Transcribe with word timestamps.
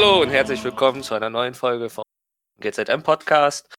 Hallo 0.00 0.22
und 0.22 0.30
herzlich 0.30 0.62
willkommen 0.62 1.02
zu 1.02 1.16
einer 1.16 1.28
neuen 1.28 1.54
Folge 1.54 1.90
vom 1.90 2.04
GZM 2.60 3.02
Podcast. 3.02 3.74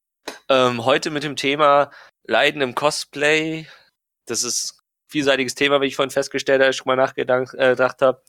Ähm, 0.49 0.83
heute 0.83 1.11
mit 1.11 1.23
dem 1.23 1.37
Thema 1.37 1.91
Leiden 2.27 2.61
im 2.61 2.75
Cosplay. 2.75 3.67
Das 4.25 4.43
ist 4.43 4.73
ein 4.73 5.09
vielseitiges 5.09 5.55
Thema, 5.55 5.79
wie 5.79 5.85
ich 5.85 5.95
vorhin 5.95 6.09
festgestellt 6.09 6.59
habe, 6.59 6.71
ich 6.71 6.75
schon 6.75 6.89
mal 6.89 6.97
nachgedacht 6.97 7.53
äh, 7.53 7.77
habe. 7.77 8.21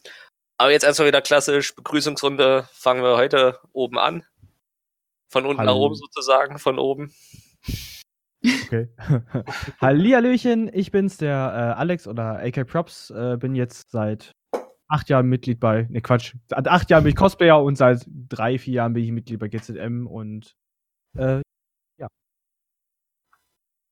Aber 0.57 0.71
jetzt 0.71 0.85
erstmal 0.85 1.09
wieder 1.09 1.21
klassisch 1.21 1.75
Begrüßungsrunde. 1.75 2.69
Fangen 2.71 3.03
wir 3.03 3.17
heute 3.17 3.59
oben 3.73 3.99
an. 3.99 4.25
Von 5.29 5.45
unten 5.45 5.59
Hallo. 5.59 5.73
nach 5.73 5.81
oben 5.81 5.97
sozusagen, 5.97 6.61
von 6.61 6.79
oben. 6.79 7.13
Okay. 8.45 8.89
Hallihallöchen, 9.81 10.71
ich 10.73 10.93
bin's, 10.93 11.17
der 11.17 11.75
äh, 11.77 11.81
Alex 11.81 12.07
oder 12.07 12.39
AK 12.39 12.69
Props. 12.69 13.11
Äh, 13.11 13.37
bin 13.37 13.57
jetzt 13.57 13.91
seit 13.91 14.37
acht 14.91 15.09
Jahren 15.09 15.29
Mitglied 15.29 15.61
bei, 15.61 15.87
ne 15.89 16.01
Quatsch, 16.01 16.35
seit 16.47 16.69
acht 16.69 16.91
Jahren 16.91 17.05
bin 17.05 17.11
ich 17.11 17.17
Cosplayer 17.17 17.63
und 17.63 17.77
seit 17.77 18.05
drei, 18.07 18.59
vier 18.59 18.75
Jahren 18.75 18.93
bin 18.93 19.05
ich 19.05 19.13
Mitglied 19.13 19.39
bei 19.39 19.49
GZM 19.49 20.07
und 20.07 20.57
äh, 21.17 21.41
ja. 21.99 22.09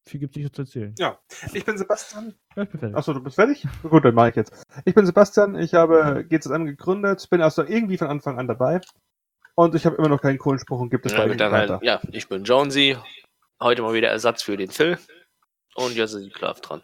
Viel 0.06 0.20
gibt's 0.20 0.36
nicht 0.36 0.54
zu 0.54 0.62
erzählen. 0.62 0.94
Ja, 0.98 1.18
ich 1.52 1.64
bin 1.64 1.78
Sebastian. 1.78 2.34
Ja, 2.56 2.64
ich 2.64 2.70
bin 2.70 2.80
fertig. 2.80 2.96
Achso, 2.96 3.12
du 3.12 3.22
bist 3.22 3.36
fertig? 3.36 3.66
Gut, 3.82 4.04
dann 4.04 4.14
mache 4.14 4.30
ich 4.30 4.36
jetzt. 4.36 4.52
Ich 4.84 4.94
bin 4.94 5.06
Sebastian, 5.06 5.54
ich 5.54 5.74
habe 5.74 6.24
GZM 6.28 6.64
gegründet, 6.64 7.30
bin 7.30 7.42
also 7.42 7.64
irgendwie 7.64 7.96
von 7.96 8.08
Anfang 8.08 8.38
an 8.38 8.48
dabei. 8.48 8.80
Und 9.54 9.74
ich 9.74 9.86
habe 9.86 9.96
immer 9.96 10.08
noch 10.08 10.20
keinen 10.20 10.38
coolen 10.38 10.58
Spruch 10.58 10.80
und 10.80 10.90
gibt 10.90 11.06
es 11.06 11.12
Ja, 11.12 11.26
bei 11.26 11.34
dann 11.34 11.52
halt, 11.52 11.82
ja, 11.82 12.00
ich 12.12 12.28
bin 12.28 12.44
Jonesy. 12.44 12.96
Heute 13.60 13.82
mal 13.82 13.92
wieder 13.92 14.08
Ersatz 14.08 14.42
für 14.42 14.56
den 14.56 14.70
Phil. 14.70 14.98
Und 15.74 15.94
jetzt 15.94 16.12
ist 16.12 16.24
die 16.24 16.30
Klav 16.30 16.60
dran. 16.60 16.82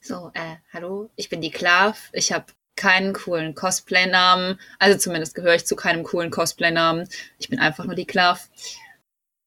So, 0.00 0.30
äh, 0.34 0.56
hallo, 0.72 1.10
ich 1.16 1.28
bin 1.28 1.40
die 1.40 1.50
Klav. 1.50 2.10
Ich 2.12 2.32
habe 2.32 2.46
keinen 2.76 3.12
coolen 3.12 3.54
Cosplay-Namen. 3.54 4.58
Also 4.78 4.98
zumindest 4.98 5.34
gehöre 5.34 5.54
ich 5.54 5.66
zu 5.66 5.76
keinem 5.76 6.04
coolen 6.04 6.30
Cosplay-Namen. 6.30 7.08
Ich 7.38 7.48
bin 7.48 7.58
einfach 7.58 7.84
nur 7.84 7.94
die 7.94 8.06
Klav. 8.06 8.48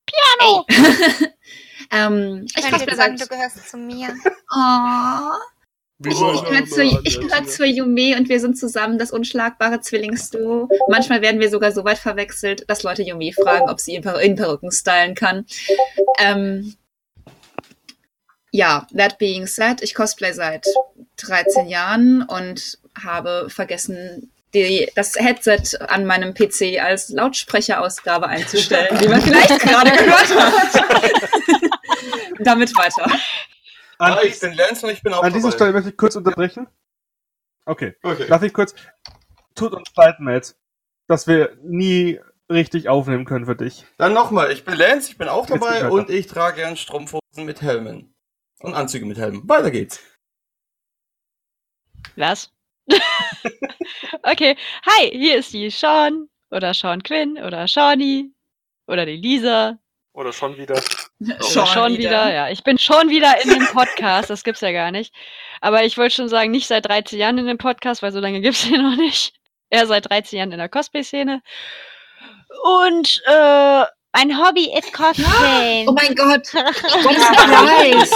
Piano! 0.05 0.65
ähm, 1.91 2.45
ich 2.45 2.57
Ich 2.57 2.63
könnte 2.63 2.71
cosplay 2.71 2.91
dir 2.91 2.95
sagen, 2.95 3.17
du 3.17 3.27
gehörst 3.27 3.69
zu 3.69 3.77
mir. 3.77 4.15
Oh, 4.55 5.33
ich 6.05 6.43
gehöre 6.43 6.65
zur, 6.65 6.83
ich 6.83 7.19
gehöre 7.19 7.45
zur 7.45 7.65
Yume 7.65 8.15
und 8.17 8.29
wir 8.29 8.39
sind 8.39 8.57
zusammen 8.57 8.99
das 8.99 9.11
unschlagbare 9.11 9.81
Zwillingsduo. 9.81 10.69
Manchmal 10.89 11.21
werden 11.21 11.41
wir 11.41 11.49
sogar 11.49 11.71
so 11.71 11.83
weit 11.85 11.97
verwechselt, 11.97 12.69
dass 12.69 12.83
Leute 12.83 13.01
Yume 13.01 13.31
fragen, 13.33 13.67
ob 13.67 13.79
sie 13.79 13.95
in, 13.95 14.03
Per 14.03 14.21
in 14.21 14.35
Perücken 14.35 14.71
stylen 14.71 15.15
kann. 15.15 15.47
Ähm, 16.19 16.75
ja, 18.51 18.87
that 18.95 19.17
being 19.17 19.47
said, 19.47 19.81
ich 19.81 19.93
cosplay 19.93 20.33
seit 20.33 20.65
13 21.17 21.67
Jahren 21.67 22.23
und 22.23 22.79
habe 23.03 23.49
vergessen, 23.49 24.31
die, 24.53 24.89
das 24.95 25.15
Headset 25.15 25.77
an 25.87 26.05
meinem 26.05 26.33
PC 26.33 26.79
als 26.81 27.09
Lautsprecherausgabe 27.09 28.27
einzustellen, 28.27 28.99
wie 29.01 29.07
man 29.07 29.21
vielleicht 29.21 29.49
gerade 29.59 29.91
gehört 29.91 30.35
hat. 30.35 30.81
Damit 32.39 32.75
weiter. 32.75 33.11
An, 33.99 34.15
Hi, 34.15 34.27
ich 34.27 34.39
bin 34.39 34.53
Lance 34.53 34.85
und 34.85 34.93
ich 34.93 35.01
bin 35.01 35.13
auch 35.13 35.23
an 35.23 35.33
dieser. 35.33 35.51
Stelle 35.51 35.73
möchte 35.73 35.89
ich 35.89 35.97
kurz 35.97 36.15
unterbrechen. 36.15 36.67
Okay. 37.65 37.95
Okay. 38.03 38.27
Darf 38.27 38.43
ich 38.43 38.53
kurz. 38.53 38.75
Tut 39.55 39.73
uns 39.73 39.89
leid, 39.95 40.19
Matt, 40.19 40.55
dass 41.07 41.27
wir 41.27 41.57
nie 41.63 42.19
richtig 42.49 42.89
aufnehmen 42.89 43.25
können 43.25 43.45
für 43.45 43.55
dich. 43.55 43.85
Dann 43.97 44.13
nochmal, 44.13 44.51
ich 44.51 44.63
bin 44.63 44.75
Lance, 44.75 45.11
ich 45.11 45.17
bin 45.17 45.27
auch 45.27 45.49
Jetzt 45.49 45.61
dabei 45.61 45.89
und 45.89 46.09
ich 46.09 46.27
trage 46.27 46.57
gern 46.57 46.77
Strumpfhosen 46.77 47.45
mit 47.45 47.61
Helmen. 47.61 48.13
Und 48.59 48.73
Anzüge 48.73 49.05
mit 49.05 49.17
Helmen. 49.17 49.47
Weiter 49.47 49.71
geht's. 49.71 50.01
Was? 52.15 52.51
okay. 54.23 54.55
Hi, 54.85 55.09
hier 55.11 55.37
ist 55.37 55.53
die 55.53 55.69
Sean 55.69 56.29
oder 56.49 56.73
Sean 56.73 57.03
Quinn 57.03 57.37
oder 57.37 57.67
Shawnee 57.67 58.31
oder 58.87 59.05
die 59.05 59.17
Lisa 59.17 59.77
Oder 60.13 60.33
schon 60.33 60.57
wieder. 60.57 60.81
oder 61.19 61.65
schon 61.67 61.97
wieder. 61.97 62.33
Ja, 62.33 62.49
ich 62.49 62.63
bin 62.63 62.77
schon 62.79 63.09
wieder 63.09 63.39
in 63.43 63.49
dem 63.49 63.67
Podcast. 63.67 64.29
Das 64.29 64.43
gibt's 64.43 64.61
ja 64.61 64.71
gar 64.71 64.91
nicht. 64.91 65.13
Aber 65.61 65.83
ich 65.83 65.97
wollte 65.97 66.15
schon 66.15 66.29
sagen, 66.29 66.51
nicht 66.51 66.67
seit 66.67 66.85
13 66.87 67.19
Jahren 67.19 67.37
in 67.37 67.45
dem 67.45 67.57
Podcast, 67.57 68.01
weil 68.01 68.11
so 68.11 68.19
lange 68.19 68.41
gibt's 68.41 68.67
den 68.67 68.81
noch 68.81 68.95
nicht. 68.95 69.35
Er 69.69 69.85
seit 69.85 70.09
13 70.09 70.39
Jahren 70.39 70.51
in 70.53 70.57
der 70.59 70.69
Cosplay-Szene. 70.69 71.41
Und 72.63 73.21
äh, 73.27 73.85
mein 74.17 74.35
Hobby 74.37 74.71
ist 74.75 74.91
Cosplay. 74.93 75.85
Oh 75.87 75.91
mein 75.91 76.15
Gott, 76.15 76.51
what 76.53 77.17
a 77.17 77.21
surprise! 77.21 78.11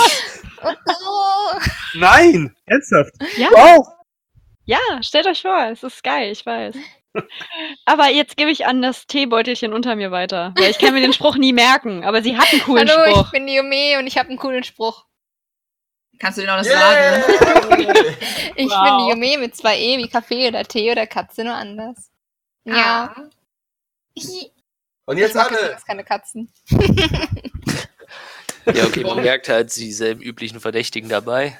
Oh, 0.63 1.59
Nein! 1.95 2.55
Ernsthaft? 2.65 3.11
Ja. 3.37 3.49
Wow! 3.51 3.87
Ja, 4.65 4.79
stellt 5.01 5.27
euch 5.27 5.41
vor, 5.41 5.67
es 5.71 5.83
ist 5.83 6.03
geil, 6.03 6.31
ich 6.31 6.43
weiß. 6.45 6.75
Aber 7.85 8.07
jetzt 8.09 8.37
gebe 8.37 8.49
ich 8.51 8.65
an 8.65 8.81
das 8.81 9.05
Teebeutelchen 9.05 9.73
unter 9.73 9.95
mir 9.95 10.11
weiter. 10.11 10.53
Weil 10.57 10.71
ich 10.71 10.79
kann 10.79 10.93
mir 10.93 11.01
den 11.01 11.13
Spruch 11.13 11.35
nie 11.35 11.53
merken, 11.53 12.03
aber 12.03 12.21
sie 12.23 12.37
hat 12.37 12.51
einen 12.51 12.61
coolen 12.63 12.89
Hallo, 12.89 13.11
Spruch. 13.11 13.25
ich 13.25 13.31
bin 13.31 13.47
die 13.47 13.55
Yume 13.55 13.99
und 13.99 14.07
ich 14.07 14.17
habe 14.17 14.29
einen 14.29 14.37
coolen 14.37 14.63
Spruch. 14.63 15.05
Kannst 16.19 16.37
du 16.37 16.41
dir 16.43 16.47
noch 16.47 16.59
was 16.59 16.67
sagen? 16.67 17.23
Yeah! 17.79 18.03
Ich 18.55 18.69
Wow. 18.69 18.83
bin 18.83 18.97
die 18.99 19.11
Yume 19.29 19.41
mit 19.45 19.55
zwei 19.55 19.77
E 19.79 19.97
wie 19.97 20.07
Kaffee 20.07 20.47
oder 20.47 20.63
Tee 20.63 20.91
oder 20.91 21.05
Katze, 21.07 21.43
nur 21.43 21.53
anders. 21.55 22.11
Ja. 22.65 23.13
Und 25.11 25.17
jetzt 25.17 25.29
ich 25.31 25.35
mag 25.35 25.51
alle. 25.51 25.59
übrigens 25.59 25.85
keine 25.85 26.03
Katzen. 26.03 26.51
Ja, 28.75 28.85
okay, 28.85 29.03
man 29.03 29.21
merkt 29.21 29.49
halt 29.49 29.75
dieselben 29.75 30.21
üblichen 30.21 30.59
Verdächtigen 30.59 31.09
dabei. 31.09 31.57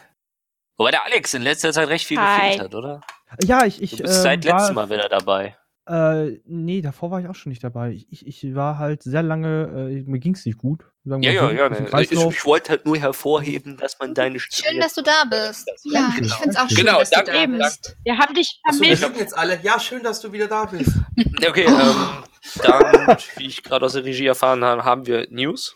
Wobei 0.77 0.91
der 0.91 1.03
Alex 1.03 1.33
in 1.33 1.41
letzter 1.41 1.73
Zeit 1.73 1.87
recht 1.89 2.05
viel 2.05 2.19
Hi. 2.19 2.41
gefehlt 2.51 2.61
hat, 2.61 2.75
oder? 2.75 3.01
Ja, 3.43 3.65
ich, 3.65 3.81
ich 3.81 3.91
Du 3.95 4.03
bist 4.03 4.21
seit 4.21 4.45
ähm, 4.45 4.51
letztem 4.51 4.75
war, 4.75 4.87
Mal 4.87 4.95
wieder 4.95 5.09
dabei. 5.09 5.55
Äh, 5.87 6.39
nee, 6.45 6.81
davor 6.81 7.09
war 7.09 7.19
ich 7.19 7.27
auch 7.27 7.33
schon 7.35 7.49
nicht 7.49 7.63
dabei. 7.63 7.89
Ich, 7.91 8.05
ich, 8.11 8.27
ich 8.45 8.55
war 8.55 8.77
halt 8.77 9.01
sehr 9.01 9.23
lange, 9.23 9.63
äh, 9.89 10.03
mir 10.09 10.19
ging's 10.19 10.45
nicht 10.45 10.59
gut. 10.59 10.85
Ja, 11.03 11.15
so, 11.15 11.19
ja, 11.21 11.51
ja. 11.51 11.69
Ne. 11.69 11.87
Ich, 12.01 12.11
ich 12.11 12.45
wollte 12.45 12.69
halt 12.69 12.85
nur 12.85 12.97
hervorheben, 12.97 13.77
dass 13.77 13.97
man 13.97 14.13
deine 14.13 14.39
Stimme 14.39 14.69
Schön, 14.73 14.79
dass 14.79 14.93
du 14.93 15.01
da 15.01 15.23
bist. 15.27 15.67
Ja, 15.83 16.13
ich 16.21 16.31
finde 16.35 16.51
es 16.51 16.55
auch 16.57 16.69
schön, 16.69 16.85
Genau, 16.85 16.99
dass 16.99 17.09
du 17.09 17.15
danke, 17.15 17.31
da 17.31 17.41
eben. 17.41 17.57
bist. 17.57 17.97
Wir 18.03 18.17
haben 18.19 18.33
dich 18.35 18.59
Achso, 18.63 18.81
wir 18.81 18.95
vermisst. 18.95 19.01
sind 19.01 19.17
jetzt 19.17 19.35
alle. 19.37 19.59
Ja, 19.63 19.79
schön, 19.79 20.03
dass 20.03 20.21
du 20.21 20.31
wieder 20.31 20.47
da 20.47 20.65
bist. 20.65 20.91
Okay, 21.47 21.65
ähm, 21.65 22.23
dann, 22.63 23.17
wie 23.37 23.47
ich 23.47 23.63
gerade 23.63 23.85
aus 23.85 23.93
der 23.93 24.03
Regie 24.03 24.25
erfahren 24.25 24.63
habe, 24.63 24.83
haben 24.83 25.05
wir 25.05 25.27
News. 25.29 25.75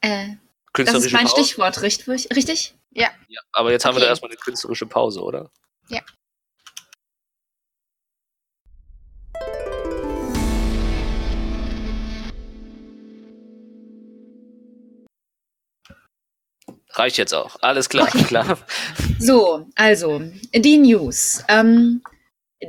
Äh, 0.00 0.34
das 0.72 0.94
ist 0.94 1.12
mein 1.12 1.26
Pause. 1.26 1.44
Stichwort, 1.44 1.82
richtig? 1.82 2.28
richtig? 2.34 2.74
Ja, 2.90 3.10
aber 3.52 3.70
jetzt 3.70 3.84
haben 3.84 3.94
wir 3.94 4.00
da 4.00 4.06
Okay. 4.06 4.10
erstmal 4.10 4.30
eine 4.30 4.38
künstlerische 4.38 4.86
Pause, 4.86 5.22
oder? 5.22 5.50
Ja. 5.88 6.00
Reicht 16.94 17.16
jetzt 17.16 17.32
auch. 17.32 17.56
Alles 17.62 17.88
klar, 17.88 18.06
klar. 18.08 18.58
So, 19.18 19.66
also, 19.76 20.20
die 20.54 20.78
News. 20.78 21.42
Ähm, 21.48 22.02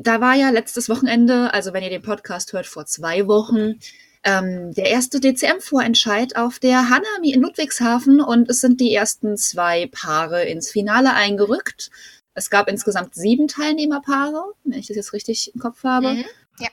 da 0.02 0.22
war 0.22 0.36
ja 0.36 0.50
letztes 0.50 0.90
Wochenende, 0.90 1.54
also 1.54 1.74
wenn 1.74 1.84
ihr 1.84 1.90
den 1.90 2.02
Podcast 2.02 2.54
hört, 2.54 2.66
vor 2.66 2.86
zwei 2.86 3.28
Wochen, 3.28 3.80
ähm, 4.24 4.74
der 4.74 4.90
erste 4.90 5.20
DCM-Vorentscheid 5.20 6.36
auf 6.38 6.60
der 6.60 6.90
Hanami 6.90 7.32
in 7.32 7.42
Ludwigshafen 7.42 8.22
und 8.22 8.50
es 8.50 8.62
sind 8.62 8.80
die 8.80 8.94
ersten 8.94 9.38
zwei 9.38 9.90
Paare 9.92 10.46
ins 10.46 10.72
Finale 10.72 11.14
eingerückt. 11.14 11.92
Es 12.34 12.50
gab 12.50 12.70
insgesamt 12.70 13.16
sieben 13.16 13.48
Teilnehmerpaare, 13.48 14.54
wenn 14.64 14.80
ich 14.80 14.88
das 14.88 14.96
jetzt 14.96 15.14
richtig 15.14 15.54
im 15.54 15.60
Kopf 15.60 15.84
habe. 15.84 16.14
Mhm. 16.14 16.26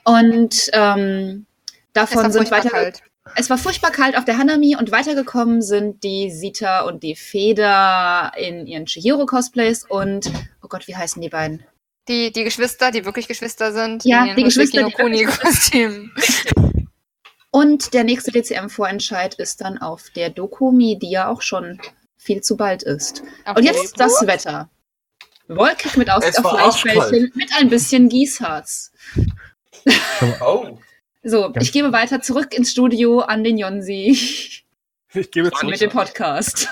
Und 0.05 0.69
ähm, 0.73 1.45
davon 1.93 2.31
sind 2.31 2.49
weiter. 2.51 2.69
kalt. 2.69 3.03
Es 3.35 3.49
war 3.49 3.57
furchtbar 3.57 3.91
kalt 3.91 4.17
auf 4.17 4.25
der 4.25 4.37
Hanami 4.37 4.75
und 4.75 4.91
weitergekommen 4.91 5.61
sind 5.61 6.03
die 6.03 6.31
Sita 6.31 6.81
und 6.81 7.03
die 7.03 7.15
Feder 7.15 8.31
in 8.35 8.65
ihren 8.65 8.85
Chihiro-Cosplays 8.85 9.85
und, 9.87 10.31
oh 10.63 10.67
Gott, 10.67 10.87
wie 10.87 10.95
heißen 10.95 11.21
die 11.21 11.29
beiden? 11.29 11.63
Die, 12.07 12.31
die 12.31 12.43
Geschwister, 12.43 12.91
die 12.91 13.05
wirklich 13.05 13.27
Geschwister 13.27 13.71
sind. 13.71 14.03
Ja, 14.05 14.25
in 14.25 14.35
die 14.35 14.43
Geschwister, 14.43 14.83
die 14.83 14.91
Kuni 14.91 15.23
Kostüm. 15.25 16.11
Und 17.51 17.93
der 17.93 18.03
nächste 18.03 18.31
DCM-Vorentscheid 18.31 19.35
ist 19.35 19.61
dann 19.61 19.77
auf 19.77 20.09
der 20.15 20.29
Dokumi, 20.29 20.97
die 20.97 21.11
ja 21.11 21.27
auch 21.27 21.41
schon 21.41 21.79
viel 22.17 22.41
zu 22.41 22.55
bald 22.57 22.83
ist. 22.83 23.23
Und 23.55 23.63
jetzt 23.63 23.99
das 23.99 24.25
Wetter. 24.25 24.69
Wolkig 25.47 25.97
mit 25.97 26.09
Ausgleichsbällchen 26.09 27.31
mit 27.35 27.51
ein 27.57 27.69
bisschen 27.69 28.09
Gießharz. 28.09 28.91
Oh. 30.41 30.77
So, 31.23 31.51
ich 31.59 31.71
gebe 31.71 31.91
weiter 31.91 32.21
zurück 32.21 32.53
ins 32.53 32.71
Studio 32.71 33.21
an 33.21 33.43
den 33.43 33.57
Jonsi 33.57 34.15
Ich 35.13 35.31
gebe 35.31 35.51
War 35.51 35.59
zu. 35.59 35.65
nicht 35.65 35.81
mit 35.81 35.81
dem 35.81 35.89
Podcast. 35.89 36.67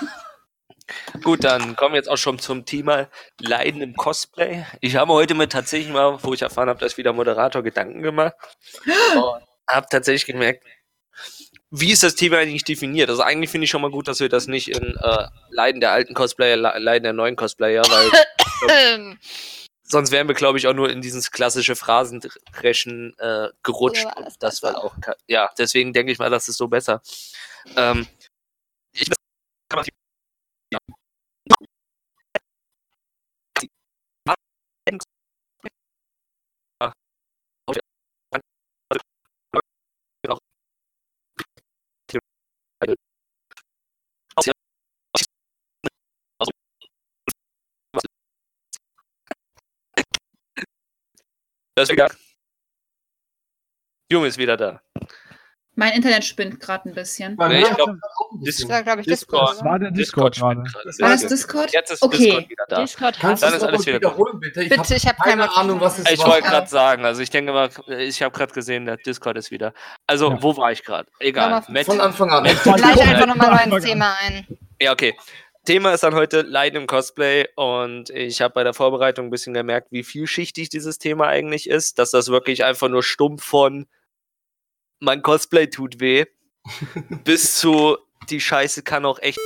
Gut, 1.22 1.44
dann 1.44 1.76
kommen 1.76 1.94
wir 1.94 1.98
jetzt 1.98 2.08
auch 2.08 2.16
schon 2.16 2.38
zum 2.38 2.64
Thema 2.64 3.08
Leiden 3.40 3.80
im 3.82 3.94
Cosplay. 3.94 4.64
Ich 4.80 4.96
habe 4.96 5.12
heute 5.12 5.34
mit 5.34 5.52
tatsächlich 5.52 5.92
mal, 5.92 6.18
wo 6.22 6.34
ich 6.34 6.42
erfahren 6.42 6.68
habe, 6.68 6.80
dass 6.80 6.96
wieder 6.96 7.12
Moderator 7.12 7.62
Gedanken 7.62 8.02
gemacht 8.02 8.34
und 9.14 9.42
habe 9.68 9.86
tatsächlich 9.90 10.26
gemerkt, 10.26 10.64
wie 11.70 11.92
ist 11.92 12.02
das 12.02 12.16
Thema 12.16 12.38
eigentlich 12.38 12.64
definiert? 12.64 13.10
Also 13.10 13.22
eigentlich 13.22 13.50
finde 13.50 13.66
ich 13.66 13.70
schon 13.70 13.82
mal 13.82 13.90
gut, 13.90 14.08
dass 14.08 14.18
wir 14.20 14.28
das 14.28 14.48
nicht 14.48 14.68
in 14.68 14.96
äh, 14.96 15.26
Leiden 15.50 15.80
der 15.80 15.92
alten 15.92 16.14
Cosplayer, 16.14 16.56
Le- 16.56 16.78
Leiden 16.78 17.04
der 17.04 17.12
neuen 17.12 17.36
Cosplayer, 17.36 17.82
weil 17.88 19.16
sonst 19.84 20.10
wären 20.10 20.26
wir, 20.26 20.34
glaube 20.34 20.58
ich, 20.58 20.66
auch 20.66 20.72
nur 20.72 20.90
in 20.90 21.00
dieses 21.00 21.30
klassische 21.30 21.76
Phrasendreschen 21.76 23.16
äh, 23.18 23.48
gerutscht. 23.62 24.06
Und 24.16 24.34
das 24.40 24.62
war 24.64 24.82
auch, 24.82 24.94
ja, 25.28 25.50
deswegen 25.58 25.92
denke 25.92 26.10
ich 26.10 26.18
mal, 26.18 26.30
das 26.30 26.48
ist 26.48 26.56
so 26.56 26.66
besser. 26.66 27.02
Ähm, 27.76 28.08
ich 28.92 29.08
Das 51.74 51.88
ist 51.88 51.92
wieder. 51.92 52.08
Junge 54.10 54.26
ist 54.26 54.38
wieder 54.38 54.56
da. 54.56 54.80
Mein 55.76 55.92
Internet 55.92 56.24
spinnt 56.24 56.58
gerade 56.60 56.88
ein 56.90 56.94
bisschen. 56.94 57.36
Nee, 57.38 57.62
ich 57.62 57.74
glaub, 57.74 57.88
auch 57.90 58.32
ein 58.32 58.42
Das 58.44 58.68
war, 58.68 58.82
glaube 58.82 59.00
ich, 59.00 59.06
Discord. 59.06 59.50
Discord. 59.52 59.64
War 59.64 59.78
der 59.78 59.90
Discord, 59.92 60.36
spinnt 60.36 60.64
gerade. 60.72 60.84
War 60.98 61.10
das 61.10 61.22
Jetzt- 61.22 61.30
Discord? 61.30 61.72
Jetzt 61.72 61.90
ist 61.92 62.02
Okay. 62.02 62.18
Discord 62.18 62.48
wieder 62.50 62.64
da. 62.68 62.80
Discord 62.82 63.18
Kannst 63.18 63.42
Dann 63.44 63.50
du 63.50 63.56
ist 63.56 63.62
es 63.62 63.68
alles 63.68 63.86
wieder 63.86 63.96
wiederholen, 63.96 64.40
bitte? 64.40 64.60
Bitte, 64.60 64.76
hab 64.78 64.90
ich 64.90 65.06
hab 65.06 65.16
keine 65.18 65.42
keine 65.46 65.56
Ahnung, 65.56 65.80
was 65.80 66.00
es 66.00 66.10
Ich 66.10 66.18
war. 66.18 66.26
wollte 66.26 66.48
gerade 66.48 66.66
sagen, 66.68 67.04
also 67.04 67.22
ich 67.22 67.30
denke 67.30 67.52
mal, 67.52 67.70
ich 67.86 68.20
habe 68.22 68.36
gerade 68.36 68.52
gesehen, 68.52 68.84
der 68.84 68.96
Discord 68.98 69.38
ist 69.38 69.50
wieder. 69.52 69.72
Also, 70.06 70.30
Ja. 70.32 70.42
wo 70.42 70.56
war 70.56 70.72
ich 70.72 70.84
gerade? 70.84 71.08
Egal. 71.20 71.62
Von 71.62 72.00
Anfang 72.00 72.30
an. 72.30 72.42
Gleich 72.44 72.66
einfach 73.00 73.26
nochmal 73.26 73.50
Anfang 73.50 73.68
neu 73.70 73.76
ins 73.76 73.84
an. 73.84 73.90
Thema 73.90 74.14
ein. 74.22 74.46
ja, 74.82 74.92
okay. 74.92 75.16
Thema 75.70 75.94
ist 75.94 76.02
dann 76.02 76.16
heute 76.16 76.40
Leiden 76.42 76.80
im 76.80 76.86
Cosplay 76.88 77.46
und 77.54 78.10
ich 78.10 78.40
habe 78.40 78.54
bei 78.54 78.64
der 78.64 78.74
Vorbereitung 78.74 79.26
ein 79.26 79.30
bisschen 79.30 79.54
gemerkt, 79.54 79.92
wie 79.92 80.02
vielschichtig 80.02 80.68
dieses 80.68 80.98
Thema 80.98 81.28
eigentlich 81.28 81.70
ist, 81.70 82.00
dass 82.00 82.10
das 82.10 82.26
wirklich 82.26 82.64
einfach 82.64 82.88
nur 82.88 83.04
stumpf 83.04 83.44
von 83.44 83.86
mein 84.98 85.22
Cosplay 85.22 85.68
tut 85.68 86.00
weh 86.00 86.24
bis 87.24 87.56
zu 87.56 87.96
die 88.30 88.40
Scheiße 88.40 88.82
kann 88.82 89.04
auch 89.04 89.20
echt 89.20 89.38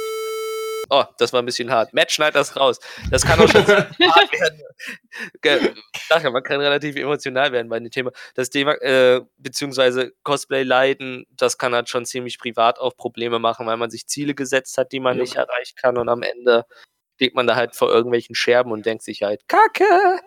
Oh, 0.91 1.05
das 1.19 1.33
war 1.33 1.41
ein 1.43 1.47
bisschen 1.47 1.71
hart. 1.71 1.93
Matt, 1.95 2.13
schneid 2.13 2.35
das 2.35 2.57
raus. 2.57 2.79
Das 3.11 3.25
kann 3.25 3.41
auch 3.41 3.49
schon 3.49 3.67
hart 3.67 3.99
werden. 3.99 4.61
Ja, 5.45 6.31
man 6.31 6.43
kann 6.43 6.61
relativ 6.61 6.97
emotional 6.97 7.53
werden 7.53 7.69
bei 7.69 7.79
dem 7.79 7.91
Thema. 7.91 8.11
Das 8.35 8.51
Thema, 8.51 8.73
äh, 8.83 9.23
beziehungsweise 9.39 10.13
Cosplay-Leiden, 10.25 11.27
das 11.31 11.59
kann 11.59 11.75
halt 11.75 11.89
schon 11.89 12.05
ziemlich 12.05 12.39
privat 12.39 12.79
auch 12.79 12.97
Probleme 12.97 13.39
machen, 13.39 13.67
weil 13.67 13.77
man 13.77 13.91
sich 13.91 14.07
Ziele 14.07 14.35
gesetzt 14.35 14.77
hat, 14.79 14.93
die 14.93 15.01
man 15.01 15.17
Ja. 15.17 15.23
nicht 15.23 15.37
erreichen 15.37 15.75
kann 15.77 15.97
und 15.99 16.09
am 16.09 16.23
Ende 16.23 16.65
steht 17.17 17.35
man 17.35 17.47
da 17.47 17.55
halt 17.57 17.77
vor 17.77 17.91
irgendwelchen 17.91 18.35
Scherben 18.35 18.73
und 18.73 18.85
denkt 18.87 19.05
sich 19.05 19.23
halt, 19.23 19.47
Kacke! 19.49 20.19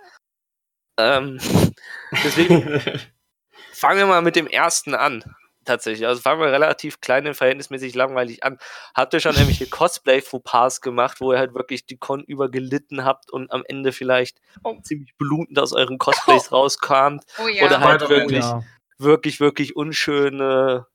Ähm, 1.00 1.38
deswegen 2.24 2.82
fangen 3.74 4.00
wir 4.00 4.06
mal 4.08 4.22
mit 4.22 4.36
dem 4.36 4.48
ersten 4.48 4.96
an. 4.96 5.24
Tatsächlich. 5.68 6.08
Also 6.08 6.22
fangen 6.22 6.40
wir 6.40 6.50
relativ 6.50 7.02
klein 7.02 7.28
und 7.28 7.34
verhältnismäßig 7.34 7.94
langweilig 7.94 8.42
an. 8.46 8.58
Habt 8.96 9.14
ihr 9.14 9.20
schon 9.20 9.34
irgendwelche 9.34 9.66
Cosplay-Fauxpas 9.70 10.80
gemacht, 10.80 11.20
wo 11.20 11.34
ihr 11.34 11.40
halt 11.40 11.54
wirklich 11.54 11.86
die 11.86 11.98
Con 11.98 12.24
über 12.24 12.50
gelitten 12.50 13.04
habt 13.04 13.30
und 13.32 13.52
am 13.52 13.64
Ende 13.68 13.92
vielleicht 13.92 14.40
ziemlich 14.84 15.14
blutend 15.18 15.60
aus 15.60 15.74
euren 15.74 15.98
Cosplays 15.98 16.52
rauskamt? 16.54 17.26
Oh 17.44 17.50
ja. 17.50 17.66
Oder 17.66 17.82
halt 17.82 18.00
Weiter 18.02 18.10
wirklich, 18.10 18.46
Ja. 18.46 18.64
wirklich, 18.98 19.42
wirklich 19.42 19.76
unschöne 19.76 20.88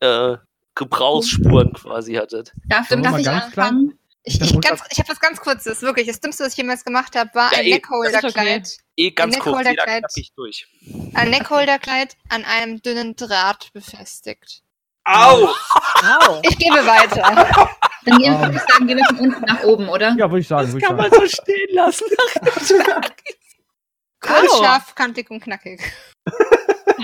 äh, 0.00 0.36
Gebrauchsspuren 0.74 1.72
quasi 1.72 2.14
hattet. 2.14 2.52
Darf, 2.66 2.86
darf 2.88 3.18
ich 3.18 3.30
anfangen? 3.30 3.97
Ich, 4.28 4.38
Das 4.38 4.50
ich, 4.50 4.60
ganz, 4.60 4.82
ich 4.90 4.98
habe 4.98 5.08
was 5.08 5.20
ganz 5.20 5.40
Kurzes, 5.40 5.80
wirklich. 5.80 6.06
Das 6.06 6.20
Dümmste, 6.20 6.44
was 6.44 6.52
ich 6.52 6.58
jemals 6.58 6.84
gemacht 6.84 7.16
habe, 7.16 7.30
war 7.34 7.50
Ja, 7.52 7.60
ein 7.60 7.64
eh, 7.64 7.70
Neckholderkleid. 7.70 8.76
Eh 8.96 9.10
ganz 9.12 9.34
Ein 9.34 9.40
kurz, 9.40 9.56
Neckholderkleid. 9.64 10.04
durch. 10.36 10.66
Ein 11.14 11.30
Neckholderkleid 11.30 12.16
an 12.28 12.44
einem 12.44 12.82
dünnen 12.82 13.16
Draht 13.16 13.72
befestigt. 13.72 14.62
Au! 15.04 15.46
Wow. 15.46 16.40
Ich 16.42 16.58
gebe 16.58 16.84
weiter. 16.84 17.68
Dann 18.04 18.18
gehen, 18.18 18.38
würde 18.38 18.56
ich 18.56 18.60
sagen, 18.70 18.86
gehen 18.86 18.98
wir 18.98 19.06
von 19.06 19.18
unten 19.18 19.44
nach 19.46 19.62
oben, 19.62 19.88
oder? 19.88 20.14
Ja, 20.18 20.30
würde 20.30 20.40
ich 20.40 20.48
sagen. 20.48 20.70
Würde 20.72 20.78
ich 20.78 20.86
sagen. 20.86 21.14
so 21.14 21.26
stehen 21.26 21.74
lassen. 21.74 22.04
Kurz, 24.20 24.52
Au. 24.52 24.62
scharf, 24.62 24.94
kantig 24.94 25.30
und 25.30 25.40
knackig. 25.40 25.80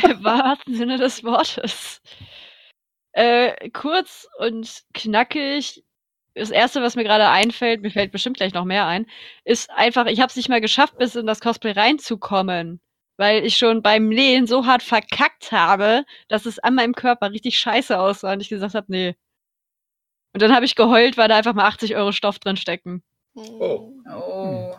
Im 0.02 0.22
wahrsten 0.24 0.76
Sinne 0.76 0.98
des 0.98 1.24
Wortes. 1.24 2.02
Äh, 3.12 3.70
kurz 3.70 4.26
und 4.38 4.82
knackig. 4.92 5.84
Das 6.34 6.50
erste, 6.50 6.82
was 6.82 6.96
mir 6.96 7.04
gerade 7.04 7.28
einfällt, 7.28 7.82
mir 7.82 7.90
fällt 7.90 8.10
bestimmt 8.10 8.36
gleich 8.36 8.54
noch 8.54 8.64
mehr 8.64 8.86
ein, 8.86 9.06
ist 9.44 9.70
einfach, 9.70 10.06
ich 10.06 10.20
habe 10.20 10.30
es 10.30 10.36
nicht 10.36 10.48
mal 10.48 10.60
geschafft, 10.60 10.98
bis 10.98 11.14
in 11.14 11.26
das 11.26 11.40
Cosplay 11.40 11.72
reinzukommen, 11.72 12.80
weil 13.16 13.44
ich 13.44 13.56
schon 13.56 13.82
beim 13.82 14.08
Nähen 14.08 14.46
so 14.46 14.66
hart 14.66 14.82
verkackt 14.82 15.52
habe, 15.52 16.04
dass 16.28 16.46
es 16.46 16.58
an 16.58 16.74
meinem 16.74 16.94
Körper 16.94 17.30
richtig 17.30 17.58
scheiße 17.58 17.98
aussah 17.98 18.32
und 18.32 18.40
ich 18.40 18.48
gesagt 18.48 18.74
habe, 18.74 18.86
nee. 18.88 19.14
Und 20.32 20.42
dann 20.42 20.54
habe 20.54 20.64
ich 20.64 20.74
geheult, 20.74 21.16
weil 21.16 21.28
da 21.28 21.36
einfach 21.36 21.54
mal 21.54 21.66
80 21.66 21.94
Euro 21.94 22.10
Stoff 22.10 22.40
drin 22.40 22.56
stecken. 22.56 23.04
Oh. 23.36 23.92
Oh. 24.12 24.74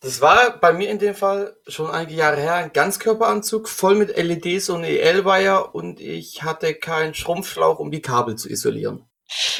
Das 0.00 0.20
war 0.20 0.58
bei 0.58 0.72
mir 0.72 0.90
in 0.90 1.00
dem 1.00 1.14
Fall 1.14 1.56
schon 1.66 1.90
einige 1.90 2.14
Jahre 2.14 2.40
her 2.40 2.54
ein 2.54 2.72
Ganzkörperanzug 2.72 3.68
voll 3.68 3.96
mit 3.96 4.16
LEDs 4.16 4.70
und 4.70 4.84
EL-Wire 4.84 5.68
und 5.72 6.00
ich 6.00 6.44
hatte 6.44 6.74
keinen 6.74 7.14
Schrumpfschlauch, 7.14 7.80
um 7.80 7.90
die 7.90 8.02
Kabel 8.02 8.36
zu 8.36 8.48
isolieren. 8.48 9.07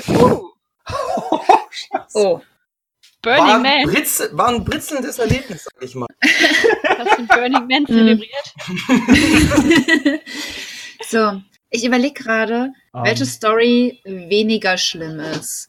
Uh, 0.09 0.49
Oh. 2.15 2.41
Burning 3.23 3.45
war, 3.47 3.55
ein 3.57 3.63
Man. 3.63 3.83
Britz, 3.85 4.23
war 4.33 4.49
ein 4.49 4.65
britzelndes 4.65 5.19
Erlebnis, 5.19 5.65
sag 5.65 5.83
ich 5.83 5.95
mal. 5.95 6.07
Hast 6.87 7.19
du 7.19 7.27
Burning 7.27 7.67
Man 7.67 7.87
Hm. 7.87 7.87
zelebriert? 7.97 8.55
so, 11.09 11.43
ich 11.71 11.85
überlege 11.85 12.15
gerade, 12.23 12.73
Ähm, 12.95 13.05
welche 13.05 13.27
Story 13.27 14.01
weniger 14.05 14.79
schlimm 14.79 15.21
ist. 15.21 15.69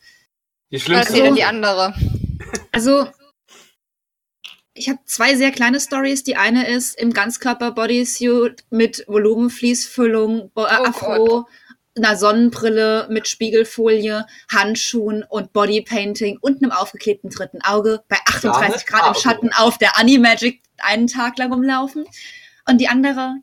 Die 0.71 0.79
schlimmste. 0.79 1.17
Erzähl 1.17 1.33
die 1.35 1.43
andere. 1.43 1.93
Also, 2.71 3.07
ich 4.73 4.87
habe 4.89 4.99
zwei 5.05 5.35
sehr 5.35 5.51
kleine 5.51 5.79
Stories. 5.79 6.23
Die 6.23 6.37
eine 6.37 6.67
ist 6.69 6.97
im 6.99 7.11
Ganzkörper-Bodysuit 7.13 8.63
mit 8.69 9.03
Volumenfließfüllung, 9.07 10.51
Bo- 10.53 10.65
äh, 10.65 10.77
Oh 10.79 10.85
Afro, 10.85 11.47
einer 12.03 12.15
Sonnenbrille 12.15 13.07
mit 13.09 13.27
Spiegelfolie, 13.27 14.25
Handschuhen 14.51 15.23
und 15.23 15.53
Bodypainting 15.53 16.37
und 16.41 16.61
einem 16.61 16.71
aufgeklebten 16.71 17.29
dritten 17.29 17.61
Auge 17.61 18.03
bei 18.07 18.17
38 18.25 18.85
Grad 18.85 19.01
im 19.01 19.09
Auge. 19.09 19.19
Schatten 19.19 19.51
auf 19.53 19.77
der 19.77 19.97
Animagic 19.97 20.61
einen 20.77 21.07
Tag 21.07 21.37
lang 21.37 21.53
rumlaufen. 21.53 22.05
Und 22.67 22.79
die 22.79 22.87
andere, 22.87 23.35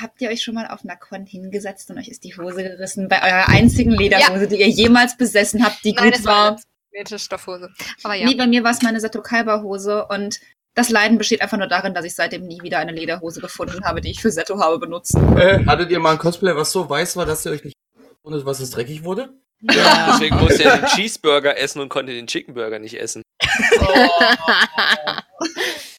habt 0.00 0.20
ihr 0.20 0.30
euch 0.30 0.42
schon 0.42 0.54
mal 0.54 0.66
auf 0.66 0.84
einer 0.84 0.96
Con 0.96 1.26
hingesetzt 1.26 1.90
und 1.90 1.98
euch 1.98 2.08
ist 2.08 2.24
die 2.24 2.36
Hose 2.36 2.62
gerissen 2.62 3.08
bei 3.08 3.22
eurer 3.22 3.48
einzigen 3.48 3.92
Lederhose, 3.92 4.48
die 4.48 4.56
ihr 4.56 4.68
jemals 4.68 5.16
besessen 5.16 5.64
habt, 5.64 5.84
die 5.84 5.92
Nein, 5.92 6.12
gut 6.12 6.24
war? 6.24 6.52
war 6.52 6.60
eine 6.96 7.18
Stoffhose. 7.18 7.72
Aber 8.02 8.14
ja. 8.14 8.26
Nee, 8.26 8.34
bei 8.34 8.46
mir 8.46 8.62
war 8.62 8.70
es 8.70 8.82
meine 8.82 9.00
Sato 9.00 9.20
Kaiba 9.20 9.62
Hose 9.62 10.06
und 10.06 10.40
das 10.74 10.90
Leiden 10.90 11.18
besteht 11.18 11.40
einfach 11.40 11.56
nur 11.56 11.68
darin, 11.68 11.94
dass 11.94 12.04
ich 12.04 12.14
seitdem 12.14 12.46
nie 12.46 12.60
wieder 12.62 12.78
eine 12.78 12.92
Lederhose 12.92 13.40
gefunden 13.40 13.84
habe, 13.84 14.00
die 14.00 14.10
ich 14.10 14.20
für 14.20 14.30
Seto 14.30 14.58
habe 14.58 14.78
benutzt. 14.78 15.14
Äh, 15.36 15.64
hattet 15.66 15.90
ihr 15.90 16.00
mal 16.00 16.12
ein 16.12 16.18
Cosplay, 16.18 16.54
was 16.56 16.72
so 16.72 16.88
weiß 16.88 17.16
war, 17.16 17.26
dass 17.26 17.46
ihr 17.46 17.52
euch 17.52 17.64
nicht 17.64 17.76
wundert, 18.22 18.44
was 18.44 18.60
es 18.60 18.70
dreckig 18.70 19.04
wurde? 19.04 19.32
Ja, 19.60 20.10
deswegen 20.12 20.36
musste 20.36 20.64
er 20.64 20.78
den 20.78 20.86
Cheeseburger 20.86 21.56
essen 21.56 21.80
und 21.80 21.88
konnte 21.88 22.12
den 22.12 22.26
Chickenburger 22.26 22.78
nicht 22.80 23.00
essen. 23.00 23.22
Das 23.38 23.80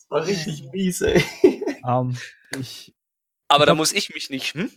war 0.09 0.25
richtig 0.25 0.63
mies, 0.71 1.01
ey. 1.01 1.23
ähm, 1.87 2.17
ich, 2.59 2.93
Aber 3.47 3.65
da 3.65 3.73
muss 3.75 3.93
ich 3.93 4.13
mich 4.13 4.29
nicht, 4.29 4.53
hm? 4.53 4.71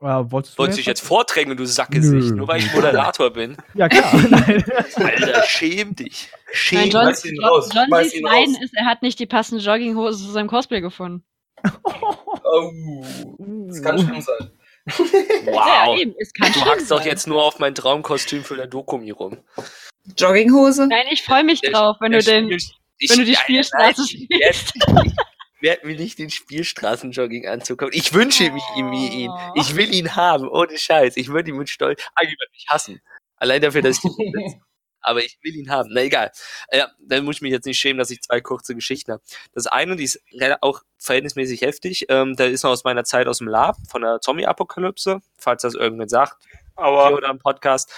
Äh, 0.00 0.04
wolltest 0.30 0.54
du 0.54 0.58
Wolltest 0.58 0.78
du 0.78 0.80
dich 0.80 0.86
jetzt 0.86 1.00
vordrängen, 1.00 1.56
du 1.56 1.64
Sackgesicht, 1.66 2.30
Nö. 2.30 2.36
nur 2.36 2.48
weil 2.48 2.58
ich 2.60 2.72
Moderator 2.72 3.30
bin? 3.30 3.56
Ja, 3.74 3.88
klar. 3.88 4.12
Nein. 4.30 4.64
Alter, 4.96 5.42
schäm 5.44 5.94
dich. 5.96 6.28
Nein, 6.32 6.54
Schäm 6.54 6.90
John, 6.90 7.02
schmeiß 7.04 7.24
ihn 7.26 7.44
raus, 7.44 7.68
John 7.74 7.88
Lees 8.00 8.14
ihn 8.14 8.26
raus. 8.26 8.48
ist, 8.62 8.74
er 8.76 8.86
hat 8.86 9.02
nicht 9.02 9.18
die 9.18 9.26
passende 9.26 9.62
Jogginghose 9.62 10.24
zu 10.24 10.30
seinem 10.32 10.48
Cosplay 10.48 10.80
gefunden. 10.80 11.24
Oh, 12.50 13.04
das 13.68 13.82
kann 13.82 13.98
schlimm 13.98 14.22
sein. 14.22 14.50
Wow. 15.44 15.54
Ja, 15.54 15.96
eben, 15.98 16.14
Du 16.54 16.64
hackst 16.64 16.90
doch 16.90 17.04
jetzt 17.04 17.26
nur 17.26 17.44
auf 17.44 17.58
mein 17.58 17.74
Traumkostüm 17.74 18.42
für 18.42 18.56
der 18.56 18.66
Dokumi 18.66 19.10
rum. 19.10 19.36
Jogginghose? 20.16 20.86
Nein, 20.86 21.04
ich 21.10 21.22
freue 21.24 21.44
mich 21.44 21.60
drauf, 21.60 21.96
wenn 22.00 22.12
du 22.12 22.20
den, 22.20 22.48
Ich- 22.50 22.72
wenn 23.10 23.18
du 23.18 23.24
die 23.26 23.32
Ja, 23.32 23.40
Spielstraße 23.40 24.02
Ich 24.02 24.28
werde 25.60 25.86
mir 25.86 25.96
nicht 25.96 26.18
den 26.18 26.30
Spielstraßenjogging-Anzug 26.30 27.78
kaufen. 27.78 27.92
Ich 27.94 28.12
wünsche 28.12 28.50
mich 28.50 28.64
ihm 28.76 28.92
ihn. 28.92 29.30
Oh. 29.30 29.52
Ich 29.56 29.76
will 29.76 29.92
ihn 29.94 30.16
haben, 30.16 30.48
ohne 30.48 30.78
Scheiß. 30.78 31.16
Ich 31.16 31.28
würde 31.28 31.50
ihn 31.50 31.56
mit 31.56 31.68
Stolz. 31.68 32.02
Ah, 32.14 32.22
ich 32.22 32.30
würde 32.30 32.52
mich 32.52 32.66
hassen. 32.68 33.00
Allein 33.36 33.62
dafür, 33.62 33.82
dass 33.82 33.98
ich 33.98 34.18
ihn. 34.18 34.62
Aber 35.00 35.22
ich 35.22 35.38
will 35.42 35.54
ihn 35.54 35.70
haben. 35.70 35.88
Na 35.92 36.02
egal. 36.02 36.32
Ja, 36.72 36.90
dann 37.00 37.24
muss 37.24 37.36
ich 37.36 37.42
mich 37.42 37.52
jetzt 37.52 37.66
nicht 37.66 37.78
schämen, 37.78 37.98
dass 37.98 38.10
ich 38.10 38.20
zwei 38.20 38.40
kurze 38.40 38.74
Geschichten 38.74 39.12
habe. 39.12 39.22
Das 39.52 39.66
eine, 39.66 39.96
die 39.96 40.04
ist 40.04 40.20
auch 40.60 40.82
verhältnismäßig 40.98 41.62
heftig. 41.62 42.06
Ähm, 42.08 42.34
da 42.36 42.44
ist 42.44 42.64
noch 42.64 42.72
aus 42.72 42.84
meiner 42.84 43.04
Zeit 43.04 43.28
aus 43.28 43.38
dem 43.38 43.48
Lab 43.48 43.76
von 43.88 44.02
der 44.02 44.20
Zombie-Apokalypse, 44.20 45.20
falls 45.38 45.62
das 45.62 45.74
irgendjemand 45.74 46.10
sagt. 46.10 46.42
Hier 46.76 46.86
oder 46.86 47.30
im 47.30 47.38
Podcast. 47.38 47.92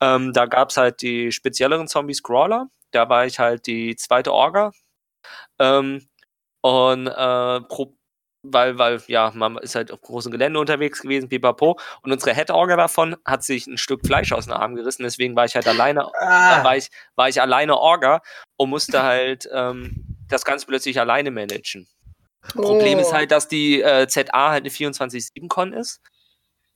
Ähm, 0.00 0.32
da 0.32 0.46
gab's 0.46 0.76
halt 0.76 1.02
die 1.02 1.32
spezielleren 1.32 1.88
Zombies 1.88 2.22
Crawler. 2.22 2.68
Da 2.92 3.08
war 3.08 3.26
ich 3.26 3.38
halt 3.38 3.66
die 3.66 3.96
zweite 3.96 4.32
Orga. 4.32 4.72
Ähm, 5.58 6.08
und 6.64 7.08
äh, 7.08 7.60
pro, 7.68 7.94
weil, 8.42 8.78
weil, 8.78 9.02
ja, 9.06 9.30
man 9.34 9.58
ist 9.58 9.74
halt 9.74 9.92
auf 9.92 10.00
großem 10.00 10.32
Gelände 10.32 10.58
unterwegs 10.58 11.02
gewesen, 11.02 11.28
pipapo. 11.28 11.78
Und 12.00 12.10
unsere 12.10 12.34
Head-Orga 12.34 12.76
davon 12.76 13.16
hat 13.26 13.42
sich 13.44 13.66
ein 13.66 13.76
Stück 13.76 14.06
Fleisch 14.06 14.32
aus 14.32 14.46
dem 14.46 14.54
Arm 14.54 14.74
gerissen, 14.74 15.02
deswegen 15.02 15.36
war 15.36 15.44
ich 15.44 15.54
halt 15.56 15.68
alleine, 15.68 16.10
Ah. 16.18 16.60
äh, 16.60 16.64
war, 16.64 16.74
ich, 16.78 16.88
war 17.16 17.28
ich 17.28 17.38
alleine 17.42 17.76
Orga 17.76 18.22
und 18.56 18.70
musste 18.70 19.02
halt 19.02 19.46
ähm, 19.52 20.06
das 20.30 20.46
Ganze 20.46 20.64
plötzlich 20.66 20.98
alleine 20.98 21.30
managen. 21.30 21.86
Problem 22.54 22.96
Oh. 22.98 23.02
ist 23.02 23.12
halt, 23.12 23.30
dass 23.30 23.46
die 23.46 23.82
äh, 23.82 24.06
ZA 24.08 24.50
halt 24.50 24.62
eine 24.62 24.70
24-7-Con 24.70 25.74
ist. 25.74 26.00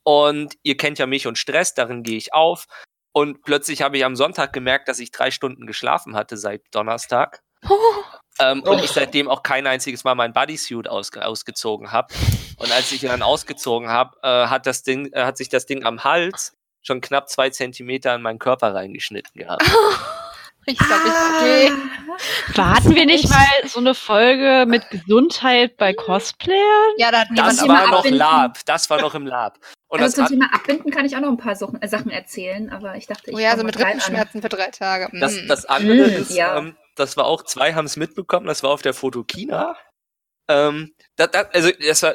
Und 0.03 0.55
ihr 0.63 0.77
kennt 0.77 0.99
ja 0.99 1.07
mich 1.07 1.27
und 1.27 1.39
Stress, 1.39 1.73
darin 1.73 2.03
gehe 2.03 2.19
ich 2.19 2.35
auf. 2.35 2.67
Und 3.13 3.43
plötzlich 3.43 3.81
habe 3.81 3.97
ich 3.97 4.05
am 4.05 4.17
Sonntag 4.17 4.53
gemerkt, 4.53 4.89
dass 4.89 4.99
ich 4.99 5.13
drei 5.13 5.31
Stunden 5.31 5.67
geschlafen 5.67 6.15
hatte 6.15 6.37
seit 6.37 6.63
Donnerstag. 6.73 7.43
Ähm, 8.41 8.63
und 8.63 8.81
Oh. 8.81 8.85
ich 8.85 8.91
seitdem 8.91 9.29
auch 9.29 9.43
kein 9.43 9.67
einziges 9.67 10.05
Mal 10.05 10.15
mein 10.15 10.33
Bodysuit 10.33 10.89
ausge 10.89 11.25
ausgezogen 11.27 11.91
habe. 11.93 12.13
Und 12.59 12.71
als 12.73 12.93
ich 12.93 13.03
ihn 13.03 13.09
dann 13.09 13.23
ausgezogen 13.23 13.89
habe, 13.89 14.17
äh, 14.23 14.47
hat 14.47 14.67
das 14.67 14.83
Ding, 14.83 15.11
äh, 15.13 15.25
hat 15.25 15.37
sich 15.37 15.49
das 15.49 15.67
Ding 15.67 15.85
am 15.85 16.05
Hals 16.05 16.55
schon 16.83 17.01
knapp 17.01 17.29
zwei 17.29 17.51
Zentimeter 17.51 18.15
in 18.15 18.23
meinen 18.23 18.39
Körper 18.39 18.75
reingeschnitten 18.75 19.33
gehabt. 19.41 19.63
Ich 20.71 20.77
glaube, 20.77 21.03
ich 21.07 21.15
Ah. 21.15 21.41
gehe. 21.43 22.63
Hatten 22.63 22.95
wir 22.95 23.07
nicht 23.07 23.27
mal 23.31 23.47
so 23.65 23.81
eine 23.81 23.95
Folge 23.95 24.67
mit 24.69 24.83
Gesundheit 24.91 25.79
bei 25.79 25.95
Cosplayern? 25.95 26.61
Ja, 26.99 27.11
da 27.11 27.21
hat 27.21 27.29
Das 27.35 27.67
war 27.67 27.87
noch 27.87 27.99
abbinden. 28.01 28.19
Lab. 28.19 28.59
Das 28.67 28.91
war 28.91 29.01
noch 29.01 29.15
im 29.15 29.27
Lab. 29.27 29.59
Und 29.87 30.03
also 30.03 30.21
das 30.21 30.29
zum 30.29 30.39
Thema 30.39 30.53
Abbinden 30.55 30.91
kann 30.91 31.07
ich 31.07 31.17
auch 31.17 31.21
noch 31.23 31.31
ein 31.31 31.39
paar 31.39 31.57
Sachen, 31.57 31.81
äh, 31.81 31.89
Sachen 31.89 32.11
erzählen, 32.11 32.69
aber 32.71 32.97
ich 32.97 33.07
dachte, 33.07 33.31
ich 33.31 33.37
Oh 33.37 33.39
ja, 33.39 33.51
fang 33.51 33.59
so 33.61 33.63
mal 33.63 33.67
mit 33.69 33.77
klein 33.77 33.87
an. 33.93 33.93
Rippenschmerzen 33.99 34.43
für 34.43 34.49
drei 34.51 34.67
Tage. 34.71 35.09
Das, 35.19 35.37
Mm. 35.37 35.49
das 35.49 35.65
andere 35.65 36.07
Mm, 36.09 36.21
ist, 36.21 36.31
ja. 36.37 36.59
ähm, 36.59 36.77
das 36.99 37.17
war 37.17 37.27
auch, 37.27 37.45
zwei 37.45 37.75
haben 37.75 37.87
es 37.87 37.97
mitbekommen, 37.97 38.47
das 38.47 38.63
war 38.63 38.71
auf 38.71 38.83
der 38.83 38.95
Fotokina. 38.95 39.77
Ähm, 40.49 40.95
da, 41.17 41.27
da, 41.27 41.43
also 41.53 41.71
das 41.73 42.03
war, 42.03 42.15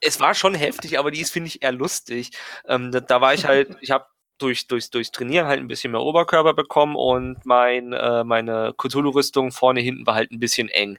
es 0.00 0.20
war 0.20 0.34
schon 0.34 0.54
heftig, 0.54 0.98
aber 0.98 1.10
die 1.10 1.20
ist, 1.20 1.32
finde 1.32 1.48
ich, 1.48 1.62
eher 1.62 1.72
lustig. 1.72 2.32
Ähm, 2.66 2.92
da, 2.92 3.00
da 3.00 3.20
war 3.20 3.34
ich 3.34 3.44
halt, 3.46 3.76
ich 3.80 3.90
habe 3.90 4.06
durch, 4.38 4.66
durchs, 4.66 4.90
durchs 4.90 5.10
Trainieren 5.10 5.46
halt 5.46 5.60
ein 5.60 5.68
bisschen 5.68 5.92
mehr 5.92 6.00
Oberkörper 6.02 6.54
bekommen 6.54 6.96
und 6.96 7.44
mein, 7.44 7.92
äh, 7.92 8.24
meine 8.24 8.74
Cthulhu-Rüstung 8.76 9.52
vorne 9.52 9.80
hinten 9.80 10.06
war 10.06 10.14
halt 10.14 10.30
ein 10.32 10.40
bisschen 10.40 10.68
eng. 10.68 10.98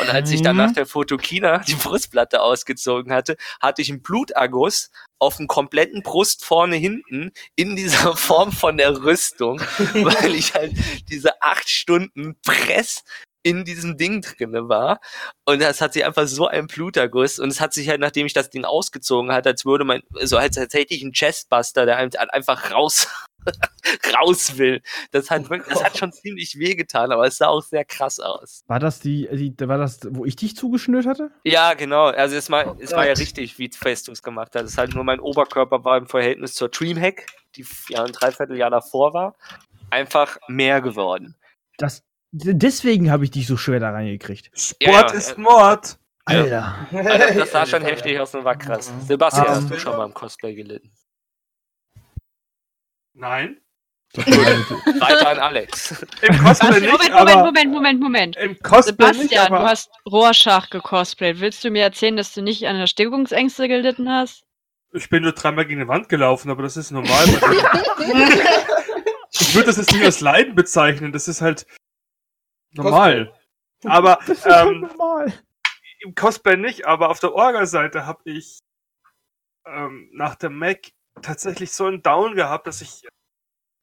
Und 0.00 0.08
als 0.08 0.30
ich 0.30 0.42
dann 0.42 0.56
Mhm. 0.56 0.62
nach 0.62 0.72
der 0.72 0.86
Fotokina 0.86 1.58
die 1.58 1.74
Brustplatte 1.74 2.40
ausgezogen 2.42 3.12
hatte, 3.12 3.36
hatte 3.60 3.82
ich 3.82 3.90
einen 3.90 4.02
Bluterguss 4.02 4.90
auf 5.18 5.36
dem 5.36 5.46
kompletten 5.48 6.02
Brust 6.02 6.44
vorne 6.44 6.76
hinten 6.76 7.32
in 7.56 7.76
dieser 7.76 8.16
Form 8.16 8.52
von 8.52 8.76
der 8.76 9.02
Rüstung, 9.02 9.60
weil 9.94 10.34
ich 10.34 10.54
halt 10.54 10.72
diese 11.10 11.42
acht 11.42 11.68
Stunden 11.68 12.36
Press 12.44 13.04
in 13.42 13.64
diesem 13.64 13.96
Ding 13.96 14.22
drinne 14.22 14.68
war. 14.68 15.00
Und 15.44 15.62
das 15.62 15.80
hat 15.80 15.92
sich 15.92 16.04
einfach 16.04 16.26
so 16.26 16.46
ein 16.46 16.66
Bluterguss. 16.66 17.38
Und 17.38 17.48
es 17.48 17.60
hat 17.60 17.72
sich 17.72 17.88
halt, 17.88 18.00
nachdem 18.00 18.26
ich 18.26 18.32
das 18.32 18.50
Ding 18.50 18.64
ausgezogen 18.64 19.32
hatte, 19.32 19.50
als 19.50 19.64
würde 19.64 19.84
man, 19.84 20.02
so 20.22 20.36
als, 20.36 20.58
als 20.58 20.74
hätte 20.74 20.94
ich 20.94 21.02
einen 21.02 21.12
Chestbuster, 21.12 21.86
der 21.86 21.96
einfach 21.96 22.72
raus, 22.72 23.08
raus 24.14 24.58
will. 24.58 24.82
Das 25.10 25.30
hat, 25.30 25.48
wirklich, 25.48 25.72
das 25.72 25.82
hat 25.82 25.96
schon 25.96 26.12
ziemlich 26.12 26.58
wehgetan, 26.58 27.12
aber 27.12 27.26
es 27.26 27.38
sah 27.38 27.48
auch 27.48 27.62
sehr 27.62 27.84
krass 27.84 28.20
aus. 28.20 28.62
War 28.66 28.78
das 28.78 29.00
die, 29.00 29.28
die, 29.32 29.68
war 29.68 29.78
das, 29.78 30.00
wo 30.10 30.24
ich 30.24 30.36
dich 30.36 30.56
zugeschnürt 30.56 31.06
hatte? 31.06 31.30
Ja, 31.44 31.74
genau. 31.74 32.06
Also 32.06 32.36
es, 32.36 32.50
war, 32.50 32.66
Oh 32.68 32.76
es 32.80 32.92
war 32.92 33.06
ja 33.06 33.14
richtig, 33.14 33.58
wie 33.58 33.70
Festus 33.70 34.22
gemacht 34.22 34.54
hat. 34.54 34.64
Es 34.64 34.72
ist 34.72 34.78
halt 34.78 34.94
nur 34.94 35.04
mein 35.04 35.20
Oberkörper 35.20 35.84
war 35.84 35.96
im 35.96 36.06
Verhältnis 36.06 36.54
zur 36.54 36.68
Dreamhack, 36.68 37.26
die 37.56 37.64
ja 37.88 38.04
ein 38.04 38.12
Dreivierteljahr 38.12 38.70
davor 38.70 39.14
war, 39.14 39.34
einfach 39.90 40.36
mehr 40.48 40.80
geworden. 40.80 41.36
Das, 41.78 42.02
deswegen 42.32 43.10
habe 43.10 43.24
ich 43.24 43.30
dich 43.30 43.46
so 43.46 43.56
schwer 43.56 43.80
da 43.80 43.90
reingekriegt. 43.90 44.50
Sport 44.54 44.82
Ja, 44.82 45.06
ja, 45.06 45.12
ist 45.12 45.32
äh, 45.36 45.40
Mord. 45.40 45.98
Alter. 46.24 46.86
Also 46.92 47.40
das 47.40 47.50
sah 47.50 47.66
schon 47.66 47.82
heftig 47.82 48.18
aus 48.20 48.34
und 48.34 48.44
war 48.44 48.56
krass. 48.56 48.92
Sebastian, 49.06 49.46
Ähm, 49.46 49.52
hast 49.52 49.70
du 49.70 49.78
schon 49.78 49.96
mal 49.96 50.06
im 50.06 50.14
Cosplay 50.14 50.54
gelitten? 50.54 50.90
Nein. 53.14 53.60
Weiter 54.14 55.28
an 55.28 55.38
Alex. 55.38 56.04
Im? 56.22 56.38
Cosplay 56.38 56.80
nicht, 56.80 56.90
Moment, 56.90 57.12
aber 57.12 57.36
Moment, 57.36 57.72
Moment, 57.72 57.72
Moment, 57.72 58.00
Moment. 58.00 58.36
im 58.36 58.58
Cosplay 58.60 59.06
nicht, 59.08 59.30
Sebastian, 59.30 59.46
aber 59.46 59.58
du 59.58 59.64
hast 59.64 59.90
Rorschach 60.10 60.70
gecosplayt. 60.70 61.40
Willst 61.40 61.64
du 61.64 61.70
mir 61.70 61.82
erzählen, 61.82 62.16
dass 62.16 62.34
du 62.34 62.42
nicht 62.42 62.66
an 62.66 62.76
Erstickungsängste 62.76 63.68
gelitten 63.68 64.08
hast? 64.10 64.44
ich 64.92 65.08
bin 65.08 65.22
nur 65.22 65.32
dreimal 65.32 65.66
gegen 65.66 65.80
die 65.80 65.88
Wand 65.88 66.08
gelaufen, 66.08 66.50
aber 66.50 66.62
das 66.62 66.76
ist 66.76 66.90
normal. 66.90 67.24
ich 69.30 69.54
würde 69.54 69.66
das 69.66 69.76
jetzt 69.76 69.92
nicht 69.92 70.04
als 70.04 70.20
Leiden 70.20 70.54
bezeichnen, 70.54 71.12
das 71.12 71.28
ist 71.28 71.40
halt 71.40 71.66
normal. 72.72 73.32
Aber 73.84 74.18
Das 74.26 74.38
ist 74.38 74.46
halt 74.46 74.70
ähm, 74.70 74.80
normal. 74.82 75.32
im 76.00 76.14
Cosplay 76.14 76.56
nicht, 76.56 76.86
aber 76.86 77.08
auf 77.08 77.18
der 77.18 77.34
Orga-Seite 77.34 78.04
habe 78.06 78.20
ich 78.24 78.58
ähm, 79.66 80.10
nach 80.12 80.34
der 80.34 80.50
Mac 80.50 80.92
tatsächlich 81.22 81.72
so 81.72 81.86
einen 81.86 82.02
Down 82.02 82.34
gehabt, 82.34 82.66
dass 82.66 82.82
ich, 82.82 83.06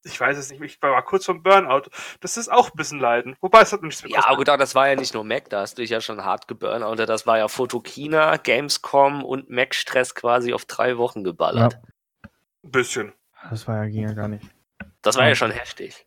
ich 0.04 0.20
weiß 0.20 0.38
es 0.38 0.52
nicht, 0.52 0.62
ich 0.62 0.82
war 0.82 1.04
kurz 1.04 1.26
vom 1.26 1.42
Burnout. 1.44 1.90
Das 2.20 2.38
ist 2.38 2.50
auch 2.50 2.70
ein 2.70 2.76
bisschen 2.76 3.00
Leiden. 3.00 3.36
Wobei 3.42 3.62
es 3.62 3.74
hat 3.74 3.82
nichts 3.82 4.04
mit 4.04 4.12
Ja, 4.12 4.26
aber 4.28 4.38
gut, 4.38 4.50
aber 4.50 4.58
das 4.58 4.76
war 4.76 4.88
ja 4.88 4.96
nicht 4.96 5.14
nur 5.14 5.24
Mac, 5.24 5.50
da 5.50 5.62
hast 5.62 5.78
du 5.78 5.82
dich 5.82 5.90
ja 5.90 6.00
schon 6.02 6.24
hart 6.24 6.48
geburnoutet. 6.48 7.10
Das 7.10 7.26
war 7.28 7.38
ja 7.40 7.48
Fotokina, 7.48 8.38
Gamescom 8.38 9.24
und 9.24 9.50
Mac-Stress 9.50 10.14
quasi 10.16 10.54
auf 10.54 10.66
drei 10.66 10.98
Wochen 10.98 11.24
geballert. 11.24 11.80
ein 12.64 12.72
bisschen. 12.72 13.14
Das 13.50 13.68
war 13.68 13.84
ja, 13.84 13.90
ging 13.90 14.08
ja 14.08 14.14
gar 14.14 14.28
nicht. 14.28 14.46
Das 15.02 15.16
war 15.18 15.28
ja 15.28 15.36
schon 15.36 15.52
heftig. 15.52 16.07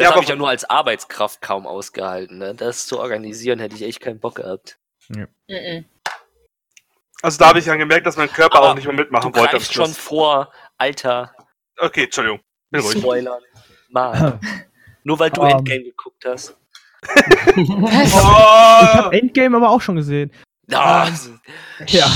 Das 0.00 0.08
Ja, 0.08 0.14
habe 0.14 0.22
ich 0.22 0.28
ja 0.30 0.36
nur 0.36 0.48
als 0.48 0.64
Arbeitskraft 0.64 1.42
kaum 1.42 1.66
ausgehalten. 1.66 2.38
Ne? 2.38 2.54
Das 2.54 2.86
zu 2.86 2.98
organisieren, 2.98 3.58
hätte 3.58 3.74
ich 3.74 3.82
echt 3.82 4.00
keinen 4.00 4.18
Bock 4.18 4.36
gehabt. 4.36 4.78
Mhm. 5.08 5.84
Also 7.22 7.38
da 7.38 7.48
habe 7.48 7.58
ich 7.58 7.66
dann 7.66 7.78
gemerkt, 7.78 8.06
dass 8.06 8.16
mein 8.16 8.32
Körper 8.32 8.56
Aber 8.58 8.70
auch 8.70 8.74
nicht 8.74 8.84
mehr 8.86 8.94
Du 8.96 9.02
mitmachen 9.02 9.26
wollte. 9.34 9.40
am 9.40 9.46
greifst 9.58 9.74
schon 9.74 9.92
vor, 9.92 10.50
alter 10.78 11.34
Okay, 11.78 12.04
Entschuldigung. 12.04 12.40
Bin 12.70 12.80
ruhig. 12.80 12.98
Spoiler. 12.98 13.38
Mann. 13.90 14.40
Nur 15.04 15.18
weil 15.18 15.30
du 15.30 15.42
Ähm. 15.42 15.48
Endgame 15.58 15.84
geguckt 15.84 16.24
hast. 16.26 16.56
Ich 17.56 17.68
Oh! 17.68 18.22
habe 18.24 19.18
Endgame 19.18 19.56
aber 19.56 19.70
auch 19.70 19.80
schon 19.80 19.96
gesehen. 19.96 20.32
Ah, 20.72 21.08
Ja. 21.86 22.06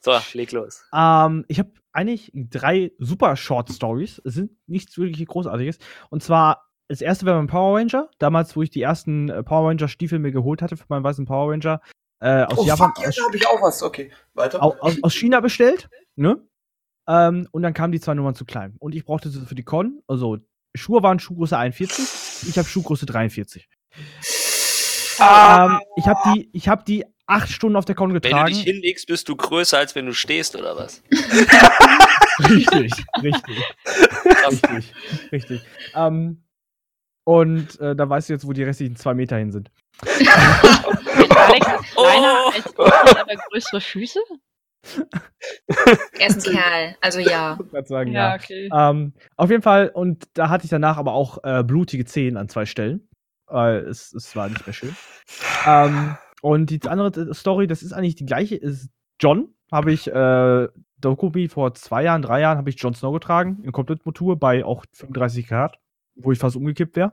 So, 0.00 0.16
leg 0.32 0.52
los. 0.52 0.84
Ähm, 0.94 1.44
ich 1.48 1.58
habe 1.58 1.70
eigentlich 1.92 2.30
drei 2.34 2.92
super 2.98 3.36
Short 3.36 3.70
Stories. 3.70 4.20
Es 4.24 4.34
sind 4.34 4.52
nichts 4.66 4.96
wirklich 4.96 5.26
Großartiges. 5.26 5.78
Und 6.10 6.22
zwar, 6.22 6.67
das 6.88 7.00
erste 7.00 7.26
wäre 7.26 7.36
mein 7.36 7.46
Power 7.46 7.78
Ranger. 7.78 8.08
Damals, 8.18 8.56
wo 8.56 8.62
ich 8.62 8.70
die 8.70 8.82
ersten 8.82 9.28
äh, 9.28 9.42
Power 9.42 9.68
Ranger 9.70 9.88
Stiefel 9.88 10.18
mir 10.18 10.32
geholt 10.32 10.62
hatte 10.62 10.76
für 10.76 10.84
meinen 10.88 11.04
weißen 11.04 11.24
Power 11.26 11.52
Ranger. 11.52 11.80
Äh, 12.20 12.42
aus 12.44 12.58
Oh, 12.58 12.64
Japan, 12.64 12.88
fuck, 12.94 13.02
ja, 13.04 13.08
aus, 13.10 13.16
da 13.16 13.24
habe 13.24 13.36
ich 13.36 13.46
auch 13.46 13.62
was. 13.62 13.82
Okay, 13.82 14.10
weiter. 14.34 14.62
au- 14.62 14.76
aus, 14.80 14.96
aus 15.02 15.14
China 15.14 15.40
bestellt. 15.40 15.88
Ne? 16.16 16.38
Ähm, 17.06 17.46
und 17.52 17.62
dann 17.62 17.74
kamen 17.74 17.92
die 17.92 18.00
zwei 18.00 18.14
Nummern 18.14 18.34
zu 18.34 18.44
klein. 18.44 18.74
Und 18.80 18.94
ich 18.94 19.04
brauchte 19.04 19.28
sie 19.30 19.40
für 19.46 19.54
die 19.54 19.62
Con. 19.62 20.00
Also, 20.08 20.38
Schuhe 20.74 21.02
waren 21.02 21.18
Schuhgröße 21.20 21.56
41. 21.56 22.48
Ich 22.50 22.58
habe 22.58 22.68
Schuhgröße 22.68 23.06
43. 23.06 23.68
Ah, 25.20 25.66
Ähm, 25.66 25.80
ich 25.96 26.06
habe 26.06 26.20
die, 26.34 26.48
ich 26.52 26.68
hab 26.68 26.84
die 26.84 27.04
acht 27.26 27.50
Stunden 27.50 27.76
auf 27.76 27.84
der 27.84 27.94
Con 27.94 28.08
Wenn 28.10 28.20
du 28.20 28.28
getragen. 28.28 28.48
dich 28.54 28.62
hinlegst, 28.62 29.06
bist 29.06 29.28
du 29.28 29.36
größer, 29.36 29.78
als 29.78 29.94
wenn 29.94 30.06
du 30.06 30.12
stehst, 30.12 30.56
oder 30.56 30.76
was? 30.76 31.02
Richtig, 32.48 32.92
richtig. 33.20 33.64
Richtig, 34.46 34.94
richtig. 35.32 35.60
Ähm, 35.94 36.44
und 37.28 37.78
äh, 37.80 37.94
da 37.94 38.08
weißt 38.08 38.30
du 38.30 38.32
jetzt, 38.32 38.46
wo 38.46 38.54
die 38.54 38.62
restlichen 38.62 38.96
zwei 38.96 39.12
Meter 39.12 39.36
hin 39.36 39.52
sind. 39.52 39.70
Alex 40.00 41.66
ist 41.66 41.94
kleiner 41.94 42.34
Oh. 42.46 42.50
als 42.54 42.66
ich, 42.66 43.18
aber 43.18 43.34
größere 43.50 43.80
Füße? 43.82 44.18
Er 46.18 46.26
ist 46.28 46.48
ein 46.48 46.54
Kerl, 46.54 46.96
also 47.02 47.18
ja. 47.18 47.58
Ich 47.78 47.88
sagen, 47.88 48.12
ja. 48.12 48.34
okay. 48.34 48.70
Ähm, 48.74 49.12
auf 49.36 49.50
jeden 49.50 49.60
Fall, 49.60 49.90
und 49.90 50.26
da 50.32 50.48
hatte 50.48 50.64
ich 50.64 50.70
danach 50.70 50.96
aber 50.96 51.12
auch 51.12 51.44
äh, 51.44 51.62
blutige 51.62 52.06
Zehen 52.06 52.38
an 52.38 52.48
zwei 52.48 52.64
Stellen. 52.64 53.06
Weil 53.46 53.80
es, 53.80 54.14
es 54.14 54.34
war 54.34 54.48
nicht 54.48 54.66
mehr 54.66 54.72
schön. 54.72 54.96
Ähm, 55.66 56.16
und 56.40 56.70
die 56.70 56.80
andere 56.88 57.34
Story, 57.34 57.66
das 57.66 57.82
ist 57.82 57.92
eigentlich 57.92 58.14
die 58.14 58.24
gleiche, 58.24 58.56
ist 58.56 58.88
John, 59.20 59.54
habe 59.70 59.92
ich, 59.92 60.06
äh, 60.06 60.68
Dokumi 60.96 61.48
vor 61.48 61.74
zwei 61.74 62.04
Jahren, 62.04 62.22
drei 62.22 62.40
Jahren, 62.40 62.56
habe 62.56 62.70
ich 62.70 62.80
Jon 62.80 62.94
Snow 62.94 63.12
getragen, 63.12 63.62
in 63.64 63.72
Komplettmontur 63.72 64.38
bei 64.38 64.64
auch 64.64 64.86
35 64.94 65.46
Grad, 65.46 65.78
wo 66.18 66.32
ich 66.32 66.38
fast 66.38 66.56
umgekippt 66.56 66.96
wäre. 66.96 67.12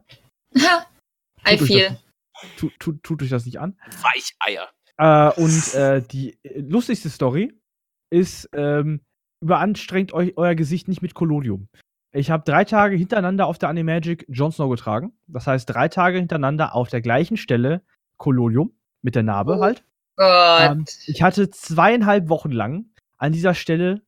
I 1.47 1.57
Tut 1.57 1.67
feel. 1.67 1.89
das- 1.89 1.99
Tut, 2.57 2.73
tut, 2.79 3.01
tut 3.03 3.23
euch 3.23 3.29
das 3.29 3.45
nicht 3.45 3.59
an. 3.59 3.79
Weicheier. 4.01 4.69
Äh, 4.97 5.41
und 5.41 5.73
äh, 5.73 6.01
die 6.01 6.37
äh, 6.43 6.59
lustigste 6.59 7.09
Story 7.09 7.53
ist, 8.11 8.49
ähm, 8.53 9.01
überanstrengt 9.41 10.11
euch 10.13 10.33
euer 10.37 10.53
Gesicht 10.55 10.87
nicht 10.89 11.01
mit 11.01 11.13
Collodium. 11.13 11.69
Ich 12.13 12.29
habe 12.31 12.43
drei 12.43 12.65
Tage 12.65 12.95
hintereinander 12.97 13.45
auf 13.47 13.57
der 13.57 13.69
Animagic 13.69 14.25
Jon 14.27 14.51
Snow 14.51 14.69
getragen. 14.69 15.17
Das 15.27 15.47
heißt, 15.47 15.69
drei 15.69 15.87
Tage 15.87 16.17
hintereinander 16.17 16.75
auf 16.75 16.89
der 16.89 17.01
gleichen 17.01 17.37
Stelle 17.37 17.81
Collodium 18.17 18.77
mit 19.01 19.15
der 19.15 19.23
Narbe 19.23 19.57
Oh. 19.57 19.61
halt. 19.61 19.83
Gott. 20.17 20.71
Ähm, 20.71 20.85
ich 21.07 21.21
hatte 21.21 21.49
zweieinhalb 21.49 22.27
Wochen 22.29 22.51
lang 22.51 22.85
an 23.17 23.31
dieser 23.31 23.53
Stelle 23.53 24.01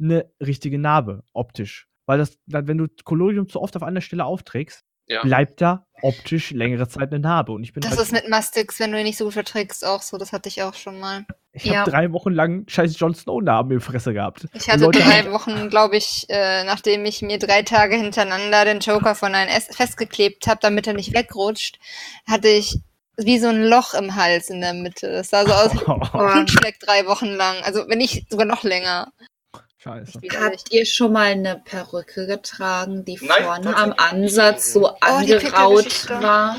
eine 0.00 0.30
richtige 0.40 0.78
Narbe, 0.78 1.24
optisch. 1.32 1.88
Weil 2.06 2.18
das, 2.18 2.38
dann, 2.46 2.66
wenn 2.68 2.78
du 2.78 2.86
Collodium 3.04 3.48
zu 3.48 3.60
oft 3.60 3.76
auf 3.76 3.82
einer 3.82 4.00
Stelle 4.00 4.24
aufträgst, 4.24 4.82
Ja. 5.08 5.22
bleibt 5.22 5.60
da 5.60 5.86
optisch 6.02 6.50
längere 6.50 6.88
Zeit 6.88 7.10
eine 7.12 7.20
Narbe. 7.20 7.52
Und 7.52 7.62
ich 7.62 7.72
bin 7.72 7.80
Das 7.80 7.92
halt, 7.92 8.00
ist 8.00 8.12
mit 8.12 8.28
Mastix, 8.28 8.78
wenn 8.80 8.92
du 8.92 8.98
ihn 8.98 9.04
nicht 9.04 9.16
so 9.18 9.24
gut 9.24 9.34
verträgst, 9.34 9.84
auch 9.84 10.02
so. 10.02 10.18
Das 10.18 10.32
hatte 10.32 10.48
ich 10.48 10.62
auch 10.62 10.74
schon 10.74 10.98
mal. 11.00 11.24
ich 11.52 11.64
habe 11.68 11.74
Ja. 11.74 11.84
drei 11.84 12.12
Wochen 12.12 12.32
lang 12.32 12.64
scheiß 12.68 12.98
Jon 12.98 13.14
Snow-Narben 13.14 13.70
im 13.72 13.80
Fresse 13.80 14.12
gehabt. 14.12 14.46
Ich 14.52 14.68
hatte 14.68 14.80
Leute 14.84 14.98
drei 14.98 15.22
haben- 15.22 15.32
Wochen, 15.32 15.70
glaube 15.70 15.96
ich, 15.96 16.26
äh, 16.28 16.64
nachdem 16.64 17.04
ich 17.06 17.22
mir 17.22 17.38
drei 17.38 17.62
Tage 17.62 17.96
hintereinander 17.96 18.64
den 18.66 18.80
Joker 18.80 19.14
von 19.14 19.34
einem 19.34 19.48
S 19.50 19.68
festgeklebt 19.74 20.46
habe, 20.48 20.58
damit 20.60 20.86
er 20.86 20.92
nicht 20.94 21.14
wegrutscht, 21.14 21.78
hatte 22.28 22.48
ich 22.48 22.78
wie 23.16 23.38
so 23.38 23.48
ein 23.48 23.64
Loch 23.64 23.94
im 23.94 24.14
Hals 24.16 24.50
in 24.50 24.60
der 24.60 24.74
Mitte. 24.74 25.10
Das 25.10 25.30
sah 25.30 25.46
so 25.46 25.52
aus 25.54 25.72
wie 25.72 25.90
ein 25.90 26.44
Blutfleck 26.44 26.78
drei 26.80 27.06
Wochen 27.06 27.28
lang. 27.28 27.56
Also 27.62 27.84
wenn 27.88 27.98
nicht 27.98 28.28
sogar 28.30 28.44
noch 28.46 28.62
länger. 28.62 29.10
Scheiße. 29.78 30.20
Habt 30.40 30.72
ihr 30.72 30.86
schon 30.86 31.12
mal 31.12 31.32
eine 31.32 31.60
Perücke 31.64 32.26
getragen, 32.26 33.04
die 33.04 33.18
Nein, 33.20 33.44
vorne 33.44 33.76
am. 33.76 33.92
Ansatz 33.98 34.72
so 34.72 34.88
Oh, 34.88 34.94
angeraut 35.00 36.08
war? 36.08 36.56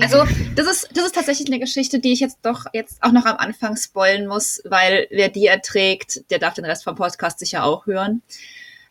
Also, 0.00 0.24
das 0.54 0.66
ist, 0.68 0.88
das 0.96 1.06
ist 1.06 1.14
tatsächlich 1.16 1.48
eine 1.48 1.58
Geschichte, 1.58 1.98
die 1.98 2.12
ich 2.12 2.20
jetzt 2.20 2.38
doch 2.42 2.66
jetzt 2.72 3.02
auch 3.02 3.10
noch 3.12 3.26
am 3.26 3.36
Anfang 3.36 3.76
spoilen 3.76 4.26
muss, 4.28 4.62
weil 4.64 5.08
wer 5.10 5.28
die 5.28 5.46
erträgt, 5.46 6.30
der 6.30 6.38
darf 6.38 6.54
den 6.54 6.64
Rest 6.64 6.84
vom 6.84 6.94
Podcast 6.94 7.40
sicher 7.40 7.64
auch 7.64 7.86
hören. 7.86 8.22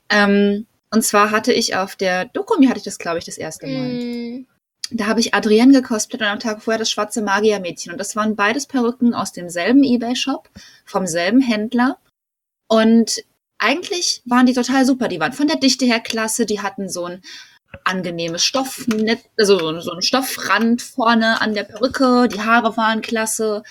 Ähm, 0.09 0.65
und 0.93 1.03
zwar 1.03 1.31
hatte 1.31 1.53
ich 1.53 1.75
auf 1.77 1.95
der 1.95 2.25
Dokumi 2.25 2.67
hatte 2.67 2.79
ich 2.79 2.83
das, 2.83 2.97
glaube 2.99 3.19
ich, 3.19 3.25
das 3.25 3.37
erste 3.37 3.65
Mal. 3.67 3.93
Mm, 3.93 4.47
Da 4.91 5.07
habe 5.07 5.21
ich 5.21 5.33
Adrienne 5.33 5.71
gekosplayt 5.71 6.21
und 6.21 6.27
am 6.27 6.39
Tag 6.41 6.61
vorher 6.61 6.77
das 6.79 6.91
schwarze 6.91 7.21
Magiermädchen. 7.21 7.93
Und 7.93 7.97
das 7.97 8.17
waren 8.17 8.35
beides 8.35 8.67
Perücken 8.67 9.13
aus 9.13 9.31
demselben 9.31 9.83
Ebay-Shop, 9.85 10.49
vom 10.83 11.07
selben 11.07 11.39
Händler. 11.39 11.97
Und 12.67 13.23
eigentlich 13.61 14.21
waren 14.25 14.45
die 14.45 14.53
total 14.53 14.85
super. 14.85 15.07
Die 15.07 15.19
waren 15.19 15.33
von 15.33 15.47
der 15.47 15.57
Dichte 15.57 15.85
her 15.85 15.99
klasse. 15.99 16.45
Die 16.45 16.61
hatten 16.61 16.89
so 16.89 17.05
ein 17.05 17.21
angenehmes 17.83 18.43
Stoffnetz, 18.43 19.21
also 19.37 19.79
so 19.79 19.91
ein 19.91 20.01
Stoffrand 20.01 20.81
vorne 20.81 21.41
an 21.41 21.53
der 21.53 21.63
Perücke. 21.63 22.27
Die 22.27 22.41
Haare 22.41 22.75
waren 22.75 23.01
klasse. 23.01 23.63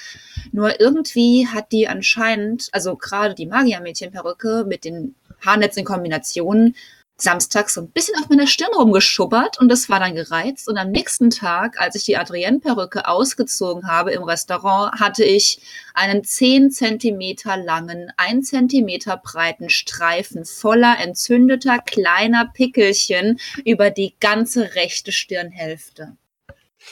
Nur 0.52 0.80
irgendwie 0.80 1.46
hat 1.48 1.72
die 1.72 1.88
anscheinend, 1.88 2.68
also 2.72 2.96
gerade 2.96 3.34
die 3.34 3.46
Magiermädchen-Perücke 3.46 4.64
mit 4.66 4.84
den 4.84 5.16
Haarnetz 5.44 5.76
in 5.76 5.84
Kombination, 5.84 6.74
samstags 7.22 7.74
so 7.74 7.80
ein 7.80 7.90
bisschen 7.90 8.14
auf 8.20 8.28
meiner 8.28 8.46
Stirn 8.46 8.72
rumgeschubbert 8.74 9.58
und 9.60 9.68
das 9.68 9.88
war 9.88 10.00
dann 10.00 10.14
gereizt. 10.14 10.68
Und 10.68 10.78
am 10.78 10.90
nächsten 10.90 11.30
Tag, 11.30 11.80
als 11.80 11.94
ich 11.94 12.04
die 12.04 12.16
Adrienne-Perücke 12.16 13.06
ausgezogen 13.08 13.88
habe 13.88 14.12
im 14.12 14.22
Restaurant, 14.22 15.00
hatte 15.00 15.24
ich 15.24 15.60
einen 15.94 16.24
10 16.24 16.70
Zentimeter 16.70 17.56
langen, 17.56 18.12
1 18.16 18.48
Zentimeter 18.48 19.16
breiten 19.16 19.70
Streifen 19.70 20.44
voller 20.44 20.98
entzündeter 20.98 21.78
kleiner 21.78 22.50
Pickelchen 22.52 23.38
über 23.64 23.90
die 23.90 24.14
ganze 24.20 24.74
rechte 24.74 25.12
Stirnhälfte. 25.12 26.16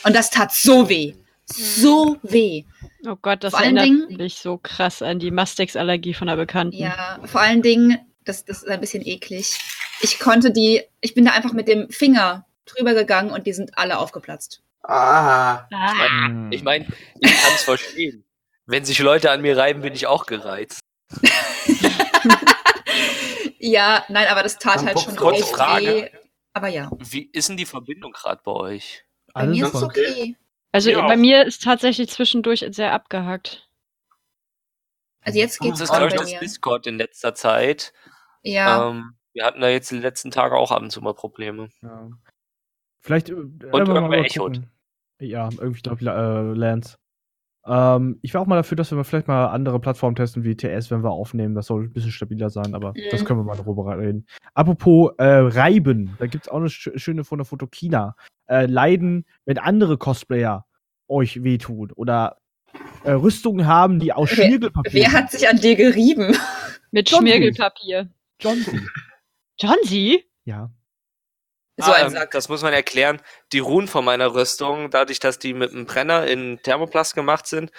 Und 0.05 0.15
das 0.15 0.31
tat 0.31 0.53
so 0.53 0.89
weh. 0.89 1.15
So 1.47 2.19
weh. 2.23 2.65
Oh 3.07 3.17
Gott, 3.23 3.43
das 3.43 3.53
Vor 3.53 3.63
erinnert 3.63 3.87
Dingen- 3.87 4.17
mich 4.17 4.35
so 4.37 4.59
krass 4.59 5.01
an 5.01 5.19
die 5.19 5.31
Mastix-Allergie 5.31 6.13
von 6.13 6.27
der 6.27 6.37
Bekannten. 6.37 6.77
Ja, 6.77 7.19
vor 7.25 7.41
allen 7.41 7.63
Dingen, 7.63 7.99
das, 8.29 8.45
das 8.45 8.59
ist 8.63 8.69
ein 8.69 8.81
bisschen 8.81 9.05
eklig. 9.07 9.59
Ich 10.01 10.19
konnte 10.21 10.51
die, 10.53 10.83
ich 11.01 11.15
bin 11.15 11.25
da 11.25 11.33
einfach 11.33 11.53
mit 11.53 11.67
dem 11.69 11.89
Finger 11.91 12.47
drüber 12.67 12.95
gegangen 12.95 13.31
und 13.31 13.47
die 13.47 13.53
sind 13.53 13.77
alle 13.79 13.99
aufgeplatzt. 13.99 14.63
Ah. 14.83 15.67
Ah, 15.73 16.27
Hm. 16.27 16.53
Ich 16.53 16.63
meine, 16.63 16.87
ich 17.21 17.31
kann 17.43 17.53
es 17.55 17.63
verstehen. 17.63 18.25
Wenn 18.67 18.85
sich 18.85 18.99
Leute 18.99 19.31
an 19.31 19.41
mir 19.41 19.57
reiben, 19.57 19.81
bin 19.83 19.95
ich 19.95 20.07
auch 20.07 20.27
gereizt. 20.27 20.81
Ja, 23.61 24.05
nein, 24.09 24.29
aber 24.29 24.43
das 24.45 24.59
tat 24.59 24.77
Dann 24.77 24.87
halt 24.87 25.01
schon 25.01 25.17
kurze 25.17 25.43
echt 25.43 25.51
Frage. 25.53 25.87
weh. 25.87 26.09
Aber 26.53 26.69
ja, 26.69 26.91
Wie 26.99 27.29
ist 27.33 27.49
denn 27.49 27.57
die 27.57 27.67
Verbindung 27.67 28.12
gerade 28.12 28.41
bei 28.45 28.53
euch? 28.53 29.05
bei 29.35 29.41
Alles 29.43 29.59
mir 29.59 29.67
ist 29.67 29.75
es 29.75 29.83
okay. 29.83 30.37
also 30.73 30.91
Ja. 30.91 31.07
bei 31.07 31.17
mir 31.17 31.45
ist 31.45 31.62
tatsächlich 31.62 32.09
zwischendurch 32.09 32.64
sehr 32.71 32.93
abgehackt. 32.93 33.69
Also 35.23 35.38
jetzt 35.38 35.59
geht's 35.61 35.81
Das 35.81 35.91
ist, 35.91 35.97
glaube 35.97 36.09
ich, 36.09 36.14
das. 36.14 36.38
Discord 36.41 36.87
in 36.87 36.97
letzter 36.99 37.35
Zeit. 37.35 37.93
Ja, 38.42 38.88
Ähm, 38.90 39.12
wir 39.35 39.44
hatten 39.44 39.61
da 39.61 39.68
jetzt 39.68 39.90
die 39.90 39.98
letzten 39.98 40.31
Tage 40.31 40.57
auch 40.57 40.70
ab 40.72 40.83
und 40.83 40.90
zu 40.90 41.01
mal 41.01 41.14
Probleme. 41.14 41.68
Ja. 41.83 42.09
Vielleicht 43.01 43.29
äh, 43.31 43.35
Und 43.35 43.62
mal 43.72 43.87
irgendwer 43.88 44.24
echot. 44.24 44.61
Ja, 45.20 45.48
irgendwie, 45.59 45.81
glaube 45.83 45.98
ich, 46.01 46.07
äh, 46.07 46.59
Lance. 46.59 46.96
Ähm, 47.66 48.18
ich 48.22 48.33
wäre 48.33 48.42
auch 48.42 48.46
mal 48.46 48.57
dafür, 48.57 48.77
dass 48.77 48.90
wir 48.92 49.03
vielleicht 49.05 49.29
mal 49.29 49.46
andere 49.48 49.79
Plattformen 49.81 50.16
testen 50.16 50.44
wie 50.44 50.57
TS, 50.57 50.90
wenn 50.90 51.03
wir 51.03 51.11
aufnehmen. 51.11 51.55
Das 51.55 51.66
soll 51.66 51.85
ein 51.85 51.92
bisschen 51.92 52.12
stabiler 52.12 52.51
sein, 52.51 52.74
aber 52.74 52.94
das 53.11 53.20
Mhm. 53.22 53.24
können 53.27 53.40
wir 53.40 53.44
mal 53.44 53.57
darüber 53.57 53.98
reden. 53.98 54.27
Apropos 54.55 55.12
äh, 55.18 55.24
Reiben, 55.24 56.16
da 56.18 56.27
gibt 56.27 56.44
es 56.44 56.48
auch 56.48 56.57
eine 56.59 56.70
sch 56.70 56.90
schöne 56.96 57.24
von 57.24 57.38
der 57.38 57.44
Fotokina. 57.44 58.16
Äh, 58.48 58.66
Leiden, 58.66 59.27
wenn 59.44 59.59
andere 59.59 59.98
Cosplayer 59.98 60.66
euch 61.09 61.42
wehtun 61.42 61.92
oder 61.92 62.38
äh, 63.05 63.11
Rüstungen 63.12 63.66
haben, 63.66 63.98
die 63.98 64.12
aus 64.12 64.31
Wer- 64.37 64.46
Schmirgelpapier 64.46 64.92
wer 64.92 65.12
hat 65.12 65.31
sich 65.33 65.48
an 65.48 65.57
dir 65.59 65.74
gerieben? 65.77 66.35
Mit 66.90 67.11
Schmirgelpapier. 67.11 68.09
John 68.40 68.62
C. 68.62 68.81
John 69.61 69.77
C? 69.85 70.24
Ja. 70.44 70.70
So 71.77 71.92
Ah, 71.92 71.94
ein 71.94 72.07
ähm, 72.07 72.12
Sack. 72.12 72.31
Das 72.33 72.48
muss 72.48 72.62
man 72.62 72.72
erklären. 72.72 73.20
Die 73.53 73.61
Runen 73.61 73.88
von 73.88 74.05
meiner 74.05 74.35
Rüstung, 74.35 74.90
dadurch, 74.90 75.20
dass 75.20 75.38
die 75.38 75.55
mit 75.55 75.70
einem 75.72 75.87
Brenner 75.87 76.27
in 76.27 76.61
Thermoplast 76.62 77.14
gemacht 77.14 77.46
sind, 77.46 77.70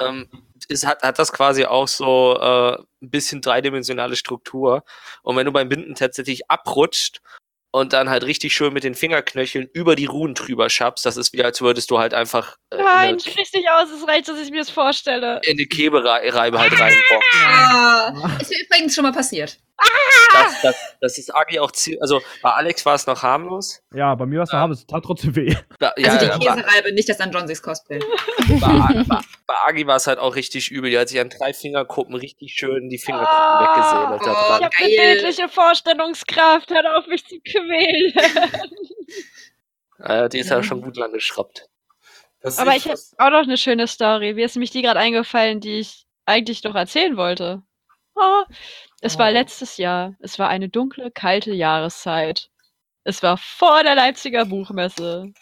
ähm, 0.00 0.28
ist, 0.68 0.86
hat, 0.86 1.02
hat 1.02 1.18
das 1.18 1.32
quasi 1.32 1.64
auch 1.64 1.88
so 1.88 2.38
äh, 2.38 2.76
ein 3.02 3.10
bisschen 3.10 3.40
dreidimensionale 3.40 4.16
Struktur. 4.16 4.84
Und 5.22 5.36
wenn 5.36 5.46
du 5.46 5.52
beim 5.52 5.68
Binden 5.68 5.94
tatsächlich 5.94 6.50
abrutscht 6.50 7.20
und 7.70 7.92
dann 7.92 8.08
halt 8.08 8.24
richtig 8.24 8.54
schön 8.54 8.72
mit 8.72 8.84
den 8.84 8.94
Fingerknöcheln 8.94 9.68
über 9.72 9.96
die 9.96 10.06
Runen 10.06 10.34
drüber 10.34 10.70
schappst, 10.70 11.04
das 11.04 11.16
ist 11.16 11.32
wie 11.32 11.44
als 11.44 11.60
würdest 11.60 11.90
du 11.90 11.98
halt 11.98 12.14
einfach 12.14 12.56
äh, 12.70 12.76
Nein, 12.82 13.16
nicht 13.16 13.28
aus. 13.70 13.88
Es 13.90 14.06
reicht, 14.08 14.28
dass 14.28 14.40
ich 14.40 14.50
mir 14.50 14.58
das 14.60 14.70
vorstelle. 14.70 15.40
in 15.44 15.58
eine 15.58 15.66
Kebereibe 15.66 16.58
halt 16.58 16.72
reinbocken. 16.78 17.28
Ah, 17.44 18.36
ist 18.40 18.50
mir 18.50 18.58
übrigens 18.64 18.94
schon 18.94 19.02
mal 19.04 19.12
passiert. 19.12 19.58
Das, 20.32 20.62
das, 20.62 20.76
das 21.02 21.18
ist 21.18 21.34
Agi 21.34 21.58
auch 21.60 21.70
ziel, 21.70 21.98
also 22.00 22.22
bei 22.42 22.50
Alex 22.50 22.86
war 22.86 22.94
es 22.94 23.06
noch 23.06 23.22
harmlos. 23.22 23.82
Ja, 23.94 24.14
bei 24.14 24.24
mir 24.24 24.38
war 24.38 24.44
es 24.44 24.48
noch 24.48 24.54
Ja. 24.54 24.60
harm, 24.60 24.70
es 24.70 24.86
tat 24.86 25.04
trotzdem 25.04 25.36
weh. 25.36 25.54
Da, 25.78 25.88
Also 25.90 26.02
ja, 26.02 26.16
die 26.16 26.48
aber- 26.48 26.62
Käsereibe, 26.62 26.92
nicht 26.94 27.08
das 27.10 27.20
an 27.20 27.30
John 27.30 27.46
C's 27.46 27.62
Cosplay. 27.62 27.98
bei, 28.48 28.56
bei, 29.06 29.18
bei 29.46 29.54
Agi 29.66 29.86
war 29.86 29.96
es 29.96 30.06
halt 30.06 30.18
auch 30.18 30.34
richtig 30.34 30.70
übel. 30.70 30.90
Die 30.90 30.98
hat 30.98 31.10
sich 31.10 31.20
an 31.20 31.28
drei 31.28 31.52
Fingerkuppen 31.52 32.14
richtig 32.14 32.54
schön 32.54 32.88
die 32.88 32.96
Fingerkuppen 32.98 33.36
Ah, 33.36 34.12
weggesäbelt. 34.16 34.22
oh, 34.22 34.56
Ich 34.58 34.64
habe 34.64 34.70
eine 34.78 35.14
bildliche 35.14 35.48
Vorstellungskraft. 35.50 36.70
Hört 36.70 36.86
auf, 36.86 37.06
mich 37.06 37.26
zu 37.26 37.38
quälen. 37.66 38.12
Äh, 39.98 40.28
die 40.28 40.40
ist 40.40 40.50
ja 40.50 40.56
Ja. 40.58 40.62
schon 40.62 40.82
gut 40.82 40.96
lang 40.96 41.12
geschraubt. 41.12 41.68
Das 42.40 42.58
Aber 42.58 42.76
ich 42.76 42.84
habe 42.86 43.00
auch 43.18 43.30
noch 43.30 43.44
eine 43.44 43.56
schöne 43.56 43.86
Story. 43.86 44.34
Mir 44.34 44.44
ist 44.44 44.54
nämlich 44.54 44.70
die 44.70 44.82
gerade 44.82 45.00
eingefallen, 45.00 45.60
die 45.60 45.78
ich 45.78 46.06
eigentlich 46.26 46.62
noch 46.64 46.74
erzählen 46.74 47.16
wollte. 47.16 47.62
Oh, 48.14 48.42
es 49.00 49.18
war 49.18 49.30
Oh. 49.30 49.32
letztes 49.32 49.78
Jahr. 49.78 50.14
Es 50.20 50.38
war 50.38 50.48
eine 50.48 50.68
dunkle, 50.68 51.10
kalte 51.10 51.52
Jahreszeit. 51.52 52.50
Es 53.04 53.22
war 53.22 53.38
vor 53.38 53.82
der 53.84 53.94
Leipziger 53.94 54.44
Buchmesse 54.44 55.32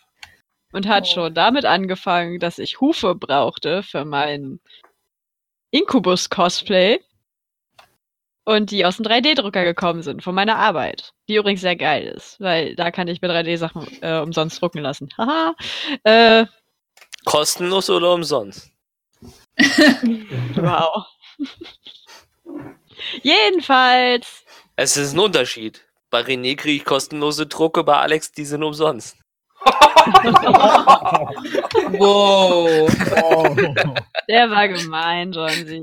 und 0.73 0.87
hat 0.87 1.05
Oh. 1.09 1.13
schon 1.15 1.35
damit 1.35 1.65
angefangen, 1.65 2.39
dass 2.39 2.59
ich 2.61 2.81
Hufe 2.81 3.15
brauchte 3.17 3.83
für 3.83 4.05
mein 4.05 4.61
Inkubus-Cosplay 5.73 7.01
und 8.45 8.71
die 8.71 8.85
aus 8.85 8.97
dem 8.97 9.07
3D-Drucker 9.07 9.65
gekommen 9.65 10.03
sind 10.03 10.23
von 10.23 10.35
meiner 10.35 10.57
Arbeit, 10.57 11.13
die 11.29 11.37
übrigens 11.37 11.63
sehr 11.63 11.77
geil 11.77 12.05
ist, 12.05 12.41
weil 12.41 12.77
da 12.77 12.91
kann 12.91 13.09
ich 13.09 13.23
mir 13.23 13.29
3D-Sachen 13.29 13.87
äh, 14.03 14.19
umsonst 14.21 14.61
drucken 14.61 14.81
lassen. 14.81 15.09
Haha. 15.17 15.55
äh, 16.05 16.47
Kostenlos 17.25 17.91
oder 17.91 18.13
umsonst? 18.13 18.71
Wow. 20.57 21.07
Jedenfalls. 23.23 24.45
Es 24.77 24.97
ist 24.97 25.13
ein 25.15 25.19
Unterschied. 25.19 25.85
Bei 26.11 26.21
René 26.21 26.57
kriege 26.57 26.77
ich 26.77 26.85
kostenlose 26.85 27.47
Drucke, 27.47 27.85
bei 27.85 27.97
Alex 27.97 28.33
die 28.33 28.45
sind 28.45 28.63
umsonst. 28.63 29.17
Wow. 31.97 32.91
Der 34.29 34.51
war 34.51 34.69
gemein, 34.69 35.33
John 35.33 35.49
C. 35.49 35.83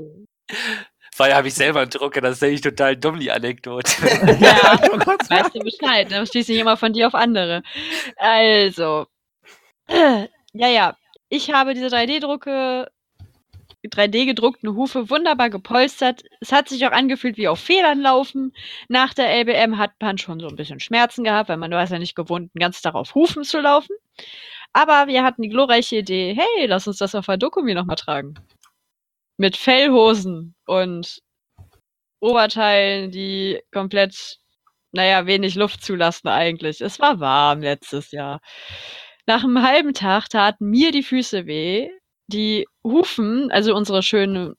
Weil 1.16 1.34
habe 1.34 1.48
ich 1.48 1.54
selber 1.54 1.80
einen 1.80 1.90
Drucker, 1.90 2.20
das 2.20 2.36
ist 2.36 2.42
eigentlich 2.42 2.62
total 2.62 2.96
dumm, 2.96 3.20
die 3.20 3.30
Anekdote. 3.30 3.92
Ja, 4.40 4.56
weißt 5.28 5.54
du 5.54 5.60
Bescheid, 5.60 6.10
ne? 6.10 6.26
Schließ 6.26 6.48
nicht 6.48 6.58
immer 6.58 6.76
von 6.76 6.92
dir 6.92 7.06
auf 7.06 7.14
andere. 7.14 7.62
Also. 8.16 9.06
Ja, 9.88 10.68
ja. 10.68 10.96
Ich 11.28 11.52
habe 11.52 11.74
diese 11.74 11.86
3D-Drucke, 11.86 12.88
3D 13.84 14.26
gedruckten 14.26 14.74
Hufe 14.74 15.10
wunderbar 15.10 15.50
gepolstert. 15.50 16.22
Es 16.40 16.52
hat 16.52 16.68
sich 16.68 16.86
auch 16.86 16.92
angefühlt 16.92 17.36
wie 17.36 17.48
auf 17.48 17.58
Federn 17.58 18.00
laufen. 18.00 18.52
Nach 18.88 19.12
der 19.12 19.30
LBM 19.34 19.78
hat 19.78 19.92
man 20.00 20.18
schon 20.18 20.40
so 20.40 20.48
ein 20.48 20.56
bisschen 20.56 20.80
Schmerzen 20.80 21.24
gehabt, 21.24 21.48
weil 21.48 21.56
man 21.56 21.70
war 21.70 21.82
es 21.82 21.90
ja 21.90 21.98
nicht 21.98 22.14
gewohnt, 22.14 22.54
den 22.54 22.60
ganzen 22.60 22.82
Tag 22.82 22.94
auf 22.94 23.14
Hufen 23.14 23.44
zu 23.44 23.60
laufen. 23.60 23.96
Aber 24.72 25.06
wir 25.08 25.24
hatten 25.24 25.42
die 25.42 25.48
glorreiche 25.48 25.96
Idee, 25.96 26.36
hey, 26.38 26.66
lass 26.66 26.86
uns 26.86 26.98
das 26.98 27.14
auf 27.14 27.26
der 27.26 27.36
Dokumi 27.36 27.74
nochmal 27.74 27.96
tragen. 27.96 28.34
Mit 29.36 29.56
Fellhosen 29.56 30.54
und 30.66 31.20
Oberteilen, 32.20 33.10
die 33.10 33.60
komplett, 33.72 34.38
naja, 34.92 35.26
wenig 35.26 35.56
Luft 35.56 35.82
zulassen 35.84 36.28
eigentlich. 36.28 36.80
Es 36.80 37.00
war 37.00 37.18
warm 37.18 37.62
letztes 37.62 38.12
Jahr. 38.12 38.40
Nach 39.26 39.44
einem 39.44 39.62
halben 39.62 39.94
Tag 39.94 40.28
taten 40.28 40.66
mir 40.70 40.92
die 40.92 41.02
Füße 41.02 41.46
weh. 41.46 41.88
Die 42.28 42.66
Hufen, 42.84 43.50
also 43.50 43.74
unsere 43.74 44.02
schönen, 44.02 44.54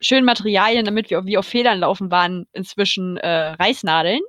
schönen 0.00 0.24
Materialien, 0.24 0.84
damit 0.84 1.10
wir 1.10 1.24
wie 1.26 1.38
auf 1.38 1.46
Federn 1.46 1.80
laufen, 1.80 2.10
waren 2.10 2.46
inzwischen 2.52 3.16
äh, 3.16 3.50
Reißnadeln. 3.52 4.20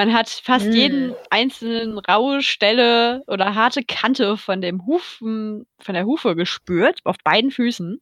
Man 0.00 0.14
hat 0.14 0.30
fast 0.30 0.68
Mm. 0.68 0.72
jeden 0.72 1.14
einzelnen 1.28 1.98
raue 1.98 2.40
Stelle 2.42 3.22
oder 3.26 3.54
harte 3.54 3.82
Kante 3.84 4.38
von 4.38 4.62
dem 4.62 4.86
Hufen, 4.86 5.66
von 5.78 5.94
der 5.94 6.06
Hufe 6.06 6.34
gespürt, 6.36 7.00
auf 7.04 7.16
beiden 7.22 7.50
Füßen. 7.50 8.00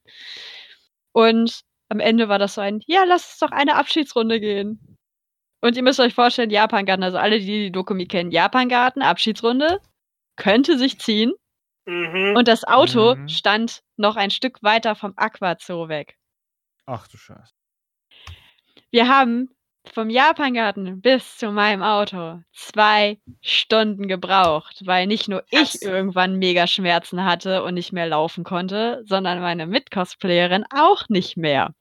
Und 1.10 1.62
am 1.88 1.98
Ende 1.98 2.28
war 2.28 2.38
das 2.38 2.54
so 2.54 2.60
ein, 2.60 2.82
ja, 2.86 3.02
lass 3.02 3.30
uns 3.30 3.38
doch 3.40 3.50
eine 3.50 3.74
Abschiedsrunde 3.74 4.38
gehen. 4.38 4.96
Und 5.60 5.76
ihr 5.76 5.82
müsst 5.82 5.98
euch 5.98 6.14
vorstellen, 6.14 6.50
Japangarten, 6.50 7.02
also 7.02 7.18
alle, 7.18 7.40
die 7.40 7.46
die 7.46 7.72
Dokumi 7.72 8.06
kennen, 8.06 8.30
Japangarten, 8.30 9.02
Abschiedsrunde, 9.02 9.80
könnte 10.36 10.78
sich 10.78 11.00
ziehen. 11.00 11.32
Mhm. 11.84 12.34
Und 12.36 12.46
das 12.46 12.62
Auto 12.62 13.16
Mhm. 13.16 13.28
stand 13.28 13.80
noch 13.96 14.14
ein 14.14 14.30
Stück 14.30 14.62
weiter 14.62 14.94
vom 14.94 15.14
Aquazoo 15.16 15.88
weg. 15.88 16.16
Ach 16.86 17.08
du 17.08 17.16
Scheiße. 17.16 17.50
Wir 18.92 19.08
haben 19.08 19.50
vom 19.92 20.10
Japangarten 20.10 21.00
bis 21.00 21.36
zu 21.36 21.50
meinem 21.50 21.82
Auto 21.82 22.40
zwei 22.52 23.18
Stunden 23.40 24.08
gebraucht, 24.08 24.82
weil 24.84 25.06
nicht 25.06 25.28
nur 25.28 25.42
Krass. 25.50 25.74
ich 25.74 25.82
irgendwann 25.82 26.36
mega 26.36 26.66
Schmerzen 26.66 27.24
hatte 27.24 27.62
und 27.62 27.74
nicht 27.74 27.92
mehr 27.92 28.06
laufen 28.06 28.44
konnte, 28.44 29.02
sondern 29.06 29.40
meine 29.40 29.66
Mitcosplayerin 29.66 30.64
auch 30.74 31.08
nicht 31.08 31.36
mehr. 31.36 31.74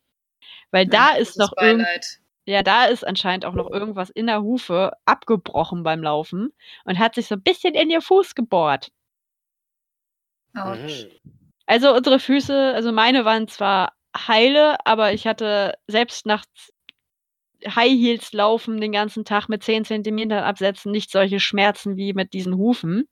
Weil 0.71 0.87
da 0.87 1.09
ist 1.15 1.37
noch 1.37 1.53
irgend 1.59 1.87
ja, 2.49 2.63
da 2.63 2.85
ist 2.85 3.05
anscheinend 3.05 3.43
auch 3.43 3.53
noch 3.53 3.69
irgendwas 3.69 4.09
in 4.09 4.27
der 4.27 4.41
Hufe 4.41 4.93
abgebrochen 5.03 5.83
beim 5.83 6.01
Laufen 6.01 6.53
und 6.85 6.97
hat 6.97 7.15
sich 7.15 7.27
so 7.27 7.35
ein 7.35 7.41
bisschen 7.41 7.73
in 7.73 7.89
ihr 7.89 7.99
Fuß 8.01 8.35
gebohrt. 8.35 8.89
Autsch. 10.55 11.07
Also 11.65 11.93
unsere 11.93 12.19
Füße, 12.19 12.73
also 12.73 12.93
meine 12.93 13.25
waren 13.25 13.49
zwar 13.49 13.91
heile, 14.15 14.77
aber 14.85 15.11
ich 15.11 15.27
hatte 15.27 15.73
selbst 15.87 16.25
nach 16.25 16.45
High 17.65 17.91
Heels 17.91 18.33
laufen 18.33 18.79
den 18.81 18.91
ganzen 18.91 19.25
Tag 19.25 19.49
mit 19.49 19.63
10 19.63 19.85
Zentimetern 19.85 20.43
absetzen 20.43 20.91
nicht 20.91 21.11
solche 21.11 21.39
Schmerzen 21.39 21.97
wie 21.97 22.13
mit 22.13 22.33
diesen 22.33 22.55
Hufen. 22.55 23.07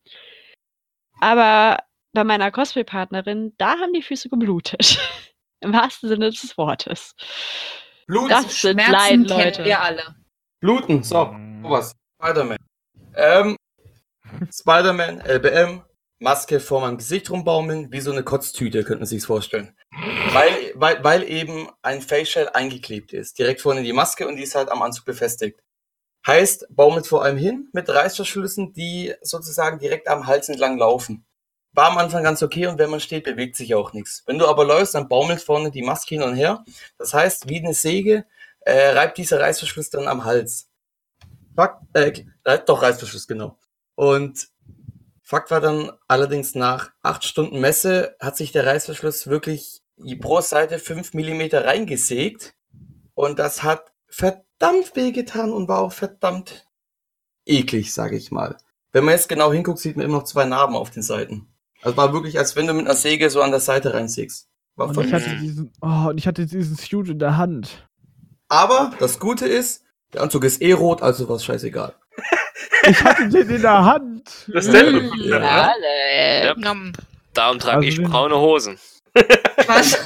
Aber 1.20 1.80
bei 2.14 2.24
meiner 2.24 2.52
Cosplay-Partnerin, 2.52 3.54
da 3.58 3.78
haben 3.78 3.94
die 3.94 4.02
Füße 4.02 4.30
geblutet. 4.30 5.00
Im 5.62 5.74
wahrsten 5.74 6.10
Sinne 6.10 6.30
des 6.30 6.58
Wortes. 6.58 7.16
Blut, 8.08 8.30
Das 8.30 8.62
sind 8.62 8.80
Schmerzen 8.80 8.92
Leid, 8.92 9.10
kennen 9.10 9.26
Leute. 9.26 9.66
wir 9.66 9.82
alle. 9.82 10.16
Bluten, 10.60 11.04
so, 11.04 11.36
sowas. 11.64 11.94
Spider-Man. 12.22 12.58
Ähm, 13.16 13.58
Spider-Man, 14.52 15.22
LBM, 15.22 15.84
Maske 16.20 16.60
vor 16.60 16.82
meinem 16.82 16.98
Gesicht 16.98 17.30
rumbaumeln, 17.30 17.92
wie 17.92 18.00
so 18.00 18.12
eine 18.12 18.24
Kotztüte, 18.24 18.84
könnte 18.84 19.00
man 19.00 19.08
sich's 19.08 19.26
vorstellen. 19.26 19.76
Weil, 20.34 20.72
weil, 20.76 21.04
weil 21.04 21.24
eben 21.30 21.70
ein 21.82 22.02
Facial 22.02 22.50
eingeklebt 22.50 23.14
ist. 23.14 23.40
Direkt 23.40 23.62
vorne 23.62 23.84
die 23.84 23.94
Maske 23.94 24.28
und 24.28 24.36
die 24.36 24.44
ist 24.44 24.56
halt 24.56 24.70
am 24.70 24.82
Anzug 24.82 25.06
befestigt. 25.06 25.62
Heißt, 26.28 26.68
baumelt 26.70 27.08
vor 27.08 27.24
allem 27.24 27.38
hin 27.38 27.70
mit 27.72 27.88
Reißverschlüssen, 27.88 28.74
die 28.74 29.14
sozusagen 29.22 29.80
direkt 29.80 30.08
am 30.08 30.28
Hals 30.28 30.50
entlang 30.50 30.78
laufen. 30.78 31.26
War 31.72 31.92
am 31.92 31.98
Anfang 31.98 32.24
ganz 32.24 32.42
okay 32.42 32.68
und 32.68 32.80
wenn 32.80 32.90
man 32.90 33.00
steht, 33.00 33.26
bewegt 33.26 33.56
sich 33.56 33.76
auch 33.76 33.94
nichts. 33.94 34.24
Wenn 34.26 34.40
du 34.40 34.48
aber 34.48 34.66
läufst, 34.66 34.96
dann 34.96 35.08
baumelt 35.08 35.42
vorne 35.42 35.72
die 35.72 35.84
Maske 35.84 36.16
hin 36.16 36.24
und 36.24 36.36
her. 36.36 36.66
Das 36.98 37.14
heißt, 37.14 37.48
wie 37.48 37.60
eine 37.60 37.74
Säge 37.74 38.26
äh, 38.62 38.90
reibt 38.90 39.18
dieser 39.18 39.40
Reißverschluss 39.40 39.90
dann 39.92 40.08
am 40.08 40.26
Hals. 40.26 40.70
Fakt, 41.56 41.84
äh, 41.94 42.26
äh, 42.44 42.60
doch, 42.66 42.82
Reißverschluss, 42.82 43.28
genau. 43.28 43.58
Und 43.96 44.50
Fakt 45.22 45.52
war 45.52 45.62
dann 45.62 45.92
allerdings 46.08 46.54
nach 46.54 46.92
acht 47.02 47.24
Stunden 47.24 47.60
Messe 47.60 48.16
hat 48.20 48.38
sich 48.38 48.52
der 48.52 48.66
Reißverschluss 48.66 49.28
wirklich 49.28 49.82
pro 50.20 50.42
Seite 50.42 50.80
fünf 50.80 51.14
Millimeter 51.14 51.66
reingesägt. 51.66 52.54
Und 53.14 53.40
das 53.40 53.64
hat 53.64 53.92
verdammt 54.08 54.96
wehgetan 54.96 55.52
und 55.52 55.68
war 55.68 55.80
auch 55.80 55.94
verdammt 55.94 56.68
eklig, 57.46 57.94
sage 57.94 58.18
ich 58.18 58.32
mal. 58.32 58.58
Wenn 58.92 59.06
man 59.06 59.14
jetzt 59.14 59.30
genau 59.30 59.52
hinguckt, 59.52 59.80
sieht 59.80 59.98
man 59.98 60.06
immer 60.06 60.18
noch 60.18 60.24
zwei 60.24 60.46
Narben 60.46 60.76
auf 60.76 60.90
den 60.90 61.04
Seiten. 61.04 61.48
Also 61.82 61.98
war 61.98 62.14
wirklich, 62.14 62.38
als 62.40 62.56
wenn 62.56 62.68
du 62.68 62.74
mit 62.74 62.86
einer 62.86 62.96
Säge 62.96 63.30
so 63.30 63.42
an 63.42 63.52
der 63.52 63.60
Seite 63.60 63.94
reinsägst. 63.94 64.48
War 64.76 64.88
Und 64.88 64.96
voll 64.96 65.06
ich 65.06 65.14
hatte 65.14 65.38
diesen, 65.38 65.72
oh, 65.82 66.10
und 66.10 66.18
ich 66.18 66.28
hatte 66.28 66.46
diesen 66.46 66.76
Suit 66.76 67.10
in 67.10 67.20
der 67.20 67.38
Hand. 67.38 67.88
Aber 68.48 68.92
das 69.00 69.20
Gute 69.20 69.48
ist, 69.48 69.84
der 70.14 70.22
Anzug 70.22 70.44
ist 70.44 70.62
eh 70.62 70.74
rot, 70.74 71.02
also 71.02 71.28
war 71.30 71.64
egal. 71.64 71.94
Ich 72.88 73.04
hatte 73.04 73.28
den 73.30 73.50
in 73.50 73.62
der 73.64 73.84
Hand. 73.84 74.46
Dasselbe. 74.48 75.02
Mm, 75.02 75.12
Ja. 75.24 75.72
alle. 75.72 76.46
Ja. 76.46 76.56
Nom. 76.56 76.94
Darum 77.34 77.58
trage 77.58 77.78
Also 77.88 78.02
ich 78.02 78.04
braune 78.04 78.36
Hosen. 78.38 78.78
Was? 79.68 79.98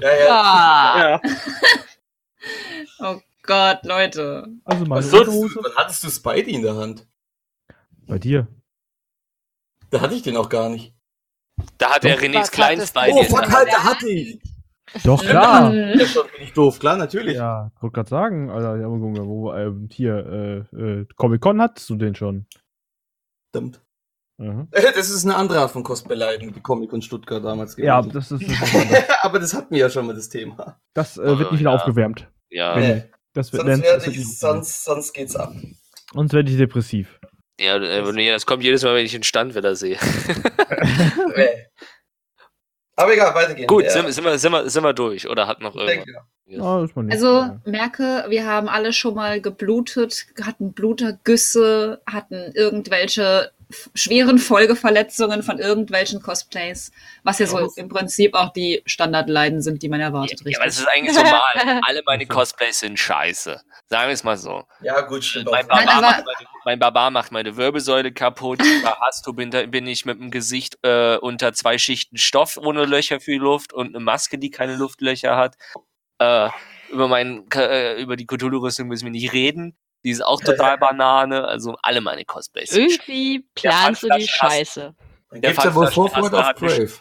Ja, 0.00 0.14
ja. 0.14 0.28
Ah, 0.30 0.98
Ja. 1.10 1.20
Oh 2.98 3.18
Gott, 3.42 3.84
Leute. 3.84 4.46
Also 4.64 4.84
meine 4.84 5.02
Was 5.02 5.10
sollst 5.10 5.32
du? 5.32 5.48
Wann 5.62 5.74
hattest 5.76 6.04
du 6.04 6.10
Spidey 6.10 6.54
in 6.54 6.62
der 6.62 6.76
Hand? 6.76 7.06
Bei 8.06 8.18
dir. 8.18 8.46
Da 9.90 10.00
hatte 10.00 10.14
ich 10.14 10.22
den 10.22 10.36
auch 10.36 10.48
gar 10.48 10.68
nicht. 10.68 10.94
Da 11.78 11.94
hat 11.94 12.04
er 12.04 12.18
Renés 12.18 12.50
du? 12.50 12.92
bei 12.92 13.10
Oh, 13.12 13.22
fuck, 13.24 13.50
halt, 13.50 13.68
da 13.68 13.84
hatte 13.84 14.08
ich. 14.08 14.40
Doch, 15.04 15.22
klar. 15.22 15.72
Ja, 15.72 16.06
schon 16.06 16.26
bin 16.32 16.42
ich 16.42 16.52
doof, 16.52 16.78
klar, 16.78 16.96
natürlich. 16.96 17.36
ja, 17.36 17.70
wollte 17.80 17.94
gerade 17.94 18.10
sagen, 18.10 18.50
Alter, 18.50 18.76
ja, 18.76 18.86
wo, 18.88 19.52
ähm, 19.54 19.88
hier, 19.90 20.66
äh, 20.72 20.76
äh, 20.76 21.06
Comic-Con 21.16 21.60
hattest 21.60 21.88
du 21.90 21.96
den 21.96 22.14
schon. 22.14 22.46
Verdammt. 23.52 23.80
Mhm. 24.38 24.68
Das 24.94 25.10
ist 25.10 25.24
eine 25.24 25.36
andere 25.36 25.60
Art 25.60 25.70
von 25.70 25.82
Cosplay-Leiden, 25.82 26.52
die 26.52 26.60
Comic 26.60 26.92
und 26.92 27.04
Stuttgart 27.04 27.44
damals 27.44 27.76
Ja, 27.76 28.00
gewesen. 28.00 28.14
das 28.14 28.30
ist, 28.32 28.42
das, 28.60 28.74
ist 28.74 29.10
Aber 29.22 29.38
das 29.38 29.54
hatten 29.54 29.72
wir 29.74 29.80
ja 29.80 29.90
schon 29.90 30.06
mal, 30.06 30.14
das 30.14 30.28
Thema. 30.28 30.80
das 30.94 31.16
äh, 31.18 31.38
wird 31.38 31.52
nicht 31.52 31.60
wieder 31.60 31.70
Ja. 31.70 31.76
aufgewärmt. 31.76 32.28
Ja. 32.50 32.76
Nee. 32.78 32.94
Nee, 32.94 33.04
Das 33.32 33.52
wird, 33.52 33.62
sonst, 33.66 33.82
wird 33.82 34.06
ich, 34.08 34.38
sonst, 34.38 34.84
sonst 34.84 35.12
geht's 35.12 35.36
ab. 35.36 35.52
Sonst 36.12 36.32
werde 36.32 36.50
ich 36.50 36.56
depressiv. 36.56 37.18
Ja, 37.60 37.76
äh, 37.76 38.28
das 38.32 38.46
kommt 38.46 38.64
jedes 38.64 38.82
Mal, 38.82 38.94
wenn 38.96 39.04
ich 39.04 39.12
den 39.12 39.22
Stand 39.22 39.54
wieder 39.54 39.76
sehe. 39.76 39.98
Nee. 41.36 41.66
Aber 42.96 43.12
egal, 43.12 43.34
weitergehen. 43.34 43.66
Gut, 43.66 43.84
Ja, 43.84 43.90
sind, 43.90 44.12
sind, 44.12 44.24
wir, 44.24 44.38
sind, 44.38 44.52
wir, 44.52 44.70
sind 44.70 44.84
wir 44.84 44.92
durch 44.92 45.28
oder 45.28 45.46
hat 45.48 45.60
noch 45.60 45.74
irgendwas? 45.74 46.06
ja. 46.06 46.20
Ja. 46.46 46.86
Also 47.10 47.58
merke, 47.64 48.26
wir 48.28 48.46
haben 48.46 48.68
alle 48.68 48.92
schon 48.92 49.14
mal 49.14 49.40
geblutet, 49.40 50.26
hatten 50.42 50.74
Blutergüsse, 50.74 52.02
hatten 52.06 52.52
irgendwelche 52.54 53.50
schweren 53.94 54.38
Folgeverletzungen 54.38 55.42
von 55.42 55.58
irgendwelchen 55.58 56.20
Cosplays, 56.22 56.90
was 57.22 57.38
ja 57.38 57.46
so 57.46 57.70
im 57.76 57.88
Prinzip 57.88 58.34
auch 58.34 58.52
die 58.52 58.82
Standardleiden 58.86 59.62
sind, 59.62 59.82
die 59.82 59.88
man 59.88 60.00
erwartet, 60.00 60.40
Ja, 60.44 60.58
aber 60.58 60.66
es 60.68 60.78
ist 60.78 60.86
eigentlich 60.88 61.16
normal. 61.16 61.80
Alle 61.86 62.02
meine 62.06 62.26
Cosplays 62.26 62.80
sind 62.80 62.98
scheiße. 62.98 63.60
Sagen 63.86 64.08
wir 64.08 64.14
es 64.14 64.24
mal 64.24 64.36
so. 64.36 64.64
ja, 64.82 65.00
gut, 65.02 65.22
stimmt. 65.24 65.50
Mein. 65.50 65.66
Nein, 65.66 65.86
Barbar, 65.86 65.94
aber- 65.96 66.06
macht 66.06 66.24
meine, 66.26 66.48
mein 66.64 66.78
Barbar 66.78 67.10
macht 67.10 67.32
meine 67.32 67.56
Wirbelsäule 67.56 68.12
kaputt. 68.12 68.58
Bei 68.82 68.90
Hasto 68.90 69.32
bin, 69.32 69.50
bin 69.50 69.86
ich 69.86 70.04
mit 70.06 70.18
dem 70.18 70.30
Gesicht 70.30 70.78
äh, 70.82 71.16
unter 71.16 71.52
zwei 71.52 71.76
Schichten 71.78 72.16
Stoff 72.16 72.56
ohne 72.56 72.86
Löcher 72.86 73.20
für 73.20 73.32
die 73.32 73.38
Luft 73.38 73.72
und 73.72 73.88
eine 73.94 74.02
Maske, 74.02 74.38
die 74.38 74.50
keine 74.50 74.76
Luftlöcher 74.76 75.36
hat. 75.36 75.56
Äh, 76.18 76.48
über, 76.90 77.08
meinen, 77.08 77.48
Ka- 77.48 77.66
äh, 77.66 78.00
über 78.00 78.16
die 78.16 78.26
Cthulhu-Rüstung 78.26 78.88
müssen 78.88 79.04
wir 79.04 79.10
nicht 79.10 79.32
reden. 79.32 79.76
Die 80.04 80.10
ist 80.10 80.24
auch 80.24 80.40
total 80.44 80.78
Banane. 80.78 81.44
Also 81.44 81.76
alle 81.82 82.00
meine 82.00 82.24
Cosplays. 82.24 82.72
irgendwie 82.72 83.46
planst 83.54 84.02
du 84.02 84.08
die 84.16 84.28
Scheiße. 84.28 84.94
Dann 85.30 85.40
gibt's 85.40 85.64
ja 85.64 85.74
wohl 85.74 85.90
Vorfreude 85.90 86.38
auf 86.38 86.54
Brave. 86.54 86.92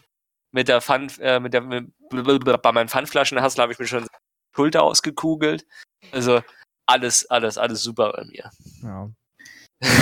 mit 0.52 0.68
der 0.68 0.82
Pfann, 0.82 1.12
äh, 1.20 1.40
mit 1.40 1.54
der, 1.54 1.62
mit, 1.62 1.92
bei 2.10 2.72
meinen 2.72 2.90
Pfandflaschenhassel 2.90 3.62
habe 3.62 3.74
ich 3.74 3.80
mir 3.80 3.86
schon 3.86 4.04
die 4.04 4.10
Schulter 4.56 4.84
ausgekugelt. 4.84 5.66
Also 6.12 6.42
alles, 6.86 7.30
alles, 7.30 7.58
alles 7.58 7.84
super 7.84 8.14
bei 8.14 8.26
mir. 8.26 8.50
Ja. 8.82 9.10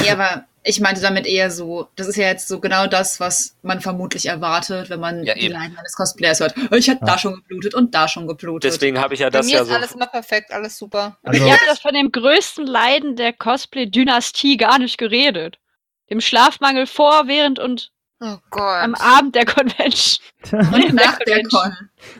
Nee, 0.01 0.11
aber 0.11 0.45
ich 0.63 0.79
meinte 0.79 1.01
damit 1.01 1.25
eher 1.25 1.49
so, 1.49 1.87
das 1.95 2.07
ist 2.07 2.15
ja 2.17 2.27
jetzt 2.27 2.47
so 2.47 2.59
genau 2.59 2.85
das, 2.87 3.19
was 3.19 3.55
man 3.63 3.81
vermutlich 3.81 4.27
erwartet, 4.27 4.89
wenn 4.89 4.99
man 4.99 5.23
Ja, 5.23 5.33
die. 5.33 5.47
Leiden 5.47 5.77
eines 5.77 5.95
Cosplayers 5.95 6.39
hört. 6.39 6.53
Oh, 6.71 6.75
Ich 6.75 6.89
hatte 6.89 6.99
Ja. 7.01 7.07
da 7.07 7.17
schon 7.17 7.35
geblutet 7.35 7.73
und 7.73 7.95
da 7.95 8.07
schon 8.07 8.27
geblutet. 8.27 8.71
Deswegen 8.71 8.99
habe 8.99 9.13
ich 9.15 9.21
ja 9.21 9.27
Bei 9.27 9.39
das 9.39 9.47
mir 9.47 9.55
ja 9.55 9.61
ist 9.63 9.69
so. 9.69 9.73
alles 9.73 9.91
immer 9.93 10.07
perfekt, 10.07 10.51
alles 10.51 10.77
super. 10.77 11.17
Also, 11.23 11.43
Ihr 11.45 11.51
habt 11.53 11.67
das 11.67 11.79
von 11.79 11.93
dem 11.93 12.11
größten 12.11 12.65
Leiden 12.67 13.15
der 13.15 13.33
Cosplay-Dynastie 13.33 14.57
gar 14.57 14.77
nicht 14.77 14.97
geredet. 14.97 15.57
Dem 16.09 16.21
Schlafmangel 16.21 16.85
vor, 16.87 17.23
während 17.27 17.57
und 17.57 17.91
Oh 18.23 18.37
Gott. 18.51 18.83
am 18.83 18.93
Abend 18.95 19.33
der 19.35 19.45
Convention. 19.45 20.23
und 20.51 20.93
nach 20.93 21.17
der 21.19 21.37
Mensch. 21.37 21.49
Con. 21.51 21.75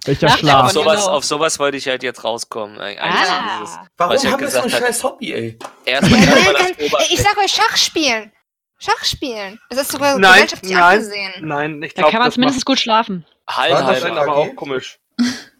welcher 0.06 0.28
Nach 0.28 0.40
der 0.40 0.60
Auf 0.64 0.72
Schlaf. 0.72 0.74
Con- 0.74 0.74
sowas, 0.74 1.08
auf 1.08 1.24
sowas 1.24 1.60
wollte 1.60 1.78
ich 1.78 1.88
halt 1.88 2.02
jetzt 2.04 2.24
rauskommen. 2.24 2.78
Eig- 2.80 2.98
Eigentlich 2.98 3.28
so 3.28 3.60
dieses, 3.62 3.80
Warum 3.98 4.18
haben 4.18 4.40
wir 4.40 4.48
so 4.50 4.62
ein 4.62 4.70
scheiß 4.70 5.04
Hobby, 5.04 5.34
ey? 5.34 5.60
erstmal 5.86 6.20
ich 7.10 7.22
sag 7.22 7.38
euch 7.38 7.52
Schach 7.52 7.78
spielen. 7.78 8.32
Schach 8.80 9.06
spielen. 9.06 9.60
Das 9.70 9.82
ist 9.82 9.92
sogar 9.92 10.18
Nein, 10.18 10.34
gesellschaftlich 10.34 10.72
nein, 10.74 10.84
angesehen. 10.84 11.34
nein, 11.48 11.84
ich 11.84 11.94
Da 11.94 12.02
glaube, 12.02 12.12
kann 12.14 12.22
man 12.24 12.32
zumindest 12.32 12.66
gut 12.66 12.80
schlafen. 12.80 13.26
halb, 13.48 13.74
War 13.74 13.94
das 13.94 14.04
aber 14.04 14.36
auch 14.36 14.56
komisch. 14.56 14.98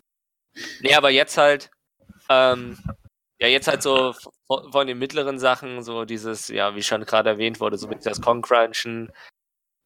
Nee, 0.82 0.94
aber 0.96 1.10
jetzt 1.10 1.38
halt, 1.38 1.70
ähm, 2.30 2.78
ja, 3.40 3.48
jetzt 3.48 3.68
halt 3.68 3.82
so 3.82 4.14
von, 4.48 4.72
von 4.72 4.86
den 4.88 5.00
mittleren 5.00 5.40
Sachen, 5.40 5.82
so 5.84 6.04
dieses, 6.06 6.50
ja, 6.50 6.76
wie 6.76 6.84
schon 6.84 7.06
gerade 7.06 7.30
erwähnt 7.30 7.60
wurde, 7.60 7.78
so 7.78 7.88
mit 7.88 8.06
das 8.06 8.20
Concrunchen, 8.22 9.12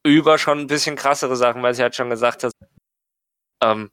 über 0.05 0.37
schon 0.37 0.59
ein 0.59 0.67
bisschen 0.67 0.95
krassere 0.95 1.35
Sachen, 1.35 1.63
weil 1.63 1.73
sie 1.73 1.81
halt 1.81 1.95
schon 1.95 2.09
gesagt 2.09 2.43
hat, 2.43 2.51
ähm, 3.63 3.91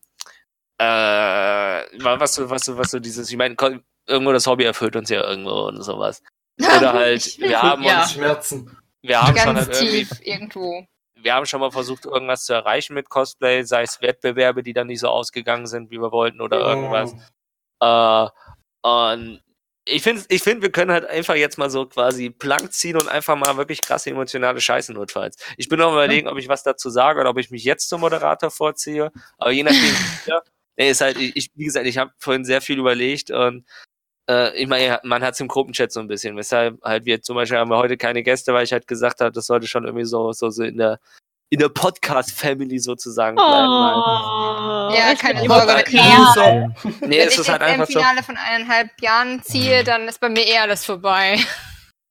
äh, 0.78 0.84
was 0.84 2.34
so, 2.34 2.50
was 2.50 2.64
so, 2.64 2.76
was 2.76 2.90
so 2.90 2.98
dieses, 3.00 3.30
ich 3.30 3.36
meine, 3.36 3.56
irgendwo 4.06 4.32
das 4.32 4.46
Hobby 4.46 4.64
erfüllt 4.64 4.94
uns 4.96 5.08
ja 5.10 5.22
irgendwo 5.22 5.68
und 5.68 5.82
sowas. 5.82 6.22
Oder 6.60 6.92
halt, 6.94 7.38
wir 7.38 7.62
haben 7.62 7.82
Ja. 7.82 8.02
uns, 8.02 8.12
Schmerzen. 8.12 8.76
wir 9.02 9.20
haben 9.22 9.36
schon 9.38 9.54
Ganz 9.54 9.68
halt 9.68 9.80
irgendwie, 9.80 10.04
tief 10.04 10.20
irgendwo. 10.22 10.86
wir 11.14 11.34
haben 11.34 11.46
schon 11.46 11.60
mal 11.60 11.70
versucht, 11.70 12.04
irgendwas 12.04 12.44
zu 12.44 12.52
erreichen 12.52 12.94
mit 12.94 13.08
Cosplay, 13.08 13.62
sei 13.62 13.82
es 13.82 14.00
Wettbewerbe, 14.02 14.62
die 14.62 14.72
dann 14.74 14.88
nicht 14.88 15.00
so 15.00 15.08
ausgegangen 15.08 15.66
sind, 15.66 15.90
wie 15.90 15.98
wir 16.00 16.12
wollten, 16.12 16.40
oder 16.40 16.58
irgendwas. 16.60 17.14
Äh, 17.80 18.28
und 18.86 19.42
ich 19.84 20.02
finde, 20.02 20.22
ich 20.28 20.42
find, 20.42 20.62
wir 20.62 20.70
können 20.70 20.92
halt 20.92 21.04
einfach 21.06 21.34
jetzt 21.34 21.58
mal 21.58 21.70
so 21.70 21.86
quasi 21.86 22.28
blank 22.28 22.72
ziehen 22.72 22.96
und 22.96 23.08
einfach 23.08 23.36
mal 23.36 23.56
wirklich 23.56 23.80
krasse 23.82 24.10
emotionale 24.10 24.60
Scheiße 24.60 24.92
notfalls. 24.92 25.36
Ich 25.56 25.68
bin 25.68 25.78
noch 25.80 25.92
überlegen, 25.92 26.28
ob 26.28 26.38
ich 26.38 26.48
was 26.48 26.62
dazu 26.62 26.88
sage 26.88 27.20
oder 27.20 27.30
ob 27.30 27.38
ich 27.38 27.50
mich 27.50 27.64
jetzt 27.64 27.88
zum 27.88 28.00
Moderator 28.00 28.50
vorziehe. 28.50 29.10
Aber 29.38 29.50
je 29.50 29.64
nachdem, 29.64 29.80
ja, 30.26 30.40
nee, 30.76 30.90
ist 30.90 31.00
halt, 31.00 31.18
ich, 31.18 31.50
wie 31.54 31.64
gesagt, 31.64 31.86
ich 31.86 31.98
habe 31.98 32.12
vorhin 32.18 32.44
sehr 32.44 32.60
viel 32.60 32.78
überlegt 32.78 33.30
und 33.32 33.66
äh, 34.30 34.56
ich 34.56 34.68
meine, 34.68 35.00
man 35.04 35.22
hat 35.22 35.34
es 35.34 35.40
im 35.40 35.48
Gruppenchat 35.48 35.92
so 35.92 36.00
ein 36.00 36.08
bisschen, 36.08 36.36
weshalb 36.36 36.80
halt 36.82 37.04
wir 37.04 37.22
zum 37.22 37.36
Beispiel 37.36 37.58
haben 37.58 37.70
wir 37.70 37.78
heute 37.78 37.96
keine 37.96 38.22
Gäste, 38.22 38.54
weil 38.54 38.64
ich 38.64 38.72
halt 38.72 38.86
gesagt 38.86 39.20
habe, 39.20 39.32
das 39.32 39.46
sollte 39.46 39.66
schon 39.66 39.84
irgendwie 39.84 40.06
so, 40.06 40.32
so, 40.32 40.50
so 40.50 40.62
in 40.62 40.78
der 40.78 41.00
in 41.52 41.58
der 41.58 41.68
Podcast-Family 41.68 42.78
sozusagen 42.78 43.36
bleiben. 43.36 43.50
weil- 43.50 43.94
Oh, 43.94 44.94
Ja, 44.96 45.12
ich 45.12 45.18
keine 45.18 45.46
Sorge, 45.46 45.84
Ja. 45.90 46.32
Nee, 47.00 47.18
Wenn 47.18 47.28
es 47.28 47.34
ich 47.34 47.40
ist 47.40 47.48
halt 47.50 47.60
im 47.60 47.68
einfach 47.68 47.86
so. 47.86 47.98
Finale 47.98 48.22
von 48.22 48.36
eineinhalb 48.38 48.88
Jahren 49.02 49.42
ziehe, 49.42 49.84
dann 49.84 50.08
ist 50.08 50.18
bei 50.18 50.30
mir 50.30 50.46
eher 50.46 50.62
alles 50.62 50.84
vorbei. 50.86 51.38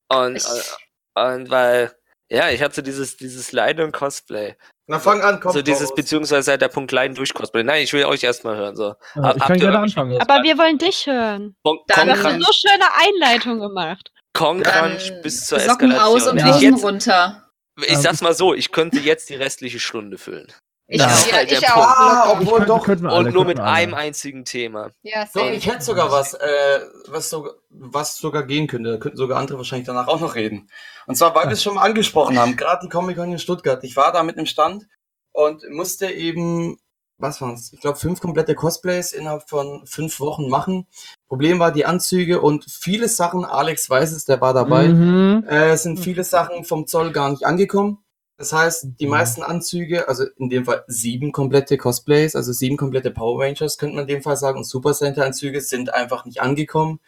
Und, 0.09 0.35
Ich- 0.35 0.45
äh, 0.45 1.33
und 1.33 1.49
weil, 1.49 1.91
ja, 2.29 2.49
ich 2.49 2.61
hatte 2.61 2.75
so 2.75 2.81
dieses, 2.83 3.17
dieses 3.17 3.51
Leiden 3.51 3.83
und 3.85 3.93
Cosplay. 3.93 4.55
Na, 4.87 4.99
fang 4.99 5.21
an, 5.21 5.39
komm. 5.39 5.53
so 5.53 5.61
dieses, 5.63 5.89
raus. 5.89 5.95
beziehungsweise 5.95 6.51
halt 6.51 6.61
der 6.61 6.67
Punkt 6.67 6.91
Leiden 6.91 7.15
durch 7.15 7.33
Cosplay. 7.33 7.63
Nein, 7.63 7.81
ich 7.81 7.93
will 7.93 8.05
euch 8.05 8.23
erstmal 8.23 8.57
hören. 8.57 8.75
So. 8.75 8.93
Habt 9.15 9.37
ich 9.37 9.43
kann 9.43 9.57
gerne 9.59 9.79
anfangen. 9.79 10.21
Aber 10.21 10.43
wir 10.43 10.57
wollen 10.59 10.77
dich 10.77 11.07
hören. 11.07 11.55
Dann- 11.87 12.07
Du 12.07 12.13
hast 12.13 12.25
eine 12.25 12.43
so 12.43 12.51
schöne 12.51 12.85
Einleitung 12.99 13.59
gemacht. 13.59 14.11
Konkranch 14.33 15.11
bis 15.23 15.45
zur 15.45 15.59
Socken 15.59 15.97
aus 15.97 16.27
und 16.27 16.37
Eskalation. 16.37 16.37
Ja. 16.37 16.67
ich, 16.67 16.73
Hosen 16.73 16.85
runter. 16.85 17.40
Ich 17.87 17.97
sag's 17.97 18.21
mal 18.21 18.33
so, 18.33 18.53
ich 18.53 18.71
könnte 18.71 18.99
jetzt 18.99 19.29
die 19.29 19.35
restliche 19.35 19.79
Stunde 19.79 20.17
füllen. 20.17 20.47
Ich 20.87 20.99
Ja. 20.99 21.07
auch. 21.07 21.11
ist 21.11 21.33
halt 21.33 21.51
ich 21.51 21.59
der 21.59 21.77
auch. 21.77 21.87
Ah, 21.87 22.31
obwohl 22.31 22.45
Könnten- 22.57 22.65
doch. 22.67 22.85
könnten 22.85 23.03
wir 23.05 23.11
alle, 23.11 23.27
Und 23.29 23.33
nur 23.33 23.45
mit 23.45 23.59
einem 23.61 23.93
einzigen 23.93 24.43
Thema. 24.43 24.91
Ja, 25.03 25.25
same. 25.25 25.53
ich 25.53 25.65
hätte 25.65 25.81
sogar 25.83 26.11
was, 26.11 26.33
äh, 26.33 26.79
was, 27.07 27.29
sogar, 27.29 27.53
was 27.69 28.17
sogar 28.17 28.43
gehen 28.43 28.67
könnte. 28.67 28.91
Da 28.91 28.97
könnten 28.97 29.17
sogar 29.17 29.39
andere 29.39 29.57
wahrscheinlich 29.57 29.87
danach 29.87 30.07
auch 30.09 30.19
noch 30.19 30.35
reden. 30.35 30.69
Und 31.07 31.15
zwar, 31.15 31.33
weil 31.33 31.45
wir 31.45 31.53
es 31.53 31.63
schon 31.63 31.75
mal 31.75 31.83
angesprochen 31.83 32.37
haben, 32.37 32.57
gerade 32.57 32.81
die 32.83 32.89
Comic-Con 32.89 33.31
in 33.31 33.39
Stuttgart. 33.39 33.81
Ich 33.85 33.95
war 33.95 34.11
da 34.11 34.21
mit 34.23 34.35
im 34.37 34.45
Stand 34.45 34.85
und 35.31 35.63
musste 35.69 36.07
eben, 36.11 36.77
was 37.17 37.39
waren's? 37.39 37.71
Ich 37.71 37.79
glaube, 37.79 37.97
fünf 37.97 38.19
komplette 38.19 38.53
Cosplays 38.55 39.13
innerhalb 39.13 39.47
von 39.49 39.85
fünf 39.87 40.19
Wochen 40.19 40.49
machen. 40.49 40.87
Problem 41.31 41.59
war 41.59 41.71
die 41.71 41.85
Anzüge 41.85 42.41
und 42.41 42.65
viele 42.69 43.07
Sachen, 43.07 43.45
Alex 43.45 43.89
weiß 43.89 44.11
es, 44.11 44.25
der 44.25 44.41
war 44.41 44.53
dabei, 44.53 44.89
Mhm. 44.89 45.45
äh, 45.47 45.77
sind 45.77 45.97
viele 45.97 46.25
Sachen 46.25 46.65
vom 46.65 46.87
Zoll 46.87 47.13
gar 47.13 47.29
nicht 47.29 47.45
angekommen. 47.45 47.99
Das 48.35 48.51
heißt, 48.51 48.87
die 48.99 49.05
Mhm. 49.05 49.11
meisten 49.11 49.41
Anzüge, 49.41 50.09
also 50.09 50.25
in 50.35 50.49
dem 50.49 50.65
Fall 50.65 50.83
sieben 50.87 51.31
komplette 51.31 51.77
Cosplays, 51.77 52.35
also 52.35 52.51
sieben 52.51 52.75
komplette 52.75 53.11
Power 53.11 53.45
Rangers, 53.45 53.77
könnte 53.77 53.95
man 53.95 54.09
in 54.09 54.15
dem 54.15 54.21
Fall 54.23 54.35
sagen, 54.35 54.57
und 54.57 54.65
Super 54.65 54.91
Center 54.93 55.23
Anzüge 55.25 55.61
sind 55.61 55.93
einfach 55.93 56.25
nicht 56.25 56.41
angekommen. 56.41 56.99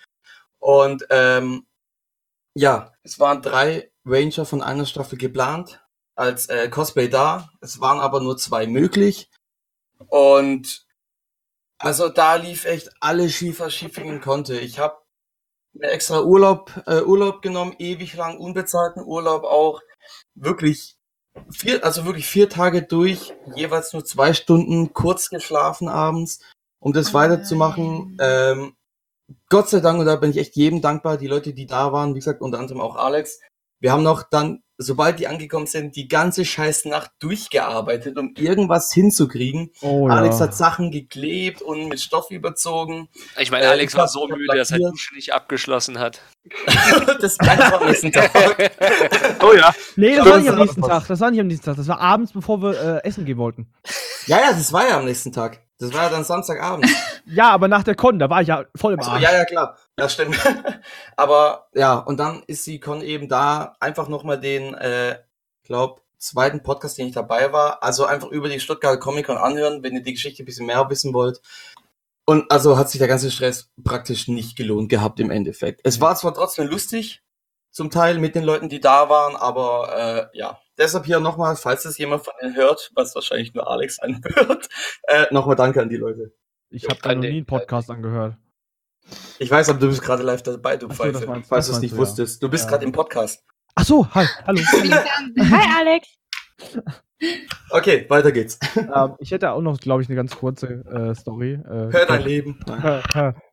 Und 0.59 1.05
ähm, 1.09 1.65
ja, 2.53 2.93
es 3.03 3.19
waren 3.19 3.41
drei 3.41 3.91
Ranger 4.05 4.45
von 4.45 4.62
einer 4.62 4.86
Staffel 4.86 5.17
geplant 5.17 5.83
als 6.15 6.47
äh, 6.47 6.69
Cosplay 6.69 7.09
da. 7.09 7.49
Es 7.59 7.81
waren 7.81 7.99
aber 7.99 8.21
nur 8.21 8.38
zwei 8.38 8.67
möglich. 8.67 9.29
Und 10.07 10.83
also 11.84 12.10
da 12.10 12.36
lief 12.36 12.65
echt 12.65 12.89
alles 13.00 13.34
schief, 13.34 13.60
was 13.60 13.74
schief 13.74 13.96
gehen 13.96 14.22
konnte. 14.22 14.58
Ich 14.58 14.80
habe 14.80 14.98
mir 15.74 15.91
extra 15.91 16.22
Urlaub, 16.22 16.72
äh, 16.88 17.02
Urlaub 17.02 17.41
genommen, 17.41 17.76
ewig 17.80 18.15
lang 18.15 18.38
unbezahlten 18.38 19.04
Urlaub 19.04 19.43
auch. 19.43 19.82
Wirklich 20.36 20.98
vier, 21.50 21.84
also 21.84 22.06
wirklich 22.06 22.28
vier 22.28 22.50
Tage 22.50 22.84
durch, 22.84 23.34
jeweils 23.56 23.93
nur 23.93 24.06
zwei 24.06 24.34
Stunden 24.34 24.93
kurz 24.93 25.30
geschlafen 25.30 25.89
abends, 25.89 26.39
um 26.80 26.93
das 26.93 27.12
Oh 27.12 27.13
weiterzumachen. 27.15 28.17
Ähm, 28.19 28.76
Gott 29.50 29.69
sei 29.69 29.80
Dank, 29.80 30.00
und 30.00 30.06
da 30.06 30.15
bin 30.15 30.32
ich 30.32 30.38
echt 30.38 30.56
jedem 30.56 30.82
dankbar, 30.82 31.17
die 31.17 31.28
Leute, 31.28 31.54
die 31.54 31.65
da 31.65 31.91
waren, 31.91 32.13
wie 32.13 32.19
gesagt, 32.19 32.41
unter 32.41 32.60
anderem 32.60 32.82
auch 32.82 32.96
Alex. 32.96 33.39
Wir 33.80 33.91
haben 33.91 34.04
noch 34.04 34.24
dann, 34.24 34.62
sobald 34.77 35.19
die 35.19 35.27
angekommen 35.27 35.67
sind, 35.67 35.95
die 35.95 36.07
ganze 36.07 36.45
scheiß 36.45 36.86
Nacht 36.86 37.12
durchgearbeitet, 37.19 38.17
um 38.17 38.33
irgendwas 38.38 38.91
hinzukriegen. 38.91 39.71
Oh, 39.81 40.07
Alex 40.07 40.39
ja. 40.39 40.45
hat 40.45 40.55
Sachen 40.55 40.91
geklebt 40.91 41.62
und 41.62 41.88
mit 41.88 41.99
Stoff 41.99 42.31
überzogen. 42.31 43.09
Ich 43.39 43.51
meine, 43.51 43.65
Äh, 43.65 43.69
Alex 43.69 43.93
ich 43.93 43.97
war 43.97 44.07
so 44.07 44.27
müde, 44.27 44.55
dass 44.55 44.71
er 44.71 44.79
die 44.79 45.15
nicht 45.15 45.33
abgeschlossen 45.33 45.99
hat. 45.99 46.21
das 47.21 47.38
man 47.38 47.59
am 47.62 47.88
nächsten 47.88 48.12
Tag. 48.12 48.31
Oh 49.41 49.53
ja. 49.53 49.73
Nee, 49.95 50.15
das 50.15 50.25
Ja, 50.25 50.31
war 50.31 50.38
nicht 50.38 50.47
das 50.47 50.53
am 50.53 50.59
nächsten. 50.62 50.81
Tag. 50.81 51.07
Das 51.07 51.19
war 51.19 51.31
nicht 51.31 51.39
am 51.39 51.47
nächsten 51.47 51.65
Tag. 51.65 51.75
Das 51.75 51.88
war 51.88 51.99
abends, 51.99 52.31
bevor 52.33 52.62
wir 52.62 53.01
äh, 53.03 53.07
essen 53.07 53.25
gehen 53.25 53.38
wollten. 53.38 53.67
Ja, 54.27 54.39
ja, 54.39 54.51
das 54.51 54.71
war 54.71 54.88
ja 54.88 54.97
am 54.99 55.05
nächsten 55.05 55.31
Tag. 55.31 55.62
Das 55.84 55.93
war 55.93 56.04
ja 56.04 56.10
dann 56.10 56.24
Samstagabend. 56.24 56.88
Ja, 57.26 57.52
aber 57.52 57.69
nach 57.69 57.84
der 57.84 57.96
Con, 57.96 58.19
da 58.19 58.30
war 58.30 58.41
ich 58.41 58.50
ja 58.50 58.65
voll 58.76 58.93
im 58.93 59.00
Ach 59.00 59.06
so, 59.06 59.12
Arsch. 59.12 59.24
ja, 59.24 59.32
ja, 59.34 59.46
klar. 59.46 59.78
Ja, 59.98 60.10
stimmt. 60.10 60.38
Aber 61.15 61.69
ja, 61.74 61.98
und 62.00 62.19
dann 62.19 62.43
ist 62.48 62.67
die 62.67 62.82
Con 62.82 63.02
eben 63.02 63.30
da 63.30 63.78
einfach 63.80 64.10
nochmal 64.10 64.41
den, 64.41 64.74
äh, 64.74 65.17
glaub, 65.63 66.02
zweiten 66.17 66.63
Podcast, 66.63 66.98
den 66.98 67.08
ich 67.08 67.13
dabei 67.13 67.54
war. 67.54 67.82
Also 67.82 68.06
einfach 68.06 68.28
über 68.28 68.50
die 68.50 68.60
Stuttgarter 68.60 69.00
Comic 69.00 69.28
Con 69.28 69.38
anhören, 69.38 69.84
wenn 69.84 69.93
ihr 69.93 70.04
die 70.04 70.13
Geschichte 70.13 70.43
ein 70.43 70.46
bisschen 70.46 70.65
mehr 70.65 70.89
wissen 70.89 71.13
wollt. 71.13 71.41
Und 72.26 72.52
also 72.52 72.78
hat 72.78 72.89
sich 72.89 73.00
der 73.00 73.08
ganze 73.08 73.32
Stress 73.32 73.69
praktisch 73.84 74.28
nicht 74.28 74.58
gelohnt 74.58 74.89
gehabt 74.89 75.19
im 75.22 75.32
Endeffekt. 75.32 75.82
Es 75.84 76.02
war 76.02 76.15
zwar 76.15 76.34
trotzdem 76.34 76.67
lustig, 76.67 77.22
zum 77.72 77.89
Teil 77.89 78.19
mit 78.19 78.36
den 78.36 78.43
Leuten, 78.43 78.69
die 78.69 78.80
da 78.80 79.10
waren, 79.10 79.36
aber 79.36 80.30
äh, 80.34 80.38
ja. 80.38 80.60
Deshalb 80.77 81.05
hier 81.05 81.19
nochmal, 81.19 81.55
falls 81.55 81.86
es 81.86 81.97
jemand 81.97 82.23
von 82.25 82.33
denen 82.41 82.55
hört, 82.55 82.91
was 82.95 83.13
wahrscheinlich 83.15 83.53
nur 83.53 83.69
Alex 83.69 83.99
anhört, 84.01 84.69
äh, 85.07 85.25
nochmal 85.31 85.55
danke 85.55 85.81
an 85.81 85.89
die 85.89 85.97
Leute. 85.97 86.33
Ich 86.69 86.86
habe 86.89 86.99
da 87.01 87.13
noch 87.13 87.21
nie 87.21 87.38
einen 87.38 87.45
Podcast 87.45 87.89
angehört. 87.91 88.36
Ich 89.38 89.51
weiß, 89.51 89.69
aber 89.69 89.79
du 89.79 89.88
bist 89.89 90.01
gerade 90.01 90.23
live 90.23 90.41
dabei, 90.43 90.77
du 90.77 90.88
Ach 90.89 90.95
so, 90.95 91.03
Pfeife. 91.03 91.13
das 91.19 91.25
meinst- 91.27 91.49
falls 91.49 91.67
das 91.67 91.73
du 91.73 91.77
es 91.77 91.81
nicht 91.81 91.91
ja. 91.91 91.97
wusstest. 91.97 92.41
Du 92.41 92.49
bist 92.49 92.63
Ja. 92.65 92.69
gerade 92.71 92.86
im 92.86 92.91
Podcast. 92.91 93.43
Ach 93.75 93.83
so, 93.86 94.07
hi, 94.13 94.25
hallo. 94.47 94.59
Hi, 95.39 95.67
Alex. 95.79 96.07
Okay, 97.69 98.05
weiter 98.09 98.33
geht's. 98.33 98.59
ähm, 98.75 99.15
ich 99.19 99.31
hätte 99.31 99.51
auch 99.51 99.62
noch, 99.62 99.77
glaube 99.79 100.01
ich, 100.01 100.09
eine 100.09 100.17
ganz 100.17 100.36
kurze 100.36 100.83
äh, 100.83 101.15
Story. 101.15 101.53
Äh, 101.53 101.93
Hör 101.93 102.05
dein 102.05 102.21
Leben. 102.23 102.59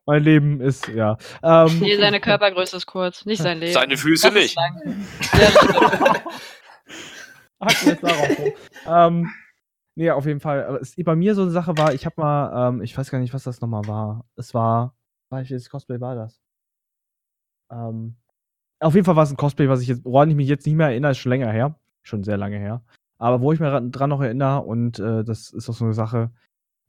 mein 0.05 0.23
Leben 0.23 0.59
ist, 0.59 0.89
ja. 0.89 1.17
Ähm, 1.41 1.79
Nee, 1.79 1.95
seine 1.97 2.19
Körpergröße 2.19 2.75
ist 2.75 2.85
kurz, 2.85 3.23
nicht 3.25 3.41
sein 3.41 3.59
Leben. 3.59 3.71
Seine 3.71 3.95
Füße 3.95 4.27
Das 4.27 4.33
nicht. 4.33 4.57
Hacken 7.61 7.87
jetzt 7.89 8.03
darauf. 8.03 8.37
ähm, 8.87 9.29
nee, 9.95 10.09
auf 10.11 10.25
jeden 10.25 10.39
Fall. 10.39 10.81
Bei 11.03 11.15
mir 11.15 11.35
so 11.35 11.43
eine 11.43 11.51
Sache 11.51 11.77
war, 11.77 11.93
ich 11.93 12.05
habe 12.05 12.15
mal, 12.17 12.69
ähm, 12.69 12.81
ich 12.81 12.97
weiß 12.97 13.11
gar 13.11 13.19
nicht, 13.19 13.33
was 13.33 13.43
das 13.43 13.61
nochmal 13.61 13.87
war. 13.87 14.25
Es 14.35 14.53
war, 14.53 14.95
welches 15.29 15.69
Cosplay 15.69 16.01
war 16.01 16.15
das? 16.15 16.41
Ähm, 17.71 18.15
auf 18.79 18.95
jeden 18.95 19.05
Fall 19.05 19.15
war 19.15 19.23
es 19.23 19.31
ein 19.31 19.37
Cosplay, 19.37 19.69
was 19.69 19.81
ich 19.81 19.87
jetzt, 19.87 20.03
woran 20.05 20.29
ich 20.29 20.35
mich 20.35 20.47
jetzt 20.47 20.65
nicht 20.65 20.75
mehr 20.75 20.87
erinnere, 20.87 21.11
ist 21.11 21.19
schon 21.19 21.29
länger 21.31 21.51
her. 21.51 21.75
Schon 22.03 22.23
sehr 22.23 22.37
lange 22.37 22.57
her. 22.57 22.81
Aber 23.19 23.41
wo 23.41 23.53
ich 23.53 23.59
mich 23.59 23.69
ran- 23.69 23.91
dran 23.91 24.09
noch 24.09 24.21
erinnere, 24.21 24.61
und 24.61 24.97
äh, 24.99 25.23
das 25.23 25.51
ist 25.51 25.69
auch 25.69 25.75
so 25.75 25.85
eine 25.85 25.93
Sache, 25.93 26.31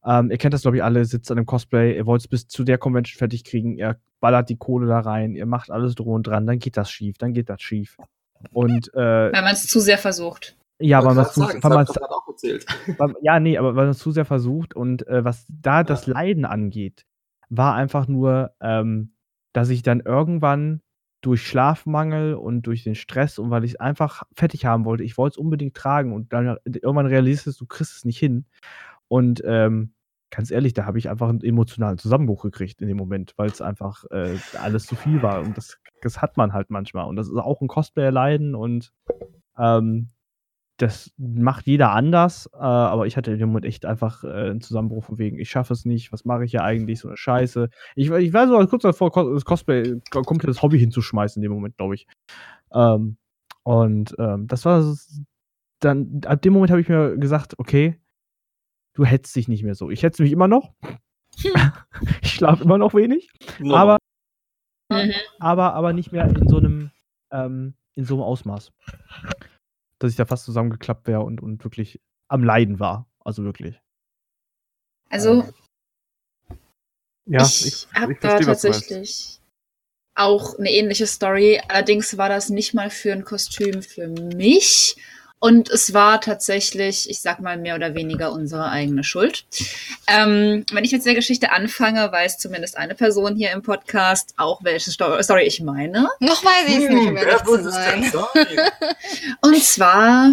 ähm, 0.04 0.30
ihr 0.30 0.38
kennt 0.38 0.54
das, 0.54 0.62
glaube 0.62 0.78
ich, 0.78 0.82
alle, 0.82 1.04
sitzt 1.04 1.30
an 1.30 1.36
einem 1.38 1.46
Cosplay, 1.46 1.94
ihr 1.96 2.06
wollt 2.06 2.22
es 2.22 2.28
bis 2.28 2.48
zu 2.48 2.64
der 2.64 2.78
Convention 2.78 3.18
fertig 3.18 3.44
kriegen, 3.44 3.76
ihr 3.76 4.00
ballert 4.20 4.48
die 4.48 4.56
Kohle 4.56 4.86
da 4.86 5.00
rein, 5.00 5.34
ihr 5.36 5.46
macht 5.46 5.70
alles 5.70 5.94
drum 5.94 6.14
und 6.14 6.26
dran, 6.26 6.46
dann 6.46 6.58
geht 6.58 6.76
das 6.78 6.90
schief, 6.90 7.18
dann 7.18 7.34
geht 7.34 7.50
das 7.50 7.60
schief. 7.60 7.98
Und 8.50 8.92
äh, 8.94 9.32
Weil 9.32 9.42
man 9.42 9.52
es 9.52 9.66
zu 9.66 9.78
sehr 9.78 9.98
versucht. 9.98 10.56
Ja, 10.78 11.04
weil 11.04 11.14
man 11.14 11.24
sagen, 11.26 11.56
ich 11.56 11.62
doch 11.62 11.70
grad 11.70 12.10
auch 12.10 12.28
erzählt. 12.28 12.66
ja, 13.22 13.40
nee, 13.40 13.58
aber 13.58 13.76
weil 13.76 13.84
man 13.84 13.92
es 13.92 13.98
zu 13.98 14.10
sehr 14.10 14.24
versucht 14.24 14.74
und 14.74 15.06
äh, 15.06 15.24
was 15.24 15.46
da 15.48 15.84
das 15.84 16.06
Leiden 16.06 16.44
angeht, 16.44 17.06
war 17.48 17.74
einfach 17.74 18.08
nur, 18.08 18.54
ähm, 18.60 19.14
dass 19.52 19.68
ich 19.68 19.82
dann 19.82 20.00
irgendwann 20.00 20.80
durch 21.20 21.46
Schlafmangel 21.46 22.34
und 22.34 22.62
durch 22.62 22.82
den 22.82 22.96
Stress 22.96 23.38
und 23.38 23.50
weil 23.50 23.64
ich 23.64 23.72
es 23.72 23.80
einfach 23.80 24.24
fertig 24.34 24.64
haben 24.66 24.84
wollte, 24.84 25.04
ich 25.04 25.16
wollte 25.16 25.34
es 25.34 25.38
unbedingt 25.38 25.74
tragen 25.74 26.12
und 26.12 26.32
dann 26.32 26.56
irgendwann 26.64 27.06
realisierst 27.06 27.60
du, 27.60 27.64
du 27.64 27.68
kriegst 27.68 27.96
es 27.96 28.04
nicht 28.04 28.18
hin. 28.18 28.44
Und 29.06 29.40
ähm, 29.44 29.94
ganz 30.30 30.50
ehrlich, 30.50 30.72
da 30.72 30.84
habe 30.84 30.98
ich 30.98 31.08
einfach 31.08 31.28
einen 31.28 31.42
emotionalen 31.42 31.98
Zusammenbruch 31.98 32.42
gekriegt 32.42 32.82
in 32.82 32.88
dem 32.88 32.96
Moment, 32.96 33.34
weil 33.36 33.50
es 33.50 33.60
einfach 33.60 34.04
äh, 34.10 34.36
alles 34.60 34.86
zu 34.86 34.96
viel 34.96 35.22
war. 35.22 35.42
Und 35.42 35.56
das, 35.56 35.78
das 36.00 36.20
hat 36.20 36.36
man 36.36 36.52
halt 36.52 36.70
manchmal. 36.70 37.06
Und 37.06 37.16
das 37.16 37.28
ist 37.28 37.36
auch 37.36 37.60
ein 37.60 37.68
Cosplayer-Leiden 37.68 38.54
und 38.54 38.92
ähm, 39.58 40.10
das 40.82 41.12
macht 41.16 41.66
jeder 41.66 41.92
anders, 41.92 42.50
äh, 42.54 42.58
aber 42.58 43.06
ich 43.06 43.16
hatte 43.16 43.30
in 43.32 43.38
dem 43.38 43.48
Moment 43.50 43.66
echt 43.66 43.86
einfach 43.86 44.24
äh, 44.24 44.28
einen 44.50 44.60
Zusammenbruch 44.60 45.04
von 45.04 45.18
wegen, 45.18 45.38
ich 45.38 45.48
schaffe 45.48 45.72
es 45.72 45.84
nicht, 45.84 46.12
was 46.12 46.24
mache 46.24 46.44
ich 46.44 46.50
hier 46.50 46.64
eigentlich, 46.64 46.98
so 46.98 47.06
eine 47.08 47.16
Scheiße. 47.16 47.68
Ich, 47.94 48.10
ich 48.10 48.32
war 48.32 48.48
so 48.48 48.66
kurz 48.66 48.82
davor, 48.82 49.10
das 49.32 49.44
Cosplay, 49.44 50.00
ko- 50.10 50.22
komplettes 50.22 50.60
Hobby 50.60 50.78
hinzuschmeißen 50.80 51.40
in 51.40 51.48
dem 51.48 51.52
Moment, 51.52 51.76
glaube 51.76 51.94
ich. 51.94 52.06
Ähm, 52.72 53.16
und 53.62 54.14
ähm, 54.18 54.48
das 54.48 54.64
war 54.64 54.94
dann, 55.78 56.20
ab 56.26 56.42
dem 56.42 56.52
Moment 56.52 56.70
habe 56.72 56.80
ich 56.80 56.88
mir 56.88 57.16
gesagt, 57.16 57.58
okay, 57.58 58.00
du 58.94 59.04
hetzt 59.04 59.34
dich 59.36 59.46
nicht 59.48 59.62
mehr 59.62 59.74
so. 59.74 59.88
Ich 59.90 60.02
hetze 60.02 60.22
mich 60.22 60.32
immer 60.32 60.48
noch. 60.48 60.72
ich 62.22 62.32
schlafe 62.32 62.64
immer 62.64 62.78
noch 62.78 62.92
wenig. 62.94 63.30
Nur 63.58 63.76
Aber, 63.78 63.98
Mhm. 64.90 65.12
aber, 65.38 65.74
aber 65.74 65.92
nicht 65.92 66.12
mehr 66.12 66.26
in 66.26 66.48
so 66.48 66.58
einem, 66.58 66.90
ähm, 67.30 67.74
in 67.94 68.04
so 68.04 68.14
einem 68.14 68.24
Ausmaß. 68.24 68.72
Dass 70.02 70.10
ich 70.10 70.16
da 70.16 70.26
fast 70.26 70.44
zusammengeklappt 70.44 71.06
wäre 71.06 71.20
und, 71.20 71.40
und 71.40 71.62
wirklich 71.62 72.00
am 72.26 72.42
Leiden 72.42 72.80
war. 72.80 73.08
Also 73.20 73.44
wirklich. 73.44 73.80
Also, 75.08 75.48
Ja, 77.24 77.44
ich, 77.44 77.86
habe 77.94 78.14
ich 78.14 78.18
da 78.18 78.38
du 78.38 78.46
meinst. 78.46 78.62
tatsächlich 78.64 79.40
auch 80.16 80.58
eine 80.58 80.72
ähnliche 80.72 81.06
Story. 81.06 81.62
Allerdings 81.68 82.18
war 82.18 82.28
das 82.28 82.48
nicht 82.48 82.74
mal 82.74 82.90
für 82.90 83.12
ein 83.12 83.24
Kostüm 83.24 83.82
für 83.82 84.08
mich. 84.08 84.96
Und 85.42 85.70
es 85.70 85.92
war 85.92 86.20
tatsächlich, 86.20 87.10
ich 87.10 87.20
sag 87.20 87.40
mal, 87.40 87.58
mehr 87.58 87.74
oder 87.74 87.96
weniger 87.96 88.30
unsere 88.30 88.70
eigene 88.70 89.02
Schuld. 89.02 89.44
Ähm, 90.06 90.64
wenn 90.70 90.84
ich 90.84 90.92
jetzt 90.92 91.04
der 91.04 91.16
Geschichte 91.16 91.50
anfange, 91.50 92.12
weiß 92.12 92.38
zumindest 92.38 92.76
eine 92.76 92.94
Person 92.94 93.34
hier 93.34 93.50
im 93.50 93.60
Podcast 93.60 94.34
auch, 94.36 94.62
welche 94.62 94.92
Sto 94.92 95.20
Story 95.20 95.42
ich 95.42 95.60
meine. 95.60 96.08
Noch 96.20 96.44
weiß 96.44 96.68
ich 96.68 96.84
es 96.84 96.88
nicht, 96.88 97.08
um 97.08 97.16
ehrlich 97.16 97.34
wer 97.44 97.44
zu 97.44 97.70
sein. 97.72 98.12
Und 99.40 99.60
zwar 99.64 100.32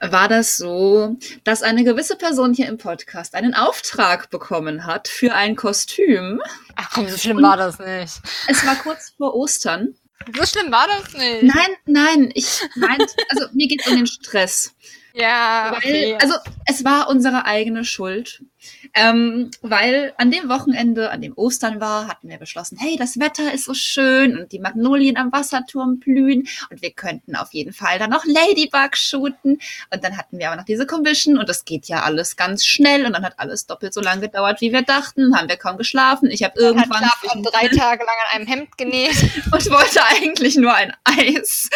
war 0.00 0.28
das 0.28 0.58
so, 0.58 1.16
dass 1.44 1.62
eine 1.62 1.82
gewisse 1.82 2.16
Person 2.16 2.52
hier 2.52 2.68
im 2.68 2.76
Podcast 2.76 3.34
einen 3.34 3.54
Auftrag 3.54 4.28
bekommen 4.28 4.84
hat 4.84 5.08
für 5.08 5.32
ein 5.32 5.56
Kostüm. 5.56 6.42
Ach 6.76 6.90
komm, 6.92 7.08
so 7.08 7.16
schlimm 7.16 7.40
war 7.40 7.56
das 7.56 7.78
nicht. 7.78 8.20
Es 8.48 8.66
war 8.66 8.74
kurz 8.76 9.14
vor 9.16 9.34
Ostern. 9.34 9.94
So 10.34 10.46
schlimm 10.46 10.72
war 10.72 10.86
das 10.86 11.12
nicht. 11.14 11.42
Nein, 11.42 11.76
nein, 11.86 12.30
ich 12.34 12.60
meinte, 12.76 13.06
also 13.28 13.46
mir 13.52 13.68
geht 13.68 13.82
es 13.82 13.88
um 13.90 13.96
den 13.96 14.06
Stress. 14.06 14.74
Ja, 15.14 15.70
Weil, 15.72 15.78
okay. 15.78 16.18
also 16.20 16.34
es 16.66 16.84
war 16.84 17.08
unsere 17.08 17.44
eigene 17.44 17.84
Schuld. 17.84 18.42
Ähm, 18.94 19.50
weil 19.60 20.12
an 20.18 20.30
dem 20.30 20.48
Wochenende, 20.48 21.10
an 21.10 21.20
dem 21.20 21.32
Ostern 21.36 21.80
war, 21.80 22.06
hatten 22.06 22.28
wir 22.28 22.38
beschlossen, 22.38 22.78
hey, 22.78 22.96
das 22.96 23.18
Wetter 23.18 23.52
ist 23.52 23.64
so 23.64 23.74
schön 23.74 24.38
und 24.38 24.52
die 24.52 24.60
Magnolien 24.60 25.16
am 25.16 25.32
Wasserturm 25.32 25.98
blühen 25.98 26.46
und 26.70 26.82
wir 26.82 26.92
könnten 26.92 27.34
auf 27.34 27.52
jeden 27.52 27.72
Fall 27.72 27.98
dann 27.98 28.10
noch 28.10 28.24
Ladybug 28.24 28.96
shooten. 28.96 29.58
Und 29.92 30.04
dann 30.04 30.16
hatten 30.16 30.38
wir 30.38 30.48
aber 30.48 30.56
noch 30.56 30.64
diese 30.64 30.86
Commission 30.86 31.38
und 31.38 31.48
das 31.48 31.64
geht 31.64 31.88
ja 31.88 32.02
alles 32.02 32.36
ganz 32.36 32.64
schnell 32.64 33.04
und 33.06 33.14
dann 33.14 33.24
hat 33.24 33.38
alles 33.38 33.66
doppelt 33.66 33.94
so 33.94 34.00
lange 34.00 34.22
gedauert, 34.22 34.60
wie 34.60 34.72
wir 34.72 34.82
dachten. 34.82 35.36
Haben 35.36 35.48
wir 35.48 35.56
kaum 35.56 35.76
geschlafen. 35.76 36.30
Ich 36.30 36.44
habe 36.44 36.54
Man 36.60 36.80
hat 36.80 36.86
irgendwann 36.86 37.10
Schlafraum 37.10 37.42
drei 37.42 37.68
Tage 37.76 38.04
lang 38.04 38.16
an 38.30 38.36
einem 38.36 38.46
Hemd 38.46 38.78
genäht. 38.78 39.16
und 39.50 39.70
wollte 39.70 40.04
eigentlich 40.04 40.56
nur 40.56 40.74
ein 40.74 40.92
Eis. 41.04 41.68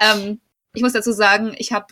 Ähm, 0.00 0.40
ich 0.74 0.82
muss 0.82 0.92
dazu 0.92 1.12
sagen, 1.12 1.54
ich 1.56 1.72
habe 1.72 1.86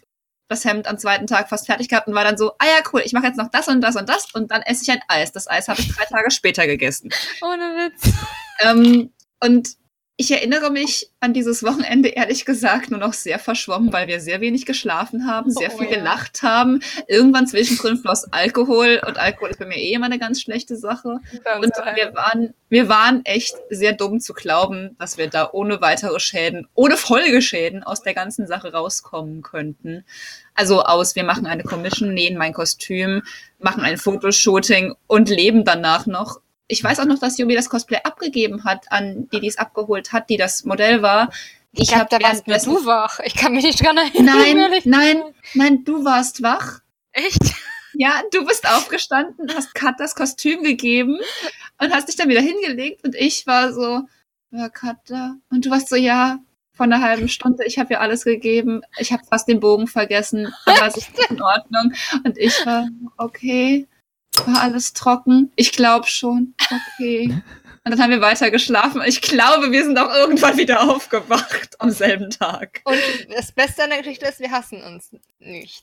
das 0.48 0.64
Hemd 0.64 0.86
am 0.86 0.98
zweiten 0.98 1.26
Tag 1.26 1.48
fast 1.48 1.66
fertig 1.66 1.88
gehabt 1.88 2.06
und 2.06 2.14
war 2.14 2.24
dann 2.24 2.36
so, 2.36 2.52
ah 2.58 2.66
ja, 2.66 2.84
cool, 2.92 3.02
ich 3.04 3.12
mache 3.12 3.26
jetzt 3.26 3.36
noch 3.36 3.50
das 3.50 3.68
und 3.68 3.80
das 3.80 3.96
und 3.96 4.08
das 4.08 4.26
und 4.34 4.50
dann 4.50 4.62
esse 4.62 4.82
ich 4.82 4.90
ein 4.90 5.02
Eis. 5.08 5.32
Das 5.32 5.48
Eis 5.48 5.68
habe 5.68 5.80
ich 5.80 5.94
drei 5.94 6.04
Tage 6.04 6.30
später 6.30 6.66
gegessen. 6.66 7.10
Ohne 7.42 7.62
Witz. 7.62 8.12
Ähm, 8.60 9.12
und 9.40 9.76
ich 10.16 10.30
erinnere 10.30 10.70
mich 10.70 11.10
an 11.18 11.32
dieses 11.32 11.64
Wochenende 11.64 12.08
ehrlich 12.08 12.44
gesagt 12.44 12.90
nur 12.90 13.00
noch 13.00 13.14
sehr 13.14 13.40
verschwommen, 13.40 13.92
weil 13.92 14.06
wir 14.06 14.20
sehr 14.20 14.40
wenig 14.40 14.64
geschlafen 14.64 15.26
haben, 15.26 15.50
sehr 15.50 15.72
Oh 15.74 15.78
viel 15.78 15.90
ja. 15.90 15.96
gelacht 15.96 16.42
haben. 16.42 16.80
Irgendwann 17.08 17.48
zwischendrin 17.48 17.96
floss 17.96 18.32
Alkohol 18.32 19.00
und 19.04 19.18
Alkohol 19.18 19.50
ist 19.50 19.58
bei 19.58 19.66
mir 19.66 19.76
eh 19.76 19.92
immer 19.92 20.06
eine 20.06 20.20
ganz 20.20 20.40
schlechte 20.40 20.76
Sache. 20.76 21.18
Und 21.60 21.72
wir 21.96 22.14
waren, 22.14 22.54
wir 22.68 22.88
waren 22.88 23.24
echt 23.24 23.56
sehr 23.70 23.92
dumm 23.92 24.20
zu 24.20 24.34
glauben, 24.34 24.94
dass 25.00 25.18
wir 25.18 25.28
da 25.28 25.50
ohne 25.52 25.80
weitere 25.80 26.20
Schäden, 26.20 26.68
ohne 26.74 26.96
Folgeschäden 26.96 27.82
aus 27.82 28.02
der 28.02 28.14
ganzen 28.14 28.46
Sache 28.46 28.72
rauskommen 28.72 29.42
könnten. 29.42 30.04
Also 30.54 30.82
aus, 30.82 31.16
wir 31.16 31.24
machen 31.24 31.46
eine 31.46 31.64
Commission, 31.64 32.14
nähen 32.14 32.38
mein 32.38 32.52
Kostüm, 32.52 33.22
machen 33.58 33.82
ein 33.82 33.98
Fotoshooting 33.98 34.94
und 35.08 35.28
leben 35.28 35.64
danach 35.64 36.06
noch. 36.06 36.40
Ich 36.66 36.82
weiß 36.82 37.00
auch 37.00 37.04
noch, 37.04 37.18
dass 37.18 37.38
Yumi 37.38 37.54
das 37.54 37.68
Cosplay 37.68 37.98
abgegeben 38.04 38.64
hat 38.64 38.90
an 38.90 39.28
die, 39.32 39.40
die 39.40 39.48
es 39.48 39.58
abgeholt 39.58 40.12
hat, 40.12 40.30
die 40.30 40.36
das 40.36 40.64
Modell 40.64 41.02
war. 41.02 41.30
ich 41.72 41.88
glaube, 41.88 42.02
hab 42.02 42.10
da 42.10 42.20
warst 42.20 42.46
nur 42.46 42.80
du 42.80 42.86
wach. 42.86 43.20
Ich 43.24 43.34
kann 43.34 43.52
mich 43.52 43.64
nicht 43.64 43.84
dran 43.84 43.96
erinnern. 43.96 44.38
Nein, 44.38 44.82
nein, 44.84 45.22
nein, 45.54 45.84
du 45.84 46.04
warst 46.04 46.42
wach. 46.42 46.80
Echt? 47.12 47.42
Ja, 47.96 48.22
du 48.32 48.44
bist 48.44 48.68
aufgestanden, 48.68 49.48
hast 49.54 49.74
Kat 49.74 49.96
das 49.98 50.14
Kostüm 50.14 50.62
gegeben 50.64 51.18
und 51.80 51.92
hast 51.92 52.08
dich 52.08 52.16
dann 52.16 52.28
wieder 52.28 52.40
hingelegt 52.40 53.04
und 53.04 53.14
ich 53.14 53.46
war 53.46 53.72
so, 53.72 54.02
ja, 54.50 54.68
Kat 54.68 54.96
da. 55.06 55.36
Und 55.50 55.66
du 55.66 55.70
warst 55.70 55.88
so, 55.88 55.96
ja, 55.96 56.38
von 56.72 56.92
einer 56.92 57.04
halben 57.04 57.28
Stunde, 57.28 57.64
ich 57.64 57.78
habe 57.78 57.94
ja 57.94 58.00
alles 58.00 58.24
gegeben, 58.24 58.82
ich 58.98 59.12
habe 59.12 59.22
fast 59.24 59.46
den 59.48 59.60
Bogen 59.60 59.86
vergessen, 59.86 60.52
aber 60.64 60.88
es 60.88 60.96
ist 60.96 61.30
in 61.30 61.40
Ordnung. 61.40 61.92
Und 62.24 62.36
ich 62.36 62.66
war, 62.66 62.88
okay, 63.16 63.86
war 64.46 64.60
alles 64.62 64.92
trocken? 64.92 65.52
Ich 65.56 65.72
glaube 65.72 66.06
schon, 66.06 66.54
okay. 66.98 67.42
Und 67.86 67.90
dann 67.90 68.00
haben 68.00 68.10
wir 68.10 68.20
weiter 68.22 68.50
geschlafen. 68.50 69.02
Ich 69.06 69.20
glaube, 69.20 69.70
wir 69.70 69.84
sind 69.84 69.98
auch 69.98 70.12
irgendwann 70.14 70.56
wieder 70.56 70.88
aufgewacht 70.90 71.78
am 71.80 71.90
selben 71.90 72.30
Tag. 72.30 72.80
Und 72.84 72.98
das 73.34 73.52
Beste 73.52 73.82
an 73.84 73.90
der 73.90 73.98
Geschichte 73.98 74.24
ist, 74.26 74.40
wir 74.40 74.50
hassen 74.50 74.82
uns 74.82 75.14
nicht. 75.38 75.82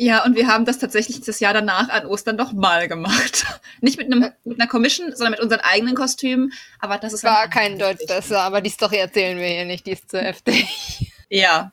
Ja, 0.00 0.24
und 0.24 0.36
wir 0.36 0.46
haben 0.46 0.64
das 0.64 0.78
tatsächlich 0.78 1.22
das 1.22 1.40
Jahr 1.40 1.52
danach 1.54 1.88
an 1.88 2.06
Ostern 2.06 2.36
noch 2.36 2.52
mal 2.52 2.86
gemacht. 2.86 3.46
Nicht 3.80 3.96
mit, 3.98 4.06
einem, 4.12 4.30
mit 4.44 4.60
einer 4.60 4.68
Commission, 4.68 5.08
sondern 5.14 5.32
mit 5.32 5.40
unseren 5.40 5.60
eigenen 5.60 5.94
Kostümen. 5.96 6.52
Aber 6.78 6.98
das 6.98 7.12
ist 7.14 7.20
Es 7.20 7.24
war 7.24 7.42
dann- 7.42 7.50
kein 7.50 7.78
Deutsch 7.78 8.06
besser, 8.06 8.42
aber 8.42 8.60
die 8.60 8.70
Story 8.70 8.96
erzählen 8.98 9.38
wir 9.38 9.46
hier 9.48 9.64
nicht, 9.64 9.86
die 9.86 9.92
ist 9.92 10.08
zu 10.10 10.20
heftig. 10.20 11.10
Ja. 11.30 11.72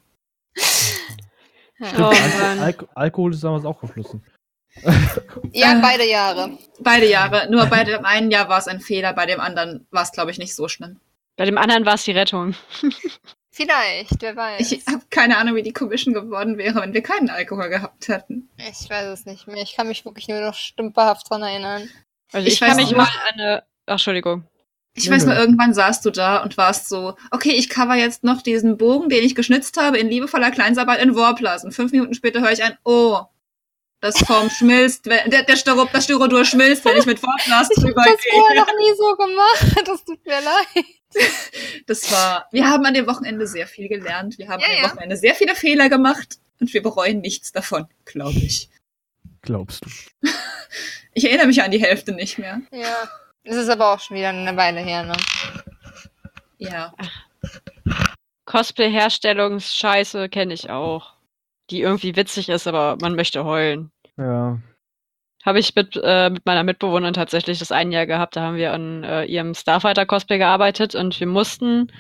Ja, 1.78 1.88
Oh 2.00 2.04
Alko. 2.06 2.62
Alko 2.62 2.88
Alkohol 2.96 3.34
ist 3.34 3.44
damals 3.44 3.66
auch 3.66 3.80
geflossen. 3.80 4.24
Ja 5.54 5.78
Äh. 5.78 5.82
beide 5.82 6.08
Jahre. 6.10 6.58
Beide 6.80 7.08
Jahre. 7.10 7.50
Nur 7.50 7.66
bei 7.68 7.84
dem 7.84 8.06
einen 8.06 8.32
Jahr 8.32 8.50
war 8.50 8.60
es 8.60 8.68
ein 8.68 8.80
Fehler, 8.82 9.14
bei 9.14 9.26
dem 9.26 9.40
anderen 9.40 9.88
war 9.92 10.04
es, 10.04 10.12
glaube 10.12 10.32
ich, 10.32 10.38
nicht 10.38 10.56
so 10.56 10.68
schlimm. 10.68 11.00
Bei 11.38 11.46
dem 11.46 11.58
anderen 11.58 11.86
war 11.86 11.96
es 11.96 12.04
die 12.04 12.12
Rettung. 12.12 12.56
Vielleicht, 13.52 14.22
wer 14.22 14.36
weiß. 14.36 14.72
Ich 14.72 14.86
habe 14.88 15.04
keine 15.10 15.38
Ahnung, 15.38 15.56
wie 15.56 15.64
die 15.64 15.72
Commission 15.72 16.14
geworden 16.14 16.58
wäre, 16.58 16.82
wenn 16.82 16.94
wir 16.94 17.02
keinen 17.02 17.30
Alkohol 17.30 17.70
gehabt 17.70 18.10
hätten. 18.10 18.50
Ich 18.58 18.90
weiß 18.90 19.06
es 19.08 19.26
nicht 19.26 19.48
mehr. 19.48 19.64
Ich 19.64 19.76
kann 19.76 19.88
mich 19.88 20.04
wirklich 20.04 20.28
nur 20.28 20.42
noch 20.42 20.56
stümperhaft 20.56 21.30
dran 21.30 21.42
erinnern. 21.42 21.88
Also 22.34 22.48
Ich 22.48 22.56
ich, 22.56 22.60
kann 22.60 22.72
weiß 22.72 22.78
mich 22.78 22.96
mal 22.96 23.04
an 23.04 23.10
eine. 23.34 23.64
Ach, 23.86 23.94
Entschuldigung. 23.94 24.44
Ich 24.98 25.10
weiß 25.10 25.26
nur, 25.26 25.36
irgendwann 25.36 25.74
saßt 25.74 26.06
du 26.06 26.10
da 26.10 26.42
und 26.42 26.56
warst 26.58 26.88
so, 26.88 27.16
okay, 27.32 27.52
ich 27.52 27.70
cover 27.70 27.96
jetzt 27.96 28.24
noch 28.24 28.42
diesen 28.42 28.78
Bogen, 28.78 29.10
den 29.10 29.24
ich 29.26 29.36
geschnitzt 29.36 29.78
habe, 29.78 29.98
in 29.98 30.10
liebevoller 30.10 30.52
Kleinsarbeit 30.52 31.02
in 31.02 31.16
Warplas. 31.16 31.66
Und 31.66 31.74
fünf 31.74 31.92
Minuten 31.92 32.14
später 32.14 32.40
höre 32.42 32.52
ich 32.54 32.64
ein, 32.64 32.78
oh, 32.86 33.20
das 34.06 34.20
Form 34.20 34.50
schmilzt, 34.50 35.06
wenn, 35.08 35.30
der, 35.30 35.44
der 35.44 35.56
Styro, 35.56 35.88
das 35.92 36.04
Styrodur 36.06 36.46
schmilzt, 36.46 36.86
wenn 36.86 36.98
ich 36.98 37.06
mit 37.06 37.22
Warplas 37.22 37.70
Ich 37.72 37.78
habe 37.78 37.88
drüber 37.88 38.04
das 38.06 38.22
vorher 38.32 38.54
gehe. 38.54 38.62
noch 38.62 38.80
nie 38.80 38.96
so 38.98 39.16
gemacht. 39.16 39.88
Das 39.88 40.06
tut 40.06 40.26
mir 40.26 40.40
leid. 40.42 40.86
Das 41.88 42.12
war, 42.12 42.48
wir 42.52 42.68
haben 42.70 42.86
an 42.86 42.94
dem 42.94 43.08
Wochenende 43.08 43.48
sehr 43.48 43.68
viel 43.68 43.88
gelernt. 43.88 44.38
Wir 44.38 44.48
haben 44.50 44.60
Ja, 44.62 44.68
an 44.68 44.74
dem 44.76 44.84
ja. 44.84 44.90
Wochenende 44.90 45.18
sehr 45.18 45.34
viele 45.36 45.56
Fehler 45.56 45.90
gemacht 45.90 46.40
und 46.60 46.74
wir 46.74 46.82
bereuen 46.84 47.22
nichts 47.22 47.52
davon, 47.52 47.88
glaube 48.06 48.38
ich. 48.40 48.70
Glaubst 49.42 49.86
du? 49.86 49.90
Ich 51.14 51.26
erinnere 51.26 51.48
mich 51.48 51.62
an 51.64 51.72
die 51.72 51.82
Hälfte 51.82 52.12
nicht 52.12 52.38
mehr. 52.38 52.62
Ja. 52.72 53.10
Es 53.44 53.56
ist 53.56 53.70
aber 53.70 53.94
auch 53.94 54.00
schon 54.00 54.18
wieder 54.18 54.30
eine 54.30 54.58
Weile 54.58 54.82
her, 54.82 55.04
ne? 55.04 55.16
Ja. 56.58 56.94
Cosplay-Herstellungsscheiße 58.46 60.30
kenne 60.30 60.54
ich 60.54 60.70
auch. 60.70 61.14
Die 61.70 61.82
irgendwie 61.82 62.16
witzig 62.16 62.50
ist, 62.50 62.68
aber 62.68 62.98
man 63.02 63.16
möchte 63.16 63.44
heulen. 63.46 63.92
Ja. 64.18 64.60
Habe 65.46 65.60
ich 65.60 65.76
mit, 65.76 66.00
äh, 66.04 66.30
mit 66.30 66.46
meiner 66.46 66.64
Mitbewohnerin 66.64 67.14
tatsächlich 67.14 67.60
das 67.60 67.72
ein 67.72 67.92
Jahr 67.92 68.08
gehabt. 68.08 68.36
Da 68.36 68.42
haben 68.42 68.56
wir 68.58 68.74
an 68.74 69.04
äh, 69.04 69.26
ihrem 69.26 69.54
Starfighter-Cosplay 69.54 70.40
gearbeitet 70.40 70.96
und 70.96 71.20
wir 71.20 71.28
mussten, 71.28 71.92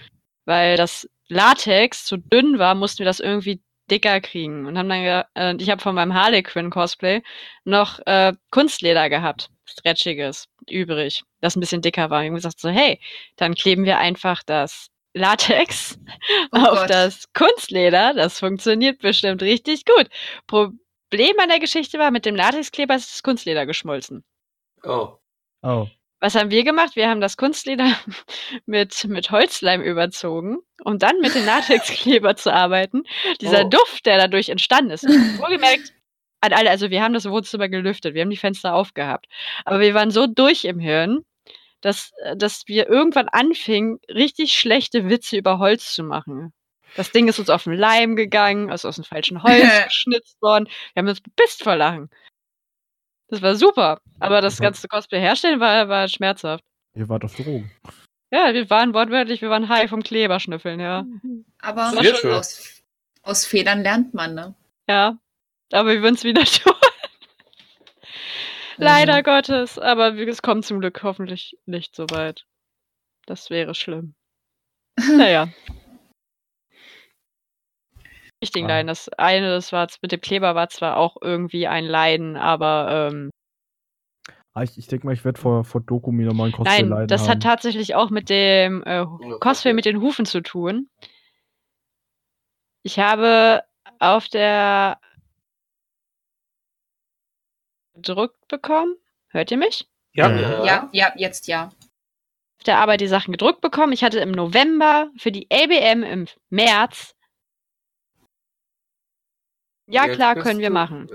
weil 0.45 0.77
das 0.77 1.07
Latex 1.27 2.05
zu 2.05 2.17
dünn 2.17 2.57
war, 2.59 2.73
mussten 2.75 2.99
wir 2.99 3.05
das 3.05 3.19
irgendwie 3.19 3.61
dicker 3.89 4.19
kriegen. 4.21 4.65
Und 4.65 4.77
haben 4.77 4.89
dann, 4.89 5.25
äh, 5.35 5.55
ich 5.61 5.69
habe 5.69 5.81
von 5.81 5.95
meinem 5.95 6.13
Harley 6.15 6.41
Quinn 6.43 6.71
Cosplay 6.71 7.21
noch 7.65 7.99
äh, 8.07 8.33
Kunstleder 8.49 9.09
gehabt, 9.09 9.49
stretchiges, 9.65 10.47
übrig, 10.69 11.21
das 11.41 11.55
ein 11.55 11.59
bisschen 11.59 11.81
dicker 11.83 12.09
war. 12.09 12.21
Wir 12.21 12.27
haben 12.27 12.35
gesagt 12.35 12.59
so, 12.59 12.69
hey, 12.69 12.99
dann 13.35 13.53
kleben 13.53 13.85
wir 13.85 13.99
einfach 13.99 14.41
das 14.43 14.87
Latex 15.13 15.99
Oh 16.51 16.57
auf 16.59 16.79
Gott. 16.79 16.89
das 16.89 17.31
Kunstleder. 17.33 18.13
Das 18.15 18.39
funktioniert 18.39 18.99
bestimmt 18.99 19.41
richtig 19.43 19.85
gut. 19.85 20.09
Problem 21.15 21.39
an 21.39 21.47
der 21.47 21.59
Geschichte 21.61 21.97
war, 21.97 22.11
mit 22.11 22.25
dem 22.25 22.35
Latexkleber 22.35 22.93
ist 22.93 23.09
das 23.09 23.23
Kunstleder 23.23 23.65
geschmolzen. 23.65 24.25
Oh. 24.83 25.13
Oh. 25.61 25.87
Was 26.19 26.35
haben 26.35 26.51
wir 26.51 26.65
gemacht? 26.65 26.97
Wir 26.97 27.09
haben 27.09 27.21
das 27.21 27.37
Kunstleder 27.37 27.97
mit, 28.65 29.05
mit 29.05 29.31
Holzleim 29.31 29.81
überzogen, 29.81 30.57
um 30.83 30.99
dann 30.99 31.21
mit 31.21 31.33
dem 31.33 31.45
Latexkleber 31.45 32.35
zu 32.35 32.51
arbeiten. 32.51 33.03
Dieser 33.39 33.63
Oh. 33.63 33.69
Duft, 33.69 34.05
der 34.05 34.17
dadurch 34.17 34.49
entstanden 34.49 34.91
ist. 34.91 35.03
Wohlgemerkt, 35.39 35.93
an 36.41 36.51
alle, 36.51 36.69
also 36.69 36.89
wir 36.89 37.01
haben 37.01 37.13
das 37.13 37.29
Wohnzimmer 37.29 37.69
gelüftet, 37.69 38.13
wir 38.13 38.21
haben 38.21 38.29
die 38.29 38.35
Fenster 38.35 38.75
aufgehabt. 38.75 39.27
Aber 39.63 39.79
wir 39.79 39.93
waren 39.93 40.11
so 40.11 40.27
durch 40.27 40.65
im 40.65 40.79
Hirn, 40.79 41.21
dass, 41.79 42.11
äh, 42.23 42.35
dass 42.35 42.63
wir 42.67 42.89
irgendwann 42.89 43.29
anfingen, 43.29 43.99
richtig 44.09 44.51
schlechte 44.51 45.09
Witze 45.09 45.37
über 45.37 45.59
Holz 45.59 45.93
zu 45.93 46.03
machen. 46.03 46.51
Das 46.95 47.11
Ding 47.11 47.27
ist 47.27 47.39
uns 47.39 47.49
auf 47.49 47.63
den 47.63 47.73
Leim 47.73 48.15
gegangen, 48.15 48.69
ist 48.69 48.85
aus 48.85 48.95
dem 48.95 49.03
falschen 49.03 49.43
Holz 49.43 49.63
geschnitzt 49.85 50.41
worden. 50.41 50.67
Wir 50.93 51.01
haben 51.01 51.07
uns 51.07 51.21
bepisst 51.21 51.63
vor 51.63 51.75
Lachen. 51.75 52.09
Das 53.27 53.41
war 53.41 53.55
super. 53.55 53.99
Aber 54.19 54.41
das 54.41 54.59
ganze 54.59 54.87
Cosplay 54.87 55.19
herstellen 55.19 55.59
war, 55.59 55.89
war 55.89 56.07
schmerzhaft. 56.07 56.63
Ihr 56.93 57.09
wart 57.09 57.25
auf 57.25 57.35
Drogen. 57.35 57.71
Ja, 58.31 58.53
wir 58.53 58.69
waren 58.69 58.93
wortwörtlich, 58.93 59.41
wir 59.41 59.49
waren 59.49 59.69
high 59.69 59.89
vom 59.89 60.03
Kleberschnüffeln, 60.03 60.79
ja. 60.79 61.05
Aber 61.61 61.93
aus, 62.37 62.83
aus 63.21 63.45
Fehlern 63.45 63.81
lernt 63.81 64.13
man, 64.13 64.35
ne? 64.35 64.55
Ja. 64.87 65.17
Aber 65.71 65.89
wir 65.89 66.01
würden 66.01 66.15
es 66.15 66.23
wieder 66.23 66.43
tun. 66.45 66.73
Leider 68.77 69.23
Gottes. 69.23 69.79
Aber 69.79 70.15
es 70.15 70.41
kommt 70.41 70.65
zum 70.65 70.79
Glück 70.79 71.01
hoffentlich 71.03 71.57
nicht 71.65 71.95
so 71.95 72.05
weit. 72.09 72.45
Das 73.25 73.49
wäre 73.49 73.75
schlimm. 73.75 74.15
Naja. 75.17 75.49
Richtigen 78.43 78.65
Ah. 78.65 78.69
Leiden. 78.69 78.87
Das 78.87 79.09
eine, 79.09 79.49
das 79.49 79.71
war 79.71 79.87
mit 80.01 80.11
dem 80.11 80.21
Kleber 80.21 80.55
war 80.55 80.69
zwar 80.69 80.97
auch 80.97 81.17
irgendwie 81.21 81.67
ein 81.67 81.85
Leiden, 81.85 82.35
aber 82.37 83.09
ähm, 83.11 83.29
Ah, 84.53 84.63
ich, 84.63 84.77
ich 84.77 84.87
denke 84.87 85.05
mal, 85.05 85.11
ich 85.13 85.25
werde 85.25 85.39
vor, 85.39 85.65
vor 85.65 85.81
Doku 85.81 86.13
mir 86.13 86.27
nochmal 86.27 86.47
ein 86.47 86.53
Cosplay 86.53 86.81
nein, 86.83 86.87
leiden 86.89 87.07
das 87.09 87.23
haben. 87.23 87.29
hat 87.31 87.43
tatsächlich 87.43 87.93
auch 87.95 88.09
mit 88.09 88.29
dem 88.29 88.83
äh, 88.83 89.05
Cosplay 89.41 89.73
mit 89.73 89.83
den 89.83 89.99
Hufen 89.99 90.25
zu 90.25 90.41
tun. 90.41 90.87
Ich 92.83 92.99
habe 92.99 93.63
auf 93.99 94.29
der 94.29 94.97
gedrückt 97.95 98.47
bekommen. 98.47 98.95
Hört 99.29 99.51
ihr 99.51 99.57
mich? 99.57 99.87
Ja. 100.13 100.29
Ja. 100.33 100.63
Ja, 100.65 100.89
ja, 100.93 101.13
jetzt 101.17 101.47
ja. 101.47 101.65
auf 101.67 102.63
der 102.65 102.77
Arbeit 102.77 103.01
die 103.01 103.07
Sachen 103.07 103.31
gedruckt 103.31 103.61
bekommen. 103.61 103.91
Ich 103.93 104.03
hatte 104.03 104.19
im 104.19 104.31
November 104.31 105.09
für 105.17 105.31
die 105.31 105.47
LBM 105.51 106.03
im 106.03 106.27
März. 106.49 107.14
Ja, 109.87 110.07
klar, 110.07 110.35
können 110.35 110.59
wir 110.59 110.71
machen. 110.71 111.09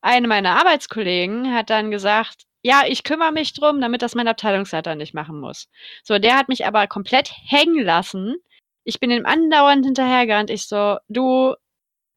Eine 0.00 0.28
meiner 0.28 0.58
Arbeitskollegen 0.58 1.52
hat 1.52 1.70
dann 1.70 1.90
gesagt, 1.90 2.44
ja, 2.62 2.82
ich 2.86 3.02
kümmere 3.02 3.32
mich 3.32 3.52
drum, 3.54 3.80
damit 3.80 4.02
das 4.02 4.14
mein 4.14 4.28
Abteilungsleiter 4.28 4.94
nicht 4.94 5.14
machen 5.14 5.40
muss. 5.40 5.68
So, 6.04 6.18
der 6.18 6.36
hat 6.36 6.48
mich 6.48 6.64
aber 6.64 6.86
komplett 6.86 7.32
hängen 7.44 7.82
lassen. 7.84 8.36
Ich 8.84 9.00
bin 9.00 9.10
ihm 9.10 9.26
andauernd 9.26 9.84
hinterhergerannt. 9.84 10.50
Ich 10.50 10.66
so, 10.68 10.98
du, 11.08 11.54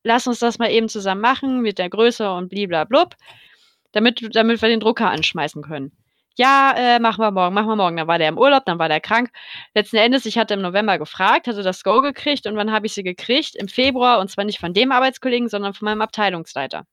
lass 0.03 0.27
uns 0.27 0.39
das 0.39 0.59
mal 0.59 0.71
eben 0.71 0.89
zusammen 0.89 1.21
machen 1.21 1.61
mit 1.61 1.79
der 1.79 1.89
Größe 1.89 2.31
und 2.31 2.49
bliblablub, 2.49 3.15
damit, 3.91 4.35
damit 4.35 4.61
wir 4.61 4.69
den 4.69 4.79
Drucker 4.79 5.09
anschmeißen 5.09 5.63
können. 5.63 5.91
Ja, 6.37 6.73
äh, 6.77 6.99
machen 6.99 7.21
wir 7.21 7.31
morgen, 7.31 7.53
machen 7.53 7.67
wir 7.67 7.75
morgen. 7.75 7.97
Dann 7.97 8.07
war 8.07 8.17
der 8.17 8.29
im 8.29 8.37
Urlaub, 8.37 8.65
dann 8.65 8.77
war 8.79 8.89
der 8.89 8.99
krank. 8.99 9.29
Letzten 9.73 9.97
Endes, 9.97 10.25
ich 10.25 10.37
hatte 10.37 10.53
im 10.53 10.61
November 10.61 10.97
gefragt, 10.97 11.47
hatte 11.47 11.63
das 11.63 11.83
Go 11.83 12.01
gekriegt 12.01 12.45
und 12.45 12.55
wann 12.57 12.71
habe 12.71 12.85
ich 12.85 12.93
sie 12.93 13.03
gekriegt? 13.03 13.55
Im 13.55 13.67
Februar 13.67 14.19
und 14.19 14.29
zwar 14.29 14.43
nicht 14.43 14.59
von 14.59 14.73
dem 14.73 14.91
Arbeitskollegen, 14.91 15.47
sondern 15.49 15.73
von 15.73 15.85
meinem 15.85 16.01
Abteilungsleiter. 16.01 16.85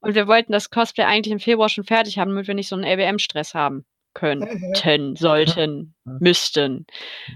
Und 0.00 0.14
wir 0.14 0.26
wollten 0.26 0.52
das 0.52 0.70
Cosplay 0.70 1.04
eigentlich 1.04 1.32
im 1.32 1.40
Februar 1.40 1.68
schon 1.68 1.84
fertig 1.84 2.18
haben, 2.18 2.30
damit 2.30 2.48
wir 2.48 2.54
nicht 2.54 2.68
so 2.68 2.76
einen 2.76 2.84
LBM-Stress 2.84 3.54
haben 3.54 3.84
könnten, 4.14 5.16
sollten, 5.16 5.94
müssten. 6.04 6.86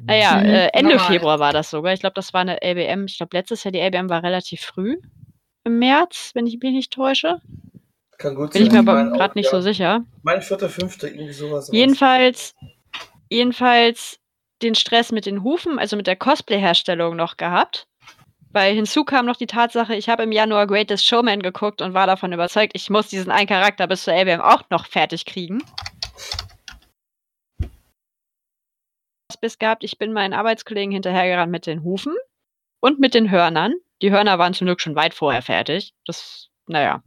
Naja, 0.05 0.41
Mhm, 0.41 0.47
äh, 0.47 0.66
Ende 0.68 0.97
normal. 0.97 1.12
Februar 1.12 1.39
war 1.39 1.53
das 1.53 1.70
sogar. 1.70 1.93
Ich 1.95 2.01
glaube, 2.01 2.14
das 2.14 2.34
war 2.34 2.43
eine 2.43 2.61
LBM. 2.62 3.07
Ich 3.07 3.16
glaube, 3.16 3.37
letztes 3.37 3.64
Jahr 3.64 3.72
die 3.72 3.78
LBM 3.80 4.11
war 4.11 4.22
relativ 4.22 4.61
früh. 4.61 4.99
Im 5.64 5.78
März, 5.78 6.32
wenn 6.34 6.47
ich 6.47 6.59
mich 6.61 6.72
nicht 6.72 6.93
täusche. 6.93 7.41
Kann 8.18 8.34
gut 8.34 8.52
Bin 8.52 8.62
ich 8.62 8.72
sein. 8.72 8.84
mir 8.84 8.90
aber 8.90 9.10
gerade 9.10 9.38
nicht 9.38 9.46
ja. 9.46 9.50
so 9.50 9.60
sicher. 9.60 10.04
Mein 10.22 10.42
vierter, 10.42 10.68
fünfter, 10.68 11.08
irgendwie 11.08 11.32
sowas. 11.32 11.68
Jedenfalls, 11.72 12.54
jedenfalls 13.28 14.18
den 14.62 14.74
Stress 14.74 15.12
mit 15.12 15.26
den 15.26 15.42
Hufen, 15.42 15.78
also 15.78 15.96
mit 15.96 16.06
der 16.06 16.16
Cosplay-Herstellung 16.16 17.16
noch 17.16 17.36
gehabt. 17.36 17.86
Weil 18.50 18.74
hinzu 18.74 19.04
kam 19.04 19.26
noch 19.26 19.36
die 19.36 19.46
Tatsache, 19.46 19.94
ich 19.94 20.08
habe 20.08 20.22
im 20.22 20.32
Januar 20.32 20.66
Greatest 20.66 21.04
Showman 21.04 21.42
geguckt 21.42 21.82
und 21.82 21.92
war 21.92 22.06
davon 22.06 22.32
überzeugt, 22.32 22.72
ich 22.74 22.88
muss 22.88 23.08
diesen 23.08 23.30
einen 23.30 23.48
Charakter 23.48 23.86
bis 23.86 24.04
zur 24.04 24.14
LBM 24.14 24.40
auch 24.40 24.62
noch 24.70 24.86
fertig 24.86 25.26
kriegen. 25.26 25.62
bis 29.46 29.58
gehabt, 29.58 29.84
ich 29.84 29.98
bin 29.98 30.12
meinen 30.12 30.34
Arbeitskollegen 30.34 30.92
hinterhergerannt 30.92 31.52
mit 31.52 31.66
den 31.66 31.84
Hufen 31.84 32.14
und 32.80 32.98
mit 32.98 33.14
den 33.14 33.30
Hörnern. 33.30 33.74
Die 34.02 34.10
Hörner 34.10 34.38
waren 34.38 34.54
zum 34.54 34.66
Glück 34.66 34.80
schon 34.80 34.96
weit 34.96 35.14
vorher 35.14 35.42
fertig. 35.42 35.94
Das, 36.04 36.48
naja. 36.66 37.02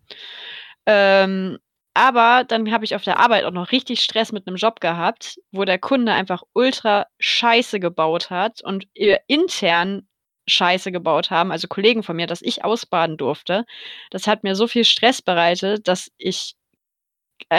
Ähm, 0.92 1.60
aber 1.94 2.46
dann 2.48 2.72
habe 2.72 2.84
ich 2.84 2.96
auf 2.96 3.04
der 3.04 3.20
Arbeit 3.20 3.44
auch 3.46 3.52
noch 3.52 3.72
richtig 3.72 4.02
Stress 4.02 4.32
mit 4.32 4.48
einem 4.48 4.56
Job 4.56 4.80
gehabt, 4.80 5.40
wo 5.52 5.66
der 5.66 5.78
Kunde 5.78 6.14
einfach 6.14 6.42
ultra 6.54 7.06
Scheiße 7.20 7.80
gebaut 7.80 8.32
hat 8.32 8.64
und 8.64 8.88
intern 9.28 10.08
Scheiße 10.48 10.92
gebaut 10.92 11.30
haben, 11.30 11.52
also 11.52 11.68
Kollegen 11.68 12.02
von 12.02 12.16
mir, 12.16 12.26
dass 12.26 12.42
ich 12.42 12.66
ausbaden 12.66 13.18
durfte. 13.18 13.66
Das 14.10 14.26
hat 14.26 14.44
mir 14.44 14.56
so 14.56 14.68
viel 14.68 14.84
Stress 14.84 15.22
bereitet, 15.22 15.88
dass 15.88 16.10
ich 16.18 16.56
äh, 17.50 17.56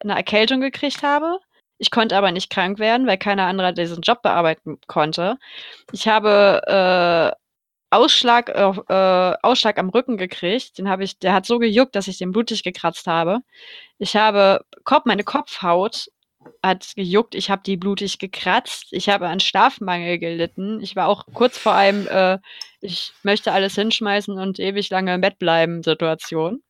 eine 0.00 0.16
Erkältung 0.16 0.60
gekriegt 0.60 1.02
habe. 1.04 1.38
Ich 1.78 1.90
konnte 1.92 2.16
aber 2.16 2.32
nicht 2.32 2.50
krank 2.50 2.78
werden, 2.80 3.06
weil 3.06 3.18
keiner 3.18 3.46
anderer 3.46 3.72
diesen 3.72 4.02
Job 4.02 4.22
bearbeiten 4.22 4.78
konnte. 4.88 5.36
Ich 5.92 6.08
habe 6.08 7.34
äh, 7.36 7.45
Ausschlag, 7.96 8.50
auf- 8.54 8.84
äh, 8.88 9.34
Ausschlag 9.42 9.78
am 9.78 9.88
Rücken 9.90 10.16
gekriegt. 10.18 10.78
Den 10.78 10.88
habe 10.88 11.04
ich, 11.04 11.18
der 11.18 11.32
hat 11.34 11.46
so 11.46 11.58
gejuckt, 11.58 11.94
dass 11.96 12.08
ich 12.08 12.18
den 12.18 12.32
blutig 12.32 12.62
gekratzt 12.62 13.06
habe. 13.06 13.40
Ich 13.98 14.16
habe 14.16 14.64
Kopf, 14.84 15.04
meine 15.06 15.24
Kopfhaut 15.24 16.08
hat 16.62 16.92
gejuckt. 16.96 17.34
Ich 17.34 17.50
habe 17.50 17.62
die 17.64 17.76
blutig 17.76 18.18
gekratzt. 18.18 18.88
Ich 18.92 19.08
habe 19.08 19.28
an 19.28 19.40
Schlafmangel 19.40 20.18
gelitten. 20.18 20.80
Ich 20.82 20.96
war 20.96 21.08
auch 21.08 21.26
kurz 21.34 21.58
vor 21.58 21.74
einem, 21.74 22.06
äh, 22.08 22.38
ich 22.80 23.12
möchte 23.22 23.52
alles 23.52 23.74
hinschmeißen 23.76 24.38
und 24.38 24.58
ewig 24.60 24.90
lange 24.90 25.14
im 25.14 25.20
Bett 25.22 25.38
bleiben 25.38 25.82
Situation. 25.82 26.62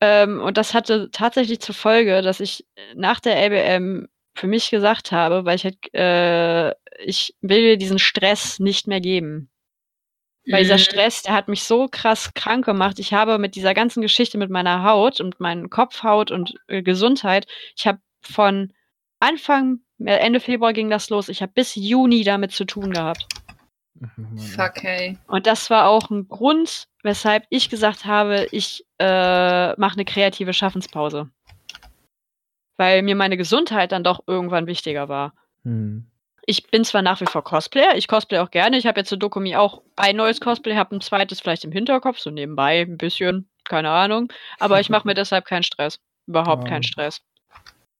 Ähm, 0.00 0.40
und 0.42 0.56
das 0.58 0.74
hatte 0.74 1.10
tatsächlich 1.10 1.60
zur 1.60 1.74
Folge, 1.74 2.20
dass 2.22 2.40
ich 2.40 2.66
nach 2.94 3.20
der 3.20 3.36
LBM 3.38 4.08
für 4.36 4.46
mich 4.46 4.70
gesagt 4.70 5.12
habe, 5.12 5.44
weil 5.44 5.56
ich 5.56 5.64
halt, 5.64 5.76
äh, 5.94 6.70
ich 7.04 7.34
will 7.40 7.60
dir 7.62 7.76
diesen 7.76 7.98
Stress 7.98 8.58
nicht 8.60 8.86
mehr 8.86 9.00
geben. 9.00 9.50
Weil 10.48 10.62
dieser 10.62 10.74
Mhm. 10.76 10.80
Stress, 10.80 11.22
der 11.22 11.34
hat 11.34 11.48
mich 11.48 11.64
so 11.64 11.88
krass 11.90 12.32
krank 12.34 12.64
gemacht. 12.64 13.00
Ich 13.00 13.12
habe 13.12 13.38
mit 13.38 13.56
dieser 13.56 13.74
ganzen 13.74 14.00
Geschichte 14.00 14.38
mit 14.38 14.48
meiner 14.48 14.84
Haut 14.84 15.20
und 15.20 15.40
meinen 15.40 15.70
Kopfhaut 15.70 16.30
und 16.30 16.54
äh, 16.68 16.82
Gesundheit, 16.82 17.46
ich 17.76 17.86
habe 17.86 17.98
von 18.20 18.72
Anfang, 19.18 19.80
äh, 19.98 20.12
Ende 20.14 20.38
Februar 20.38 20.72
ging 20.72 20.88
das 20.88 21.10
los. 21.10 21.28
Ich 21.28 21.42
habe 21.42 21.52
bis 21.52 21.74
Juni 21.74 22.22
damit 22.22 22.52
zu 22.52 22.64
tun 22.64 22.92
gehabt. 22.92 23.26
Fuck, 24.54 24.82
hey. 24.82 25.18
Und 25.26 25.46
das 25.46 25.70
war 25.70 25.88
auch 25.88 26.10
ein 26.10 26.28
Grund, 26.28 26.86
weshalb 27.02 27.44
ich 27.48 27.70
gesagt 27.70 28.04
habe, 28.04 28.46
ich 28.52 28.84
äh, 28.98 29.72
mache 29.80 29.94
eine 29.94 30.04
kreative 30.04 30.52
Schaffenspause. 30.52 31.30
Weil 32.76 33.02
mir 33.02 33.16
meine 33.16 33.36
Gesundheit 33.36 33.92
dann 33.92 34.04
doch 34.04 34.20
irgendwann 34.26 34.66
wichtiger 34.66 35.08
war. 35.08 35.34
Hm. 35.64 36.06
Ich 36.48 36.70
bin 36.70 36.84
zwar 36.84 37.02
nach 37.02 37.20
wie 37.20 37.26
vor 37.26 37.42
Cosplayer, 37.42 37.96
ich 37.96 38.06
cosplay 38.06 38.38
auch 38.38 38.52
gerne. 38.52 38.76
Ich 38.78 38.86
habe 38.86 39.00
jetzt 39.00 39.08
zu 39.08 39.16
Dokumi 39.18 39.56
auch 39.56 39.82
ein 39.96 40.14
neues 40.14 40.40
Cosplay, 40.40 40.76
habe 40.76 40.94
ein 40.94 41.00
zweites 41.00 41.40
vielleicht 41.40 41.64
im 41.64 41.72
Hinterkopf, 41.72 42.20
so 42.20 42.30
nebenbei 42.30 42.82
ein 42.82 42.98
bisschen, 42.98 43.48
keine 43.64 43.90
Ahnung. 43.90 44.32
Aber 44.60 44.78
ich 44.78 44.88
mache 44.88 45.08
mir 45.08 45.14
deshalb 45.14 45.44
keinen 45.44 45.64
Stress. 45.64 45.98
Überhaupt 46.28 46.64
Ja. 46.64 46.70
keinen 46.70 46.84
Stress. 46.84 47.20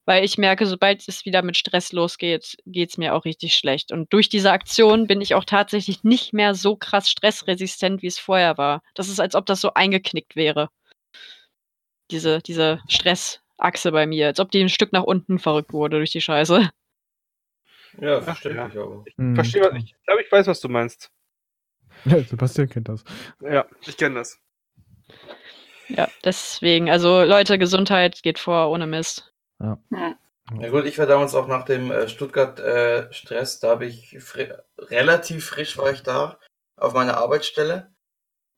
Weil 0.04 0.24
ich 0.24 0.38
merke, 0.38 0.66
sobald 0.66 1.06
es 1.08 1.24
wieder 1.24 1.42
mit 1.42 1.56
Stress 1.56 1.90
losgeht, 1.90 2.56
geht's 2.64 2.96
mir 2.96 3.14
auch 3.16 3.24
richtig 3.24 3.54
schlecht. 3.54 3.90
Und 3.90 4.12
durch 4.12 4.28
diese 4.28 4.52
Aktion 4.52 5.08
bin 5.08 5.20
ich 5.20 5.34
auch 5.34 5.44
tatsächlich 5.44 6.04
nicht 6.04 6.32
mehr 6.32 6.54
so 6.54 6.76
krass 6.76 7.10
stressresistent, 7.10 8.02
wie 8.02 8.06
es 8.06 8.20
vorher 8.20 8.56
war. 8.56 8.82
Das 8.94 9.08
ist, 9.08 9.18
als 9.18 9.34
ob 9.34 9.46
das 9.46 9.60
so 9.60 9.74
eingeknickt 9.74 10.36
wäre. 10.36 10.68
Diese, 12.12 12.38
diese 12.40 12.80
Stressachse 13.56 13.92
bei 13.92 14.06
mir. 14.06 14.26
Als 14.26 14.40
ob 14.40 14.50
die 14.50 14.62
ein 14.62 14.68
Stück 14.68 14.92
nach 14.92 15.02
unten 15.02 15.38
verrückt 15.38 15.72
wurde 15.72 15.98
durch 15.98 16.10
die 16.10 16.20
Scheiße. 16.20 16.70
Ja, 18.00 18.18
Ach, 18.18 18.24
verständlich 18.24 18.78
aber. 18.78 19.04
Hm. 19.16 19.34
Verstehe, 19.34 19.62
was 19.62 19.74
ich, 19.74 19.94
ich 19.98 20.06
glaube, 20.06 20.22
ich 20.22 20.30
weiß, 20.30 20.46
was 20.46 20.60
du 20.60 20.68
meinst. 20.68 21.10
Ja, 22.04 22.22
Sebastian 22.22 22.68
kennt 22.68 22.88
das. 22.90 23.04
Ja, 23.40 23.64
ich 23.86 23.96
kenne 23.96 24.16
das. 24.16 24.38
Ja, 25.88 26.08
deswegen, 26.24 26.90
also 26.90 27.22
Leute, 27.22 27.58
Gesundheit 27.58 28.22
geht 28.22 28.38
vor 28.38 28.70
ohne 28.70 28.86
Mist. 28.86 29.32
Ja 29.58 29.78
gut, 30.70 30.84
ich 30.84 30.98
war 30.98 31.06
damals 31.06 31.34
auch 31.34 31.48
nach 31.48 31.64
dem 31.64 31.90
äh, 31.90 32.06
Stuttgart-Stress, 32.06 33.60
da 33.60 33.70
habe 33.70 33.86
ich 33.86 34.18
fri 34.20 34.52
relativ 34.78 35.46
frisch 35.46 35.78
war 35.78 35.90
ich 35.90 36.02
da 36.02 36.38
auf 36.76 36.92
meiner 36.92 37.16
Arbeitsstelle. 37.16 37.90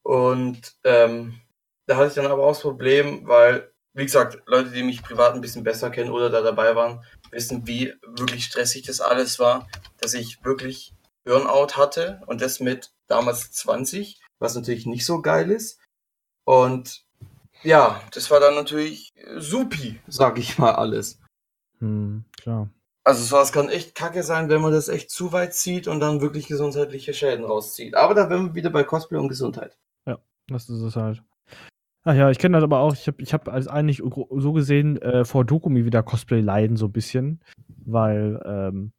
Und 0.03 0.75
ähm, 0.85 1.41
da 1.87 1.97
hatte 1.97 2.09
ich 2.09 2.15
dann 2.15 2.27
aber 2.27 2.43
auch 2.43 2.53
das 2.53 2.61
Problem, 2.61 3.27
weil, 3.29 3.73
wie 3.99 4.05
gesagt, 4.05 4.39
Leute, 4.47 4.71
die 4.71 4.85
mich 4.85 5.03
privat 5.03 5.35
ein 5.35 5.41
bisschen 5.41 5.65
besser 5.65 5.91
kennen 5.91 6.11
oder 6.11 6.31
da 6.31 6.41
dabei 6.41 6.77
waren, 6.77 7.05
wissen, 7.31 7.67
wie 7.67 7.93
wirklich 8.03 8.45
stressig 8.45 8.87
das 8.87 9.01
alles 9.01 9.39
war, 9.39 9.69
dass 9.99 10.15
ich 10.15 10.45
wirklich 10.45 10.95
Burnout 11.25 11.77
hatte 11.77 12.23
und 12.27 12.41
das 12.41 12.61
mit 12.61 12.93
damals 13.09 13.51
20, 13.53 14.21
was 14.39 14.55
natürlich 14.55 14.87
nicht 14.87 15.05
so 15.05 15.21
geil 15.21 15.51
ist. 15.51 15.81
Und 16.45 17.05
ja, 17.63 18.01
das 18.13 18.31
war 18.31 18.39
dann 18.41 18.55
natürlich 18.55 19.13
supi, 19.37 20.01
sag 20.07 20.39
ich 20.39 20.59
mal 20.59 20.77
alles. 20.77 21.19
Hm, 21.81 22.25
klar. 22.41 22.71
Also 23.05 23.25
sowas 23.25 23.53
kann 23.53 23.69
echt 23.69 23.95
kacke 23.95 24.23
sein, 24.23 24.49
wenn 24.49 24.63
man 24.63 24.73
das 24.73 24.89
echt 24.89 25.11
zu 25.11 25.33
weit 25.33 25.55
zieht 25.55 25.89
und 25.89 26.01
dann 26.01 26.21
wirklich 26.21 26.47
gesundheitliche 26.47 27.15
Schäden 27.15 27.45
rauszieht. 27.45 27.97
Aber 27.97 28.15
da 28.15 28.31
wären 28.31 28.49
wir 28.49 28.55
wieder 28.55 28.71
bei 28.71 28.85
Cosplay 28.85 29.19
und 29.19 29.29
Gesundheit. 29.29 29.77
Das 30.49 30.69
ist 30.69 30.81
es 30.81 30.97
halt. 30.97 31.23
Ach 32.09 32.15
ja, 32.15 32.31
ich 32.31 32.39
kenne 32.39 32.57
das 32.57 32.65
aber 32.65 32.79
auch. 32.81 32.95
Ich 32.95 33.07
habe 33.07 33.21
ich 33.21 33.35
hab 33.35 33.49
als 33.49 33.69
eigentlich 33.69 33.99
so 33.99 34.53
gesehen 34.55 34.97
äh, 35.03 35.27
vor 35.27 35.45
Dokumi 35.45 35.85
wieder 35.85 36.03
Cosplay 36.03 36.41
leiden, 36.41 36.79
so 36.79 36.87
ein 36.87 36.93
bisschen. 36.93 37.41
Weil 37.85 38.41
ähm, 38.47 38.93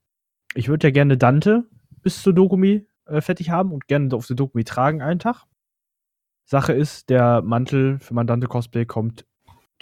ich 0.53 0.67
würde 0.69 0.85
ja 0.87 0.91
gerne 0.91 1.17
Dante 1.17 1.63
bis 2.03 2.21
zur 2.21 2.33
Dokumi 2.33 2.85
äh, 3.07 3.21
fertig 3.21 3.49
haben 3.49 3.71
und 3.71 3.87
gerne 3.87 4.15
auf 4.15 4.27
der 4.27 4.35
Dokumi 4.35 4.63
tragen 4.63 5.01
einen 5.01 5.17
Tag. 5.19 5.45
Sache 6.45 6.73
ist, 6.73 7.09
der 7.09 7.41
Mantel 7.41 7.97
für 7.97 8.13
mein 8.13 8.27
Dante-Cosplay 8.27 8.85
kommt 8.85 9.25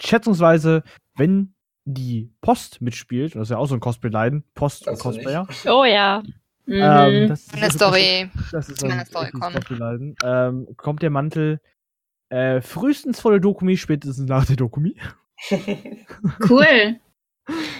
schätzungsweise, 0.00 0.82
wenn 1.14 1.52
die 1.84 2.30
Post 2.40 2.80
mitspielt, 2.80 3.34
und 3.34 3.40
das 3.40 3.48
ist 3.48 3.52
ja 3.52 3.58
auch 3.58 3.66
so 3.66 3.74
ein 3.74 3.80
Cosplay-Leiden, 3.80 4.44
Post 4.54 4.88
und 4.88 4.94
Das 4.98 5.04
nicht. 5.04 5.24
Cosplayer. 5.26 5.46
Oh 5.66 5.84
ja. 5.84 6.22
Mhm. 6.64 6.74
Ähm, 6.74 7.28
das 7.28 7.40
ist 7.42 7.52
Meine 7.54 7.70
so- 7.72 7.76
Story. 7.78 8.30
das 8.52 8.68
ist 8.70 8.80
zu 8.80 8.86
meiner 8.86 9.00
ein 9.00 9.06
Story 9.06 9.30
kommen. 9.32 10.16
Ähm, 10.24 10.66
kommt 10.78 11.02
der 11.02 11.10
Mantel 11.10 11.60
äh, 12.30 12.60
frühestens 12.60 13.20
vor 13.20 13.32
der 13.32 13.40
Dokumi, 13.40 13.76
spätestens 13.76 14.28
nach 14.28 14.46
der 14.46 14.56
Dokumi. 14.56 14.96
Cool. 16.48 17.00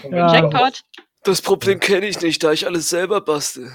Ja. 0.09 0.33
Jackpot. 0.33 0.81
Das 1.23 1.43
Problem 1.43 1.79
kenne 1.79 2.07
ich 2.07 2.19
nicht, 2.21 2.43
da 2.43 2.51
ich 2.51 2.65
alles 2.65 2.89
selber 2.89 3.21
bastel. 3.21 3.71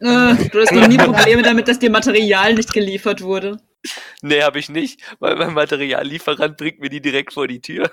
Äh, 0.00 0.34
du 0.48 0.60
hast 0.60 0.72
noch 0.72 0.88
nie 0.88 0.96
Probleme 0.96 1.42
damit, 1.42 1.68
dass 1.68 1.78
dir 1.78 1.88
Material 1.88 2.54
nicht 2.54 2.72
geliefert 2.72 3.22
wurde. 3.22 3.60
Nee, 4.22 4.42
habe 4.42 4.58
ich 4.58 4.68
nicht, 4.68 5.00
weil 5.20 5.36
mein 5.36 5.54
Materiallieferant 5.54 6.56
bringt 6.56 6.80
mir 6.80 6.90
die 6.90 7.00
direkt 7.00 7.32
vor 7.32 7.46
die 7.46 7.60
Tür. 7.60 7.90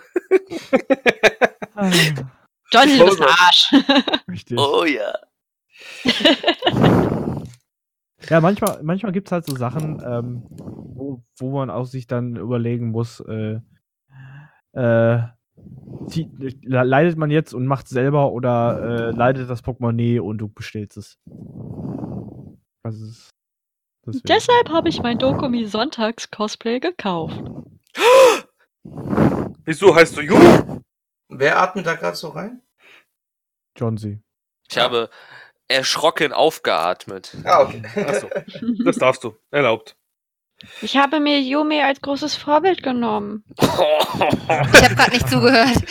Johnny, 2.73 2.97
du 2.97 3.05
bist 3.05 3.21
Arsch. 3.21 3.71
Richtig. 4.27 4.57
Oh 4.57 4.83
ja. 4.83 5.13
Ja, 8.29 8.41
manchmal, 8.41 8.81
manchmal 8.83 9.11
gibt 9.11 9.27
es 9.27 9.31
halt 9.31 9.45
so 9.45 9.55
Sachen, 9.55 10.01
ähm, 10.05 10.43
wo, 10.49 11.23
wo 11.37 11.51
man 11.51 11.69
auch 11.69 11.85
sich 11.85 12.07
dann 12.07 12.35
überlegen 12.35 12.89
muss, 12.89 13.19
äh, 13.21 13.59
äh, 14.73 15.27
leidet 16.63 17.17
man 17.17 17.31
jetzt 17.31 17.53
und 17.53 17.67
macht 17.67 17.87
selber 17.87 18.31
oder 18.31 19.09
äh, 19.09 19.11
leidet 19.11 19.49
das 19.49 19.61
Portemonnaie 19.61 20.19
und 20.19 20.39
du 20.39 20.49
bestellst 20.49 20.97
es. 20.97 21.19
Das 22.83 22.99
ist. 22.99 23.29
Deshalb 24.05 24.69
habe 24.69 24.89
ich 24.89 25.01
mein 25.01 25.19
Dokumi 25.19 25.65
Sonntags 25.65 26.31
Cosplay 26.31 26.79
gekauft. 26.79 27.43
Wieso 29.65 29.93
heißt 29.93 30.15
du 30.15 30.21
Jung? 30.21 30.81
Wer 31.29 31.59
atmet 31.59 31.85
da 31.85 31.95
gerade 31.95 32.15
so 32.15 32.29
rein? 32.29 32.61
John 33.75 33.97
C. 33.97 34.21
Ich 34.69 34.77
habe 34.77 35.09
erschrocken 35.67 36.33
aufgeatmet. 36.33 37.35
Ah, 37.43 37.61
okay. 37.63 37.81
Achso, 38.07 38.29
das 38.85 38.97
darfst 38.97 39.23
du. 39.23 39.35
Erlaubt. 39.51 39.95
Ich 40.81 40.97
habe 40.97 41.19
mir 41.19 41.39
Yumi 41.39 41.81
als 41.83 42.01
großes 42.01 42.35
Vorbild 42.35 42.81
genommen. 42.81 43.43
Ich 43.59 43.67
habe 43.67 44.95
gerade 44.95 45.11
nicht 45.11 45.29
zugehört. 45.29 45.77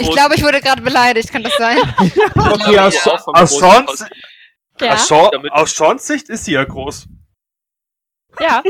Ich 0.00 0.10
glaube, 0.10 0.34
ich 0.36 0.42
wurde 0.44 0.60
gerade 0.60 0.82
beleidigt. 0.82 1.30
Kann 1.32 1.42
das 1.42 1.56
sein? 1.56 1.78
Okay, 1.98 2.74
Ja, 2.74 2.86
aus, 2.86 3.04
aus, 3.06 3.58
Seans, 3.58 4.04
Ja, 4.80 4.96
aus 5.50 5.74
Seans 5.76 6.06
Sicht 6.06 6.28
ist 6.28 6.44
sie 6.44 6.52
ja 6.52 6.62
groß. 6.64 7.08
ja. 8.40 8.62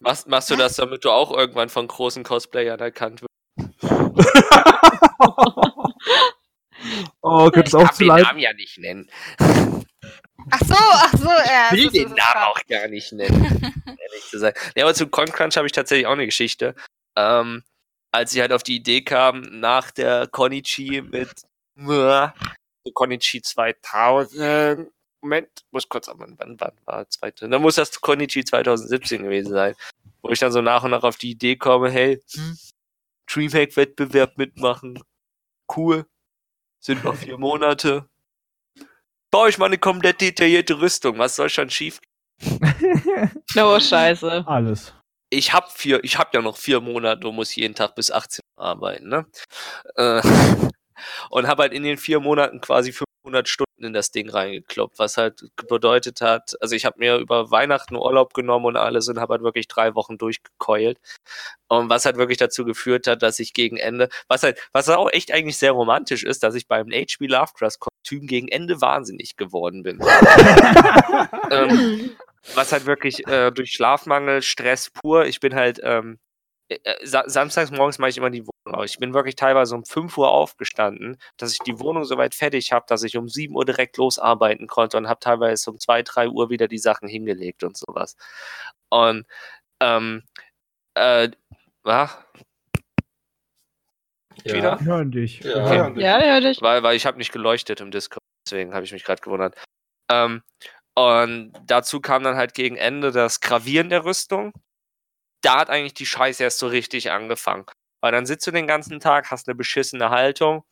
Machst, 0.00 0.28
machst 0.28 0.50
du 0.50 0.56
das, 0.56 0.76
damit 0.76 1.02
du 1.04 1.10
auch 1.10 1.30
irgendwann 1.36 1.68
von 1.70 1.88
großen 1.88 2.22
Cosplayern 2.24 2.78
erkannt 2.78 3.22
wirst? 3.22 3.82
Oh, 7.20 7.50
könnte 7.50 7.60
es 7.68 7.68
Ich 7.68 7.74
auch 7.74 7.82
darf 7.82 7.92
zu 7.92 7.98
den 8.04 8.08
leid. 8.08 8.22
Namen 8.24 8.38
ja 8.40 8.52
nicht 8.52 8.78
nennen. 8.78 9.10
Ach 10.50 10.60
so, 10.66 10.74
ach 10.76 11.12
so. 11.16 11.28
Ja, 11.28 11.68
Ich 11.72 11.78
will 11.78 11.86
ist- 11.86 11.94
den 11.94 12.02
ist 12.08 12.08
Namen 12.16 12.16
klar. 12.32 12.48
auch 12.50 12.60
gar 12.68 12.88
nicht 12.88 13.12
nennen, 13.12 13.42
ehrlich 13.86 14.24
zu 14.28 14.38
sein. 14.38 14.52
Nee, 14.74 14.82
aber 14.82 14.94
zu 14.94 15.06
ConCrunch 15.06 15.56
habe 15.56 15.66
ich 15.66 15.72
tatsächlich 15.72 16.06
auch 16.06 16.12
eine 16.12 16.26
Geschichte. 16.26 16.74
Ähm, 17.16 17.62
als 18.12 18.34
ich 18.34 18.40
halt 18.40 18.52
auf 18.52 18.62
die 18.62 18.76
Idee 18.76 19.02
kam, 19.02 19.40
nach 19.42 19.90
der 19.90 20.26
Konichi 20.26 21.00
mit 21.02 21.30
Konichi 22.94 23.40
2000, 23.42 24.90
Moment, 25.22 25.48
muss 25.70 25.88
kurz, 25.88 26.08
wann, 26.12 26.34
wann, 26.38 26.56
wann 26.60 26.72
war 26.84 27.08
2000? 27.08 27.52
Dann 27.52 27.62
muss 27.62 27.76
das 27.76 28.00
Konichi 28.00 28.44
2017 28.44 29.22
gewesen 29.22 29.52
sein, 29.52 29.74
wo 30.20 30.30
ich 30.30 30.40
dann 30.40 30.50
so 30.52 30.60
nach 30.60 30.82
und 30.82 30.90
nach 30.90 31.04
auf 31.04 31.16
die 31.16 31.30
Idee 31.30 31.56
komme, 31.56 31.90
hey, 31.90 32.20
hm, 32.34 32.58
Dreamhack-Wettbewerb 33.30 34.36
mitmachen, 34.36 35.00
cool, 35.76 36.04
sind 36.82 37.04
noch 37.04 37.14
vier 37.14 37.38
Monate, 37.38 38.06
baue 39.30 39.48
ich 39.48 39.56
mal 39.58 39.66
eine 39.66 39.78
komplett 39.78 40.20
detaillierte 40.20 40.80
Rüstung, 40.80 41.18
was 41.18 41.36
soll 41.36 41.48
schon 41.48 41.70
schief 41.70 42.00
No, 43.54 43.78
scheiße. 43.80 44.44
Alles. 44.46 44.92
ich 45.30 45.52
hab 45.52 45.70
vier, 45.72 46.02
ich 46.04 46.18
hab 46.18 46.34
ja 46.34 46.42
noch 46.42 46.56
vier 46.56 46.80
Monate 46.80 47.26
und 47.28 47.36
muss 47.36 47.54
jeden 47.54 47.74
Tag 47.74 47.94
bis 47.94 48.10
18 48.10 48.40
Uhr 48.58 48.64
arbeiten, 48.64 49.08
ne? 49.08 49.26
Äh, 49.96 50.20
und 51.30 51.46
habe 51.46 51.62
halt 51.62 51.72
in 51.72 51.82
den 51.82 51.98
vier 51.98 52.20
Monaten 52.20 52.60
quasi 52.60 52.92
500 52.92 53.48
Stunden 53.48 53.84
in 53.84 53.92
das 53.92 54.10
Ding 54.10 54.28
reingekloppt, 54.30 54.98
was 54.98 55.16
halt 55.16 55.44
bedeutet 55.68 56.20
hat, 56.20 56.54
also 56.60 56.74
ich 56.74 56.84
habe 56.84 56.98
mir 56.98 57.16
über 57.16 57.50
Weihnachten 57.50 57.96
Urlaub 57.96 58.34
genommen 58.34 58.66
und 58.66 58.76
alles 58.76 59.08
und 59.08 59.18
habe 59.18 59.34
halt 59.34 59.42
wirklich 59.42 59.68
drei 59.68 59.94
Wochen 59.94 60.18
durchgekeult. 60.18 60.98
Und 61.68 61.88
was 61.88 62.04
halt 62.04 62.16
wirklich 62.16 62.38
dazu 62.38 62.64
geführt 62.64 63.06
hat, 63.06 63.22
dass 63.22 63.38
ich 63.38 63.54
gegen 63.54 63.76
Ende, 63.76 64.08
was 64.28 64.42
halt, 64.42 64.58
was 64.72 64.88
auch 64.88 65.10
echt 65.10 65.32
eigentlich 65.32 65.56
sehr 65.56 65.72
romantisch 65.72 66.24
ist, 66.24 66.42
dass 66.42 66.54
ich 66.54 66.68
beim 66.68 66.90
H.P. 66.90 67.26
Lovecraft 67.26 67.78
Kostüm 67.78 68.26
gegen 68.26 68.48
Ende 68.48 68.80
wahnsinnig 68.80 69.36
geworden 69.36 69.82
bin. 69.82 70.00
ähm, 71.50 72.10
was 72.54 72.72
halt 72.72 72.86
wirklich 72.86 73.26
äh, 73.26 73.50
durch 73.50 73.72
Schlafmangel, 73.72 74.42
Stress 74.42 74.90
pur. 74.90 75.26
Ich 75.26 75.40
bin 75.40 75.54
halt, 75.54 75.80
ähm, 75.82 75.94
äh, 76.02 76.18
äh, 76.18 76.21
samstags 77.02 77.70
morgens 77.70 77.98
mache 77.98 78.10
ich 78.10 78.18
immer 78.18 78.30
die 78.30 78.46
Wohnung 78.46 78.80
aus. 78.80 78.90
Ich 78.90 78.98
bin 78.98 79.14
wirklich 79.14 79.36
teilweise 79.36 79.74
um 79.74 79.84
5 79.84 80.16
Uhr 80.18 80.30
aufgestanden, 80.30 81.18
dass 81.36 81.52
ich 81.52 81.58
die 81.60 81.78
Wohnung 81.78 82.04
soweit 82.04 82.34
fertig 82.34 82.72
habe, 82.72 82.86
dass 82.88 83.02
ich 83.02 83.16
um 83.16 83.28
7 83.28 83.54
Uhr 83.54 83.64
direkt 83.64 83.96
losarbeiten 83.96 84.66
konnte 84.66 84.96
und 84.96 85.08
habe 85.08 85.20
teilweise 85.20 85.70
um 85.70 85.78
2, 85.78 86.02
3 86.02 86.28
Uhr 86.28 86.50
wieder 86.50 86.68
die 86.68 86.78
Sachen 86.78 87.08
hingelegt 87.08 87.64
und 87.64 87.76
sowas. 87.76 88.16
Und, 88.90 89.26
ähm, 89.80 90.22
äh, 90.94 91.30
ah, 91.84 92.10
Wieder? 94.44 94.78
Wir 94.80 94.86
hören 94.86 95.10
dich. 95.10 95.40
Ja. 95.40 95.70
Wir 95.70 95.78
hören 95.78 95.94
dich. 95.94 96.02
Ja, 96.02 96.24
ja, 96.24 96.40
dich. 96.40 96.60
weil, 96.62 96.82
weil 96.82 96.96
ich 96.96 97.06
habe 97.06 97.18
nicht 97.18 97.32
geleuchtet 97.32 97.80
im 97.80 97.90
Discord, 97.90 98.22
deswegen 98.46 98.74
habe 98.74 98.84
ich 98.84 98.92
mich 98.92 99.04
gerade 99.04 99.22
gewundert. 99.22 99.56
Ähm, 100.10 100.42
und 100.94 101.52
dazu 101.66 102.00
kam 102.00 102.22
dann 102.22 102.36
halt 102.36 102.54
gegen 102.54 102.76
Ende 102.76 103.12
das 103.12 103.40
Gravieren 103.40 103.88
der 103.88 104.04
Rüstung. 104.04 104.52
Da 105.42 105.60
hat 105.60 105.70
eigentlich 105.70 105.94
die 105.94 106.06
Scheiße 106.06 106.42
erst 106.42 106.58
so 106.58 106.66
richtig 106.66 107.10
angefangen. 107.10 107.66
Weil 108.00 108.12
dann 108.12 108.26
sitzt 108.26 108.46
du 108.46 108.50
den 108.50 108.66
ganzen 108.66 108.98
Tag, 109.00 109.30
hast 109.30 109.48
eine 109.48 109.54
beschissene 109.54 110.10
Haltung 110.10 110.64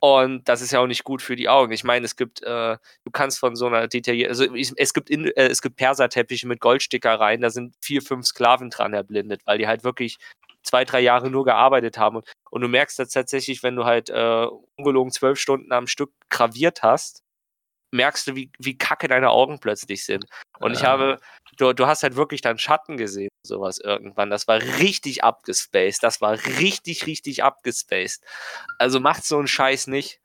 und 0.00 0.48
das 0.48 0.60
ist 0.60 0.72
ja 0.72 0.80
auch 0.80 0.86
nicht 0.86 1.04
gut 1.04 1.22
für 1.22 1.36
die 1.36 1.48
Augen. 1.48 1.72
Ich 1.72 1.84
meine, 1.84 2.04
es 2.04 2.16
gibt, 2.16 2.42
äh, 2.42 2.76
du 3.04 3.10
kannst 3.12 3.38
von 3.38 3.56
so 3.56 3.66
einer 3.66 3.88
detaillierten, 3.88 4.30
also 4.30 4.54
ich, 4.54 4.72
es 4.76 4.92
gibt 4.94 5.10
in, 5.10 5.26
äh, 5.26 5.48
es 5.48 5.62
gibt 5.62 5.76
Perserteppiche 5.76 6.46
mit 6.46 6.60
Goldstickereien, 6.60 7.40
da 7.40 7.50
sind 7.50 7.74
vier, 7.80 8.02
fünf 8.02 8.26
Sklaven 8.26 8.70
dran 8.70 8.92
erblindet, 8.92 9.42
weil 9.46 9.58
die 9.58 9.66
halt 9.66 9.84
wirklich 9.84 10.18
zwei, 10.62 10.84
drei 10.84 11.00
Jahre 11.00 11.30
nur 11.30 11.44
gearbeitet 11.44 11.98
haben. 11.98 12.16
Und, 12.16 12.28
und 12.50 12.60
du 12.60 12.68
merkst 12.68 12.98
das 12.98 13.10
tatsächlich, 13.10 13.62
wenn 13.62 13.76
du 13.76 13.84
halt 13.84 14.10
äh, 14.10 14.46
ungelogen 14.76 15.12
zwölf 15.12 15.38
Stunden 15.38 15.72
am 15.72 15.86
Stück 15.86 16.12
graviert 16.30 16.82
hast, 16.82 17.22
merkst 17.90 18.26
du, 18.26 18.36
wie, 18.36 18.50
wie 18.58 18.76
kacke 18.76 19.08
deine 19.08 19.30
Augen 19.30 19.60
plötzlich 19.60 20.04
sind. 20.04 20.26
Und 20.58 20.72
ich 20.72 20.84
habe, 20.84 21.18
du, 21.56 21.72
du 21.72 21.86
hast 21.86 22.02
halt 22.02 22.16
wirklich 22.16 22.40
dann 22.40 22.58
Schatten 22.58 22.96
gesehen, 22.96 23.30
sowas 23.46 23.78
irgendwann. 23.78 24.30
Das 24.30 24.48
war 24.48 24.60
richtig 24.60 25.24
abgespaced. 25.24 26.02
Das 26.02 26.20
war 26.20 26.32
richtig, 26.58 27.06
richtig 27.06 27.42
abgespaced. 27.42 28.22
Also 28.78 29.00
macht 29.00 29.24
so 29.24 29.38
einen 29.38 29.48
Scheiß 29.48 29.86
nicht. 29.88 30.20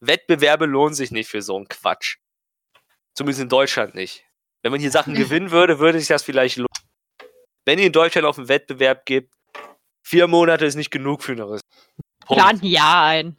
Wettbewerbe 0.00 0.66
lohnen 0.66 0.94
sich 0.94 1.10
nicht 1.10 1.28
für 1.28 1.42
so 1.42 1.56
einen 1.56 1.68
Quatsch. 1.68 2.18
Zumindest 3.14 3.42
in 3.42 3.48
Deutschland 3.48 3.94
nicht. 3.94 4.24
Wenn 4.62 4.72
man 4.72 4.80
hier 4.80 4.90
Sachen 4.90 5.14
gewinnen 5.14 5.50
würde, 5.50 5.78
würde 5.78 5.98
sich 5.98 6.08
das 6.08 6.22
vielleicht 6.22 6.56
lohnen. 6.56 6.68
Wenn 7.64 7.78
ihr 7.78 7.86
in 7.86 7.92
Deutschland 7.92 8.26
auf 8.26 8.38
einen 8.38 8.48
Wettbewerb 8.48 9.04
gibt, 9.04 9.34
vier 10.02 10.26
Monate 10.26 10.64
ist 10.64 10.76
nicht 10.76 10.90
genug 10.90 11.22
für 11.22 11.32
eine 11.32 11.48
Rüstung. 11.48 11.68
Punkt. 12.24 12.42
Plant 12.42 12.62
ein 12.62 12.66
Jahr 12.66 13.04
ein. 13.04 13.36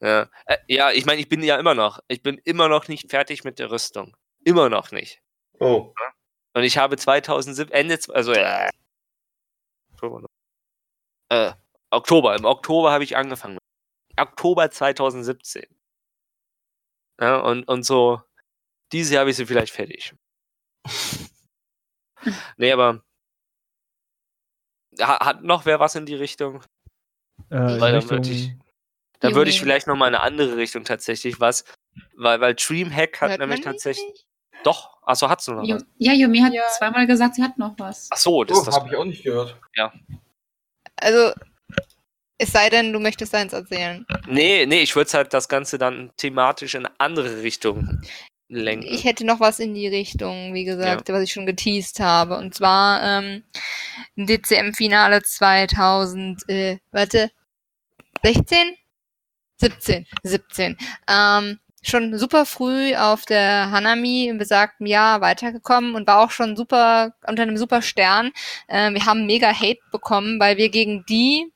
Ja, 0.00 0.28
äh, 0.46 0.58
ja 0.66 0.90
ich 0.90 1.06
meine, 1.06 1.20
ich 1.20 1.28
bin 1.28 1.42
ja 1.42 1.56
immer 1.58 1.74
noch. 1.74 2.00
Ich 2.08 2.22
bin 2.22 2.38
immer 2.44 2.68
noch 2.68 2.88
nicht 2.88 3.10
fertig 3.10 3.44
mit 3.44 3.58
der 3.58 3.70
Rüstung. 3.70 4.16
Immer 4.44 4.68
noch 4.68 4.92
nicht. 4.92 5.20
Oh. 5.60 5.92
Und 6.58 6.64
ich 6.64 6.76
habe 6.76 6.96
2007, 6.96 7.70
Ende, 7.72 7.96
also 8.08 8.32
äh, 8.32 8.68
äh, 11.28 11.52
Oktober, 11.90 12.34
im 12.34 12.44
Oktober 12.44 12.90
habe 12.90 13.04
ich 13.04 13.16
angefangen. 13.16 13.58
Oktober 14.18 14.68
2017. 14.68 15.64
Ja, 17.20 17.36
und, 17.38 17.62
und 17.68 17.84
so, 17.84 18.20
dieses 18.90 19.12
Jahr 19.12 19.20
habe 19.20 19.30
ich 19.30 19.36
sie 19.36 19.46
vielleicht 19.46 19.72
fertig. 19.72 20.16
nee, 22.56 22.72
aber 22.72 23.04
ha, 25.00 25.24
hat 25.24 25.44
noch 25.44 25.64
wer 25.64 25.78
was 25.78 25.94
in 25.94 26.06
die 26.06 26.16
Richtung? 26.16 26.64
Äh, 27.52 27.54
in 27.76 27.80
Weil 27.80 27.92
dann 27.92 27.94
Richtung 28.00 28.10
würde 28.10 28.30
ich- 28.30 28.52
Dann 29.20 29.34
würde 29.36 29.50
ich 29.50 29.60
vielleicht 29.60 29.86
noch 29.86 29.94
mal 29.94 30.08
in 30.08 30.16
eine 30.16 30.24
andere 30.24 30.56
Richtung 30.56 30.82
tatsächlich 30.82 31.38
was, 31.38 31.64
weil, 32.16 32.40
weil 32.40 32.56
Dreamhack 32.56 33.20
hat 33.20 33.30
Hört 33.30 33.40
nämlich 33.42 33.60
tatsächlich. 33.60 34.24
Doch, 34.64 34.96
achso, 35.02 35.28
hat's 35.28 35.46
noch 35.48 35.62
Ju 35.64 35.76
was. 35.76 35.86
ja, 35.98 36.12
Yumi 36.12 36.40
hat 36.40 36.52
Ja. 36.52 36.62
zweimal 36.76 37.06
gesagt, 37.06 37.36
sie 37.36 37.42
hat 37.42 37.56
noch 37.58 37.74
was. 37.78 38.08
Ach 38.10 38.16
so, 38.16 38.44
das 38.44 38.56
Oh, 38.56 38.60
ist 38.60 38.66
das. 38.66 38.76
habe 38.76 38.88
ich 38.88 38.96
auch 38.96 39.04
nicht 39.04 39.22
gehört. 39.24 39.56
Also, 40.96 41.32
es 42.38 42.52
sei 42.52 42.68
denn, 42.70 42.92
du 42.92 43.00
möchtest 43.00 43.34
eins 43.34 43.52
erzählen. 43.52 44.04
Nee, 44.26 44.66
nee, 44.66 44.80
ich 44.82 44.94
würde 44.96 45.10
halt 45.12 45.32
das 45.32 45.48
Ganze 45.48 45.78
dann 45.78 46.10
thematisch 46.16 46.74
in 46.74 46.86
eine 46.86 46.94
andere 46.98 47.42
Richtung 47.42 48.00
lenken. 48.48 48.86
Ich 48.86 49.04
hätte 49.04 49.24
noch 49.24 49.40
was 49.40 49.58
in 49.60 49.74
die 49.74 49.88
Richtung, 49.88 50.54
wie 50.54 50.64
gesagt, 50.64 51.08
was 51.10 51.22
ich 51.22 51.32
schon 51.32 51.46
geteased 51.46 52.00
habe. 52.00 52.36
Und 52.36 52.54
zwar 52.54 53.02
ähm, 53.02 53.44
im 54.16 54.26
DCM-Finale 54.26 55.22
2000, 55.22 56.48
äh, 56.48 56.78
warte, 56.90 57.30
16? 58.24 58.74
17, 59.60 60.06
17. 60.22 60.76
Ähm, 61.08 61.58
schon 61.88 62.18
super 62.18 62.46
früh 62.46 62.94
auf 62.94 63.24
der 63.24 63.70
Hanami 63.70 64.28
im 64.28 64.38
besagten 64.38 64.86
Jahr 64.86 65.20
weitergekommen 65.20 65.94
und 65.94 66.06
war 66.06 66.20
auch 66.20 66.30
schon 66.30 66.56
super 66.56 67.14
unter 67.26 67.42
einem 67.42 67.56
super 67.56 67.82
Stern. 67.82 68.32
Ähm, 68.68 68.94
wir 68.94 69.06
haben 69.06 69.26
mega 69.26 69.52
Hate 69.52 69.80
bekommen, 69.90 70.38
weil 70.40 70.56
wir 70.56 70.68
gegen 70.68 71.04
die, 71.08 71.52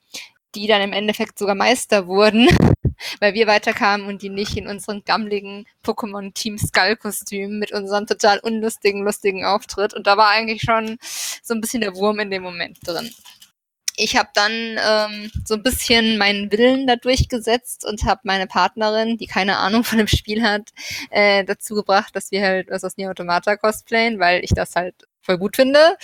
die 0.55 0.67
dann 0.67 0.81
im 0.81 0.93
Endeffekt 0.93 1.39
sogar 1.39 1.55
Meister 1.55 2.07
wurden, 2.07 2.47
weil 3.19 3.33
wir 3.33 3.47
weiterkamen 3.47 4.07
und 4.07 4.21
die 4.21 4.29
nicht 4.29 4.57
in 4.57 4.67
unseren 4.67 5.03
gammligen 5.03 5.65
Pokémon 5.83 6.33
Team 6.33 6.57
Skull 6.57 6.95
Kostüm 6.95 7.59
mit 7.59 7.71
unserem 7.71 8.05
total 8.07 8.39
unlustigen, 8.39 9.03
lustigen 9.03 9.45
Auftritt. 9.45 9.93
Und 9.93 10.07
da 10.07 10.17
war 10.17 10.29
eigentlich 10.29 10.61
schon 10.61 10.97
so 11.41 11.53
ein 11.53 11.61
bisschen 11.61 11.81
der 11.81 11.95
Wurm 11.95 12.19
in 12.19 12.31
dem 12.31 12.43
Moment 12.43 12.79
drin. 12.85 13.09
Ich 13.95 14.17
habe 14.17 14.29
dann 14.33 14.51
ähm, 14.51 15.31
so 15.45 15.53
ein 15.53 15.63
bisschen 15.63 16.17
meinen 16.17 16.51
Willen 16.51 16.87
da 16.87 16.95
durchgesetzt 16.95 17.85
und 17.85 18.05
habe 18.05 18.21
meine 18.23 18.47
Partnerin, 18.47 19.17
die 19.17 19.27
keine 19.27 19.57
Ahnung 19.57 19.83
von 19.83 19.99
dem 19.99 20.07
Spiel 20.07 20.41
hat, 20.41 20.69
äh, 21.11 21.43
dazu 21.43 21.75
gebracht, 21.75 22.15
dass 22.15 22.31
wir 22.31 22.41
halt 22.41 22.69
was 22.71 22.83
aus 22.83 22.97
Nier 22.97 23.11
Automata 23.11 23.55
cosplayen, 23.55 24.19
weil 24.19 24.43
ich 24.43 24.51
das 24.51 24.75
halt 24.75 24.95
voll 25.21 25.37
gut 25.37 25.55
finde. 25.55 25.97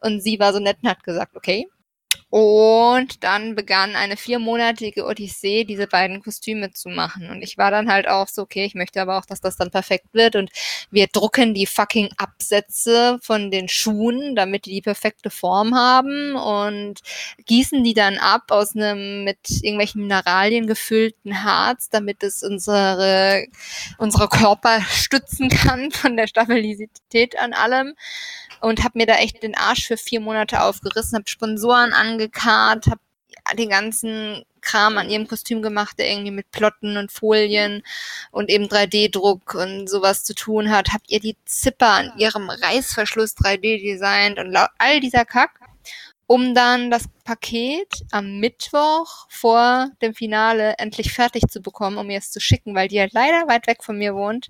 Und 0.00 0.22
sie 0.22 0.38
war 0.38 0.52
so 0.52 0.58
nett 0.58 0.78
und 0.82 0.88
hat 0.88 1.04
gesagt, 1.04 1.36
okay, 1.36 1.68
und 2.30 3.22
dann 3.24 3.54
begann 3.54 3.96
eine 3.96 4.16
viermonatige 4.16 5.04
Odyssee, 5.04 5.64
diese 5.64 5.86
beiden 5.86 6.22
Kostüme 6.22 6.72
zu 6.72 6.88
machen. 6.88 7.30
Und 7.30 7.42
ich 7.42 7.58
war 7.58 7.70
dann 7.70 7.90
halt 7.90 8.08
auch 8.08 8.28
so, 8.28 8.42
okay, 8.42 8.64
ich 8.64 8.74
möchte 8.74 9.00
aber 9.00 9.18
auch, 9.18 9.26
dass 9.26 9.40
das 9.40 9.56
dann 9.56 9.70
perfekt 9.70 10.06
wird. 10.12 10.36
Und 10.36 10.50
wir 10.90 11.06
drucken 11.06 11.54
die 11.54 11.66
fucking 11.66 12.10
Absätze 12.16 13.18
von 13.22 13.50
den 13.50 13.68
Schuhen, 13.68 14.34
damit 14.34 14.66
die 14.66 14.72
die 14.72 14.82
perfekte 14.82 15.30
Form 15.30 15.74
haben 15.74 16.34
und 16.34 17.00
gießen 17.46 17.84
die 17.84 17.94
dann 17.94 18.18
ab 18.18 18.50
aus 18.50 18.74
einem 18.74 19.24
mit 19.24 19.38
irgendwelchen 19.62 20.02
Mineralien 20.02 20.66
gefüllten 20.66 21.44
Harz, 21.44 21.88
damit 21.90 22.22
es 22.22 22.42
unsere, 22.42 23.46
unsere 23.98 24.28
Körper 24.28 24.80
stützen 24.90 25.48
kann 25.48 25.90
von 25.90 26.16
der 26.16 26.26
Stabilität 26.26 27.38
an 27.38 27.52
allem 27.52 27.94
und 28.64 28.82
habe 28.82 28.98
mir 28.98 29.06
da 29.06 29.16
echt 29.16 29.42
den 29.42 29.56
Arsch 29.56 29.86
für 29.86 29.98
vier 29.98 30.20
Monate 30.20 30.62
aufgerissen, 30.62 31.16
habe 31.16 31.28
Sponsoren 31.28 31.92
angekarrt, 31.92 32.86
habe 32.86 33.00
den 33.58 33.68
ganzen 33.68 34.44
Kram 34.62 34.96
an 34.96 35.10
ihrem 35.10 35.28
Kostüm 35.28 35.60
gemacht, 35.60 35.98
der 35.98 36.10
irgendwie 36.10 36.30
mit 36.30 36.50
Plotten 36.50 36.96
und 36.96 37.12
Folien 37.12 37.82
und 38.30 38.48
eben 38.48 38.64
3D-Druck 38.64 39.54
und 39.54 39.90
sowas 39.90 40.24
zu 40.24 40.34
tun 40.34 40.70
hat. 40.70 40.94
Habt 40.94 41.10
ihr 41.10 41.20
die 41.20 41.36
Zipper 41.44 41.90
an 41.90 42.12
ihrem 42.16 42.48
Reißverschluss 42.48 43.36
3D 43.36 43.82
designt 43.82 44.38
und 44.38 44.56
all 44.78 45.00
dieser 45.00 45.26
Kack, 45.26 45.60
um 46.26 46.54
dann 46.54 46.90
das 46.90 47.04
Paket 47.24 48.06
am 48.12 48.40
Mittwoch 48.40 49.26
vor 49.28 49.90
dem 50.00 50.14
Finale 50.14 50.76
endlich 50.78 51.12
fertig 51.12 51.42
zu 51.50 51.60
bekommen, 51.60 51.98
um 51.98 52.06
mir 52.06 52.18
es 52.18 52.30
zu 52.30 52.40
schicken, 52.40 52.74
weil 52.74 52.88
die 52.88 52.98
halt 52.98 53.12
leider 53.12 53.46
weit 53.46 53.66
weg 53.66 53.84
von 53.84 53.98
mir 53.98 54.14
wohnt. 54.14 54.48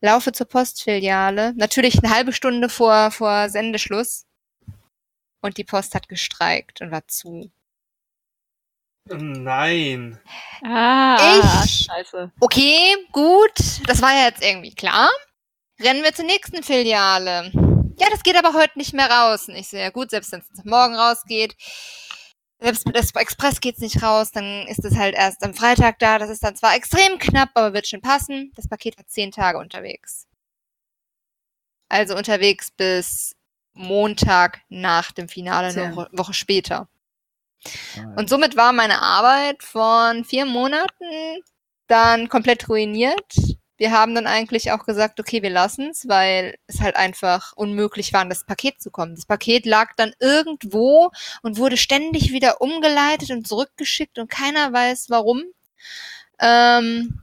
Laufe 0.00 0.32
zur 0.32 0.46
Postfiliale, 0.46 1.54
natürlich 1.56 2.02
eine 2.02 2.14
halbe 2.14 2.32
Stunde 2.32 2.68
vor, 2.68 3.10
vor 3.10 3.48
Sendeschluss. 3.48 4.26
Und 5.40 5.58
die 5.58 5.64
Post 5.64 5.94
hat 5.94 6.08
gestreikt 6.08 6.80
und 6.80 6.90
war 6.90 7.06
zu. 7.08 7.50
Nein. 9.08 10.18
Ah, 10.64 11.62
Ich- 11.64 11.86
scheiße. 11.86 12.32
Okay, 12.40 12.96
gut, 13.12 13.52
das 13.86 14.02
war 14.02 14.12
ja 14.12 14.24
jetzt 14.26 14.42
irgendwie 14.42 14.74
klar. 14.74 15.08
Rennen 15.80 16.02
wir 16.02 16.12
zur 16.14 16.24
nächsten 16.24 16.62
Filiale. 16.62 17.52
Ja, 17.98 18.08
das 18.10 18.22
geht 18.22 18.36
aber 18.36 18.52
heute 18.54 18.78
nicht 18.78 18.94
mehr 18.94 19.10
raus. 19.10 19.48
Und 19.48 19.54
ich 19.54 19.68
so, 19.68 19.76
ja 19.76 19.90
gut, 19.90 20.10
selbst 20.10 20.32
wenn 20.32 20.40
es 20.40 20.64
morgen 20.64 20.96
rausgeht, 20.96 21.54
selbst 22.60 22.86
mit 22.86 22.96
Express 22.96 23.60
geht's 23.60 23.80
nicht 23.80 24.02
raus, 24.02 24.30
dann 24.32 24.66
ist 24.66 24.84
es 24.84 24.96
halt 24.96 25.14
erst 25.14 25.42
am 25.44 25.54
Freitag 25.54 25.98
da. 25.98 26.18
Das 26.18 26.30
ist 26.30 26.42
dann 26.42 26.56
zwar 26.56 26.74
extrem 26.74 27.18
knapp, 27.18 27.50
aber 27.54 27.74
wird 27.74 27.86
schon 27.86 28.00
passen. 28.00 28.52
Das 28.56 28.68
Paket 28.68 28.96
war 28.96 29.06
zehn 29.06 29.30
Tage 29.30 29.58
unterwegs. 29.58 30.26
Also 31.88 32.16
unterwegs 32.16 32.70
bis 32.70 33.36
Montag 33.74 34.60
nach 34.68 35.12
dem 35.12 35.28
Finale, 35.28 35.68
eine 35.68 35.94
Woche, 35.94 36.08
Woche 36.12 36.32
später. 36.34 36.88
Und 38.16 38.28
somit 38.28 38.56
war 38.56 38.72
meine 38.72 39.00
Arbeit 39.02 39.62
von 39.62 40.24
vier 40.24 40.46
Monaten 40.46 41.42
dann 41.88 42.28
komplett 42.28 42.68
ruiniert. 42.68 43.34
Wir 43.76 43.90
haben 43.90 44.14
dann 44.14 44.26
eigentlich 44.26 44.72
auch 44.72 44.84
gesagt, 44.86 45.20
okay, 45.20 45.42
wir 45.42 45.50
lassen's, 45.50 46.08
weil 46.08 46.56
es 46.66 46.80
halt 46.80 46.96
einfach 46.96 47.52
unmöglich 47.56 48.12
war, 48.12 48.22
an 48.22 48.30
das 48.30 48.46
Paket 48.46 48.80
zu 48.80 48.90
kommen. 48.90 49.14
Das 49.14 49.26
Paket 49.26 49.66
lag 49.66 49.92
dann 49.96 50.12
irgendwo 50.18 51.10
und 51.42 51.58
wurde 51.58 51.76
ständig 51.76 52.32
wieder 52.32 52.60
umgeleitet 52.60 53.30
und 53.30 53.46
zurückgeschickt 53.46 54.18
und 54.18 54.30
keiner 54.30 54.72
weiß 54.72 55.10
warum. 55.10 55.42
Ähm, 56.40 57.20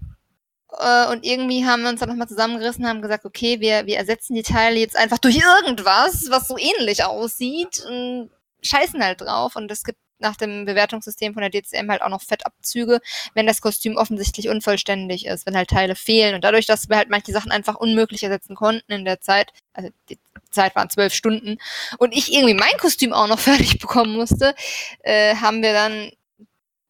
äh, 0.79 1.07
und 1.11 1.25
irgendwie 1.25 1.65
haben 1.65 1.83
wir 1.83 1.89
uns 1.89 1.99
dann 1.99 2.09
nochmal 2.09 2.27
zusammengerissen 2.27 2.87
haben 2.87 3.01
gesagt, 3.01 3.25
okay, 3.25 3.59
wir, 3.59 3.85
wir 3.85 3.97
ersetzen 3.97 4.35
die 4.35 4.43
Teile 4.43 4.79
jetzt 4.79 4.97
einfach 4.97 5.19
durch 5.19 5.37
irgendwas, 5.37 6.29
was 6.29 6.47
so 6.47 6.57
ähnlich 6.57 7.03
aussieht 7.03 7.83
und 7.87 8.31
scheißen 8.61 9.03
halt 9.03 9.21
drauf. 9.21 9.55
Und 9.55 9.71
es 9.71 9.83
gibt 9.83 9.99
nach 10.23 10.35
dem 10.35 10.65
Bewertungssystem 10.65 11.33
von 11.33 11.41
der 11.41 11.51
DCM 11.51 11.91
halt 11.91 12.01
auch 12.01 12.09
noch 12.09 12.21
Fettabzüge, 12.21 12.99
wenn 13.35 13.45
das 13.45 13.61
Kostüm 13.61 13.97
offensichtlich 13.97 14.49
unvollständig 14.49 15.27
ist, 15.27 15.45
wenn 15.45 15.55
halt 15.55 15.69
Teile 15.69 15.95
fehlen. 15.95 16.33
Und 16.33 16.43
dadurch, 16.43 16.65
dass 16.65 16.89
wir 16.89 16.97
halt 16.97 17.09
manche 17.09 17.31
Sachen 17.31 17.51
einfach 17.51 17.75
unmöglich 17.75 18.23
ersetzen 18.23 18.55
konnten 18.55 18.91
in 18.91 19.05
der 19.05 19.21
Zeit, 19.21 19.51
also 19.73 19.89
die 20.09 20.17
Zeit 20.49 20.75
waren 20.75 20.89
zwölf 20.89 21.13
Stunden, 21.13 21.57
und 21.99 22.13
ich 22.13 22.33
irgendwie 22.33 22.55
mein 22.55 22.77
Kostüm 22.79 23.13
auch 23.13 23.27
noch 23.27 23.39
fertig 23.53 23.77
bekommen 23.79 24.15
musste, 24.15 24.55
äh, 25.03 25.35
haben 25.35 25.61
wir 25.61 25.73
dann 25.73 26.11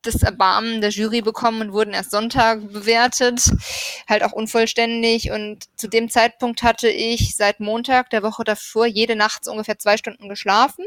das 0.06 0.24
Erbarmen 0.24 0.82
der 0.82 0.89
Jury 0.89 1.22
bekommen 1.22 1.62
und 1.62 1.74
wurden 1.74 1.93
erst 1.93 2.12
Sonntag 2.12 2.72
bewertet, 2.72 3.51
halt 4.08 4.24
auch 4.24 4.32
unvollständig. 4.32 5.32
Und 5.32 5.66
zu 5.76 5.88
dem 5.88 6.10
Zeitpunkt 6.10 6.64
hatte 6.64 6.89
ich 6.89 7.36
seit 7.36 7.60
Montag 7.60 8.10
der 8.10 8.24
Woche 8.24 8.43
davor 8.43 8.86
jede 8.86 9.16
Nacht 9.16 9.45
so 9.45 9.51
ungefähr 9.51 9.80
zwei 9.80 9.97
Stunden 9.97 10.30
geschlafen, 10.30 10.86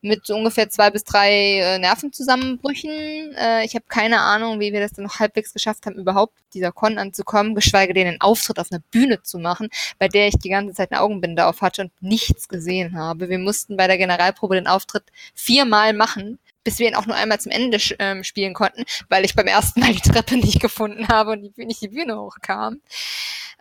mit 0.00 0.26
so 0.26 0.36
ungefähr 0.36 0.68
zwei 0.70 0.90
bis 0.90 1.04
drei 1.04 1.60
äh, 1.60 1.78
Nervenzusammenbrüchen. 1.78 2.90
Äh, 3.36 3.64
ich 3.64 3.74
habe 3.74 3.84
keine 3.88 4.20
Ahnung, 4.20 4.60
wie 4.60 4.72
wir 4.72 4.80
das 4.80 4.92
dann 4.92 5.04
noch 5.04 5.18
halbwegs 5.18 5.52
geschafft 5.52 5.86
haben, 5.86 5.96
überhaupt 5.96 6.34
dieser 6.54 6.72
Con 6.72 6.98
anzukommen, 6.98 7.54
geschweige 7.54 7.94
denn 7.94 8.06
einen 8.06 8.20
Auftritt 8.20 8.58
auf 8.58 8.70
einer 8.70 8.82
Bühne 8.90 9.22
zu 9.22 9.38
machen, 9.38 9.68
bei 9.98 10.08
der 10.08 10.28
ich 10.28 10.38
die 10.38 10.50
ganze 10.50 10.74
Zeit 10.74 10.92
eine 10.92 11.00
Augenbinde 11.00 11.46
auf 11.46 11.60
hatte 11.60 11.82
und 11.82 11.92
nichts 12.00 12.48
gesehen 12.48 12.96
habe. 12.96 13.28
Wir 13.28 13.38
mussten 13.38 13.76
bei 13.76 13.86
der 13.86 13.98
Generalprobe 13.98 14.54
den 14.54 14.66
Auftritt 14.66 15.04
viermal 15.34 15.92
machen, 15.92 16.38
bis 16.68 16.78
wir 16.78 16.86
ihn 16.86 16.96
auch 16.96 17.06
nur 17.06 17.16
einmal 17.16 17.40
zum 17.40 17.50
Ende 17.50 17.78
ähm, 17.98 18.22
spielen 18.22 18.52
konnten, 18.52 18.84
weil 19.08 19.24
ich 19.24 19.34
beim 19.34 19.46
ersten 19.46 19.80
Mal 19.80 19.94
die 19.94 20.02
Treppe 20.02 20.36
nicht 20.36 20.60
gefunden 20.60 21.08
habe 21.08 21.30
und 21.30 21.40
die, 21.40 21.64
nicht 21.64 21.80
die 21.80 21.88
Bühne 21.88 22.20
hochkam. 22.20 22.82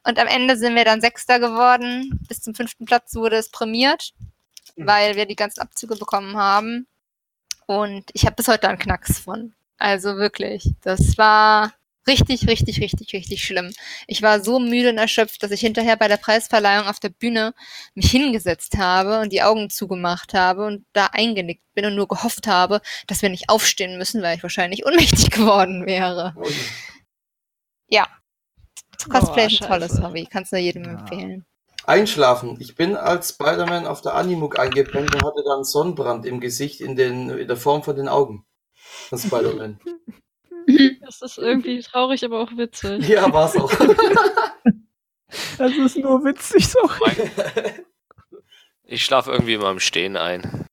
Und 0.04 0.20
am 0.20 0.28
Ende 0.28 0.58
sind 0.58 0.76
wir 0.76 0.84
dann 0.84 1.00
Sechster 1.00 1.40
geworden. 1.40 2.20
Bis 2.28 2.42
zum 2.42 2.54
fünften 2.54 2.84
Platz 2.84 3.16
wurde 3.16 3.38
es 3.38 3.48
prämiert, 3.48 4.12
weil 4.76 5.16
wir 5.16 5.26
die 5.26 5.38
ganzen 5.38 5.62
Abzüge 5.62 5.96
bekommen 5.96 6.36
haben. 6.36 6.86
Und 7.66 8.04
ich 8.12 8.26
habe 8.26 8.36
bis 8.36 8.50
heute 8.50 8.68
einen 8.68 8.78
Knacks 8.78 9.20
von. 9.20 9.54
Also 9.78 10.18
wirklich, 10.18 10.74
das 10.82 11.18
war 11.18 11.72
richtig, 12.08 12.48
richtig, 12.48 12.80
richtig, 12.82 13.14
richtig 13.14 13.44
schlimm. 13.44 13.72
Ich 14.08 14.22
war 14.22 14.44
so 14.44 14.60
müde 14.60 14.90
und 14.90 14.98
erschöpft, 14.98 15.44
dass 15.44 15.52
ich 15.52 15.62
hinterher 15.62 15.98
bei 15.98 16.08
der 16.08 16.18
Preisverleihung 16.18 16.88
auf 16.88 17.00
der 17.00 17.10
Bühne 17.10 17.54
mich 17.96 18.10
hingesetzt 18.12 18.78
habe 18.78 19.20
und 19.20 19.32
die 19.34 19.44
Augen 19.44 19.70
zugemacht 19.70 20.34
habe 20.34 20.66
und 20.66 20.86
da 20.94 21.08
eingenickt 21.08 21.64
bin 21.74 21.86
und 21.86 21.96
nur 21.96 22.08
gehofft 22.08 22.48
habe, 22.48 22.82
dass 23.08 23.22
wir 23.22 23.30
nicht 23.30 23.50
aufstehen 23.50 23.98
müssen, 23.98 24.22
weil 24.22 24.38
ich 24.38 24.44
wahrscheinlich 24.44 24.86
ohnmächtig 24.86 25.30
geworden 25.32 25.86
wäre. 25.86 26.36
Ja. 27.90 28.08
Cosplay 29.10 29.48
ist 29.48 29.62
ein 29.62 29.68
tolles. 29.68 30.02
Hobby, 30.02 30.28
kannst 30.30 30.52
nur 30.52 30.62
jedem 30.62 30.84
Ja. 30.86 30.92
empfehlen. 30.92 31.46
Einschlafen. 31.86 32.58
Ich 32.60 32.76
bin 32.76 32.98
als 32.98 33.30
Spider-Man 33.30 33.88
auf 33.88 34.02
der 34.02 34.16
Animuk 34.16 34.60
eingepennt 34.60 35.16
und 35.16 35.24
hatte 35.24 35.44
dann 35.46 35.64
Sonnenbrand 35.64 36.26
im 36.26 36.42
Gesicht 36.42 36.82
in, 36.82 36.98
den, 36.98 37.30
in 37.30 37.48
der 37.48 37.56
Form 37.56 37.82
von 37.82 37.96
den 37.96 38.10
Augen. 38.10 38.46
Von 39.08 39.20
Spider-Man. 39.20 39.80
Das 41.02 41.22
ist 41.22 41.38
irgendwie 41.38 41.80
traurig, 41.82 42.26
aber 42.26 42.40
auch 42.42 42.52
witzig. 42.58 43.08
ja, 43.08 43.32
war's 43.32 43.56
auch. 43.56 43.72
Das 45.58 45.74
ist 45.74 45.98
nur 45.98 46.24
witzig, 46.24 46.70
sorry. 46.70 47.30
Ich 48.84 49.04
schlafe 49.04 49.32
irgendwie 49.32 49.56
immer 49.56 49.72
im 49.72 49.80
Stehen 49.80 50.16
ein. 50.16 50.66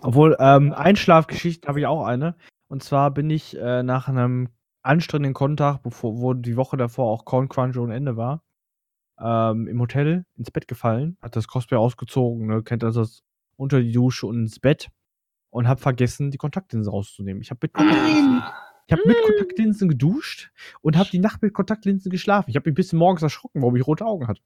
Obwohl, 0.00 0.36
ähm, 0.38 0.72
Einschlafgeschichten 0.72 1.68
habe 1.68 1.80
ich 1.80 1.86
auch 1.86 2.04
eine. 2.04 2.36
Und 2.68 2.84
zwar 2.84 3.10
bin 3.10 3.28
ich 3.28 3.56
äh, 3.58 3.82
nach 3.82 4.06
einem 4.06 4.50
anstrengenden 4.82 5.34
Kontag, 5.34 5.82
bevor, 5.82 6.20
wo 6.20 6.32
die 6.34 6.56
Woche 6.56 6.76
davor 6.76 7.10
auch 7.10 7.24
Corn 7.24 7.48
Crunch 7.48 7.76
ohne 7.76 7.94
Ende 7.96 8.16
war, 8.16 8.44
ähm, 9.20 9.66
im 9.66 9.80
Hotel 9.80 10.24
ins 10.36 10.50
Bett 10.50 10.68
gefallen, 10.68 11.16
hat 11.20 11.36
das 11.36 11.48
Cosplay 11.48 11.76
ausgezogen, 11.76 12.46
ne, 12.46 12.62
kennt 12.62 12.84
also 12.84 13.00
das 13.00 13.22
unter 13.56 13.80
die 13.80 13.92
Dusche 13.92 14.26
und 14.26 14.40
ins 14.40 14.58
Bett 14.58 14.90
und 15.50 15.68
hab 15.68 15.80
vergessen, 15.80 16.30
die 16.30 16.38
Kontaktlinsen 16.38 16.92
rauszunehmen. 16.92 17.42
Ich 17.42 17.50
habe 17.50 17.60
mit, 17.62 17.72
Ich 18.86 18.92
hab 18.92 19.04
mit 19.06 19.16
Kontaktlinsen 19.22 19.88
geduscht 19.88 20.50
und 20.82 20.96
habe 20.96 21.08
die 21.10 21.18
Nacht 21.18 21.40
mit 21.42 21.54
Kontaktlinsen 21.54 22.10
geschlafen. 22.10 22.50
Ich 22.50 22.56
habe 22.56 22.68
mich 22.68 22.72
ein 22.72 22.76
bisschen 22.76 22.98
morgens 22.98 23.22
erschrocken, 23.22 23.62
warum 23.62 23.76
ich 23.76 23.86
rote 23.86 24.04
Augen 24.04 24.28
hatte. 24.28 24.40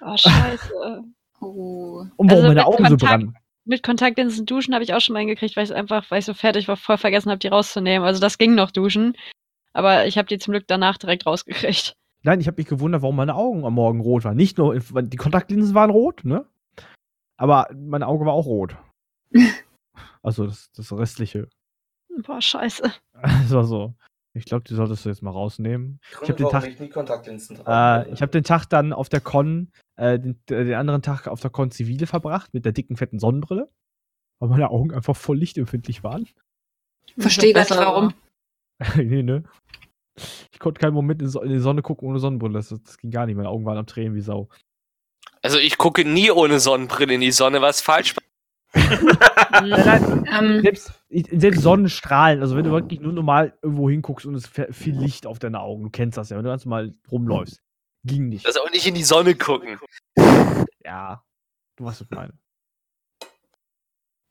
Oh, 0.00 0.16
scheiße. 0.16 0.72
Oh. 1.44 2.06
Und 2.16 2.30
warum 2.30 2.30
Also 2.30 2.42
meine 2.42 2.54
mit 2.54 2.64
Augen 2.66 2.76
so 2.84 2.90
Kontakt- 2.90 3.00
brennen. 3.02 3.36
Mit 3.64 3.82
Kontaktlinsen 3.82 4.46
duschen 4.46 4.74
habe 4.74 4.84
ich 4.84 4.94
auch 4.94 5.00
schon 5.00 5.12
mal 5.14 5.18
hingekriegt, 5.18 5.56
weil 5.56 5.64
ich 5.64 5.74
einfach, 5.74 6.08
weil 6.08 6.20
ich 6.20 6.24
so 6.24 6.34
fertig 6.34 6.68
war, 6.68 6.76
voll 6.76 6.98
vergessen 6.98 7.30
habe, 7.30 7.40
die 7.40 7.48
rauszunehmen. 7.48 8.06
Also 8.06 8.20
das 8.20 8.38
ging 8.38 8.54
noch 8.54 8.70
duschen. 8.70 9.16
Aber 9.72 10.06
ich 10.06 10.18
habe 10.18 10.28
die 10.28 10.38
zum 10.38 10.52
Glück 10.52 10.68
danach 10.68 10.98
direkt 10.98 11.26
rausgekriegt. 11.26 11.94
Nein, 12.22 12.40
ich 12.40 12.46
habe 12.46 12.60
mich 12.60 12.68
gewundert, 12.68 13.02
warum 13.02 13.16
meine 13.16 13.34
Augen 13.34 13.64
am 13.64 13.74
Morgen 13.74 13.98
rot 14.00 14.22
waren. 14.22 14.36
Nicht 14.36 14.56
nur, 14.56 14.78
die 14.78 15.16
Kontaktlinsen 15.16 15.74
waren 15.74 15.90
rot, 15.90 16.24
ne? 16.24 16.46
Aber 17.36 17.68
mein 17.74 18.04
Auge 18.04 18.24
war 18.24 18.34
auch 18.34 18.46
rot. 18.46 18.76
also 20.22 20.46
das, 20.46 20.70
das 20.76 20.92
restliche. 20.92 21.48
Boah, 22.18 22.40
scheiße. 22.40 22.92
Das 23.22 23.50
war 23.52 23.64
so. 23.64 23.94
Ich 24.34 24.46
glaube, 24.46 24.64
die 24.64 24.74
solltest 24.74 25.04
du 25.04 25.10
jetzt 25.10 25.22
mal 25.22 25.30
rausnehmen. 25.30 26.00
Grund, 26.12 26.30
hab 26.30 26.36
den 26.36 26.44
warum 26.46 26.60
Tag- 26.60 26.70
ich 26.70 26.80
nie 26.80 26.88
Kontaktlinsen 26.88 27.56
trage. 27.56 28.08
Äh, 28.08 28.12
ich 28.14 28.22
habe 28.22 28.32
den 28.32 28.44
Tag 28.44 28.64
dann 28.66 28.92
auf 28.92 29.08
der 29.10 29.20
Con, 29.20 29.70
äh, 29.96 30.18
den, 30.18 30.40
den 30.48 30.74
anderen 30.74 31.02
Tag 31.02 31.28
auf 31.28 31.40
der 31.40 31.50
Con 31.50 31.70
Zivile 31.70 32.06
verbracht 32.06 32.52
mit 32.54 32.64
der 32.64 32.72
dicken, 32.72 32.96
fetten 32.96 33.18
Sonnenbrille. 33.18 33.68
Weil 34.40 34.48
meine 34.48 34.70
Augen 34.70 34.92
einfach 34.92 35.14
voll 35.14 35.36
lichtempfindlich 35.38 36.02
waren. 36.02 36.26
Verstehe 37.18 37.52
gar 37.52 37.60
nicht, 37.60 37.68
Besser, 37.68 37.84
warum. 37.86 38.14
nee, 38.96 39.22
ne? 39.22 39.44
Ich 40.52 40.58
konnte 40.58 40.80
keinen 40.80 40.94
Moment 40.94 41.20
in, 41.22 41.28
So- 41.28 41.42
in 41.42 41.50
die 41.50 41.58
Sonne 41.58 41.82
gucken 41.82 42.08
ohne 42.08 42.18
Sonnenbrille. 42.18 42.54
Das, 42.54 42.68
das 42.70 42.98
ging 42.98 43.10
gar 43.10 43.26
nicht. 43.26 43.36
Meine 43.36 43.50
Augen 43.50 43.64
waren 43.66 43.78
am 43.78 43.86
Tränen 43.86 44.14
wie 44.14 44.20
Sau. 44.22 44.48
Also 45.42 45.58
ich 45.58 45.76
gucke 45.78 46.04
nie 46.04 46.30
ohne 46.30 46.58
Sonnenbrille 46.58 47.14
in 47.14 47.20
die 47.20 47.32
Sonne, 47.32 47.60
was 47.60 47.82
falsch 47.82 48.14
Nein, 48.74 49.68
nein, 49.68 50.28
Ähm, 50.32 50.60
selbst, 50.62 50.92
selbst 51.10 51.62
Sonnenstrahlen, 51.62 52.40
also 52.40 52.56
wenn 52.56 52.64
du 52.64 52.70
wirklich 52.70 53.00
nur 53.00 53.12
normal 53.12 53.56
irgendwo 53.62 53.90
hinguckst 53.90 54.26
und 54.26 54.34
es 54.34 54.46
fährt 54.46 54.74
viel 54.74 54.96
Licht 54.98 55.26
auf 55.26 55.38
deine 55.38 55.60
Augen, 55.60 55.84
du 55.84 55.90
kennst 55.90 56.16
das 56.18 56.30
ja, 56.30 56.36
wenn 56.36 56.44
du 56.44 56.50
ganz 56.50 56.64
normal 56.64 56.94
rumläufst. 57.10 57.60
Ging 58.04 58.28
nicht. 58.28 58.46
Also 58.46 58.60
auch 58.62 58.70
nicht 58.70 58.86
in 58.86 58.94
die 58.94 59.04
Sonne 59.04 59.34
gucken. 59.34 59.78
ja, 60.84 61.22
du 61.76 61.84
weißt, 61.84 62.00
was 62.00 62.06
ich 62.10 62.10
meine. 62.16 62.32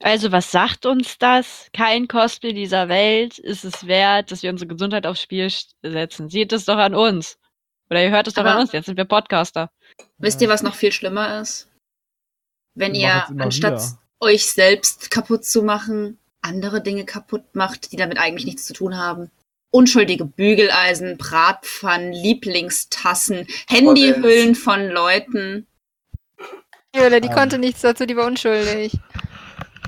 Also, 0.04 0.32
was 0.32 0.52
sagt 0.52 0.88
uns 0.88 1.20
das? 1.20 1.70
Kein 1.74 2.08
Cosplay 2.08 2.54
dieser 2.54 2.89
Welt 2.89 3.38
ist 3.38 3.64
es 3.64 3.86
wert, 3.86 4.32
dass 4.32 4.42
wir 4.42 4.50
unsere 4.50 4.68
Gesundheit 4.68 5.06
aufs 5.06 5.22
Spiel 5.22 5.48
setzen. 5.84 6.28
Seht 6.28 6.52
es 6.54 6.66
doch 6.66 6.78
an 6.78 6.96
uns. 6.96 7.38
Oder 7.89 8.04
ihr 8.04 8.10
hört 8.10 8.28
es 8.28 8.34
doch 8.34 8.42
Aber- 8.42 8.54
an 8.56 8.62
uns. 8.62 8.72
Jetzt 8.72 8.88
sind 8.88 8.98
wir 8.98 9.06
Podcaster. 9.06 9.70
wisst 10.18 10.42
ihr, 10.42 10.50
was 10.50 10.64
noch 10.64 10.74
viel 10.74 10.92
schlimmer 10.92 11.39
ist? 11.39 11.70
Wenn 12.74 12.96
ihr 12.96 13.28
anstatt 13.39 13.74
wieder. 13.80 14.01
Euch 14.22 14.45
selbst 14.45 15.11
kaputt 15.11 15.43
zu 15.45 15.63
machen, 15.63 16.17
andere 16.41 16.82
Dinge 16.82 17.05
kaputt 17.05 17.43
macht, 17.53 17.91
die 17.91 17.97
damit 17.97 18.17
eigentlich 18.17 18.45
nichts 18.45 18.65
zu 18.65 18.74
tun 18.74 18.97
haben. 18.97 19.30
Unschuldige 19.72 20.26
Bügeleisen, 20.26 21.17
Bratpfannen, 21.17 22.11
Lieblingstassen, 22.13 23.47
Handyhüllen 23.69 24.55
von 24.55 24.88
Leuten. 24.88 25.65
Jöle, 26.95 27.22
die 27.22 27.30
Ähm. 27.30 27.34
konnte 27.34 27.57
nichts 27.57 27.82
dazu, 27.82 28.05
die 28.05 28.15
war 28.17 28.28
unschuldig. 28.28 28.93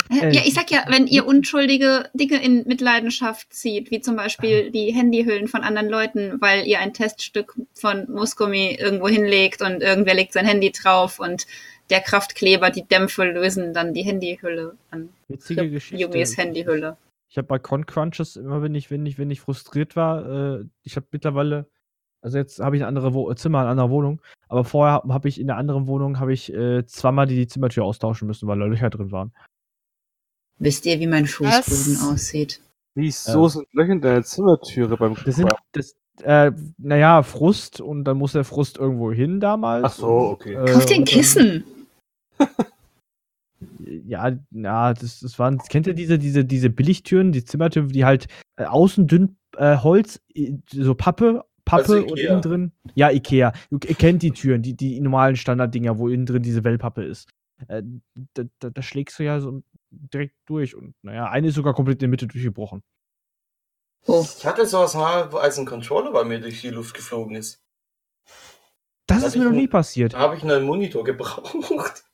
Äh, 0.10 0.32
Ja, 0.32 0.42
ich 0.46 0.54
sag 0.54 0.70
ja, 0.72 0.86
wenn 0.88 1.08
ihr 1.08 1.26
unschuldige 1.26 2.10
Dinge 2.14 2.42
in 2.42 2.66
Mitleidenschaft 2.66 3.54
zieht, 3.54 3.92
wie 3.92 4.00
zum 4.00 4.16
Beispiel 4.16 4.72
die 4.72 4.94
Handyhüllen 4.94 5.48
von 5.48 5.64
anderen 5.64 5.90
Leuten, 5.90 6.40
weil 6.40 6.66
ihr 6.68 6.80
ein 6.80 6.94
Teststück 6.94 7.56
von 7.74 8.10
Musgummi 8.10 8.78
irgendwo 8.80 9.08
hinlegt 9.08 9.62
und 9.62 9.82
irgendwer 9.82 10.14
legt 10.14 10.34
sein 10.34 10.46
Handy 10.46 10.72
drauf 10.72 11.20
und 11.20 11.46
der 11.90 12.02
Kraftkleber, 12.02 12.70
die 12.70 12.84
Dämpfe 12.84 13.26
lösen 13.26 13.74
dann 13.74 13.94
die 13.94 14.04
Handyhülle 14.04 14.78
an. 14.92 15.10
Witzige 15.28 15.70
Geschichte. 15.70 16.04
Yumis 16.04 16.38
Handyhülle. 16.38 16.98
Ich 17.30 17.38
habe 17.38 17.48
bei 17.48 17.60
Con 17.60 17.86
Crunches 17.86 18.36
immer, 18.36 18.62
wenn 18.62 18.76
ich, 18.76 18.92
wenn 18.92 19.06
ich, 19.06 19.18
wenn 19.18 19.32
ich 19.32 19.42
frustriert 19.42 19.96
war, 19.96 20.60
äh, 20.60 20.66
ich 20.84 20.96
habe 20.96 21.08
mittlerweile, 21.12 21.68
also 22.22 22.38
jetzt 22.38 22.60
habe 22.60 22.78
ich 22.78 22.84
ein 22.84 22.88
andere 22.88 23.14
Wo 23.14 23.34
Zimmer, 23.34 23.62
eine 23.62 23.70
andere 23.70 23.90
Wohnung, 23.90 24.22
aber 24.48 24.64
vorher 24.64 24.94
habe 24.94 25.14
hab 25.14 25.26
ich 25.26 25.40
in 25.40 25.48
der 25.48 25.58
anderen 25.58 25.88
Wohnung 25.88 26.20
habe 26.20 26.32
ich 26.32 26.54
äh, 26.54 26.86
zweimal 26.86 27.26
die 27.26 27.48
Zimmertür 27.48 27.86
austauschen 27.86 28.28
müssen, 28.28 28.48
weil 28.48 28.60
da 28.60 28.66
Löcher 28.66 28.90
drin 28.90 29.12
waren. 29.12 29.34
Wisst 30.60 30.86
ihr, 30.86 31.00
wie 31.00 31.08
mein 31.08 31.26
Fußboden 31.26 31.96
Was? 31.96 32.04
aussieht? 32.04 32.62
Wieso 32.96 33.48
sind 33.48 33.68
Löcher 33.74 33.94
in 33.94 34.02
deiner 34.02 34.24
Zimmertüre 34.24 34.96
beim 34.98 35.16
Das 35.26 35.36
sind, 35.36 35.52
das, 35.72 35.96
äh, 36.22 36.52
naja, 36.78 37.24
Frust 37.24 37.82
und 37.82 38.04
dann 38.06 38.18
muss 38.18 38.34
der 38.34 38.44
Frust 38.44 38.78
irgendwo 38.78 39.12
hin 39.12 39.40
damals. 39.40 39.84
Ach 39.86 39.94
so, 39.94 40.08
okay. 40.08 40.54
Äh, 40.54 40.66
Kauf 40.72 40.86
dir 40.86 40.96
ein 40.96 41.00
und 41.02 41.10
dann- 41.10 41.16
Kissen! 41.18 41.64
Ja, 44.06 44.32
ja, 44.52 44.94
das, 44.94 45.20
das 45.22 45.40
waren, 45.40 45.58
kennt 45.70 45.88
ihr 45.88 45.94
diese, 45.94 46.20
diese, 46.20 46.44
diese 46.44 46.70
Billigtüren, 46.70 47.32
die 47.32 47.44
Zimmertüren, 47.46 47.90
die 47.90 48.04
halt 48.06 48.28
äh, 48.58 48.66
außen 48.66 49.08
dünn 49.08 49.38
äh, 49.58 49.78
Holz, 49.78 50.22
i- 50.36 50.60
so 50.70 50.96
Pappe, 50.96 51.44
Pappe 51.64 51.82
Also 51.94 52.06
und 52.08 52.20
innen 52.20 52.42
drin. 52.42 52.72
Ja, 52.96 53.10
Ikea. 53.12 53.54
Du, 53.70 53.80
ihr 53.88 53.96
kennt 53.96 54.22
die 54.22 54.32
Türen, 54.32 54.62
die, 54.62 54.76
die 54.76 55.00
normalen 55.00 55.36
Standarddinger, 55.38 55.98
wo 55.98 56.10
innen 56.10 56.26
drin 56.26 56.44
diese 56.44 56.64
Wellpappe 56.64 57.04
ist. 57.04 57.30
Äh, 57.68 57.84
da, 58.34 58.44
da, 58.60 58.70
da 58.70 58.82
schlägst 58.82 59.18
du 59.20 59.24
ja 59.24 59.40
so 59.40 59.64
direkt 59.92 60.36
durch 60.46 60.76
und 60.76 60.94
naja, 61.02 61.30
eine 61.30 61.48
ist 61.48 61.56
sogar 61.56 61.74
komplett 61.74 61.96
in 61.98 62.00
der 62.02 62.10
Mitte 62.10 62.28
durchgebrochen. 62.28 62.84
Oh, 64.06 64.26
Ich 64.38 64.46
hatte 64.46 64.66
sowas 64.66 64.94
mal, 64.96 65.32
wo- 65.32 65.38
als 65.38 65.58
ein 65.58 65.66
Controller 65.66 66.12
bei 66.12 66.24
mir 66.24 66.40
durch 66.40 66.62
die 66.62 66.70
Luft 66.70 66.94
geflogen 66.94 67.36
ist. 67.36 67.62
Das 69.08 69.20
Hab 69.20 69.28
ist 69.28 69.36
mir 69.36 69.46
noch 69.46 69.52
nie- 69.52 69.68
passiert. 69.68 70.14
Da 70.14 70.20
habe 70.20 70.36
ich 70.36 70.44
einen 70.44 70.64
Monitor 70.66 71.04
gebraucht. 71.04 72.04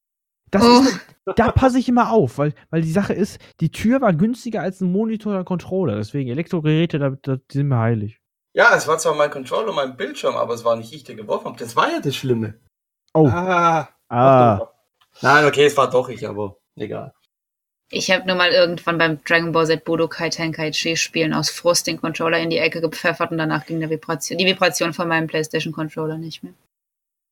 Das 0.52 0.64
Oh. 0.64 0.80
ist, 0.82 1.00
da 1.36 1.52
passe 1.52 1.78
ich 1.78 1.88
immer 1.88 2.10
auf, 2.12 2.40
weil, 2.40 2.56
weil 2.72 2.82
die 2.82 2.92
Sache 2.92 3.14
ist, 3.14 3.40
die 3.60 3.72
Tür 3.72 4.02
war 4.02 4.14
günstiger 4.14 4.62
als 4.64 4.82
ein 4.82 4.92
Monitor 4.92 5.32
oder 5.34 5.40
ein 5.42 5.46
Controller. 5.46 5.98
Deswegen 5.98 6.28
Elektrogeräte, 6.32 6.98
da, 6.98 7.12
da 7.22 7.36
die 7.36 7.58
sind 7.58 7.68
mir 7.68 7.78
heilig. 7.78 8.20
Ja, 8.56 8.76
es 8.76 8.88
war 8.88 8.98
zwar 8.98 9.14
mein 9.14 9.30
Controller 9.30 9.70
und 9.70 9.76
mein 9.76 9.96
Bildschirm, 9.96 10.36
aber 10.36 10.56
es 10.56 10.66
war 10.66 10.76
nicht 10.76 10.92
ich, 10.92 11.04
der 11.04 11.14
geworfen 11.14 11.46
habe. 11.46 11.60
Das 11.60 11.76
war 11.76 11.92
ja 11.92 12.00
das 12.00 12.16
Schlimme. 12.16 12.60
Oh, 13.14 13.28
Ah, 13.28 13.90
ah. 14.10 14.72
Nein, 15.22 15.46
okay, 15.46 15.66
es 15.66 15.78
war 15.78 15.88
doch 15.88 16.10
ich, 16.10 16.28
aber 16.28 16.58
egal. 16.76 17.14
Ich 17.92 18.12
habe 18.12 18.28
nur 18.28 18.36
mal 18.36 18.52
irgendwann 18.52 18.98
beim 18.98 19.24
Dragon 19.24 19.52
Ball 19.52 19.66
Z 19.66 19.84
Budokai 19.84 20.30
Tenkaichi 20.30 20.96
Spielen 20.96 21.34
aus 21.34 21.50
Frust 21.50 21.88
den 21.88 22.00
Controller 22.00 22.40
in 22.40 22.50
die 22.50 22.58
Ecke 22.58 22.82
gepfeffert 22.82 23.32
und 23.32 23.38
danach 23.38 23.66
ging 23.66 23.80
der 23.80 23.90
Vibration, 23.90 24.38
die 24.38 24.46
Vibration 24.46 24.94
von 24.94 25.08
meinem 25.08 25.28
PlayStation 25.28 25.74
Controller 25.74 26.18
nicht 26.18 26.44
mehr. 26.44 26.54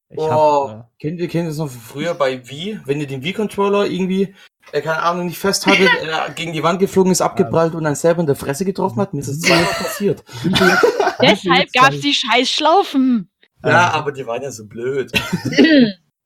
Ich 0.10 0.18
Oh, 0.20 0.70
hab, 0.70 0.90
kennt 1.00 1.20
ihr, 1.20 1.28
kennt 1.28 1.50
das 1.50 1.58
noch 1.58 1.70
von 1.70 1.82
früher 1.82 2.14
bei 2.14 2.48
Wii? 2.50 2.80
Wenn 2.86 3.02
ihr 3.02 3.08
den 3.08 3.24
Wii-Controller 3.24 3.86
irgendwie, 3.88 4.34
äh, 4.72 4.82
keine 4.82 5.02
Ahnung, 5.04 5.26
nicht 5.28 5.38
fest 5.38 5.66
hattet, 5.68 5.90
äh, 6.02 6.32
gegen 6.34 6.54
die 6.54 6.64
Wand 6.64 6.80
geflogen 6.80 7.12
ist, 7.12 7.20
abgeprallt 7.22 7.76
und 7.76 7.84
dann 7.84 7.96
selber 7.96 8.22
in 8.22 8.26
der 8.28 8.38
Fresse 8.38 8.64
getroffen 8.64 9.02
hat? 9.02 9.14
Mir 9.14 9.20
ist 9.20 9.28
das 9.30 9.42
zweimal 9.42 9.66
passiert. 9.78 10.24
äh, 10.46 10.76
Deshalb 11.22 11.72
gab's 11.74 12.00
die 12.00 12.14
scheiß 12.14 12.50
Schlaufen. 12.50 13.30
Ja, 13.64 13.92
aber 13.92 14.14
die 14.14 14.26
waren 14.26 14.42
ja 14.42 14.52
so 14.52 14.66
blöd. 14.66 15.12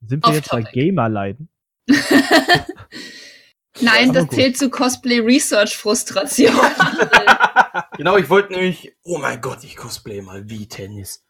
Sind 0.06 0.26
wir 0.28 0.34
jetzt 0.34 0.50
bei 0.52 0.60
Off-topic. 0.60 0.72
Gamer-Leiden? 0.74 1.50
Nein, 3.80 4.12
das 4.14 4.26
gut. 4.28 4.34
zählt 4.36 4.58
zu 4.58 4.70
Cosplay 4.70 5.20
Research 5.20 5.78
Frustration. 5.78 6.54
Genau, 7.98 8.18
ich 8.18 8.30
wollte 8.30 8.52
nämlich, 8.54 8.94
oh 9.04 9.18
mein 9.18 9.40
Gott, 9.42 9.64
ich 9.64 9.76
cosplay 9.78 10.22
mal 10.22 10.50
Wii-Tennis. 10.50 11.24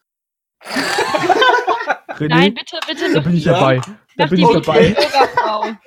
René, 0.64 2.28
Nein, 2.28 2.54
bitte, 2.54 2.78
bitte. 2.86 3.12
da 3.12 3.20
bin 3.20 3.34
ich 3.36 3.44
Ja. 3.44 3.52
dabei. 3.52 3.80
Da 4.16 4.26
bin 4.26 4.38
ich 4.38 4.44
Okay. 4.46 4.94
dabei. 4.96 5.78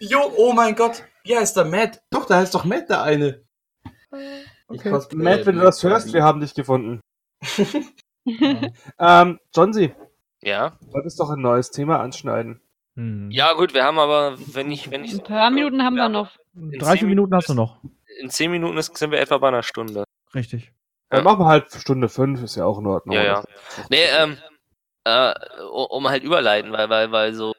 Jo, 0.00 0.32
oh 0.36 0.52
mein 0.52 0.74
Gott, 0.76 1.02
wie 1.24 1.36
heißt 1.36 1.56
der 1.56 1.64
Matt? 1.64 2.02
Doch, 2.10 2.26
da 2.26 2.36
heißt 2.36 2.54
doch 2.54 2.64
Matt 2.64 2.90
der 2.90 3.02
eine. 3.02 3.42
Ich 4.70 4.80
Okay. 4.84 4.90
Matt, 5.14 5.46
wenn 5.46 5.56
du 5.56 5.62
das 5.62 5.82
hörst, 5.82 6.12
wir 6.12 6.22
haben 6.22 6.40
dich 6.40 6.54
gefunden. 6.54 7.00
Ähm, 8.98 9.40
John 9.54 9.72
C., 9.72 9.96
Ja. 10.42 10.78
du 10.80 10.92
wolltest 10.92 11.18
doch 11.18 11.30
ein 11.30 11.40
neues 11.40 11.70
Thema 11.72 11.98
anschneiden. 12.00 12.60
Hm. 12.96 13.30
Ja, 13.30 13.54
gut, 13.54 13.74
wir 13.74 13.84
haben 13.84 13.98
aber, 13.98 14.36
wenn 14.54 14.70
ich, 14.70 14.90
wenn 14.90 15.04
ich. 15.04 15.12
Ein 15.12 15.22
paar 15.22 15.50
Minuten 15.50 15.82
haben 15.82 15.96
wir 15.96 16.08
noch. 16.08 16.30
30 16.54 17.04
Minuten 17.04 17.34
hast 17.34 17.48
du 17.48 17.54
noch. 17.54 17.78
In 18.20 18.28
10 18.28 18.50
Minuten 18.50 18.76
ist, 18.76 18.96
sind 18.96 19.10
wir 19.10 19.20
etwa 19.20 19.38
bei 19.38 19.48
einer 19.48 19.62
Stunde. 19.62 20.04
Richtig. 20.34 20.72
Dann 21.08 21.20
Ja. 21.20 21.24
machen 21.24 21.40
wir 21.40 21.46
halt 21.46 21.72
Stunde 21.72 22.08
fünf, 22.08 22.42
ist 22.42 22.56
ja 22.56 22.64
auch 22.64 22.78
in 22.78 22.86
Ordnung. 22.86 23.16
Ja, 23.16 23.22
ja. 23.22 23.44
Nee, 23.88 24.04
ähm, 24.18 24.38
äh, 25.04 25.32
um 25.70 26.08
halt 26.08 26.22
überleiten, 26.22 26.72
weil, 26.72 26.88
weil, 26.90 27.12
weil 27.12 27.34
so 27.34 27.54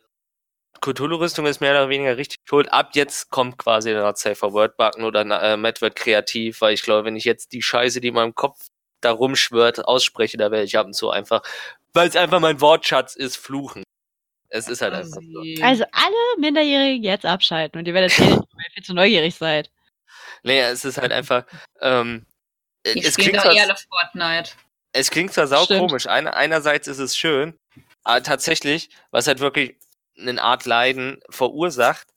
Cthulhu-Rüstung 0.82 1.46
ist 1.46 1.62
mehr 1.62 1.72
oder 1.72 1.90
weniger 1.90 2.18
richtig 2.18 2.40
schuld. 2.48 2.72
Ab 2.72 2.92
jetzt 2.94 3.30
kommt 3.32 3.58
quasi 3.58 3.92
der 3.92 4.14
Safer 4.16 4.54
Word 4.54 4.78
Button 4.78 5.04
oder 5.04 5.22
äh, 5.22 5.58
Matt 5.58 5.82
wird 5.82 5.96
kreativ, 5.96 6.62
weil 6.62 6.74
ich 6.74 6.84
glaube, 6.84 7.06
wenn 7.06 7.16
ich 7.16 7.26
jetzt 7.26 7.54
die 7.54 7.62
Scheiße, 7.62 8.02
die 8.02 8.10
in 8.10 8.14
meinem 8.16 8.36
Kopf 8.36 8.68
da 9.02 9.12
rumschwört, 9.12 9.86
ausspreche, 9.88 10.38
da 10.38 10.52
werde 10.52 10.66
ich 10.66 10.78
ab 10.78 10.86
und 10.86 10.94
zu 10.94 11.10
einfach, 11.10 11.42
weil 11.94 12.08
es 12.08 12.16
einfach 12.16 12.40
mein 12.40 12.62
Wortschatz 12.62 13.16
ist, 13.16 13.38
fluchen. 13.38 13.84
Es 14.56 14.68
ist 14.68 14.84
halt 14.84 14.94
einfach 14.94 15.20
so. 15.20 15.64
Also 15.64 15.84
alle 15.92 16.40
Minderjährigen 16.40 17.04
jetzt 17.04 17.26
abschalten 17.26 17.80
und 17.80 17.88
ihr 17.88 17.94
werdet 17.96 18.12
sehen, 18.12 18.30
weil 18.38 18.66
ihr 18.68 18.72
viel 18.76 18.84
zu 18.84 18.94
neugierig 18.94 19.34
seid. 19.34 19.72
Nee, 20.44 20.60
es 20.60 20.86
ist 20.86 21.00
halt 21.00 21.12
einfach, 21.12 21.44
ähm, 21.82 22.28
äh, 22.84 22.94
Die 22.94 23.04
es 23.04 23.18
klingt 23.18 23.38
doch 23.38 23.44
zwar, 23.46 23.54
eher 23.56 23.76
Fortnite. 23.76 24.52
es 24.92 25.10
klingt 25.10 25.34
zwar 25.34 25.48
sau 25.48 25.64
Stimmt. 25.64 25.80
komisch. 25.80 26.06
Einer, 26.06 26.36
einerseits 26.36 26.88
ist 26.88 27.00
es 27.00 27.18
schön, 27.18 27.58
aber 28.04 28.22
tatsächlich, 28.22 28.90
was 29.10 29.26
halt 29.26 29.40
wirklich 29.40 29.76
eine 30.20 30.40
Art 30.40 30.66
Leiden 30.66 31.20
verursacht, 31.32 32.08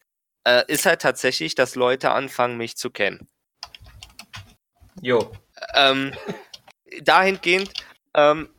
äh, 0.45 0.63
ist 0.69 0.85
halt 0.85 1.01
tatsächlich, 1.01 1.55
dass 1.55 1.75
Leute 1.75 2.11
anfangen, 2.11 2.59
mich 2.59 2.77
zu 2.77 2.91
kennen. 2.91 3.29
Jo. 5.01 5.33
Ähm, 5.75 6.13
dahingehend, 7.01 7.73
ähm, 8.13 8.51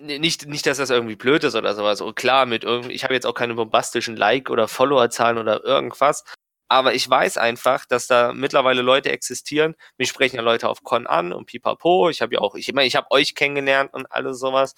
nicht, 0.00 0.46
nicht, 0.46 0.66
dass 0.66 0.78
das 0.78 0.90
irgendwie 0.90 1.16
blöd 1.16 1.44
ist 1.44 1.54
oder 1.54 1.74
sowas. 1.74 2.00
Und 2.00 2.16
klar, 2.16 2.46
mit 2.46 2.64
irgendwie, 2.64 2.92
ich 2.92 3.04
habe 3.04 3.14
jetzt 3.14 3.26
auch 3.26 3.34
keine 3.34 3.54
bombastischen 3.54 4.16
Like- 4.16 4.50
oder 4.50 4.68
Followerzahlen 4.68 5.38
oder 5.38 5.64
irgendwas. 5.64 6.24
Aber 6.70 6.94
ich 6.94 7.08
weiß 7.08 7.38
einfach, 7.38 7.86
dass 7.86 8.06
da 8.06 8.32
mittlerweile 8.34 8.82
Leute 8.82 9.10
existieren. 9.10 9.74
Mich 9.96 10.10
sprechen 10.10 10.36
ja 10.36 10.42
Leute 10.42 10.68
auf 10.68 10.82
Con 10.82 11.06
an 11.06 11.32
und 11.32 11.46
pipapo. 11.46 12.10
Ich 12.10 12.20
habe 12.20 12.34
ja 12.34 12.40
auch, 12.40 12.54
ich 12.56 12.72
meine, 12.74 12.86
ich 12.86 12.96
habe 12.96 13.10
euch 13.10 13.34
kennengelernt 13.34 13.94
und 13.94 14.10
alles 14.12 14.38
sowas. 14.38 14.74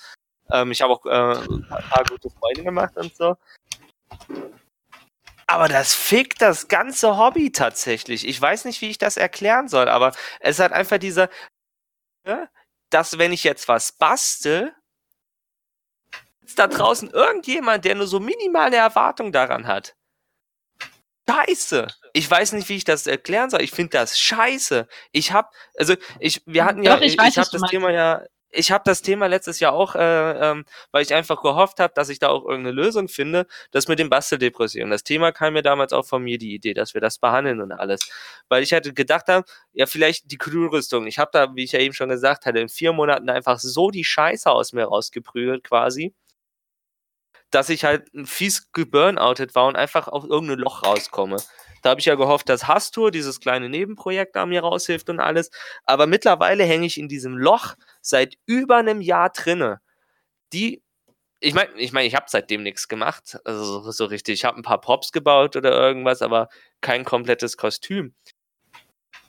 Ähm, 0.53 0.71
ich 0.71 0.83
habe 0.83 0.93
auch 0.93 1.05
äh, 1.07 1.11
ein 1.11 1.66
paar 1.66 2.05
gute 2.09 2.31
Freunde 2.31 2.62
gemacht 2.62 2.97
und 2.97 3.14
so. 3.16 3.37
Aber 5.49 5.66
das 5.66 5.95
fickt 5.95 6.43
das 6.43 6.68
ganze 6.68 7.18
Hobby 7.18 7.51
tatsächlich. 7.51 8.27
Ich 8.27 8.41
weiß 8.41 8.66
nicht, 8.66 8.81
wie 8.83 8.91
ich 8.91 8.99
das 8.99 9.16
erklären 9.16 9.66
soll, 9.66 9.89
aber 9.89 10.12
es 10.39 10.61
hat 10.61 10.73
einfach 10.73 10.99
dieser, 10.99 11.29
ne, 12.25 12.49
dass 12.91 13.18
wenn 13.18 13.33
ich 13.33 13.43
jetzt 13.43 13.66
was 13.66 13.91
bastel, 13.91 14.73
ist 16.51 16.59
da 16.59 16.67
draußen 16.67 17.11
irgendjemand, 17.11 17.85
der 17.85 17.95
nur 17.95 18.07
so 18.07 18.21
minimale 18.21 18.77
Erwartung 18.77 19.33
daran 19.33 19.67
hat. 19.67 19.95
Scheiße. 21.29 21.87
Ich 22.13 22.29
weiß 22.29 22.53
nicht, 22.55 22.69
wie 22.69 22.77
ich 22.77 22.85
das 22.85 23.07
erklären 23.07 23.51
soll. 23.51 23.63
Ich 23.63 23.71
finde 23.71 23.91
das 23.91 24.19
scheiße. 24.19 24.89
Ich 25.13 25.31
habe, 25.31 25.49
also 25.79 25.95
ich, 26.19 26.43
wir 26.47 26.65
hatten 26.65 26.83
ja, 26.83 26.97
Doch, 26.97 27.03
ich 27.03 27.13
ich, 27.13 27.19
habe 27.21 27.35
das 27.37 27.53
meinst. 27.53 27.71
Thema 27.71 27.91
ja, 27.93 28.25
ich 28.51 28.73
habe 28.73 28.83
das 28.85 29.01
Thema 29.01 29.27
letztes 29.27 29.61
Jahr 29.61 29.73
auch, 29.75 29.95
äh, 29.95 30.01
ähm, 30.51 30.65
weil 30.91 31.03
ich 31.05 31.15
einfach 31.15 31.41
gehofft 31.41 31.79
habe, 31.79 31.93
dass 31.95 32.09
ich 32.09 32.19
da 32.19 32.31
auch 32.31 32.45
irgendeine 32.45 32.73
Lösung 32.73 33.07
finde, 33.07 33.47
das 33.71 33.87
mit 33.87 34.01
den 34.01 34.11
Basteldepressionen. 34.11 34.91
Das 34.91 35.05
Thema 35.05 35.31
kam 35.31 35.53
mir 35.53 35.63
damals 35.63 35.93
auch 35.93 36.05
von 36.05 36.25
mir 36.25 36.37
die 36.37 36.53
Idee, 36.53 36.75
dass 36.75 36.95
wir 36.95 37.01
das 37.01 37.19
behandeln 37.19 37.61
und 37.61 37.71
alles, 37.71 38.11
weil 38.49 38.65
ich 38.65 38.73
hatte 38.73 38.93
gedacht 38.93 39.29
habe, 39.29 39.45
ja 39.73 39.87
vielleicht 39.87 40.33
die 40.33 40.39
Crew-Rüstung. 40.39 41.07
Ich 41.07 41.21
habe 41.21 41.31
da, 41.33 41.55
wie 41.55 41.63
ich 41.63 41.71
ja 41.71 41.79
eben 41.79 41.95
schon 41.95 42.09
gesagt 42.09 42.45
hatte, 42.45 42.59
in 42.59 42.69
vier 42.69 42.93
Monaten 42.93 43.31
einfach 43.31 43.61
so 43.61 43.93
die 43.93 44.05
Scheiße 44.05 44.51
aus 44.51 44.73
mir 44.73 44.87
rausgeprügelt 44.87 45.63
quasi 45.63 46.13
dass 47.51 47.69
ich 47.69 47.85
halt 47.85 48.09
fies 48.25 48.73
geburnoutet 48.73 49.55
war 49.55 49.67
und 49.67 49.77
einfach 49.77 50.09
auf 50.09 50.25
irgendein 50.25 50.59
Loch 50.59 50.85
rauskomme. 50.85 51.37
Da 51.83 51.91
habe 51.91 52.01
ich 52.01 52.07
ja 52.07 52.15
gehofft, 52.15 52.49
dass 52.49 52.69
Hastur, 52.69 53.11
dieses 53.11 53.41
kleine 53.41 53.69
Nebenprojekt, 53.69 54.37
da 54.37 54.47
mir 54.47 54.61
raushilft 54.61 55.09
und 55.09 55.21
alles. 55.21 55.51
Aber 55.85 56.07
mittlerweile 56.07 56.65
hänge 56.65 56.87
ich 56.87 56.99
in 56.99 57.09
diesem 57.09 57.37
Loch 57.37 57.75
seit 58.03 58.37
über 58.47 58.77
einem 58.77 59.01
Jahr 59.01 59.31
drinne. 59.31 59.81
Die, 60.53 60.83
ich 61.41 61.55
meine, 61.55 61.73
ich 61.77 61.93
meine, 61.93 62.07
ich 62.07 62.15
habe 62.15 62.27
seitdem 62.29 62.63
nichts 62.63 62.89
gemacht, 62.89 63.39
also 63.45 63.65
so, 63.65 63.91
so 63.91 64.05
richtig. 64.05 64.35
Ich 64.35 64.45
habe 64.45 64.59
ein 64.59 64.63
paar 64.63 64.81
Props 64.81 65.11
gebaut 65.13 65.57
oder 65.57 65.73
irgendwas, 65.73 66.23
aber 66.23 66.49
kein 66.81 67.05
komplettes 67.05 67.57
Kostüm. 67.57 68.15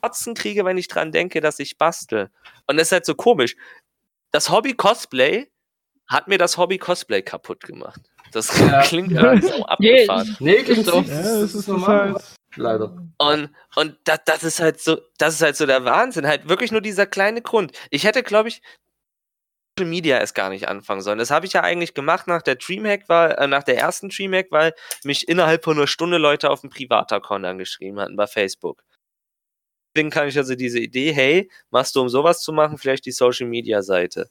Kotzen 0.01 0.33
kriege, 0.33 0.65
wenn 0.65 0.77
ich 0.77 0.87
dran 0.87 1.11
denke, 1.11 1.41
dass 1.41 1.59
ich 1.59 1.77
bastel. 1.77 2.31
Und 2.67 2.77
das 2.77 2.87
ist 2.87 2.91
halt 2.91 3.05
so 3.05 3.15
komisch. 3.15 3.55
Das 4.31 4.49
Hobby 4.49 4.73
Cosplay 4.73 5.49
hat 6.11 6.27
mir 6.27 6.37
das 6.37 6.57
Hobby 6.57 6.77
Cosplay 6.77 7.21
kaputt 7.21 7.61
gemacht. 7.61 8.01
Das 8.31 8.57
Ja. 8.59 8.81
klingt 8.83 9.11
irgendwie 9.11 9.47
so 9.47 9.65
abgefahren. 9.65 10.37
Nee, 10.39 10.63
klingt 10.63 10.85
so. 10.85 11.01
Ja, 11.01 11.41
es 11.41 11.55
ist 11.55 11.67
normal. 11.67 12.13
halt. 12.13 12.23
Leider. 12.57 12.97
Und, 13.17 13.49
und 13.75 13.97
das, 14.03 14.19
das 14.25 14.43
ist 14.43 14.59
halt 14.59 14.81
so, 14.81 14.99
das 15.17 15.35
ist 15.35 15.41
halt 15.41 15.55
so 15.55 15.65
der 15.65 15.85
Wahnsinn. 15.85 16.27
Halt 16.27 16.49
wirklich 16.49 16.71
nur 16.71 16.81
dieser 16.81 17.05
kleine 17.05 17.41
Grund. 17.41 17.71
Ich 17.89 18.03
hätte, 18.03 18.23
glaube 18.23 18.49
ich, 18.49 18.61
Social 19.77 19.89
Media 19.89 20.19
erst 20.19 20.35
gar 20.35 20.49
nicht 20.49 20.67
anfangen 20.67 21.01
sollen. 21.01 21.17
Das 21.17 21.31
habe 21.31 21.45
ich 21.45 21.53
ja 21.53 21.61
eigentlich 21.61 21.93
gemacht 21.93 22.27
nach 22.27 22.41
der 22.41 22.55
Dreamhack, 22.55 23.07
weil, 23.07 23.31
äh, 23.31 23.47
nach 23.47 23.63
der 23.63 23.77
ersten 23.77 24.09
Dreamhack, 24.09 24.47
weil 24.51 24.73
mich 25.03 25.29
innerhalb 25.29 25.63
von 25.63 25.77
einer 25.77 25.87
Stunde 25.87 26.17
Leute 26.17 26.49
auf 26.49 26.59
dem 26.61 26.69
Privat-Account 26.69 27.45
angeschrieben 27.45 27.99
hatten 28.01 28.17
bei 28.17 28.27
Facebook. 28.27 28.83
Deswegen 29.95 30.09
kann 30.09 30.27
ich 30.27 30.37
also 30.37 30.55
diese 30.55 30.79
Idee, 30.79 31.11
hey, 31.13 31.49
machst 31.69 31.95
du 31.95 32.01
um 32.01 32.09
sowas 32.09 32.41
zu 32.41 32.51
machen, 32.53 32.77
vielleicht 32.77 33.05
die 33.05 33.11
Social 33.11 33.47
Media 33.47 33.81
Seite. 33.81 34.29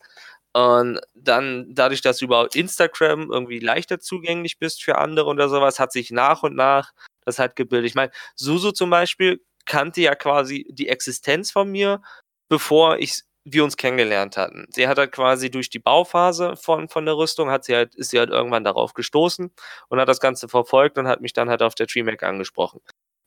Und 0.52 1.00
dann, 1.14 1.66
dadurch, 1.74 2.02
dass 2.02 2.18
du 2.18 2.24
über 2.24 2.48
Instagram 2.54 3.30
irgendwie 3.30 3.60
leichter 3.60 4.00
zugänglich 4.00 4.58
bist 4.58 4.82
für 4.82 4.98
andere 4.98 5.26
oder 5.26 5.48
sowas, 5.48 5.78
hat 5.78 5.92
sich 5.92 6.10
nach 6.10 6.42
und 6.42 6.56
nach 6.56 6.92
das 7.24 7.38
halt 7.38 7.56
gebildet. 7.56 7.88
Ich 7.88 7.94
meine, 7.94 8.10
Susu 8.34 8.72
zum 8.72 8.90
Beispiel 8.90 9.40
kannte 9.66 10.00
ja 10.00 10.14
quasi 10.14 10.66
die 10.70 10.88
Existenz 10.88 11.52
von 11.52 11.70
mir, 11.70 12.02
bevor 12.48 12.98
ich 12.98 13.22
wir 13.44 13.64
uns 13.64 13.76
kennengelernt 13.76 14.36
hatten. 14.36 14.66
Sie 14.70 14.86
hat 14.86 14.98
halt 14.98 15.12
quasi 15.12 15.50
durch 15.50 15.70
die 15.70 15.78
Bauphase 15.78 16.56
von, 16.56 16.88
von 16.88 17.06
der 17.06 17.16
Rüstung, 17.16 17.50
hat 17.50 17.64
sie 17.64 17.74
halt, 17.74 17.94
ist 17.94 18.10
sie 18.10 18.18
halt 18.18 18.30
irgendwann 18.30 18.64
darauf 18.64 18.92
gestoßen 18.92 19.50
und 19.88 20.00
hat 20.00 20.08
das 20.08 20.20
Ganze 20.20 20.48
verfolgt 20.48 20.98
und 20.98 21.08
hat 21.08 21.20
mich 21.20 21.32
dann 21.32 21.48
halt 21.48 21.62
auf 21.62 21.74
der 21.74 21.86
DreamHack 21.86 22.22
angesprochen. 22.22 22.80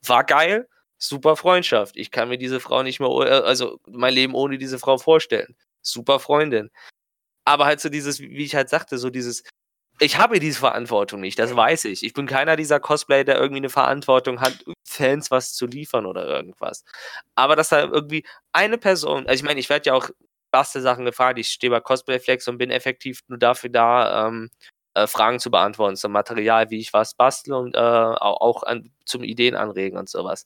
War 0.05 0.23
geil, 0.23 0.67
super 0.97 1.35
Freundschaft. 1.35 1.97
Ich 1.97 2.11
kann 2.11 2.29
mir 2.29 2.37
diese 2.37 2.59
Frau 2.59 2.83
nicht 2.83 2.99
mehr, 2.99 3.09
äh, 3.09 3.41
also 3.43 3.79
mein 3.89 4.13
Leben 4.13 4.35
ohne 4.35 4.57
diese 4.57 4.79
Frau 4.79 4.97
vorstellen. 4.97 5.55
Super 5.81 6.19
Freundin. 6.19 6.69
Aber 7.45 7.65
halt 7.65 7.81
so 7.81 7.89
dieses, 7.89 8.19
wie 8.19 8.43
ich 8.43 8.55
halt 8.55 8.69
sagte, 8.69 8.97
so 8.97 9.09
dieses, 9.09 9.43
ich 9.99 10.17
habe 10.17 10.39
diese 10.39 10.59
Verantwortung 10.59 11.21
nicht, 11.21 11.39
das 11.39 11.55
weiß 11.55 11.85
ich. 11.85 12.03
Ich 12.03 12.13
bin 12.13 12.25
keiner 12.27 12.55
dieser 12.55 12.79
Cosplayer, 12.79 13.23
der 13.23 13.37
irgendwie 13.37 13.59
eine 13.61 13.69
Verantwortung 13.69 14.41
hat, 14.41 14.63
Fans 14.87 15.31
was 15.31 15.53
zu 15.53 15.65
liefern 15.67 16.05
oder 16.05 16.27
irgendwas. 16.27 16.83
Aber 17.35 17.55
dass 17.55 17.69
da 17.69 17.81
irgendwie 17.81 18.25
eine 18.53 18.77
Person, 18.77 19.27
also 19.27 19.35
ich 19.35 19.43
meine, 19.47 19.59
ich 19.59 19.69
werde 19.69 19.87
ja 19.87 19.93
auch 19.93 20.09
Bastelsachen 20.51 21.05
gefragt, 21.05 21.39
ich 21.39 21.49
stehe 21.49 21.71
bei 21.71 21.79
Cosplay 21.79 22.19
Flex 22.19 22.47
und 22.47 22.57
bin 22.57 22.71
effektiv 22.71 23.21
nur 23.27 23.39
dafür 23.39 23.69
da, 23.69 24.27
ähm, 24.27 24.49
äh, 24.95 25.07
Fragen 25.07 25.39
zu 25.39 25.49
beantworten 25.51 25.95
zum 25.95 26.11
Material, 26.11 26.69
wie 26.69 26.79
ich 26.79 26.93
was 26.93 27.15
bastle 27.15 27.57
und 27.57 27.75
äh, 27.75 27.79
auch, 27.79 28.41
auch 28.41 28.63
an, 28.63 28.91
zum 29.05 29.23
Ideen 29.23 29.55
anregen 29.55 29.97
und 29.97 30.09
sowas. 30.09 30.43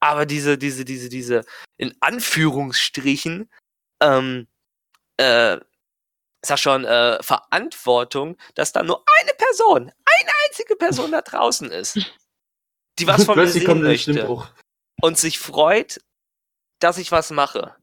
Aber 0.00 0.26
diese, 0.26 0.58
diese, 0.58 0.84
diese, 0.84 1.08
diese, 1.08 1.44
in 1.76 1.94
Anführungsstrichen, 2.00 3.50
ähm, 4.00 4.48
äh, 5.22 5.60
sag 6.44 6.58
schon, 6.58 6.84
äh, 6.84 7.22
Verantwortung, 7.22 8.36
dass 8.54 8.72
da 8.72 8.82
nur 8.82 9.04
eine 9.20 9.32
Person, 9.34 9.82
eine 9.90 10.30
einzige 10.48 10.76
Person 10.76 11.12
da 11.12 11.22
draußen 11.22 11.70
ist, 11.70 11.98
die 12.98 13.06
was 13.06 13.24
von 13.26 13.36
mir 13.36 13.42
sehen 13.60 13.66
möchte 13.82 14.12
und 15.00 15.18
sich 15.18 15.38
freut, 15.38 16.00
dass 16.80 16.98
ich 16.98 17.12
was 17.12 17.30
mache. 17.30 17.76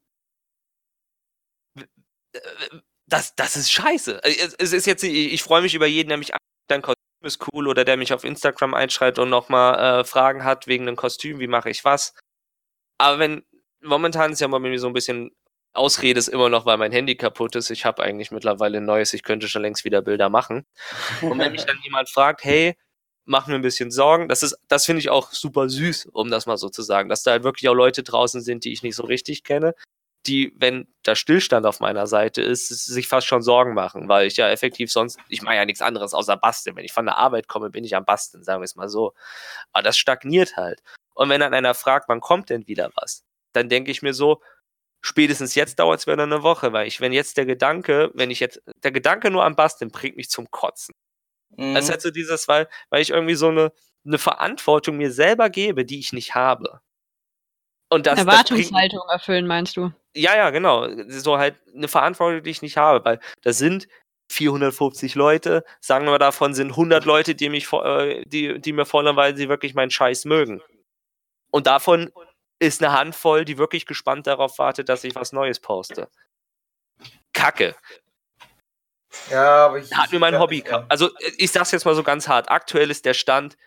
Das, 3.08 3.34
das 3.36 3.56
ist 3.56 3.72
scheiße. 3.72 4.22
Es 4.24 4.54
es 4.56 4.74
ist 4.74 4.86
jetzt, 4.86 5.04
ich, 5.04 5.34
ich 5.34 5.42
freue 5.44 5.62
mich 5.62 5.74
über 5.74 5.88
jeden, 5.88 6.10
der 6.10 6.18
mich 6.18 6.34
an- 6.34 6.40
dein 6.68 6.82
Kostüm 6.82 6.96
ist 7.24 7.42
cool 7.54 7.68
oder 7.68 7.84
der 7.84 7.98
mich 7.98 8.14
auf 8.14 8.24
Instagram 8.24 8.74
einschreibt 8.74 9.18
und 9.20 9.30
nochmal 9.30 10.02
äh, 10.02 10.04
Fragen 10.06 10.44
hat 10.44 10.68
wegen 10.68 10.88
einem 10.88 10.96
Kostüm, 10.96 11.40
wie 11.40 11.48
mache 11.48 11.70
ich 11.70 11.84
was. 11.84 12.14
Aber 13.00 13.18
wenn, 13.20 13.44
momentan 13.82 14.32
ist 14.32 14.42
ja 14.42 14.48
mal 14.48 14.60
bei 14.60 14.70
mir 14.70 14.80
so 14.80 14.88
ein 14.88 14.94
bisschen 14.94 15.36
Ausrede 15.74 16.20
ist 16.20 16.28
immer 16.28 16.50
noch, 16.50 16.66
weil 16.66 16.78
mein 16.78 16.92
Handy 16.92 17.16
kaputt 17.16 17.56
ist. 17.56 17.70
Ich 17.70 17.86
habe 17.86 18.04
eigentlich 18.04 18.32
mittlerweile 18.32 18.78
ein 18.78 18.86
neues, 18.86 19.14
ich 19.14 19.24
könnte 19.24 19.48
schon 19.48 19.62
längst 19.62 19.86
wieder 19.86 20.02
Bilder 20.02 20.30
machen. 20.30 20.66
Und 21.22 21.40
wenn 21.40 21.52
mich 21.52 21.66
dann 21.66 21.78
jemand 21.84 22.10
fragt, 22.10 22.44
hey, 22.44 22.76
mach 23.26 23.48
mir 23.48 23.56
ein 23.56 23.62
bisschen 23.62 23.92
Sorgen, 23.92 24.28
das 24.28 24.42
ist, 24.42 24.58
das 24.68 24.86
finde 24.86 25.02
ich 25.02 25.10
auch 25.10 25.32
super 25.32 25.70
süß, 25.70 26.08
um 26.08 26.32
das 26.32 26.48
mal 26.48 26.58
so 26.58 26.70
zu 26.70 26.82
sagen, 26.82 27.10
dass 27.10 27.24
da 27.24 27.32
halt 27.32 27.44
wirklich 27.44 27.70
auch 27.70 27.76
Leute 27.76 28.02
draußen 28.02 28.42
sind, 28.42 28.66
die 28.66 28.74
ich 28.74 28.82
nicht 28.82 28.96
so 28.96 29.04
richtig 29.04 29.44
kenne, 29.44 29.76
die, 30.26 30.54
wenn 30.58 30.88
da 31.04 31.16
Stillstand 31.16 31.66
auf 31.66 31.80
meiner 31.80 32.08
Seite 32.08 32.42
ist, 32.42 32.68
sich 32.68 33.08
fast 33.08 33.28
schon 33.28 33.42
Sorgen 33.42 33.74
machen, 33.74 34.10
weil 34.10 34.28
ich 34.28 34.38
ja 34.38 34.50
effektiv 34.50 34.92
sonst, 34.92 35.20
ich 35.30 35.42
mache 35.42 35.56
ja 35.56 35.66
nichts 35.66 35.82
anderes 35.82 36.14
außer 36.14 36.38
basteln. 36.38 36.76
Wenn 36.76 36.86
ich 36.86 36.92
von 36.92 37.06
der 37.06 37.18
Arbeit 37.18 37.48
komme, 37.48 37.70
bin 37.70 37.84
ich 37.84 37.96
am 37.96 38.06
Basteln, 38.06 38.44
sagen 38.44 38.62
wir 38.62 38.66
es 38.66 38.76
mal 38.76 38.90
so. 38.90 39.14
Aber 39.72 39.84
das 39.84 39.98
stagniert 39.98 40.58
halt. 40.58 40.82
Und 41.14 41.30
wenn 41.30 41.40
dann 41.40 41.54
einer 41.54 41.74
fragt, 41.74 42.10
wann 42.10 42.22
kommt 42.22 42.50
denn 42.50 42.68
wieder 42.68 42.92
was, 42.96 43.24
dann 43.54 43.70
denke 43.70 43.92
ich 43.92 44.02
mir 44.02 44.14
so, 44.14 44.42
spätestens 45.02 45.56
jetzt 45.56 45.80
dauert 45.80 46.00
es 46.00 46.08
wieder 46.08 46.24
eine 46.24 46.44
Woche, 46.44 46.74
weil 46.74 46.88
ich, 46.88 47.02
wenn 47.02 47.14
jetzt 47.14 47.38
der 47.38 47.46
Gedanke, 47.46 48.12
wenn 48.14 48.32
ich 48.32 48.40
jetzt, 48.40 48.62
der 48.84 48.92
Gedanke 48.92 49.32
nur 49.32 49.46
am 49.46 49.56
Basteln 49.56 49.92
bringt 49.92 50.18
mich 50.18 50.30
zum 50.30 50.50
Kotzen. 50.52 50.96
Mhm. 51.56 51.76
Das 51.76 51.86
ist 51.86 51.92
halt 51.92 52.02
so 52.02 52.12
dieses, 52.12 52.48
weil, 52.48 52.68
weil 52.90 53.02
ich 53.02 53.12
irgendwie 53.12 53.36
so 53.36 53.48
eine, 53.48 53.72
eine 54.06 54.18
Verantwortung 54.18 54.98
mir 54.98 55.12
selber 55.12 55.50
gebe, 55.50 55.86
die 55.86 56.00
ich 56.00 56.14
nicht 56.14 56.36
habe. 56.36 56.82
Und 57.90 58.06
das, 58.06 58.18
das 58.18 58.26
bringt, 58.26 58.34
Erwartungshaltung 58.34 59.10
erfüllen, 59.10 59.48
meinst 59.48 59.76
du? 59.76 59.92
ja, 60.16 60.36
ja, 60.36 60.50
genau. 60.50 60.88
So 61.10 61.38
halt 61.38 61.56
eine 61.74 61.88
Verantwortung, 61.88 62.44
die 62.44 62.50
ich 62.50 62.62
nicht 62.62 62.78
habe, 62.78 63.04
weil 63.06 63.20
das 63.42 63.58
sind 63.58 63.88
450 64.32 65.16
Leute, 65.16 65.64
sagen 65.80 66.06
wir 66.06 66.20
davon 66.20 66.54
sind 66.54 66.72
100 66.72 67.06
Leute, 67.06 67.36
die 67.36 67.50
mich, 67.50 67.72
äh, 67.74 68.24
die, 68.26 68.60
die 68.60 68.74
mir 68.74 68.86
folgen, 68.86 69.16
weil 69.16 69.36
sie 69.36 69.50
wirklich 69.50 69.74
meinen 69.74 69.92
Scheiß 69.92 70.26
mögen. 70.26 70.62
Und 71.52 71.66
davon 71.68 72.12
ist 72.60 72.84
eine 72.84 72.98
Handvoll, 72.98 73.46
die 73.46 73.58
wirklich 73.58 73.86
gespannt 73.86 74.28
darauf 74.28 74.58
wartet, 74.60 74.90
dass 74.90 75.04
ich 75.04 75.16
was 75.16 75.32
Neues 75.32 75.60
poste. 75.60 76.10
Kacke. 77.34 77.76
Ja, 79.32 79.66
aber 79.66 79.80
ich. 79.80 79.92
Hat 79.96 80.12
mir 80.12 80.20
mein 80.20 80.38
Hobby. 80.38 80.64
Ja. 80.68 80.86
Also 80.90 81.10
ich 81.38 81.52
sag's 81.52 81.72
jetzt 81.72 81.86
mal 81.86 81.96
so 81.96 82.04
ganz 82.04 82.28
hart. 82.28 82.52
Aktuell 82.52 82.92
ist 82.92 83.06
der 83.06 83.14
Stand, 83.14 83.58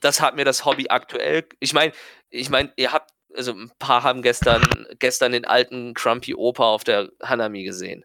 das 0.00 0.20
hat 0.20 0.36
mir 0.36 0.44
das 0.44 0.64
Hobby 0.64 0.88
aktuell. 0.88 1.46
Ich 1.60 1.72
meine, 1.72 1.92
ich 2.30 2.50
meine, 2.50 2.72
ihr 2.76 2.92
habt 2.92 3.12
also 3.34 3.52
ein 3.52 3.70
paar 3.78 4.02
haben 4.02 4.22
gestern, 4.22 4.62
gestern 4.98 5.32
den 5.32 5.44
alten 5.44 5.94
Crumpy 5.94 6.34
Opa 6.34 6.64
auf 6.64 6.84
der 6.84 7.10
Hanami 7.22 7.64
gesehen. 7.64 8.04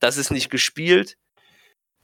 Das 0.00 0.16
ist 0.16 0.30
nicht 0.30 0.50
gespielt. 0.50 1.16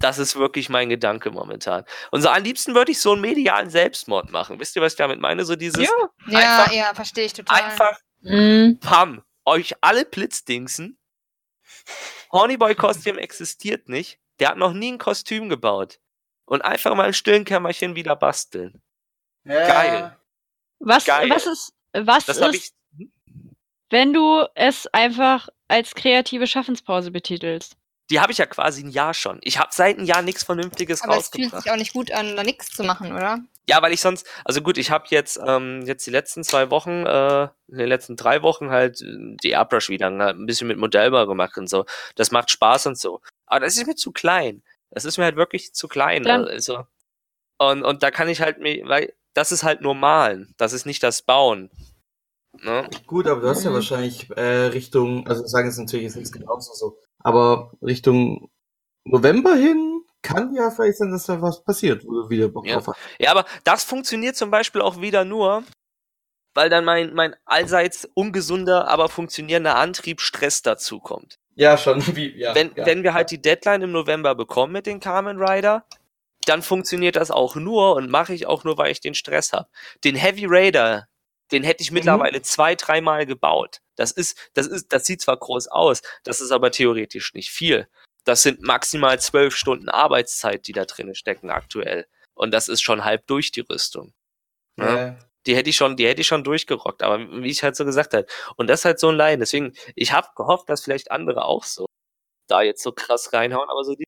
Das 0.03 0.18
ist 0.18 0.36
wirklich 0.36 0.68
mein 0.68 0.88
Gedanke 0.88 1.30
momentan. 1.30 1.84
Und 2.11 2.22
so 2.22 2.28
am 2.28 2.42
liebsten 2.42 2.74
würde 2.74 2.92
ich 2.92 3.00
so 3.00 3.12
einen 3.12 3.20
medialen 3.22 3.70
Selbstmord 3.70 4.30
machen. 4.30 4.59
Wisst 4.61 4.76
ihr, 4.76 4.82
was 4.82 4.92
ich 4.94 4.98
damit 4.98 5.20
meine? 5.20 5.44
So 5.44 5.57
dieses 5.57 5.82
Ja, 5.84 5.90
Einfach- 6.38 6.72
ja, 6.72 6.92
verstehe 6.94 7.24
ich 7.24 7.32
total. 7.32 7.62
einfach 7.62 7.98
Mhm. 8.20 8.78
Pam, 8.80 9.24
euch 9.44 9.74
alle 9.80 10.05
Blitzdingsen. 10.05 10.98
Hornyboy 12.32 12.74
Kostüm 12.74 13.18
existiert 13.18 13.88
nicht. 13.88 14.18
Der 14.38 14.50
hat 14.50 14.57
noch 14.59 14.72
nie 14.72 14.92
ein 14.92 14.98
Kostüm 14.98 15.48
gebaut. 15.48 15.98
Und 16.44 16.62
einfach 16.62 16.94
mal 16.94 17.07
im 17.07 17.12
stillen 17.12 17.44
Kämmerchen 17.44 17.94
wieder 17.96 18.16
basteln. 18.16 18.82
Geil. 19.44 20.16
Was, 20.78 21.05
Geil. 21.05 21.30
was 21.30 21.46
ist, 21.46 21.72
was 21.92 22.26
Das 22.26 22.38
ist, 22.38 22.74
ich. 22.98 23.09
wenn 23.90 24.12
du 24.12 24.46
es 24.55 24.86
einfach 24.88 25.48
als 25.68 25.94
kreative 25.94 26.46
Schaffenspause 26.46 27.11
betitelst? 27.11 27.76
Die 28.12 28.20
habe 28.20 28.30
ich 28.30 28.38
ja 28.38 28.44
quasi 28.46 28.84
ein 28.84 28.90
Jahr 28.90 29.14
schon. 29.14 29.38
Ich 29.42 29.58
habe 29.58 29.70
seit 29.72 29.96
einem 29.96 30.06
Jahr 30.06 30.20
nichts 30.22 30.44
Vernünftiges 30.44 31.02
Aber 31.02 31.16
es 31.16 31.28
fühlt 31.28 31.44
rausgebracht. 31.46 31.62
sich 31.64 31.72
auch 31.72 31.76
nicht 31.76 31.92
gut 31.94 32.12
an, 32.12 32.36
da 32.36 32.42
nichts 32.44 32.68
zu 32.70 32.84
machen, 32.84 33.12
oder? 33.12 33.38
Ja, 33.68 33.80
weil 33.80 33.92
ich 33.92 34.00
sonst, 34.00 34.26
also 34.44 34.60
gut, 34.60 34.76
ich 34.76 34.90
habe 34.90 35.06
jetzt 35.08 35.40
ähm, 35.44 35.82
jetzt 35.86 36.06
die 36.06 36.10
letzten 36.10 36.44
zwei 36.44 36.70
Wochen, 36.70 37.06
äh, 37.06 37.44
in 37.68 37.78
den 37.78 37.88
letzten 37.88 38.16
drei 38.16 38.42
Wochen 38.42 38.70
halt 38.70 39.00
äh, 39.00 39.36
die 39.42 39.50
Airbrush 39.50 39.88
wieder 39.88 40.06
halt 40.10 40.36
ein 40.36 40.46
bisschen 40.46 40.68
mit 40.68 40.76
Modellbau 40.78 41.26
gemacht 41.26 41.56
und 41.56 41.68
so. 41.70 41.86
Das 42.16 42.30
macht 42.32 42.50
Spaß 42.50 42.86
und 42.86 42.98
so. 42.98 43.20
Aber 43.46 43.60
das 43.60 43.76
ist 43.76 43.86
mir 43.86 43.94
zu 43.94 44.12
klein. 44.12 44.62
Das 44.90 45.04
ist 45.06 45.16
mir 45.16 45.24
halt 45.24 45.36
wirklich 45.36 45.72
zu 45.72 45.88
klein. 45.88 46.22
Dann- 46.22 46.44
Also. 46.46 46.84
Und, 47.58 47.82
und 47.84 48.02
da 48.02 48.10
kann 48.10 48.28
ich 48.28 48.40
halt 48.42 48.58
mir, 48.58 48.86
weil 48.88 49.14
das 49.34 49.52
ist 49.52 49.62
halt 49.62 49.80
nur 49.80 49.94
malen. 49.94 50.52
Das 50.58 50.72
ist 50.74 50.84
nicht 50.84 51.02
das 51.02 51.22
Bauen. 51.22 51.70
Ne? 52.60 52.86
Gut, 53.06 53.26
aber 53.26 53.40
du 53.40 53.48
hast 53.48 53.64
ja 53.64 53.72
wahrscheinlich 53.72 54.28
äh, 54.36 54.66
Richtung, 54.66 55.26
also 55.26 55.46
sagen 55.46 55.68
es 55.68 55.78
natürlich 55.78 56.04
jetzt 56.04 56.16
nichts 56.16 56.32
genauso 56.32 56.74
so, 56.74 56.98
aber 57.22 57.72
Richtung 57.82 58.50
November 59.04 59.54
hin 59.54 60.02
kann 60.22 60.54
ja 60.54 60.70
vielleicht 60.70 60.98
sein, 60.98 61.10
dass 61.10 61.26
da 61.26 61.42
was 61.42 61.64
passiert, 61.64 62.04
wo 62.04 62.12
du 62.12 62.30
wieder 62.30 62.48
Bock 62.48 62.66
Ja. 62.66 62.74
drauf 62.74 62.88
hast. 62.88 62.98
Ja, 63.18 63.32
aber 63.32 63.44
das 63.64 63.84
funktioniert 63.84 64.36
zum 64.36 64.50
Beispiel 64.50 64.80
auch 64.80 65.00
wieder 65.00 65.24
nur, 65.24 65.64
weil 66.54 66.70
dann 66.70 66.84
mein, 66.84 67.12
mein 67.14 67.34
allseits 67.44 68.08
ungesunder, 68.14 68.88
aber 68.88 69.08
funktionierender 69.08 69.76
Antrieb 69.76 70.20
Stress 70.20 70.62
dazu 70.62 71.00
kommt. 71.00 71.38
Ja, 71.54 71.76
schon, 71.76 72.00
wie, 72.16 72.38
ja. 72.38 72.54
wenn, 72.54 72.72
ja. 72.76 72.86
wenn 72.86 73.02
wir 73.02 73.14
halt 73.14 73.30
die 73.30 73.42
Deadline 73.42 73.82
im 73.82 73.92
November 73.92 74.34
bekommen 74.34 74.72
mit 74.72 74.86
den 74.86 75.00
Kamen 75.00 75.42
Rider, 75.42 75.84
dann 76.44 76.62
funktioniert 76.62 77.16
das 77.16 77.30
auch 77.30 77.56
nur 77.56 77.94
und 77.94 78.10
mache 78.10 78.34
ich 78.34 78.46
auch 78.46 78.64
nur, 78.64 78.78
weil 78.78 78.90
ich 78.90 79.00
den 79.00 79.14
Stress 79.14 79.52
habe. 79.52 79.68
Den 80.04 80.16
Heavy 80.16 80.46
Raider, 80.46 81.06
den 81.53 81.62
hätte 81.64 81.82
ich 81.82 81.90
Mhm. 81.90 81.94
mittlerweile 81.96 82.42
zwei, 82.42 82.74
dreimal 82.74 83.26
gebaut. 83.26 83.80
Das 83.96 84.11
ist, 84.12 84.38
das 84.55 84.66
ist, 84.66 84.92
das 84.92 85.05
sieht 85.07 85.20
zwar 85.20 85.36
groß 85.36 85.68
aus, 85.68 86.03
das 86.24 86.40
ist 86.40 86.50
aber 86.50 86.70
theoretisch 86.70 87.34
nicht 87.34 87.50
viel. 87.50 87.88
Das 88.24 88.42
sind 88.42 88.62
maximal 88.62 89.20
zwölf 89.20 89.55
Stunden 89.57 89.88
Arbeitszeit, 89.88 90.66
die 90.66 90.72
da 90.72 90.84
drin 90.84 91.14
stecken 91.14 91.50
aktuell. 91.50 92.07
Und 92.34 92.53
das 92.53 92.68
ist 92.68 92.80
schon 92.82 93.05
halb 93.05 93.26
durch 93.26 93.50
die 93.53 93.61
Rüstung. 93.61 94.14
Ja? 94.78 94.96
Ja. 95.09 95.18
die 95.46 95.57
hätte 95.57 95.70
ich 95.70 95.76
schon, 95.76 95.96
die 95.96 96.07
hätte 96.07 96.20
ich 96.20 96.26
schon 96.28 96.44
durchgerockt, 96.44 97.03
aber 97.03 97.18
wie 97.42 97.50
ich 97.50 97.62
halt 97.64 97.74
so 97.76 97.84
gesagt 97.84 98.14
habe. 98.14 98.26
Und 98.57 98.68
das 98.68 98.80
ist 98.80 98.84
halt 98.84 99.00
so 99.00 99.09
ein 99.09 99.16
Leiden. 99.16 99.40
Deswegen, 99.40 99.74
ich 99.96 100.12
habe 100.12 100.28
gehofft, 100.36 100.68
dass 100.70 100.82
vielleicht 100.84 101.11
andere 101.11 101.44
auch 101.44 101.64
so 101.64 101.84
da 102.48 102.62
jetzt 102.62 102.82
so 102.82 102.92
krass 102.92 103.32
reinhauen, 103.32 103.68
aber 103.68 103.82
so 103.84 103.94
die, 103.96 104.05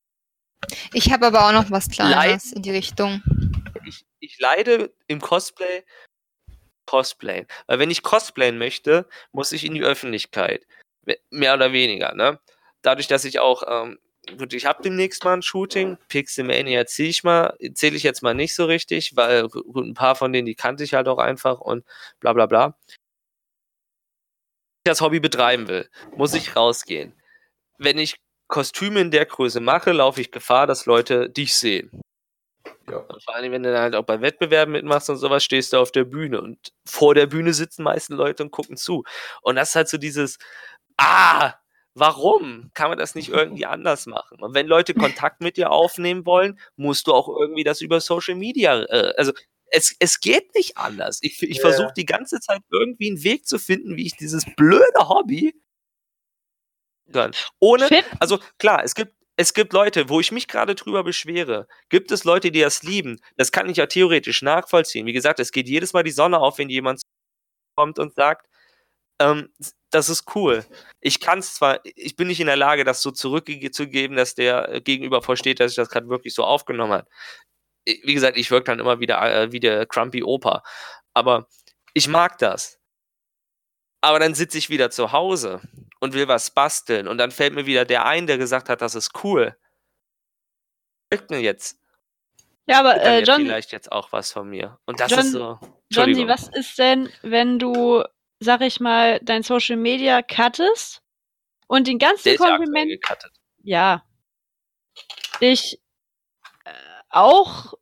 Ich 0.92 1.12
habe 1.12 1.26
aber 1.26 1.46
auch 1.48 1.52
noch 1.52 1.70
was 1.72 1.88
Kleines 1.90 2.44
Leid- 2.46 2.56
in 2.56 2.62
die 2.62 2.70
Richtung. 2.70 3.22
ich, 3.84 4.04
ich 4.20 4.38
leide 4.38 4.94
im 5.08 5.20
Cosplay 5.20 5.84
Cosplayen. 6.86 7.46
Weil 7.66 7.78
wenn 7.78 7.90
ich 7.90 8.02
cosplayen 8.02 8.58
möchte, 8.58 9.06
muss 9.32 9.52
ich 9.52 9.64
in 9.64 9.74
die 9.74 9.82
Öffentlichkeit. 9.82 10.66
Me- 11.06 11.18
Mehr 11.30 11.54
oder 11.54 11.72
weniger, 11.72 12.14
ne? 12.14 12.40
Dadurch, 12.82 13.06
dass 13.08 13.24
ich 13.24 13.40
auch, 13.40 13.62
ähm, 13.68 13.98
gut, 14.38 14.52
ich 14.54 14.66
habe 14.66 14.82
demnächst 14.82 15.24
mal 15.24 15.34
ein 15.34 15.42
Shooting, 15.42 15.96
Pixelmania 16.08 16.78
erzähle 16.78 17.08
ich 17.08 17.24
mal, 17.24 17.56
zähle 17.74 17.96
ich 17.96 18.02
jetzt 18.02 18.22
mal 18.22 18.34
nicht 18.34 18.54
so 18.54 18.64
richtig, 18.66 19.16
weil 19.16 19.48
gut, 19.48 19.84
ein 19.86 19.94
paar 19.94 20.16
von 20.16 20.32
denen, 20.32 20.46
die 20.46 20.54
kannte 20.54 20.84
ich 20.84 20.94
halt 20.94 21.08
auch 21.08 21.18
einfach 21.18 21.60
und 21.60 21.84
bla 22.20 22.32
bla 22.32 22.46
bla. 22.46 22.76
Wenn 24.84 24.92
ich 24.92 24.98
das 24.98 25.00
Hobby 25.00 25.20
betreiben 25.20 25.68
will, 25.68 25.88
muss 26.16 26.34
ich 26.34 26.56
rausgehen. 26.56 27.14
Wenn 27.78 27.98
ich 27.98 28.16
Kostüme 28.48 29.00
in 29.00 29.10
der 29.10 29.26
Größe 29.26 29.60
mache, 29.60 29.92
laufe 29.92 30.20
ich 30.20 30.30
Gefahr, 30.30 30.66
dass 30.66 30.86
Leute 30.86 31.30
dich 31.30 31.56
sehen. 31.56 32.03
Ja. 32.90 32.98
Und 32.98 33.22
vor 33.22 33.34
allem, 33.34 33.52
wenn 33.52 33.62
du 33.62 33.72
dann 33.72 33.82
halt 33.82 33.94
auch 33.94 34.04
bei 34.04 34.20
Wettbewerben 34.20 34.72
mitmachst 34.72 35.08
und 35.10 35.16
sowas, 35.16 35.42
stehst 35.44 35.72
du 35.72 35.78
auf 35.78 35.92
der 35.92 36.04
Bühne 36.04 36.40
und 36.40 36.72
vor 36.86 37.14
der 37.14 37.26
Bühne 37.26 37.54
sitzen 37.54 37.82
meisten 37.82 38.14
Leute 38.14 38.42
und 38.42 38.50
gucken 38.50 38.76
zu. 38.76 39.04
Und 39.42 39.56
das 39.56 39.70
ist 39.70 39.74
halt 39.76 39.88
so 39.88 39.98
dieses, 39.98 40.38
ah, 40.98 41.54
warum 41.94 42.70
kann 42.74 42.90
man 42.90 42.98
das 42.98 43.14
nicht 43.14 43.30
irgendwie 43.30 43.66
anders 43.66 44.06
machen? 44.06 44.40
Und 44.42 44.54
wenn 44.54 44.66
Leute 44.66 44.94
Kontakt 44.94 45.40
mit 45.40 45.56
dir 45.56 45.70
aufnehmen 45.70 46.26
wollen, 46.26 46.58
musst 46.76 47.06
du 47.06 47.14
auch 47.14 47.28
irgendwie 47.28 47.64
das 47.64 47.80
über 47.80 48.00
Social 48.00 48.34
Media, 48.34 48.82
äh, 48.84 49.14
also 49.16 49.32
es, 49.70 49.96
es 49.98 50.20
geht 50.20 50.54
nicht 50.54 50.76
anders. 50.76 51.18
Ich, 51.22 51.42
ich 51.42 51.56
Ja. 51.56 51.62
versuche 51.62 51.92
die 51.96 52.04
ganze 52.06 52.38
Zeit 52.40 52.60
irgendwie 52.70 53.08
einen 53.08 53.24
Weg 53.24 53.46
zu 53.46 53.58
finden, 53.58 53.96
wie 53.96 54.06
ich 54.06 54.16
dieses 54.16 54.44
blöde 54.56 55.08
Hobby 55.08 55.54
kann. 57.12 57.32
Ohne, 57.60 57.88
also 58.20 58.38
klar, 58.58 58.82
es 58.84 58.94
gibt, 58.94 59.14
es 59.36 59.54
gibt 59.54 59.72
Leute, 59.72 60.08
wo 60.08 60.20
ich 60.20 60.32
mich 60.32 60.48
gerade 60.48 60.74
drüber 60.74 61.02
beschwere, 61.02 61.66
gibt 61.88 62.10
es 62.12 62.24
Leute, 62.24 62.50
die 62.50 62.60
das 62.60 62.82
lieben. 62.82 63.20
Das 63.36 63.52
kann 63.52 63.68
ich 63.68 63.76
ja 63.78 63.86
theoretisch 63.86 64.42
nachvollziehen. 64.42 65.06
Wie 65.06 65.12
gesagt, 65.12 65.40
es 65.40 65.52
geht 65.52 65.68
jedes 65.68 65.92
Mal 65.92 66.04
die 66.04 66.10
Sonne 66.12 66.38
auf, 66.38 66.58
wenn 66.58 66.68
jemand 66.68 67.02
kommt 67.76 67.98
und 67.98 68.14
sagt, 68.14 68.46
ähm, 69.20 69.52
das 69.90 70.08
ist 70.08 70.34
cool. 70.36 70.64
Ich 71.00 71.20
kann 71.20 71.38
es 71.40 71.54
zwar, 71.54 71.80
ich 71.84 72.16
bin 72.16 72.28
nicht 72.28 72.40
in 72.40 72.46
der 72.46 72.56
Lage, 72.56 72.84
das 72.84 73.02
so 73.02 73.10
zurückzugeben, 73.10 74.16
dass 74.16 74.34
der 74.34 74.68
äh, 74.68 74.80
Gegenüber 74.80 75.22
versteht, 75.22 75.60
dass 75.60 75.72
ich 75.72 75.76
das 75.76 75.88
gerade 75.90 76.08
wirklich 76.08 76.34
so 76.34 76.44
aufgenommen 76.44 76.92
habe. 76.92 77.08
Wie 77.86 78.14
gesagt, 78.14 78.36
ich 78.38 78.50
wirke 78.50 78.64
dann 78.66 78.80
immer 78.80 79.00
wieder 79.00 79.20
äh, 79.22 79.52
wie 79.52 79.60
der 79.60 79.86
Crumpy 79.86 80.22
Opa. 80.24 80.62
Aber 81.14 81.48
ich 81.94 82.08
mag 82.08 82.38
das. 82.38 82.78
Aber 84.00 84.18
dann 84.18 84.34
sitze 84.34 84.58
ich 84.58 84.70
wieder 84.70 84.90
zu 84.90 85.12
Hause 85.12 85.60
und 86.04 86.12
will 86.12 86.28
was 86.28 86.50
basteln 86.50 87.08
und 87.08 87.16
dann 87.16 87.30
fällt 87.30 87.54
mir 87.54 87.64
wieder 87.64 87.86
der 87.86 88.04
ein, 88.04 88.26
der 88.26 88.36
gesagt 88.36 88.68
hat, 88.68 88.82
das 88.82 88.94
ist 88.94 89.24
cool. 89.24 89.56
Was 91.10 91.26
denn 91.26 91.40
jetzt? 91.40 91.78
Ja, 92.66 92.80
aber 92.80 93.00
äh, 93.00 93.22
John, 93.22 93.40
vielleicht 93.40 93.72
jetzt 93.72 93.90
auch 93.90 94.12
was 94.12 94.30
von 94.30 94.48
mir. 94.50 94.78
Und 94.84 95.00
das 95.00 95.10
John- 95.10 95.20
ist 95.20 95.32
so. 95.32 95.58
Entschuldigung. 95.88 96.28
was 96.28 96.48
ist 96.48 96.78
denn, 96.78 97.10
wenn 97.22 97.58
du, 97.58 98.04
sag 98.38 98.60
ich 98.60 98.80
mal, 98.80 99.18
dein 99.22 99.42
Social 99.42 99.76
Media 99.76 100.20
cuttest 100.20 101.02
und 101.68 101.86
den 101.86 101.98
ganzen 101.98 102.36
Kompliment, 102.36 103.00
ja, 103.62 104.04
dich 105.40 105.80
äh, 106.64 106.70
auch, 107.08 107.72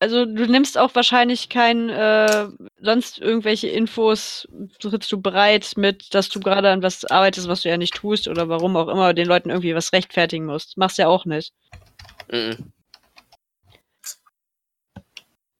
also 0.00 0.24
du 0.24 0.46
nimmst 0.46 0.78
auch 0.78 0.94
wahrscheinlich 0.94 1.50
kein, 1.50 1.90
äh, 1.90 2.48
sonst 2.80 3.18
irgendwelche 3.18 3.68
Infos, 3.68 4.48
trittst 4.80 5.12
du 5.12 5.20
bereit 5.20 5.72
mit, 5.76 6.14
dass 6.14 6.30
du 6.30 6.40
gerade 6.40 6.70
an 6.70 6.82
was 6.82 7.04
arbeitest, 7.04 7.48
was 7.48 7.62
du 7.62 7.68
ja 7.68 7.76
nicht 7.76 7.94
tust 7.94 8.26
oder 8.26 8.48
warum 8.48 8.76
auch 8.76 8.88
immer 8.88 9.12
den 9.12 9.28
Leuten 9.28 9.50
irgendwie 9.50 9.74
was 9.74 9.92
rechtfertigen 9.92 10.46
musst. 10.46 10.78
Machst 10.78 10.98
ja 10.98 11.06
auch 11.06 11.26
nicht. 11.26 11.52
Mhm. 12.32 12.72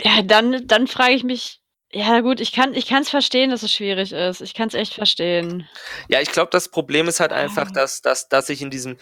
Ja, 0.03 0.22
dann, 0.22 0.66
dann 0.66 0.86
frage 0.86 1.12
ich 1.12 1.22
mich, 1.22 1.61
ja 1.93 2.20
gut, 2.20 2.41
ich 2.41 2.53
kann, 2.53 2.72
ich 2.74 2.91
es 2.91 3.11
verstehen, 3.11 3.51
dass 3.51 3.62
es 3.62 3.72
schwierig 3.72 4.12
ist. 4.12 4.41
Ich 4.41 4.55
kann 4.55 4.68
es 4.68 4.74
echt 4.74 4.95
verstehen. 4.95 5.68
Ja, 6.09 6.20
ich 6.20 6.30
glaube, 6.30 6.51
das 6.51 6.70
Problem 6.70 7.09
ist 7.09 7.20
halt 7.20 7.32
einfach, 7.32 7.70
dass, 7.70 8.01
dass, 8.01 8.28
dass 8.28 8.49
ich 8.49 8.62
in 8.62 8.70
diesem. 8.70 8.97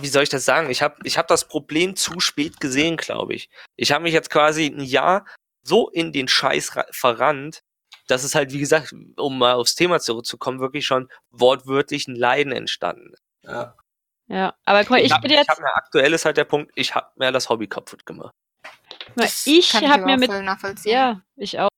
Wie 0.00 0.08
soll 0.08 0.22
ich 0.22 0.28
das 0.28 0.44
sagen? 0.44 0.70
Ich 0.70 0.82
habe 0.82 0.96
ich 1.04 1.18
hab 1.18 1.28
das 1.28 1.46
Problem 1.46 1.96
zu 1.96 2.20
spät 2.20 2.60
gesehen, 2.60 2.96
glaube 2.96 3.34
ich. 3.34 3.48
Ich 3.76 3.92
habe 3.92 4.02
mich 4.04 4.12
jetzt 4.12 4.30
quasi 4.30 4.66
ein 4.66 4.80
Jahr 4.80 5.26
so 5.62 5.88
in 5.90 6.12
den 6.12 6.28
Scheiß 6.28 6.76
ra- 6.76 6.86
verrannt, 6.90 7.62
dass 8.06 8.24
es 8.24 8.34
halt, 8.34 8.52
wie 8.52 8.58
gesagt, 8.58 8.94
um 9.16 9.38
mal 9.38 9.54
aufs 9.54 9.74
Thema 9.74 10.00
zurückzukommen, 10.00 10.60
wirklich 10.60 10.86
schon 10.86 11.08
wortwörtlich 11.30 12.06
ein 12.08 12.16
Leiden 12.16 12.52
entstanden 12.52 13.12
ist. 13.12 13.22
Ja. 13.42 13.76
Ja, 14.26 14.54
aber 14.64 14.80
guck 14.80 14.90
mal, 14.90 15.00
ich, 15.00 15.12
hab, 15.12 15.20
bin 15.20 15.30
jetzt, 15.30 15.42
Ich 15.44 15.48
hab 15.48 15.58
mir 15.60 15.74
aktuell 15.76 16.12
ist 16.14 16.24
halt 16.24 16.36
der 16.38 16.44
Punkt, 16.44 16.72
ich 16.74 16.94
habe 16.94 17.10
mir 17.16 17.30
das 17.30 17.48
Hobby 17.50 17.66
kaputt 17.66 18.06
gemacht. 18.06 18.32
Das 19.16 19.46
ich 19.46 19.74
habe 19.74 20.04
mir 20.06 20.16
mit, 20.16 20.30
ja, 20.84 21.20
ich 21.36 21.58
auch. 21.58 21.68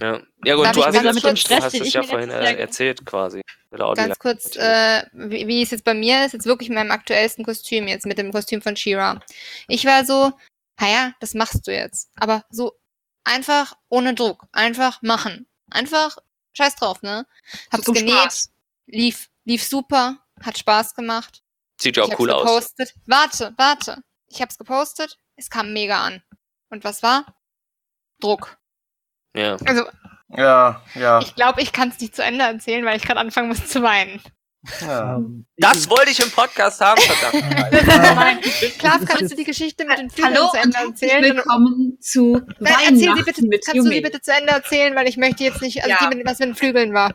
Ja, 0.00 0.20
ja 0.44 0.54
gut, 0.54 0.66
Darf 0.66 0.76
du 0.76 0.84
hast, 0.84 1.14
mit 1.14 1.24
dem 1.24 1.36
hast 1.36 1.74
den 1.74 1.82
es 1.82 1.92
ja 1.92 2.02
mir 2.02 2.08
vorhin 2.08 2.30
äh, 2.30 2.54
erzählt 2.56 3.04
quasi. 3.06 3.40
Ganz 3.70 4.18
kurz, 4.18 4.56
äh, 4.56 5.04
wie, 5.12 5.46
wie 5.46 5.62
es 5.62 5.70
jetzt 5.70 5.84
bei 5.84 5.94
mir 5.94 6.24
ist, 6.24 6.32
jetzt 6.32 6.46
wirklich 6.46 6.68
in 6.68 6.74
meinem 6.74 6.90
aktuellsten 6.90 7.44
Kostüm, 7.44 7.88
jetzt 7.88 8.06
mit 8.06 8.18
dem 8.18 8.32
Kostüm 8.32 8.62
von 8.62 8.76
Shira. 8.76 9.20
Ich 9.68 9.84
war 9.84 10.04
so, 10.04 10.32
naja, 10.80 11.12
das 11.20 11.34
machst 11.34 11.66
du 11.66 11.72
jetzt. 11.72 12.10
Aber 12.16 12.44
so 12.50 12.78
einfach 13.24 13.76
ohne 13.88 14.14
Druck. 14.14 14.46
Einfach 14.52 15.02
machen. 15.02 15.46
Einfach 15.70 16.16
scheiß 16.54 16.76
drauf, 16.76 17.02
ne? 17.02 17.26
Hab's 17.72 17.86
genäht, 17.86 18.12
Spaß. 18.12 18.52
lief, 18.86 19.28
lief 19.44 19.62
super, 19.62 20.18
hat 20.42 20.58
Spaß 20.58 20.94
gemacht. 20.94 21.42
Sieht 21.78 21.96
ja 21.96 22.04
ich 22.04 22.14
auch 22.14 22.18
cool 22.18 22.30
hab's 22.30 22.42
aus. 22.42 22.46
gepostet. 22.46 22.94
Warte, 23.06 23.54
warte. 23.56 24.02
Ich 24.28 24.40
hab's 24.40 24.58
gepostet, 24.58 25.18
es 25.36 25.50
kam 25.50 25.72
mega 25.72 26.02
an. 26.02 26.22
Und 26.70 26.84
was 26.84 27.02
war? 27.02 27.36
Druck. 28.20 28.58
Ja. 29.36 29.56
Also, 29.66 29.84
Ja, 30.36 30.82
ja. 30.94 31.20
Ich 31.20 31.34
glaube, 31.34 31.62
ich 31.62 31.72
kann 31.72 31.90
es 31.90 32.00
nicht 32.00 32.16
zu 32.16 32.22
Ende 32.24 32.44
erzählen, 32.44 32.84
weil 32.84 32.96
ich 32.96 33.02
gerade 33.02 33.20
anfangen 33.20 33.48
muss 33.48 33.66
zu 33.66 33.82
weinen. 33.82 34.20
ja. 34.80 35.20
Das 35.58 35.88
wollte 35.88 36.10
ich 36.10 36.20
im 36.20 36.30
Podcast 36.30 36.80
haben, 36.80 37.00
verdammt. 37.00 38.42
Klaas, 38.78 39.04
kannst 39.06 39.32
du 39.32 39.36
die 39.36 39.44
Geschichte 39.44 39.84
mit 39.84 39.98
den 39.98 40.10
Flügeln 40.10 40.34
Hallo 40.34 40.50
zu 40.50 40.56
Ende 40.58 40.76
erzählen? 40.78 41.36
willkommen 41.36 41.98
zu 42.00 42.42
Nein, 42.58 42.74
erzähl 42.88 43.14
sie 43.16 43.22
bitte, 43.22 43.46
mit 43.46 43.64
kannst 43.64 43.86
du 43.86 43.90
sie 43.90 44.00
bitte 44.00 44.20
zu 44.20 44.32
Ende 44.32 44.52
erzählen, 44.52 44.94
weil 44.96 45.06
ich 45.08 45.16
möchte 45.16 45.44
jetzt 45.44 45.62
nicht, 45.62 45.78
also 45.84 45.90
Ja. 45.90 45.98
die 46.10 46.16
mit, 46.16 46.26
was 46.26 46.38
mit 46.40 46.48
den 46.48 46.54
Flügeln 46.56 46.92
war. 46.94 47.14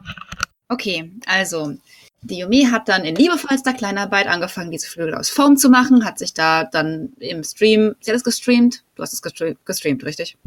Okay, 0.70 1.12
also 1.26 1.74
die 2.22 2.38
Yumi 2.38 2.66
hat 2.72 2.88
dann 2.88 3.04
in 3.04 3.16
liebevollster 3.16 3.74
Kleinarbeit 3.74 4.28
angefangen, 4.28 4.72
diese 4.72 4.88
Flügel 4.88 5.16
aus 5.16 5.30
Foam 5.30 5.58
zu 5.58 5.70
machen, 5.70 6.06
hat 6.06 6.20
sich 6.20 6.34
da 6.34 6.64
dann 6.64 7.12
im 7.20 7.44
Stream, 7.44 7.96
sie 8.00 8.12
hat 8.12 8.16
es 8.18 8.24
gestreamt, 8.24 8.84
du 8.96 9.04
hast 9.04 9.12
es 9.12 9.22
gestre 9.22 9.58
gestreamt, 9.66 10.06
richtig? 10.06 10.38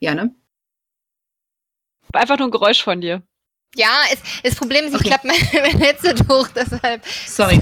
Ja, 0.00 0.14
ne? 0.14 0.32
Einfach 2.12 2.38
nur 2.38 2.48
ein 2.48 2.52
Geräusch 2.52 2.82
von 2.82 3.00
dir. 3.00 3.22
Ja, 3.74 4.00
es, 4.12 4.20
das 4.42 4.54
Problem 4.54 4.84
ist, 4.84 4.94
ich 4.94 5.00
Okay. 5.00 5.08
klappe 5.08 5.28
mein, 5.28 5.62
mein 5.62 5.78
Headset 5.82 6.14
hoch, 6.28 6.48
deshalb. 6.48 7.04
Sorry. 7.26 7.60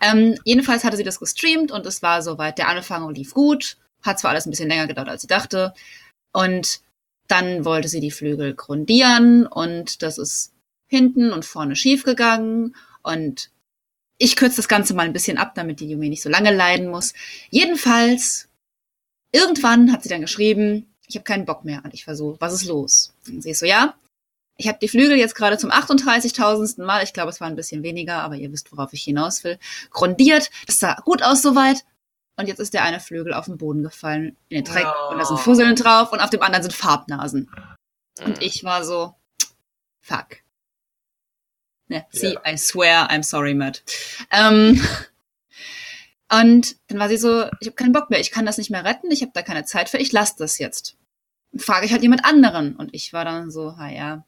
Ähm, 0.00 0.36
jedenfalls 0.44 0.84
hatte 0.84 0.96
sie 0.96 1.04
das 1.04 1.20
gestreamt 1.20 1.70
und 1.70 1.86
es 1.86 2.02
war 2.02 2.22
soweit. 2.22 2.58
Der 2.58 2.68
Anfang 2.68 3.08
lief 3.14 3.34
gut. 3.34 3.76
Hat 4.02 4.18
zwar 4.18 4.32
alles 4.32 4.46
ein 4.46 4.50
bisschen 4.50 4.68
länger 4.68 4.86
gedauert, 4.88 5.08
als 5.08 5.22
sie 5.22 5.28
dachte. 5.28 5.74
Und 6.32 6.80
dann 7.28 7.64
wollte 7.64 7.88
sie 7.88 8.00
die 8.00 8.10
Flügel 8.10 8.54
grundieren 8.54 9.46
und 9.46 10.02
das 10.02 10.18
ist 10.18 10.52
hinten 10.88 11.32
und 11.32 11.44
vorne 11.44 11.76
schief 11.76 12.02
gegangen. 12.04 12.74
Und 13.02 13.50
ich 14.18 14.36
kürze 14.36 14.56
das 14.56 14.68
Ganze 14.68 14.94
mal 14.94 15.06
ein 15.06 15.12
bisschen 15.12 15.38
ab, 15.38 15.54
damit 15.54 15.80
die 15.80 15.88
Yumi 15.88 16.08
nicht 16.08 16.22
so 16.22 16.28
lange 16.28 16.54
leiden 16.54 16.88
muss. 16.88 17.12
Jedenfalls, 17.50 18.48
irgendwann 19.30 19.92
hat 19.92 20.02
sie 20.02 20.08
dann 20.08 20.20
geschrieben, 20.20 20.91
ich 21.12 21.16
habe 21.16 21.24
keinen 21.24 21.44
Bock 21.44 21.64
mehr 21.64 21.82
und 21.84 21.92
ich 21.92 22.04
versuche, 22.04 22.40
was 22.40 22.54
ist 22.54 22.64
los? 22.64 23.12
Und 23.28 23.42
sie 23.42 23.50
ist 23.50 23.58
so, 23.60 23.66
ja, 23.66 23.94
ich 24.56 24.66
habe 24.68 24.78
die 24.80 24.88
Flügel 24.88 25.16
jetzt 25.16 25.34
gerade 25.34 25.58
zum 25.58 25.70
38.000. 25.70 26.82
Mal, 26.84 27.02
ich 27.02 27.12
glaube, 27.12 27.30
es 27.30 27.40
war 27.40 27.48
ein 27.48 27.56
bisschen 27.56 27.82
weniger, 27.82 28.22
aber 28.22 28.34
ihr 28.36 28.50
wisst, 28.52 28.72
worauf 28.72 28.92
ich 28.92 29.02
hinaus 29.02 29.44
will, 29.44 29.58
grundiert. 29.90 30.50
Das 30.66 30.78
sah 30.78 30.94
gut 31.04 31.22
aus 31.22 31.42
soweit. 31.42 31.84
Und 32.36 32.46
jetzt 32.48 32.60
ist 32.60 32.72
der 32.72 32.82
eine 32.84 32.98
Flügel 32.98 33.34
auf 33.34 33.44
den 33.44 33.58
Boden 33.58 33.82
gefallen, 33.82 34.36
in 34.48 34.56
den 34.56 34.64
Dreck, 34.64 34.84
No. 34.84 35.10
und 35.10 35.18
da 35.18 35.24
sind 35.26 35.38
Fusseln 35.38 35.76
drauf 35.76 36.12
und 36.12 36.20
auf 36.20 36.30
dem 36.30 36.40
anderen 36.42 36.62
sind 36.62 36.72
Farbnasen. 36.72 37.50
Und 38.24 38.40
ich 38.40 38.64
war 38.64 38.84
so, 38.84 39.14
fuck. 40.00 40.38
Ne, 41.88 42.06
sie, 42.10 42.38
I 42.46 42.56
swear, 42.56 43.10
I'm 43.10 43.22
sorry, 43.22 43.52
Matt. 43.52 43.82
Ähm, 44.30 44.82
und 46.30 46.76
dann 46.88 46.98
war 46.98 47.10
sie 47.10 47.18
so, 47.18 47.44
ich 47.60 47.68
habe 47.68 47.76
keinen 47.76 47.92
Bock 47.92 48.08
mehr, 48.08 48.20
ich 48.20 48.30
kann 48.30 48.46
das 48.46 48.56
nicht 48.56 48.70
mehr 48.70 48.84
retten, 48.84 49.10
ich 49.10 49.20
habe 49.20 49.32
da 49.34 49.42
keine 49.42 49.64
Zeit 49.66 49.90
für, 49.90 49.98
ich 49.98 50.12
lasse 50.12 50.34
das 50.38 50.58
jetzt. 50.58 50.96
Frage 51.56 51.86
ich 51.86 51.92
halt 51.92 52.02
jemand 52.02 52.24
anderen. 52.24 52.76
Und 52.76 52.94
ich 52.94 53.12
war 53.12 53.24
dann 53.24 53.50
so, 53.50 53.76
ha 53.76 53.90
ja, 53.90 54.24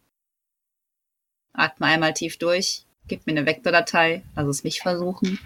atme 1.53 1.87
einmal 1.87 2.15
tief 2.15 2.39
durch, 2.39 2.85
gib 3.07 3.27
mir 3.27 3.33
eine 3.33 3.47
Vektordatei, 3.47 4.23
lass 4.37 4.47
es 4.47 4.65
mich 4.65 4.81
versuchen. 4.81 5.39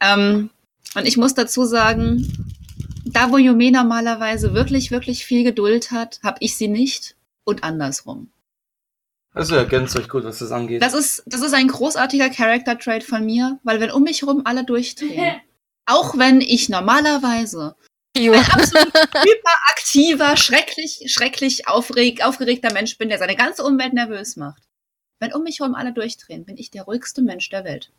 Ähm, 0.00 0.50
und 0.94 1.06
ich 1.06 1.16
muss 1.16 1.34
dazu 1.34 1.64
sagen, 1.64 2.26
da 3.04 3.30
wo 3.30 3.36
Yume 3.36 3.70
normalerweise 3.70 4.54
wirklich, 4.54 4.90
wirklich 4.90 5.24
viel 5.24 5.44
Geduld 5.44 5.90
hat, 5.90 6.20
habe 6.22 6.38
ich 6.40 6.56
sie 6.56 6.68
nicht 6.68 7.16
und 7.44 7.64
andersrum. 7.64 8.30
Also 9.32 9.54
ergänzt 9.54 9.96
euch 9.96 10.08
gut, 10.08 10.24
was 10.24 10.40
das 10.40 10.50
angeht. 10.50 10.82
Das 10.82 10.94
ist, 10.94 11.22
das 11.26 11.40
ist 11.40 11.54
ein 11.54 11.68
großartiger 11.68 12.30
Character-Trait 12.30 13.04
von 13.04 13.24
mir, 13.24 13.60
weil 13.62 13.80
wenn 13.80 13.90
um 13.90 14.02
mich 14.02 14.22
herum 14.22 14.42
alle 14.44 14.64
durchdrehen, 14.64 15.40
auch 15.86 16.18
wenn 16.18 16.40
ich 16.40 16.68
normalerweise. 16.68 17.76
Ein 18.16 18.34
absolut 18.34 18.92
hyperaktiver, 18.94 20.36
schrecklich, 20.36 21.04
schrecklich 21.06 21.68
aufreg, 21.68 22.24
aufgeregter 22.24 22.72
Mensch 22.72 22.98
bin, 22.98 23.08
der 23.08 23.18
seine 23.18 23.36
ganze 23.36 23.64
Umwelt 23.64 23.92
nervös 23.92 24.36
macht. 24.36 24.62
Wenn 25.20 25.32
um 25.32 25.42
mich 25.42 25.60
herum 25.60 25.74
alle 25.74 25.92
durchdrehen, 25.92 26.44
bin 26.44 26.56
ich 26.56 26.70
der 26.70 26.84
ruhigste 26.84 27.22
Mensch 27.22 27.48
der 27.50 27.64
Welt. 27.64 27.92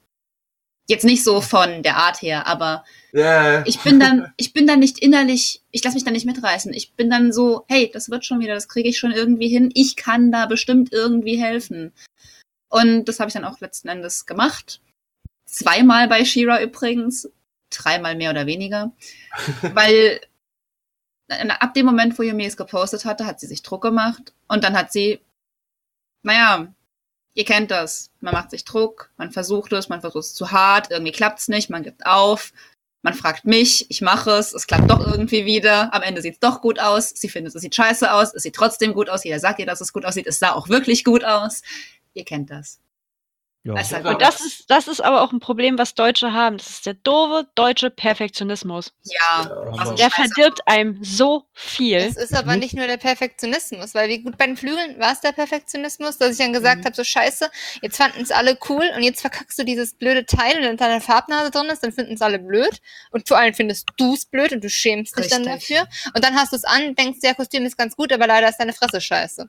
Jetzt 0.90 1.06
nicht 1.06 1.24
so 1.24 1.40
von 1.40 1.84
der 1.84 1.98
Art 1.98 2.22
her, 2.22 2.48
aber 2.48 2.84
Ja, 3.14 3.64
ich 3.66 3.80
bin 3.80 4.00
dann, 4.00 4.34
ich 4.36 4.52
bin 4.52 4.66
dann 4.68 4.80
nicht 4.80 5.00
innerlich, 5.00 5.62
ich 5.70 5.84
lasse 5.84 5.94
mich 5.94 6.04
dann 6.04 6.14
nicht 6.14 6.26
mitreißen. 6.26 6.74
Ich 6.74 6.94
bin 6.94 7.10
dann 7.10 7.32
so, 7.32 7.66
hey, 7.70 7.90
das 7.94 8.10
wird 8.10 8.26
schon 8.26 8.40
wieder, 8.40 8.56
das 8.56 8.68
kriege 8.68 8.90
ich 8.90 8.98
schon 8.98 9.12
irgendwie 9.12 9.48
hin. 9.48 9.70
Ich 9.74 9.96
kann 9.96 10.32
da 10.32 10.48
bestimmt 10.48 10.92
irgendwie 10.92 11.38
helfen. 11.38 11.94
Und 12.70 13.06
das 13.06 13.20
habe 13.20 13.30
ich 13.30 13.34
dann 13.34 13.46
auch 13.46 13.60
letzten 13.62 13.90
Endes 13.90 14.26
gemacht. 14.26 14.82
Zweimal 15.46 16.08
bei 16.08 16.26
Shira 16.26 16.62
übrigens, 16.62 17.30
dreimal 17.72 18.16
mehr 18.16 18.32
oder 18.32 18.46
weniger, 18.46 18.92
weil 19.74 20.22
ab 21.60 21.74
dem 21.74 21.86
Moment, 21.86 22.18
wo 22.20 22.24
Yumi 22.24 22.46
es 22.46 22.58
gepostet 22.58 23.06
hatte, 23.06 23.26
hat 23.26 23.40
sie 23.40 23.48
sich 23.48 23.62
Druck 23.64 23.82
gemacht 23.82 24.34
und 24.48 24.64
dann 24.64 24.78
hat 24.78 24.92
sie, 24.92 25.22
naja, 26.24 26.68
ihr 27.34 27.46
kennt 27.46 27.72
das. 27.72 28.12
Man 28.20 28.34
macht 28.34 28.52
sich 28.52 28.66
Druck, 28.66 29.12
man 29.18 29.32
versucht 29.32 29.72
es, 29.74 29.90
man 29.90 30.02
versucht 30.02 30.26
es 30.26 30.34
zu 30.34 30.52
hart, 30.52 30.92
irgendwie 30.92 31.14
klappt's 31.14 31.48
nicht, 31.48 31.70
man 31.70 31.84
gibt 31.84 32.06
auf, 32.06 32.52
man 33.02 33.14
fragt 33.14 33.46
mich, 33.46 33.90
ich 33.90 34.02
mache 34.02 34.32
es, 34.32 34.54
es 34.54 34.68
klappt 34.68 34.92
doch 34.92 35.00
irgendwie 35.00 35.46
wieder, 35.46 35.94
am 35.94 36.04
Ende 36.04 36.22
sieht's 36.22 36.40
doch 36.40 36.62
gut 36.62 36.80
aus, 36.80 37.10
sie 37.10 37.30
findet, 37.30 37.56
es 37.56 37.62
sieht 37.62 37.76
scheiße 37.76 38.12
aus, 38.12 38.34
es 38.34 38.44
sieht 38.44 38.56
trotzdem 38.56 38.94
gut 38.94 39.10
aus, 39.10 39.24
jeder 39.24 39.40
sagt 39.40 39.60
ihr, 39.60 39.66
dass 39.66 39.82
es 39.82 39.94
gut 39.94 40.06
aussieht, 40.06 40.28
es 40.28 40.40
sah 40.40 40.52
auch 40.52 40.70
wirklich 40.70 41.04
gut 41.04 41.24
aus. 41.24 41.62
Ihr 42.14 42.26
kennt 42.26 42.50
das. 42.50 42.80
Ja. 43.64 43.76
Ja. 43.80 44.10
Und 44.10 44.22
das 44.24 44.42
ist, 44.42 44.70
das 44.72 44.88
ist 44.88 45.02
aber 45.02 45.22
auch 45.22 45.32
ein 45.32 45.40
Problem, 45.40 45.78
was 45.78 45.94
Deutsche 45.94 46.34
haben. 46.34 46.58
Das 46.58 46.68
ist 46.70 46.86
der 46.88 46.96
doofe 46.96 47.48
deutsche 47.54 47.92
Perfektionismus. 47.92 48.92
Ja, 49.04 49.44
Ja, 49.76 49.94
Der 49.94 50.10
verdirbt 50.10 50.68
einem 50.68 51.04
so 51.04 51.46
viel. 51.54 51.98
Es 51.98 52.18
ist 52.18 52.34
aber 52.36 52.56
nicht 52.56 52.74
nur 52.74 52.88
der 52.88 52.98
Perfektionismus, 52.98 53.94
weil 53.94 54.10
wie 54.10 54.24
gut 54.24 54.38
bei 54.38 54.48
den 54.48 54.58
Flügeln 54.58 55.00
war 55.00 55.12
es 55.14 55.22
der 55.22 55.32
Perfektionismus, 55.32 56.18
dass 56.18 56.32
ich 56.32 56.38
dann 56.40 56.54
gesagt 56.54 56.82
Mhm. 56.82 56.86
habe, 56.86 56.96
so 56.96 57.04
scheiße, 57.04 57.52
jetzt 57.84 57.98
fanden 57.98 58.22
es 58.22 58.32
alle 58.32 58.58
cool 58.70 58.90
und 58.96 59.04
jetzt 59.04 59.22
verkackst 59.22 59.60
du 59.60 59.64
dieses 59.64 59.94
blöde 59.94 60.26
Teil 60.26 60.58
und 60.58 60.64
wenn 60.64 60.78
da 60.78 60.86
eine 60.86 61.02
Farbnase 61.02 61.52
drin 61.52 61.68
ist, 61.68 61.84
dann 61.84 61.92
finden 61.92 62.14
es 62.14 62.22
alle 62.22 62.40
blöd 62.40 62.82
und 63.12 63.28
vor 63.28 63.38
allem 63.38 63.54
findest 63.54 63.88
du 63.98 64.16
es 64.16 64.26
blöd 64.26 64.54
und 64.54 64.64
du 64.64 64.70
schämst 64.70 65.18
dich 65.20 65.28
dann 65.28 65.44
dafür 65.44 65.88
und 66.16 66.24
dann 66.24 66.36
hast 66.36 66.52
du 66.52 66.56
es 66.56 66.64
an, 66.64 66.96
denkst, 66.96 67.20
der 67.22 67.36
Kostüm 67.36 67.64
ist 67.66 67.78
ganz 67.78 67.96
gut, 67.96 68.12
aber 68.12 68.26
leider 68.26 68.50
ist 68.50 68.58
deine 68.58 68.74
Fresse 68.74 69.02
scheiße. 69.02 69.48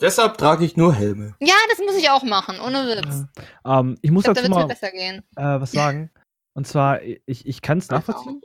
Deshalb 0.00 0.36
trage 0.38 0.64
ich 0.64 0.76
nur 0.76 0.92
Helme. 0.94 1.34
Ja, 1.40 1.54
das 1.70 1.78
muss 1.78 1.96
ich 1.96 2.10
auch 2.10 2.22
machen, 2.22 2.60
ohne 2.60 2.86
Witz. 2.86 3.24
Ähm, 3.64 3.96
ich 4.02 4.10
muss 4.10 4.22
Ich 4.22 4.24
glaube, 4.32 4.42
da 4.42 4.48
dazu 4.48 4.50
mal 4.60 4.66
besser 4.66 4.90
gehen. 4.90 5.22
äh, 5.36 5.42
was 5.60 5.72
sagen. 5.72 6.10
Und 6.54 6.66
zwar, 6.66 7.02
ich, 7.02 7.46
ich 7.46 7.62
kann 7.62 7.78
es 7.78 7.88
nachvollziehen. 7.90 8.40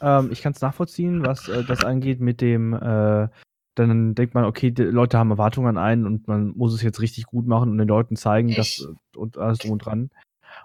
Ähm, 0.00 0.30
ich 0.32 0.42
kann 0.42 0.52
es 0.52 0.60
nachvollziehen, 0.60 1.24
was 1.24 1.48
äh, 1.48 1.64
das 1.64 1.84
angeht 1.84 2.20
mit 2.20 2.40
dem, 2.40 2.72
äh, 2.74 3.28
dann 3.74 4.14
denkt 4.14 4.34
man, 4.34 4.44
okay, 4.44 4.70
die 4.70 4.82
Leute 4.82 5.18
haben 5.18 5.30
Erwartungen 5.30 5.68
an 5.68 5.78
einen 5.78 6.06
und 6.06 6.28
man 6.28 6.48
muss 6.56 6.72
es 6.74 6.82
jetzt 6.82 7.00
richtig 7.00 7.24
gut 7.26 7.46
machen 7.46 7.70
und 7.70 7.78
den 7.78 7.88
Leuten 7.88 8.16
zeigen, 8.16 8.54
dass 8.54 8.66
Ich- 8.66 8.82
äh, 8.84 9.18
und 9.18 9.38
alles 9.38 9.58
drum 9.58 9.72
und 9.72 9.78
dran. 9.84 10.10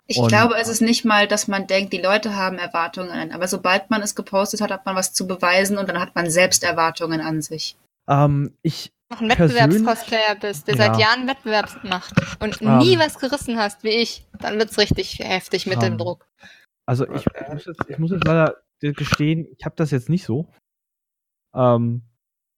Ich 0.07 0.17
Und- 0.17 0.27
glaube, 0.29 0.55
es 0.55 0.67
ist 0.67 0.81
nicht 0.81 1.03
mal, 1.05 1.27
dass 1.27 1.47
man 1.47 1.67
denkt, 1.67 1.93
die 1.93 2.01
Leute 2.01 2.35
haben 2.35 2.57
Erwartungen 2.57 3.09
an. 3.11 3.31
Aber 3.31 3.47
sobald 3.47 3.89
man 3.89 4.01
es 4.01 4.15
gepostet 4.15 4.61
hat, 4.61 4.71
hat 4.71 4.85
man 4.85 4.95
was 4.95 5.13
zu 5.13 5.27
beweisen 5.27 5.77
und 5.77 5.89
dann 5.89 5.99
hat 5.99 6.15
man 6.15 6.29
selbst 6.29 6.63
Erwartungen 6.63 7.21
an 7.21 7.41
sich. 7.41 7.75
Ähm, 8.07 8.53
ich, 8.63 8.91
noch 9.11 9.21
ein 9.21 9.29
Wettbewerbscosplayer 9.29 10.35
bist, 10.39 10.67
der 10.67 10.75
Ja. 10.75 10.85
seit 10.85 10.99
Jahren 10.99 11.27
Wettbewerb 11.27 11.83
macht 11.83 12.13
und 12.41 12.61
Ähm. 12.61 12.79
nie 12.79 12.97
was 12.97 13.19
gerissen 13.19 13.57
hast 13.57 13.83
wie 13.83 13.89
ich, 13.89 14.25
dann 14.39 14.57
wird's 14.57 14.77
richtig 14.79 15.19
heftig 15.19 15.67
mit 15.67 15.81
dem 15.81 15.93
Ähm. 15.93 15.97
Druck. 15.97 16.25
also 16.87 17.07
ich, 17.09 17.25
ich, 17.25 17.47
muss, 17.53 17.65
jetzt, 17.65 17.81
ich 17.87 17.97
muss 17.99 18.11
jetzt 18.11 18.25
leider 18.25 18.55
gestehen, 18.79 19.47
ich 19.57 19.63
habe 19.65 19.75
das 19.77 19.91
jetzt 19.91 20.09
nicht 20.09 20.23
so. 20.25 20.47
Ähm, 21.53 22.01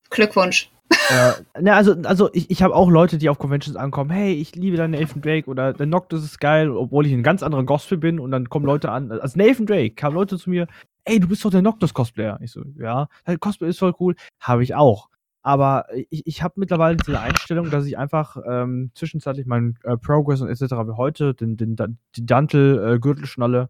Glückwunsch. 0.09 0.69
äh, 1.09 1.61
ne, 1.61 1.73
also, 1.73 1.93
also 2.03 2.29
ich, 2.33 2.49
ich 2.51 2.61
habe 2.61 2.75
auch 2.75 2.89
Leute, 2.89 3.17
die 3.17 3.29
auf 3.29 3.39
Conventions 3.39 3.75
ankommen, 3.75 4.11
hey, 4.11 4.33
ich 4.33 4.55
liebe 4.55 4.77
deinen 4.77 4.91
Nathan 4.91 5.21
Drake 5.21 5.49
oder 5.49 5.73
der 5.73 5.87
Noctis 5.87 6.23
ist 6.23 6.39
geil, 6.39 6.69
obwohl 6.69 7.05
ich 7.07 7.13
ein 7.13 7.23
ganz 7.23 7.41
anderer 7.43 7.63
Gospel 7.63 7.97
bin 7.97 8.19
und 8.19 8.31
dann 8.31 8.49
kommen 8.49 8.65
Leute 8.65 8.91
an, 8.91 9.11
als 9.11 9.35
Nathan 9.35 9.65
Drake 9.65 9.95
kamen 9.95 10.15
Leute 10.15 10.37
zu 10.37 10.49
mir, 10.49 10.67
ey, 11.05 11.19
du 11.19 11.27
bist 11.27 11.43
doch 11.43 11.49
der 11.51 11.61
Noctis-Cosplayer. 11.63 12.39
Ich 12.41 12.51
so, 12.51 12.63
ja, 12.77 13.07
dein 13.25 13.39
Cosplay 13.39 13.69
ist 13.69 13.79
voll 13.79 13.93
cool. 13.99 14.15
Habe 14.39 14.63
ich 14.63 14.75
auch. 14.75 15.09
Aber 15.43 15.85
ich, 16.09 16.25
ich 16.25 16.41
habe 16.41 16.53
mittlerweile 16.57 16.95
diese 16.95 17.19
Einstellung, 17.19 17.69
dass 17.69 17.85
ich 17.85 17.97
einfach 17.97 18.37
ähm, 18.47 18.91
zwischenzeitlich 18.95 19.45
meinen 19.45 19.77
äh, 19.83 19.97
Progress 19.97 20.41
und 20.41 20.47
etc. 20.47 20.61
wie 20.61 20.97
heute, 20.97 21.33
den, 21.33 21.57
den, 21.57 21.75
die 22.15 22.25
Dantel-Gürtelschnalle, 22.25 23.69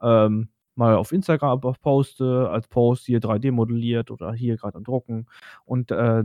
ähm, 0.00 0.48
mal 0.74 0.94
auf 0.94 1.12
Instagram 1.12 1.60
poste, 1.60 2.48
als 2.50 2.68
Post 2.68 3.06
hier 3.06 3.20
3D 3.20 3.52
modelliert 3.52 4.10
oder 4.10 4.32
hier 4.32 4.56
gerade 4.56 4.76
am 4.76 4.84
Drucken 4.84 5.26
und 5.64 5.90
äh, 5.90 6.24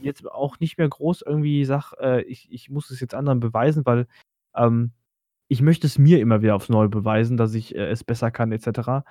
jetzt 0.00 0.26
auch 0.30 0.60
nicht 0.60 0.78
mehr 0.78 0.88
groß 0.88 1.22
irgendwie 1.22 1.64
sag, 1.64 1.92
äh, 2.00 2.22
ich, 2.22 2.50
ich 2.50 2.70
muss 2.70 2.90
es 2.90 3.00
jetzt 3.00 3.14
anderen 3.14 3.40
beweisen, 3.40 3.84
weil 3.84 4.06
ähm, 4.54 4.92
ich 5.48 5.62
möchte 5.62 5.86
es 5.86 5.98
mir 5.98 6.20
immer 6.20 6.42
wieder 6.42 6.54
aufs 6.54 6.68
Neue 6.68 6.88
beweisen, 6.88 7.36
dass 7.36 7.54
ich 7.54 7.74
äh, 7.74 7.90
es 7.90 8.04
besser 8.04 8.30
kann, 8.30 8.52
etc. 8.52 9.04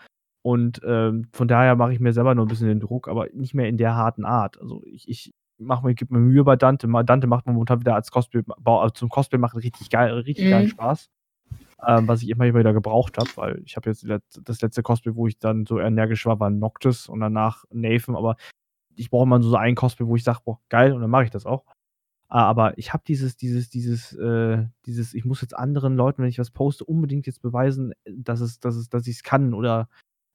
Und 0.46 0.80
ähm, 0.86 1.28
von 1.34 1.48
daher 1.48 1.76
mache 1.76 1.92
ich 1.92 2.00
mir 2.00 2.14
selber 2.14 2.36
nur 2.36 2.46
ein 2.46 2.48
bisschen 2.48 2.68
den 2.68 2.80
Druck, 2.80 3.08
aber 3.08 3.26
nicht 3.34 3.56
mehr 3.56 3.68
in 3.68 3.78
der 3.78 3.96
harten 3.96 4.26
Art. 4.26 4.62
Also 4.62 4.84
ich, 4.86 5.10
ich 5.10 5.34
mache 5.58 5.84
mir, 5.84 5.96
gebe 5.96 6.14
mir 6.14 6.20
Mühe 6.20 6.44
bei 6.44 6.56
Dante. 6.56 6.88
Dante 7.04 7.26
macht 7.26 7.48
mir 7.48 7.54
momentan 7.54 7.80
wieder 7.80 7.96
als 7.96 8.12
Cosplay, 8.12 8.44
also 8.64 8.90
zum 8.92 9.10
Cosplay 9.10 9.40
machen 9.40 9.60
richtig 9.60 9.90
geil, 9.90 10.14
richtig 10.14 10.46
Mhm. 10.46 10.50
geilen 10.52 10.68
Spaß. 10.68 11.10
Ähm, 11.88 12.08
was 12.08 12.22
ich 12.22 12.30
immer 12.30 12.46
wieder 12.46 12.74
gebraucht 12.74 13.18
habe, 13.18 13.32
weil 13.38 13.62
ich 13.66 13.76
habe 13.76 13.90
jetzt 13.90 14.08
das 14.44 14.62
letzte 14.62 14.84
Cosplay, 14.84 15.16
wo 15.16 15.26
ich 15.26 15.40
dann 15.40 15.66
so 15.66 15.80
energisch 15.80 16.28
war, 16.28 16.40
war 16.40 16.52
Noctis 16.52 17.10
und 17.10 17.22
danach 17.22 17.66
Nathan, 17.72 18.16
aber 18.16 18.36
ich 18.96 19.10
brauche 19.10 19.26
mal 19.26 19.42
so 19.42 19.56
ein 19.56 19.74
Cosplay, 19.74 20.06
wo 20.06 20.16
ich 20.16 20.24
sage, 20.24 20.42
boah, 20.46 20.60
geil, 20.70 20.94
und 20.94 21.02
dann 21.02 21.10
mache 21.10 21.24
ich 21.24 21.32
das 21.32 21.48
auch. 21.48 21.66
Ah, 22.30 22.44
aber 22.46 22.78
ich 22.78 22.94
habe 22.94 23.04
dieses, 23.08 23.36
dieses, 23.36 23.72
dieses, 23.72 24.14
äh, 24.14 24.64
dieses, 24.86 25.16
ich 25.16 25.26
muss 25.26 25.42
jetzt 25.42 25.58
anderen 25.58 25.96
Leuten, 25.96 26.22
wenn 26.22 26.30
ich 26.30 26.38
was 26.38 26.52
poste, 26.52 26.86
unbedingt 26.86 27.26
jetzt 27.26 27.42
beweisen, 27.42 27.94
dass 28.06 28.42
es, 28.42 28.60
dass 28.60 28.76
es, 28.76 28.90
dass 28.90 29.08
ich 29.08 29.16
es 29.16 29.24
kann 29.24 29.56
oder 29.56 29.90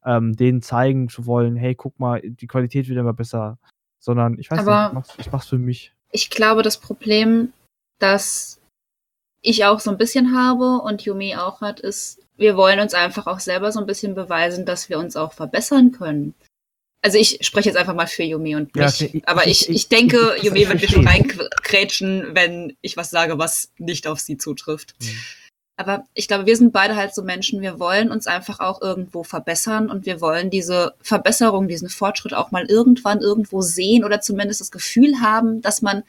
ähm, 0.04 0.34
denen 0.36 0.62
zeigen 0.62 1.08
zu 1.08 1.26
wollen, 1.26 1.56
hey, 1.56 1.74
guck 1.74 1.98
mal, 1.98 2.20
die 2.22 2.46
Qualität 2.46 2.88
wird 2.88 2.98
immer 2.98 3.12
besser. 3.12 3.58
Sondern 4.02 4.38
ich 4.38 4.50
weiß 4.50 4.60
Aber- 4.60 4.80
nicht, 4.84 4.88
ich 4.88 4.94
mach's, 4.94 5.14
ich 5.18 5.32
mach's 5.32 5.48
für 5.48 5.58
mich. 5.58 5.92
Ich 6.10 6.30
glaube, 6.30 6.62
das 6.62 6.78
Problem, 6.78 7.52
das 7.98 8.60
ich 9.42 9.64
auch 9.64 9.80
so 9.80 9.90
ein 9.90 9.98
bisschen 9.98 10.34
habe 10.36 10.78
und 10.82 11.02
Yumi 11.02 11.36
auch 11.36 11.60
hat, 11.60 11.80
ist, 11.80 12.18
wir 12.36 12.56
wollen 12.56 12.80
uns 12.80 12.94
einfach 12.94 13.26
auch 13.26 13.40
selber 13.40 13.72
so 13.72 13.80
ein 13.80 13.86
bisschen 13.86 14.14
beweisen, 14.14 14.64
dass 14.66 14.88
wir 14.88 14.98
uns 14.98 15.16
auch 15.16 15.32
verbessern 15.34 15.92
können. 15.92 16.34
Also 17.02 17.16
ich 17.18 17.38
spreche 17.42 17.68
jetzt 17.70 17.78
einfach 17.78 17.94
mal 17.94 18.06
für 18.06 18.22
Yumi 18.22 18.56
und 18.56 18.74
Ja, 18.76 18.86
mich. 18.86 19.14
ich- 19.14 19.28
aber 19.28 19.46
ich- 19.46 19.68
ich, 19.68 19.74
ich, 19.76 19.88
denke, 19.88 20.34
ich- 20.36 20.42
Yumi 20.44 20.68
wird 20.68 20.80
mir 20.80 20.88
schon 20.88 21.06
reinkrätschen, 21.08 22.34
wenn 22.34 22.76
ich 22.80 22.96
was 22.96 23.10
sage, 23.10 23.38
was 23.38 23.70
nicht 23.78 24.06
auf 24.06 24.20
sie 24.20 24.36
zutrifft. 24.36 24.94
Mhm. 25.00 25.08
Aber 25.80 26.06
ich 26.12 26.28
glaube, 26.28 26.44
wir 26.44 26.58
sind 26.58 26.74
beide 26.74 26.94
halt 26.94 27.14
so 27.14 27.22
Menschen, 27.22 27.62
wir 27.62 27.80
wollen 27.80 28.10
uns 28.10 28.26
einfach 28.26 28.60
auch 28.60 28.82
irgendwo 28.82 29.22
verbessern 29.24 29.88
und 29.88 30.04
wir 30.04 30.20
wollen 30.20 30.50
diese 30.50 30.94
Verbesserung, 31.00 31.68
diesen 31.68 31.88
Fortschritt 31.88 32.34
auch 32.34 32.50
mal 32.50 32.66
irgendwann 32.66 33.22
irgendwo 33.22 33.62
sehen 33.62 34.04
oder 34.04 34.20
zumindest 34.20 34.60
das 34.60 34.70
Gefühl 34.70 35.22
haben, 35.22 35.62
dass 35.62 35.80
man, 35.80 36.02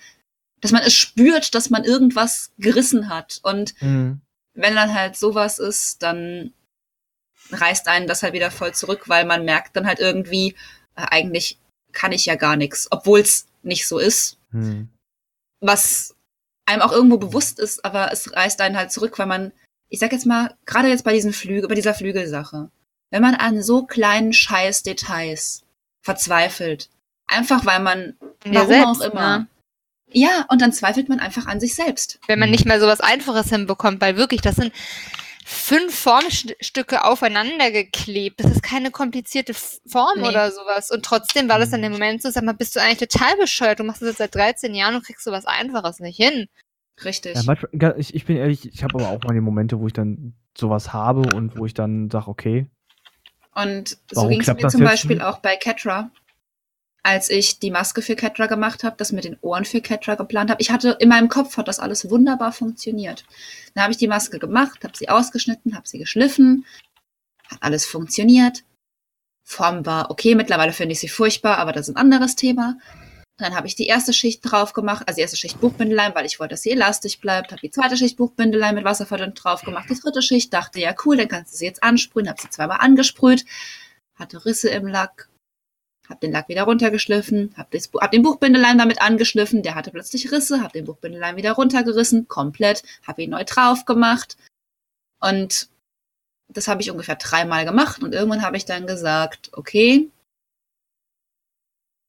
dass 0.60 0.73
man 0.73 0.84
es 0.84 0.93
spürt, 0.93 1.56
dass 1.56 1.69
man 1.69 1.85
irgendwas 1.85 2.52
gerissen 2.60 3.07
hat. 3.07 3.39
Und 3.43 3.73
Mhm. 3.81 4.19
wenn 4.56 4.76
dann 4.76 4.93
halt 4.93 5.15
sowas 5.15 5.57
ist, 5.57 6.03
dann 6.03 6.52
reißt 7.52 7.88
einen 7.88 8.07
das 8.07 8.23
halt 8.23 8.34
wieder 8.34 8.52
voll 8.52 8.73
zurück, 8.73 9.07
weil 9.07 9.23
man 9.26 9.45
merkt 9.45 9.77
dann 9.77 9.88
halt 9.88 9.99
irgendwie, 9.99 10.53
äh, 10.98 11.06
eigentlich 11.11 11.57
kann 11.93 12.11
ich 12.11 12.26
ja 12.26 12.35
gar 12.35 12.57
nichts, 12.57 12.89
obwohl 12.91 13.22
es 13.22 13.48
nicht 13.64 13.88
so 13.88 13.99
ist 13.99 14.38
Mhm. 14.52 14.89
was 15.61 16.14
einem 16.65 16.81
auch 16.81 16.91
irgendwo 16.91 17.18
bewusst 17.18 17.57
ist, 17.57 17.85
aber 17.85 18.11
es 18.11 18.34
reißt 18.35 18.60
einen 18.60 18.76
halt 18.77 18.91
zurück, 18.91 19.18
weil 19.18 19.27
man, 19.27 19.52
ich 19.91 19.99
sag 19.99 20.11
jetzt 20.13 20.26
mal, 20.26 20.55
gerade 20.65 20.88
jetzt 20.88 21.03
bei 21.03 21.13
diesen 21.13 21.34
Flügel, 21.34 21.68
bei 21.68 21.76
dieser 21.76 21.93
Flügelsache, 21.93 22.72
wenn 23.11 23.22
man 23.22 23.35
an 23.35 23.61
so 23.61 23.84
kleinen 23.85 24.31
scheiß 24.34 24.84
Details 24.84 25.63
verzweifelt, 26.01 26.89
einfach 27.27 27.65
weil 27.65 27.80
man, 27.81 28.15
An 28.45 28.51
dir 28.51 28.59
warum 28.59 28.68
selbst, 28.69 29.01
auch 29.01 29.11
immer, 29.13 29.38
ne? 29.39 29.47
ja, 30.11 30.45
und 30.49 30.61
dann 30.61 30.73
zweifelt 30.73 31.09
man 31.09 31.19
einfach 31.19 31.45
an 31.45 31.59
sich 31.59 31.76
selbst. 31.76 32.19
Wenn 32.27 32.39
man 32.39 32.49
Mhm. 32.49 32.53
nicht 32.53 32.65
mal 32.65 32.80
sowas 32.80 33.01
Einfaches 33.01 33.49
hinbekommt, 33.49 34.01
weil 34.01 34.15
wirklich, 34.18 34.41
das 34.41 34.55
sind 34.55 34.73
fünf 35.45 35.93
Formstücke 35.93 37.03
aufeinander 37.03 37.72
geklebt. 37.72 38.41
Das 38.41 38.51
ist 38.51 38.63
keine 38.63 38.91
komplizierte 38.91 39.53
Form 39.53 40.22
Nee. 40.22 40.27
oder 40.30 40.51
sowas. 40.51 40.91
Und 40.91 41.03
trotzdem 41.03 41.49
war 41.49 41.59
das 41.59 41.72
dann 41.72 41.81
der 41.81 41.89
Moment 41.89 42.22
so, 42.22 42.30
sag 42.30 42.43
mal, 42.43 42.53
bist 42.53 42.76
du 42.76 42.80
eigentlich 42.81 43.09
total 43.09 43.35
bescheuert? 43.38 43.80
Du 43.80 43.84
machst 43.84 44.01
das 44.01 44.09
jetzt 44.09 44.18
seit 44.19 44.34
13 44.35 44.73
Jahren 44.73 44.95
und 44.95 45.05
kriegst 45.05 45.26
sowas 45.26 45.45
Einfaches 45.45 45.99
nicht 45.99 46.15
hin. 46.15 46.47
Richtig. 47.03 47.35
Ja, 47.35 47.43
manchmal, 47.45 47.95
ich, 47.97 48.13
ich 48.13 48.26
bin 48.26 48.38
ehrlich, 48.38 48.68
ich 48.72 48.84
habe 48.84 48.95
aber 48.95 49.09
auch 49.09 49.23
mal 49.23 49.34
die 49.34 49.41
Momente, 49.41 49.80
wo 49.80 49.88
ich 49.88 49.93
dann 49.93 50.34
sowas 50.57 50.93
habe 50.93 51.22
und 51.35 51.57
wo 51.57 51.65
ich 51.65 51.73
dann 51.73 52.09
sage, 52.09 52.27
okay, 52.27 52.68
Und 53.55 53.97
so 54.11 54.27
ging 54.27 54.41
es 54.41 54.47
mir 54.47 54.68
zum 54.68 54.84
Beispiel 54.84 55.18
nicht? 55.18 55.26
auch 55.26 55.39
bei 55.39 55.55
Ketra, 55.55 56.11
als 57.03 57.30
ich 57.30 57.59
die 57.59 57.72
Maske 57.72 58.01
für 58.01 58.15
Ketra 58.15 58.45
gemacht 58.45 58.84
habe, 58.84 58.95
das 58.97 59.11
mit 59.11 59.23
den 59.23 59.38
Ohren 59.41 59.65
für 59.65 59.81
Ketra 59.81 60.15
geplant 60.15 60.51
habe. 60.51 60.61
Ich 60.61 60.72
hatte 60.72 60.97
in 60.99 61.09
meinem 61.09 61.30
Kopf 61.30 61.57
hat 61.57 61.68
das 61.68 61.80
alles 61.80 62.09
wunderbar 62.09 62.51
funktioniert. 62.51 63.26
Dann 63.73 63.84
habe 63.84 63.91
ich 63.91 63.97
die 63.97 64.07
Maske 64.07 64.38
gemacht, 64.38 64.84
habe 64.84 64.95
sie 64.95 65.09
ausgeschnitten, 65.09 65.76
habe 65.76 65.88
sie 65.88 65.97
geschliffen, 65.99 66.65
hat 67.49 67.57
alles 67.61 67.85
funktioniert. 67.85 68.63
Form 69.43 69.85
war 69.85 70.11
okay, 70.11 70.35
mittlerweile 70.35 70.73
finde 70.73 70.93
ich 70.93 70.99
sie 70.99 71.09
furchtbar, 71.09 71.57
aber 71.57 71.72
das 71.72 71.88
ist 71.89 71.95
ein 71.95 72.01
anderes 72.01 72.35
Thema. 72.35 72.77
Dann 73.38 73.56
habe 73.56 73.68
ich 73.68 73.76
die 73.76 73.88
erste 73.88 74.14
Schicht 74.14 74.41
drauf 74.44 74.74
gemacht, 74.74 75.03
also 75.08 75.16
die 75.16 75.22
erste 75.22 75.38
Schicht 75.38 75.60
Buchbindelein, 75.60 76.14
weil 76.14 76.26
ich 76.26 76.40
wollte, 76.40 76.53
dass 76.53 76.62
sie 76.62 76.72
elastisch 76.72 77.20
bleibt. 77.20 77.52
Habe 77.52 77.62
die 77.62 77.72
zweite 77.72 77.98
Schicht 77.98 78.18
Buchbindelein 78.18 78.76
mit 78.76 78.84
Wasserverdünnt 78.84 79.44
drauf 79.44 79.64
gemacht. 79.64 79.90
Die 79.90 79.99
dritte 79.99 80.22
Schicht 80.22 80.53
dachte, 80.53 80.80
ja 80.80 80.94
cool, 81.06 81.18
dann 81.18 81.28
kannst 81.28 81.53
du 81.53 81.58
sie 81.58 81.66
jetzt 81.66 81.82
ansprühen. 81.82 82.30
Habe 82.30 82.41
sie 82.41 82.49
zweimal 82.49 82.78
angesprüht, 82.80 83.45
hatte 84.16 84.45
Risse 84.45 84.70
im 84.70 84.86
Lack, 84.86 85.30
habe 86.08 86.20
den 86.20 86.32
Lack 86.32 86.49
wieder 86.49 86.64
runtergeschliffen, 86.64 87.53
habe 87.58 87.80
hab 87.80 88.12
den 88.12 88.22
Buchbindeleim 88.22 88.78
damit 88.78 89.02
angeschliffen. 89.02 89.64
Der 89.64 89.76
hatte 89.76 89.91
plötzlich 89.91 90.32
Risse, 90.32 90.62
habe 90.62 90.74
den 90.74 90.86
Buchbindeleim 90.86 91.36
wieder 91.36 91.53
runtergerissen, 91.53 92.28
komplett, 92.28 92.84
habe 93.08 93.24
ihn 93.24 93.32
neu 93.32 93.44
drauf 93.44 93.86
gemacht. 93.86 94.38
Und 95.20 95.70
das 96.53 96.68
habe 96.68 96.82
ich 96.82 96.91
ungefähr 96.91 97.16
dreimal 97.16 97.66
gemacht 97.66 98.03
und 98.03 98.14
irgendwann 98.14 98.41
habe 98.41 98.58
ich 98.58 98.66
dann 98.66 98.86
gesagt, 98.86 99.49
okay, 99.53 100.10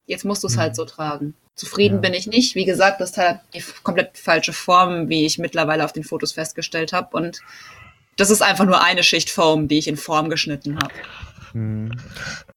jetzt 0.07 0.24
musst 0.24 0.43
du 0.43 0.47
es 0.49 0.57
Mhm. 0.57 0.61
halt 0.61 0.77
so 0.77 0.85
tragen. 0.85 1.35
Zufrieden 1.55 1.97
Ja. 1.97 2.01
bin 2.01 2.15
ich 2.15 2.27
nicht. 2.27 2.55
Wie 2.55 2.65
gesagt, 2.65 3.01
das 3.01 3.16
hat 3.19 3.41
die 3.55 3.62
komplett 3.83 4.16
falsche 4.16 4.53
Form, 4.53 5.09
wie 5.09 5.27
ich 5.27 5.39
mittlerweile 5.39 5.85
auf 5.85 5.93
den 5.93 6.05
Fotos 6.05 6.33
festgestellt 6.33 6.93
habe. 6.93 7.16
Und 7.16 7.41
das 8.16 8.31
ist 8.31 8.43
einfach 8.43 8.65
nur 8.65 8.83
eine 8.83 9.03
Schicht 9.03 9.31
Foam, 9.31 9.69
die 9.69 9.79
ich 9.79 9.89
in 9.89 9.97
Form 9.97 10.29
geschnitten 10.31 10.77
habe. 10.77 10.93
Hm. 11.53 11.93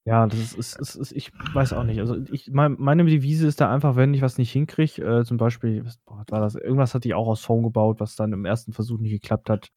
Ja, 0.05 0.25
das 0.27 0.39
ist, 0.39 0.53
ist, 0.57 0.79
ist, 0.79 0.95
ist, 0.95 1.11
ich 1.11 1.31
weiß 1.53 1.73
auch 1.73 1.83
nicht. 1.83 1.99
Also 1.99 2.15
ich, 2.31 2.49
mein, 2.51 2.75
meine 2.79 3.03
Devise 3.05 3.47
ist 3.47 3.59
da 3.59 3.73
einfach, 3.73 3.95
wenn 3.97 4.13
ich 4.13 4.21
was 4.21 4.37
nicht 4.37 4.51
hinkriege, 4.51 5.01
äh, 5.03 5.23
zum 5.25 5.35
Beispiel, 5.37 5.83
was 5.85 5.97
boah, 6.05 6.23
war 6.29 6.39
das? 6.39 6.55
Irgendwas 6.55 6.93
hatte 6.93 7.07
ich 7.07 7.13
auch 7.13 7.27
aus 7.27 7.41
Foam 7.41 7.63
gebaut, 7.63 7.99
was 7.99 8.15
dann 8.15 8.31
im 8.31 8.45
ersten 8.45 8.71
Versuch 8.71 8.99
nicht 8.99 9.11
geklappt 9.11 9.49
hat, 9.49 9.69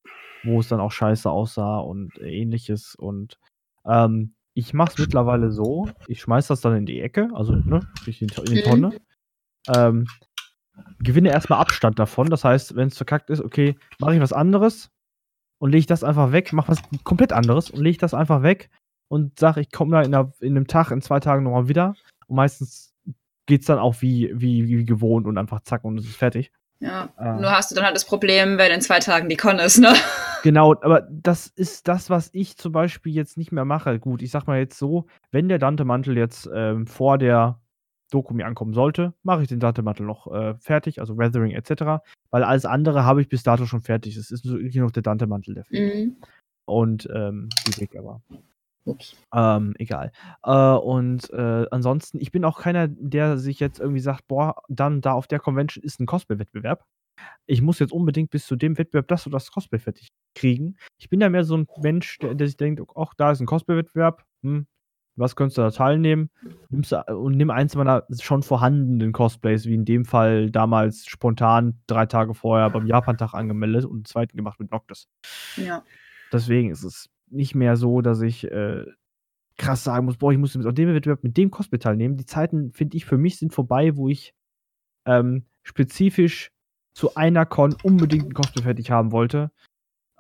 wo 0.44 0.60
es 0.60 0.68
dann 0.68 0.78
auch 0.80 0.92
scheiße 0.92 1.28
aussah 1.28 1.78
und 1.78 2.16
ähnliches. 2.20 2.94
Und 2.94 3.38
ähm, 3.84 4.34
ich 4.58 4.74
mache 4.74 4.90
es 4.90 4.98
mittlerweile 4.98 5.52
so, 5.52 5.88
ich 6.08 6.20
schmeiß 6.20 6.48
das 6.48 6.60
dann 6.60 6.74
in 6.74 6.84
die 6.84 7.00
Ecke, 7.00 7.30
also 7.32 7.54
ne, 7.54 7.86
in 8.06 8.12
die, 8.12 8.24
in 8.24 8.44
die 8.44 8.54
Mhm. 8.56 8.64
Tonne. 8.64 9.00
Ähm, 9.68 10.06
gewinne 10.98 11.30
erstmal 11.30 11.60
Abstand 11.60 12.00
davon. 12.00 12.28
Das 12.28 12.42
heißt, 12.42 12.74
wenn 12.74 12.88
es 12.88 12.96
verkackt 12.96 13.30
ist, 13.30 13.40
okay, 13.40 13.76
mache 14.00 14.16
ich 14.16 14.20
was 14.20 14.32
anderes 14.32 14.90
und 15.58 15.70
lege 15.70 15.86
das 15.86 16.02
einfach 16.02 16.32
weg, 16.32 16.52
mache 16.52 16.72
was 16.72 16.82
komplett 17.04 17.32
anderes 17.32 17.70
und 17.70 17.80
lege 17.82 17.98
das 17.98 18.14
einfach 18.14 18.42
weg 18.42 18.68
und 19.06 19.38
sage, 19.38 19.60
ich 19.60 19.70
komme 19.70 19.92
da 19.92 20.02
in, 20.02 20.12
einer, 20.12 20.32
in 20.40 20.56
einem 20.56 20.66
Tag, 20.66 20.90
in 20.90 21.02
zwei 21.02 21.20
Tagen 21.20 21.44
nochmal 21.44 21.68
wieder. 21.68 21.94
Und 22.26 22.34
meistens 22.34 22.92
geht 23.46 23.60
es 23.60 23.66
dann 23.68 23.78
auch 23.78 24.02
wie, 24.02 24.32
wie, 24.34 24.66
wie 24.66 24.84
gewohnt 24.84 25.28
und 25.28 25.38
einfach 25.38 25.60
zack 25.60 25.84
und 25.84 25.98
es 25.98 26.04
ist 26.06 26.16
fertig. 26.16 26.50
Ja. 26.80 27.12
Ah. 27.16 27.38
Nur 27.40 27.50
hast 27.50 27.70
du 27.70 27.74
dann 27.74 27.84
halt 27.84 27.96
das 27.96 28.04
Problem, 28.04 28.58
wenn 28.58 28.72
in 28.72 28.80
zwei 28.80 29.00
Tagen 29.00 29.28
die 29.28 29.36
Con 29.36 29.58
ist, 29.58 29.78
ne? 29.78 29.92
Genau, 30.44 30.72
aber 30.82 31.00
das 31.10 31.48
ist 31.48 31.88
das, 31.88 32.10
was 32.10 32.30
ich 32.32 32.56
zum 32.56 32.70
Beispiel 32.70 33.12
jetzt 33.12 33.36
nicht 33.36 33.50
mehr 33.50 33.64
mache. 33.64 33.98
Gut, 33.98 34.22
ich 34.22 34.30
sag 34.30 34.46
mal 34.46 34.60
jetzt 34.60 34.78
so, 34.78 35.06
wenn 35.32 35.48
der 35.48 35.58
Dante-Mantel 35.58 36.16
jetzt 36.16 36.48
ähm, 36.54 36.86
vor 36.86 37.18
der 37.18 37.60
Doku 38.12 38.34
mir 38.34 38.46
ankommen 38.46 38.72
sollte, 38.72 39.14
mache 39.24 39.42
ich 39.42 39.48
den 39.48 39.58
Dante-Mantel 39.58 40.06
noch 40.06 40.32
äh, 40.32 40.54
fertig, 40.60 41.00
also 41.00 41.18
Weathering 41.18 41.50
etc. 41.50 42.04
Weil 42.30 42.44
alles 42.44 42.64
andere 42.66 43.04
habe 43.04 43.20
ich 43.20 43.28
bis 43.28 43.42
dato 43.42 43.66
schon 43.66 43.82
fertig. 43.82 44.16
Es 44.16 44.30
ist 44.30 44.44
nur 44.44 44.60
noch 44.60 44.92
der 44.92 45.02
Dante-Mantel, 45.02 45.54
der 45.54 45.64
fehlt. 45.64 45.94
Mhm. 45.94 46.16
Und 46.66 47.08
ähm, 47.12 47.48
die 47.66 47.80
Weg 47.80 47.96
aber. 47.96 48.22
Ups. 48.84 49.16
Ähm, 49.34 49.74
egal. 49.78 50.12
Äh, 50.42 50.52
und 50.52 51.30
äh, 51.30 51.66
ansonsten, 51.70 52.20
ich 52.20 52.32
bin 52.32 52.44
auch 52.44 52.60
keiner, 52.60 52.88
der 52.88 53.38
sich 53.38 53.60
jetzt 53.60 53.80
irgendwie 53.80 54.00
sagt, 54.00 54.26
boah, 54.28 54.62
dann 54.68 55.00
da 55.00 55.12
auf 55.12 55.26
der 55.26 55.38
Convention 55.38 55.84
ist 55.84 56.00
ein 56.00 56.06
Cosplay-Wettbewerb. 56.06 56.84
Ich 57.46 57.62
muss 57.62 57.80
jetzt 57.80 57.92
unbedingt 57.92 58.30
bis 58.30 58.46
zu 58.46 58.56
dem 58.56 58.78
Wettbewerb 58.78 59.08
das 59.08 59.26
oder 59.26 59.36
das 59.36 59.50
Cosplay 59.50 59.78
fertig 59.78 60.08
kriegen. 60.34 60.76
Ich 60.98 61.10
bin 61.10 61.20
ja 61.20 61.28
mehr 61.28 61.44
so 61.44 61.56
ein 61.56 61.66
Mensch, 61.82 62.18
der, 62.18 62.34
der 62.34 62.46
sich 62.46 62.56
denkt, 62.56 62.80
ach, 62.94 63.14
da 63.16 63.32
ist 63.32 63.40
ein 63.40 63.46
Cosplay-Wettbewerb, 63.46 64.24
hm, 64.42 64.66
was 65.18 65.34
könntest 65.34 65.58
du 65.58 65.62
da 65.62 65.70
teilnehmen? 65.70 66.30
Nimmst 66.68 66.92
du, 66.92 67.02
und 67.08 67.36
nimm 67.36 67.50
eins 67.50 67.74
meiner 67.74 68.06
schon 68.20 68.44
vorhandenen 68.44 69.12
Cosplays, 69.12 69.66
wie 69.66 69.74
in 69.74 69.84
dem 69.84 70.04
Fall 70.04 70.50
damals 70.50 71.06
spontan 71.06 71.80
drei 71.88 72.06
Tage 72.06 72.34
vorher 72.34 72.70
beim 72.70 72.86
Japan-Tag 72.86 73.34
angemeldet 73.34 73.84
und 73.84 73.96
einen 73.96 74.04
zweiten 74.04 74.36
gemacht 74.36 74.60
mit 74.60 74.70
Noctis. 74.70 75.08
Ja. 75.56 75.82
Deswegen 76.32 76.70
ist 76.70 76.84
es 76.84 77.10
nicht 77.30 77.54
mehr 77.54 77.76
so, 77.76 78.00
dass 78.00 78.20
ich 78.20 78.50
äh, 78.50 78.84
krass 79.56 79.84
sagen 79.84 80.06
muss, 80.06 80.16
boah, 80.16 80.32
ich 80.32 80.38
muss 80.38 80.56
auf 80.56 80.74
dem 80.74 80.94
Wettbewerb 80.94 81.24
mit 81.24 81.36
dem 81.36 81.50
Cosplay 81.50 81.78
teilnehmen. 81.78 82.16
Die 82.16 82.26
Zeiten, 82.26 82.72
finde 82.72 82.96
ich, 82.96 83.04
für 83.04 83.18
mich 83.18 83.38
sind 83.38 83.52
vorbei, 83.52 83.96
wo 83.96 84.08
ich 84.08 84.34
ähm, 85.04 85.46
spezifisch 85.62 86.50
zu 86.94 87.14
einer 87.16 87.46
Con 87.46 87.76
unbedingt 87.82 88.26
ein 88.26 88.34
Cosplay 88.34 88.62
fertig 88.62 88.90
haben 88.90 89.12
wollte. 89.12 89.50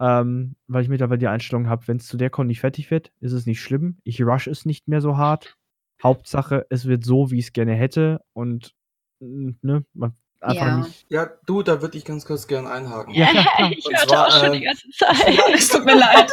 Ähm, 0.00 0.54
weil 0.68 0.82
ich 0.82 0.88
mittlerweile 0.88 1.18
die 1.18 1.26
Einstellung 1.26 1.68
habe, 1.68 1.88
wenn 1.88 1.96
es 1.96 2.06
zu 2.06 2.16
der 2.16 2.30
Con 2.30 2.46
nicht 2.46 2.60
fertig 2.60 2.90
wird, 2.90 3.12
ist 3.20 3.32
es 3.32 3.46
nicht 3.46 3.60
schlimm. 3.60 3.98
Ich 4.04 4.22
rush 4.22 4.46
es 4.46 4.64
nicht 4.64 4.86
mehr 4.86 5.00
so 5.00 5.16
hart. 5.16 5.56
Hauptsache, 6.02 6.66
es 6.70 6.86
wird 6.86 7.04
so, 7.04 7.30
wie 7.30 7.38
ich 7.38 7.46
es 7.46 7.52
gerne 7.52 7.74
hätte. 7.74 8.20
Und 8.32 8.74
ne, 9.20 9.84
man 9.94 10.16
einfach 10.40 10.66
Ja. 10.66 10.76
nicht. 10.78 11.06
Ja, 11.08 11.30
du, 11.46 11.62
da 11.62 11.80
würde 11.82 11.98
ich 11.98 12.04
ganz 12.04 12.24
kurz 12.24 12.46
gern 12.46 12.66
einhaken. 12.66 13.14
Ja, 13.14 13.26
klar. 13.30 13.70
ich 13.76 13.84
hörte 13.86 14.06
zwar, 14.06 14.26
auch 14.28 14.40
schon 14.40 14.52
äh, 14.54 14.58
die 14.58 14.64
ganze 14.64 14.88
Zeit. 14.90 15.38
Es 15.54 15.68
tut 15.68 15.84
mir 15.84 15.96
leid. 15.96 16.30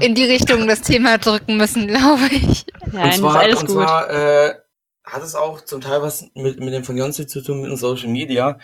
In 0.00 0.14
die 0.14 0.24
Richtung 0.24 0.66
das 0.66 0.80
Thema 0.82 1.18
drücken 1.18 1.56
müssen, 1.56 1.86
glaube 1.88 2.26
ich. 2.30 2.66
Nein, 2.92 3.04
und 3.04 3.10
ist 3.10 3.18
zwar, 3.18 3.36
alles 3.38 3.60
und 3.60 3.66
gut. 3.66 3.76
zwar 3.76 4.10
äh, 4.10 4.54
hat 5.04 5.22
es 5.22 5.34
auch 5.34 5.60
zum 5.60 5.80
Teil 5.80 6.02
was 6.02 6.26
mit, 6.34 6.60
mit 6.60 6.72
dem 6.74 6.84
von 6.84 6.96
Jonsi 6.96 7.26
zu 7.26 7.42
tun, 7.42 7.60
mit 7.62 7.70
den 7.70 7.76
Social 7.76 8.08
Media. 8.08 8.58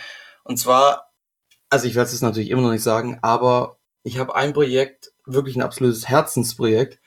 Und 0.45 0.57
zwar, 0.59 1.11
also 1.70 1.86
ich 1.86 1.95
werde 1.95 2.11
es 2.11 2.20
natürlich 2.23 2.51
immer 2.51 2.62
noch 2.62 2.70
nicht 2.73 2.82
sagen, 2.82 3.19
aber 3.23 3.78
ich 4.03 4.19
habe 4.19 4.35
ein 4.35 4.53
Projekt, 4.53 5.12
wirklich 5.27 5.57
ein 5.57 5.62
absolutes 5.62 6.09
Herzensprojekt. 6.09 6.99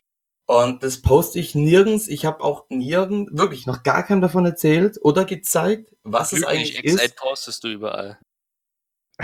Und 0.52 0.84
das 0.84 1.02
poste 1.02 1.40
ich 1.40 1.56
nirgends. 1.56 2.10
Ich 2.10 2.26
habe 2.26 2.44
auch 2.44 2.66
nirgends, 2.68 3.32
wirklich 3.34 3.68
noch 3.68 3.84
gar 3.84 4.04
keinem 4.04 4.20
davon 4.20 4.46
erzählt 4.46 5.00
oder 5.02 5.24
gezeigt, 5.24 5.96
was 6.04 6.34
es 6.34 6.44
eigentlich 6.44 6.78
X8 6.78 7.06
ist. 7.06 7.16
postest 7.16 7.64
du 7.64 7.70
überall. 7.70 8.20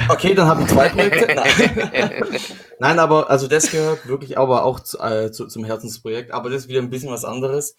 Okay, 0.08 0.36
dann 0.36 0.48
habe 0.48 0.62
ich 0.62 0.70
zwei 0.70 0.88
Projekte. 0.88 1.36
Nein. 1.36 2.40
Nein, 2.80 3.00
aber 3.00 3.30
also 3.30 3.50
das 3.50 3.70
gehört 3.70 4.08
wirklich 4.08 4.38
aber 4.38 4.64
auch 4.64 4.80
zu, 4.80 5.00
äh, 5.00 5.30
zu, 5.30 5.48
zum 5.48 5.66
Herzensprojekt. 5.66 6.32
Aber 6.32 6.50
das 6.50 6.62
ist 6.62 6.68
wieder 6.70 6.80
ein 6.80 6.90
bisschen 6.90 7.12
was 7.12 7.26
anderes. 7.26 7.76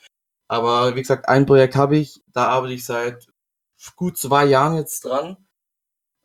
Aber 0.49 0.95
wie 0.95 1.01
gesagt, 1.01 1.27
ein 1.31 1.47
Projekt 1.47 1.75
habe 1.75 1.97
ich, 1.97 2.21
da 2.35 2.49
arbeite 2.49 2.75
ich 2.75 2.85
seit 2.85 3.29
gut 3.97 4.19
zwei 4.19 4.45
Jahren 4.45 4.77
jetzt 4.77 5.07
dran. 5.07 5.39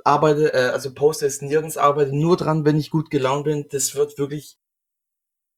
Arbeite, 0.03 0.53
äh, 0.53 0.71
also 0.73 0.93
poste 0.93 1.25
es 1.25 1.41
nirgends, 1.41 1.77
arbeite 1.77 2.13
nur 2.13 2.35
dran, 2.35 2.65
wenn 2.65 2.77
ich 2.77 2.89
gut 2.89 3.09
gelaunt 3.09 3.45
bin. 3.45 3.69
Das 3.69 3.95
wird 3.95 4.17
wirklich 4.17 4.57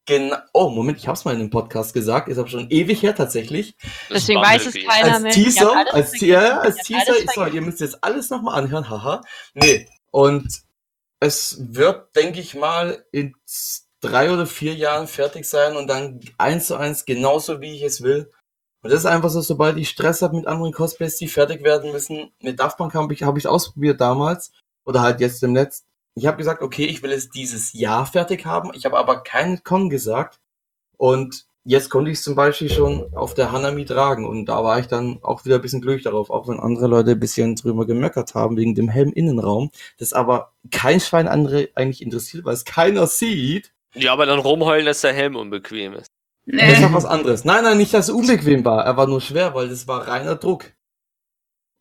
genau. 0.05 0.37
Oh, 0.53 0.69
Moment, 0.69 0.97
ich 0.97 1.07
hab's 1.07 1.25
mal 1.25 1.33
in 1.33 1.39
dem 1.39 1.49
Podcast 1.49 1.93
gesagt, 1.93 2.29
ist 2.29 2.37
aber 2.37 2.47
schon 2.47 2.69
ewig 2.69 3.01
her 3.01 3.15
tatsächlich. 3.15 3.75
Das 4.09 4.25
Deswegen 4.25 4.41
weiß 4.41 4.67
es 4.67 4.73
keiner 4.73 5.13
als 5.13 5.23
mehr. 5.23 5.31
Teaser, 5.31 5.61
Ich 5.61 5.75
hab 5.75 5.93
als, 5.93 6.21
ja, 6.21 6.59
als 6.59 6.75
Ich 6.89 6.95
hab 6.95 7.05
Teaser, 7.05 7.13
alles 7.13 7.33
so, 7.33 7.45
ihr 7.45 7.61
müsst 7.61 7.81
jetzt 7.81 8.03
alles 8.03 8.29
nochmal 8.29 8.61
anhören, 8.61 8.89
haha. 8.89 9.21
Nee, 9.53 9.87
und 10.11 10.63
es 11.19 11.57
wird, 11.59 12.15
denke 12.15 12.39
ich 12.39 12.55
mal, 12.55 13.05
in 13.11 13.35
drei 14.01 14.31
oder 14.31 14.45
vier 14.45 14.75
Jahren 14.75 15.07
fertig 15.07 15.45
sein 15.45 15.75
und 15.75 15.87
dann 15.87 16.19
eins 16.37 16.67
zu 16.67 16.75
eins 16.75 17.05
genauso, 17.05 17.61
wie 17.61 17.75
ich 17.75 17.81
es 17.81 18.01
will. 18.01 18.31
Und 18.83 18.91
das 18.91 18.99
ist 18.99 19.05
einfach 19.07 19.29
so, 19.29 19.41
sobald 19.41 19.77
ich 19.77 19.89
Stress 19.89 20.21
habe 20.21 20.35
mit 20.35 20.45
anderen 20.45 20.71
Cosplays, 20.71 21.17
die 21.17 21.27
fertig 21.27 21.63
werden 21.63 21.91
müssen. 21.91 22.31
Mit 22.39 22.59
Daft 22.59 22.77
Punk 22.77 22.93
habe 22.93 23.11
ich 23.13 23.23
habe 23.23 23.39
ich 23.39 23.47
ausprobiert 23.47 23.99
damals 23.99 24.51
oder 24.85 25.01
halt 25.01 25.19
jetzt 25.21 25.41
im 25.41 25.53
Netz. 25.53 25.83
Ich 26.15 26.25
habe 26.25 26.37
gesagt, 26.37 26.61
okay, 26.61 26.85
ich 26.85 27.03
will 27.03 27.11
es 27.11 27.29
dieses 27.29 27.73
Jahr 27.73 28.05
fertig 28.05 28.45
haben. 28.45 28.71
Ich 28.73 28.85
habe 28.85 28.97
aber 28.97 29.21
keinen 29.23 29.63
Con 29.63 29.89
gesagt. 29.89 30.39
Und 30.97 31.45
jetzt 31.65 31.89
konnte 31.89 32.09
ich 32.11 32.19
es 32.19 32.23
zum 32.23 32.35
Beispiel 32.35 32.69
schon 32.69 33.13
auf 33.15 33.33
der 33.33 33.51
Hanami 33.51 33.83
tragen. 33.85 34.25
Und 34.25 34.45
da 34.45 34.63
war 34.63 34.79
ich 34.79 34.87
dann 34.87 35.19
auch 35.23 35.43
wieder 35.43 35.55
ein 35.55 35.61
bisschen 35.61 35.81
glücklich 35.81 36.03
darauf, 36.03 36.29
auch 36.29 36.47
wenn 36.47 36.59
andere 36.59 36.87
Leute 36.87 37.11
ein 37.11 37.19
bisschen 37.19 37.55
drüber 37.55 37.85
gemeckert 37.85 38.33
haben 38.33 38.55
wegen 38.55 38.75
dem 38.75 38.87
Helm-Innenraum. 38.87 39.71
Das 39.97 40.13
aber 40.13 40.53
kein 40.71 41.01
Schwein 41.01 41.27
andere 41.27 41.69
eigentlich 41.75 42.01
interessiert, 42.01 42.45
weil 42.45 42.53
es 42.53 42.63
keiner 42.63 43.07
sieht. 43.07 43.73
Ja, 43.93 44.13
aber 44.13 44.25
dann 44.25 44.39
rumheulen, 44.39 44.85
dass 44.85 45.01
der 45.01 45.13
Helm 45.13 45.35
unbequem 45.35 45.93
ist. 45.93 46.07
Das 46.45 46.61
ist 46.73 46.79
Nee. 46.79 46.85
noch 46.85 46.93
was 46.93 47.05
anderes. 47.05 47.43
Nein, 47.43 47.63
nein, 47.63 47.77
nicht, 47.77 47.93
dass 47.93 48.07
es 48.07 48.13
unbequem 48.15 48.63
war. 48.63 48.85
Er 48.85 48.95
war 48.95 49.07
nur 49.07 49.19
schwer, 49.19 49.53
weil 49.55 49.67
das 49.67 49.87
war 49.87 50.07
reiner 50.07 50.35
Druck. 50.35 50.71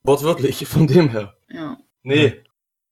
Wortwörtlich, 0.03 0.67
von 0.67 0.87
dem 0.87 1.11
her. 1.11 1.37
Ja. 1.49 1.79
Nee, 2.03 2.43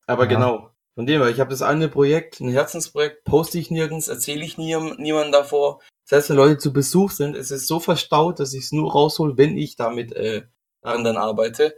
aber 0.06 0.24
Ja. 0.24 0.28
genau. 0.30 0.70
Von 0.94 1.06
dem 1.06 1.22
her, 1.22 1.30
ich 1.30 1.40
habe 1.40 1.50
das 1.50 1.62
eine 1.62 1.88
Projekt, 1.88 2.40
ein 2.40 2.50
Herzensprojekt, 2.50 3.24
poste 3.24 3.58
ich 3.58 3.70
nirgends, 3.70 4.08
erzähle 4.08 4.44
ich 4.44 4.58
nie, 4.58 4.76
niemandem 4.98 5.32
davor. 5.32 5.80
Selbst 6.04 6.28
wenn 6.28 6.36
Leute 6.36 6.58
zu 6.58 6.72
Besuch 6.72 7.10
sind, 7.10 7.36
es 7.36 7.50
ist 7.50 7.66
so 7.66 7.80
verstaut, 7.80 8.40
dass 8.40 8.52
ich 8.52 8.64
es 8.64 8.72
nur 8.72 8.92
raushol, 8.92 9.38
wenn 9.38 9.56
ich 9.56 9.76
damit 9.76 10.12
äh, 10.12 10.42
daran 10.82 11.04
dann 11.04 11.16
arbeite. 11.16 11.74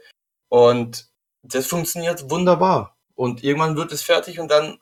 Und 0.48 1.08
das 1.42 1.66
funktioniert 1.66 2.30
wunderbar. 2.30 2.96
Und 3.14 3.44
irgendwann 3.44 3.76
wird 3.76 3.92
es 3.92 4.02
fertig 4.02 4.40
und 4.40 4.50
dann 4.50 4.78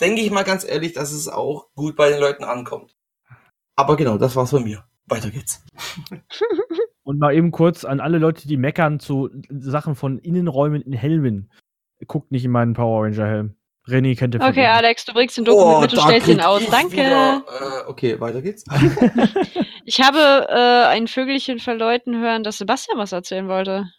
denke 0.00 0.20
ich 0.20 0.30
mal 0.30 0.42
ganz 0.42 0.64
ehrlich, 0.64 0.92
dass 0.92 1.12
es 1.12 1.28
auch 1.28 1.68
gut 1.74 1.96
bei 1.96 2.10
den 2.10 2.20
Leuten 2.20 2.44
ankommt. 2.44 2.94
Aber 3.76 3.96
genau, 3.96 4.18
das 4.18 4.36
war's 4.36 4.50
von 4.50 4.64
mir. 4.64 4.84
Weiter 5.06 5.30
geht's. 5.30 5.64
Und 7.04 7.18
mal 7.18 7.34
eben 7.34 7.50
kurz 7.50 7.84
an 7.84 8.00
alle 8.00 8.18
Leute, 8.18 8.46
die 8.46 8.56
meckern 8.56 9.00
zu 9.00 9.28
Sachen 9.48 9.96
von 9.96 10.18
Innenräumen 10.18 10.82
in 10.82 10.92
Helmen. 10.92 11.50
Guckt 12.06 12.30
nicht 12.30 12.44
in 12.44 12.52
meinen 12.52 12.74
Power 12.74 13.04
Ranger 13.04 13.26
Helm. 13.26 13.56
René 13.88 14.16
kennt 14.16 14.34
den 14.34 14.40
von 14.40 14.50
Okay. 14.50 14.66
Alex, 14.66 15.04
du 15.04 15.12
bringst 15.12 15.36
den 15.36 15.44
Dokument 15.44 15.80
mit, 15.82 15.92
du 15.92 16.00
stellst 16.00 16.28
ihn 16.28 16.40
aus. 16.40 16.64
Danke. 16.70 16.92
Wieder, 16.92 17.44
äh, 17.48 17.88
okay, 17.90 18.20
weiter 18.20 18.42
geht's. 18.42 18.64
Ich 19.84 20.00
habe 20.00 20.46
äh, 20.48 20.86
ein 20.94 21.08
Vögelchen 21.08 21.58
verläuten 21.58 22.16
hören, 22.22 22.44
dass 22.44 22.58
Sebastian 22.58 22.98
was 22.98 23.10
erzählen 23.10 23.48
wollte. 23.48 23.90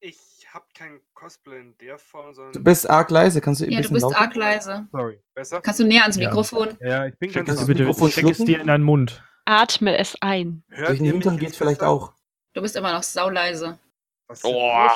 Ich 0.00 0.18
habe 0.52 0.64
kein 0.76 1.00
Cosplay 1.14 1.60
in 1.60 1.76
der 1.78 1.98
Form, 1.98 2.30
Du 2.30 2.34
sondern 2.34 2.64
bist 2.64 2.90
arg 2.90 3.10
leise, 3.10 3.40
kannst 3.40 3.60
du 3.60 3.66
ein 3.66 3.70
Ja, 3.70 3.76
du 3.80 3.88
bisschen 3.90 4.08
bist 4.08 4.20
arg 4.20 4.34
leise. 4.34 4.88
sorry. 4.90 5.20
Besser? 5.34 5.60
Kannst 5.60 5.78
du 5.80 5.84
näher 5.84 6.02
ans 6.02 6.16
Ja. 6.16 6.28
Mikrofon? 6.28 6.76
Ja, 6.80 7.06
ich 7.06 7.16
bin 7.18 7.30
Schick 7.30 7.46
ganz 7.46 7.58
das 7.60 7.66
Bitte, 7.68 7.82
Mikrofon 7.84 8.10
steck 8.10 8.30
es 8.30 8.38
dir 8.38 8.60
in 8.60 8.66
deinen 8.66 8.84
Mund. 8.84 9.22
Atme 9.44 9.96
es 9.96 10.16
ein. 10.20 10.64
Hört 10.70 10.88
Durch 10.90 10.98
den 10.98 11.06
Hintern 11.06 11.38
geht's 11.38 11.56
vielleicht 11.56 11.78
besser? 11.80 11.90
auch. 11.90 12.12
Du 12.54 12.62
bist 12.62 12.74
immer 12.76 12.92
noch 12.92 13.02
sauleise. 13.04 13.78
Was 14.26 14.40
Boah. 14.40 14.92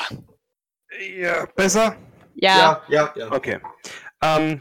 Ja, 1.16 1.46
besser? 1.54 1.96
Ja. 2.40 2.82
ja, 2.88 3.12
ja. 3.16 3.32
Okay. 3.32 3.60
Ähm, 4.22 4.60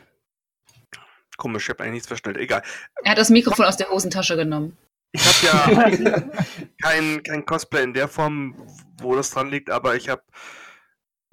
komisch, 1.38 1.64
ich 1.64 1.70
habe 1.70 1.84
eigentlich 1.84 1.94
nichts 1.94 2.08
verstellt. 2.08 2.38
Egal. 2.38 2.64
Er 3.04 3.12
hat 3.12 3.18
das 3.18 3.30
Mikrofon 3.30 3.66
aus 3.66 3.78
der 3.78 3.90
Hosentasche 3.90 4.36
genommen. 4.36 4.78
Ich 5.12 5.24
habe 5.24 5.76
ja 5.76 6.22
kein, 6.82 7.24
kein 7.24 7.46
Cosplay 7.46 7.84
in 7.84 7.94
der 7.94 8.08
Form, 8.08 8.56
wo 9.00 9.16
das 9.16 9.30
dran 9.30 9.50
liegt, 9.50 9.70
aber 9.70 9.96
ich 9.96 10.10
habe 10.10 10.24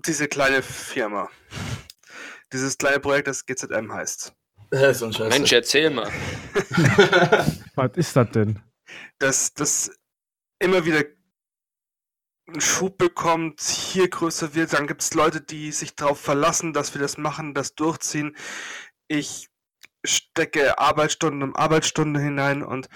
diese 0.07 0.29
kleine 0.29 0.63
Firma. 0.63 1.31
Dieses 2.53 2.77
kleine 2.79 3.01
Projekt, 3.01 3.27
das 3.27 3.47
GZM 3.47 3.93
heißt. 3.93 4.33
Das 4.71 5.03
ist. 5.03 5.19
Mensch, 5.19 5.53
erzähl 5.53 5.91
mal. 5.91 6.11
Was 7.75 7.91
ist 7.97 8.15
das 8.17 8.31
denn? 8.31 8.61
Dass 9.19 9.53
das 9.55 9.91
immer 10.59 10.85
wieder 10.85 11.05
einen 12.47 12.61
Schub 12.61 12.99
bekommt, 12.99 13.61
hier 13.61 14.09
größer 14.09 14.55
wird, 14.55 14.73
dann 14.73 14.87
gibt 14.87 15.03
es 15.03 15.15
Leute, 15.15 15.41
die 15.41 15.73
sich 15.73 15.97
darauf 15.97 16.21
verlassen, 16.21 16.73
dass 16.73 16.95
wir 16.95 17.01
das 17.01 17.17
machen, 17.17 17.55
das 17.55 17.75
durchziehen. 17.75 18.37
Ich 19.09 19.49
stecke 20.05 20.79
Arbeitsstunden 20.79 21.43
um 21.43 21.57
Arbeitsstunden 21.57 22.23
hinein 22.23 22.63
und 22.63 22.89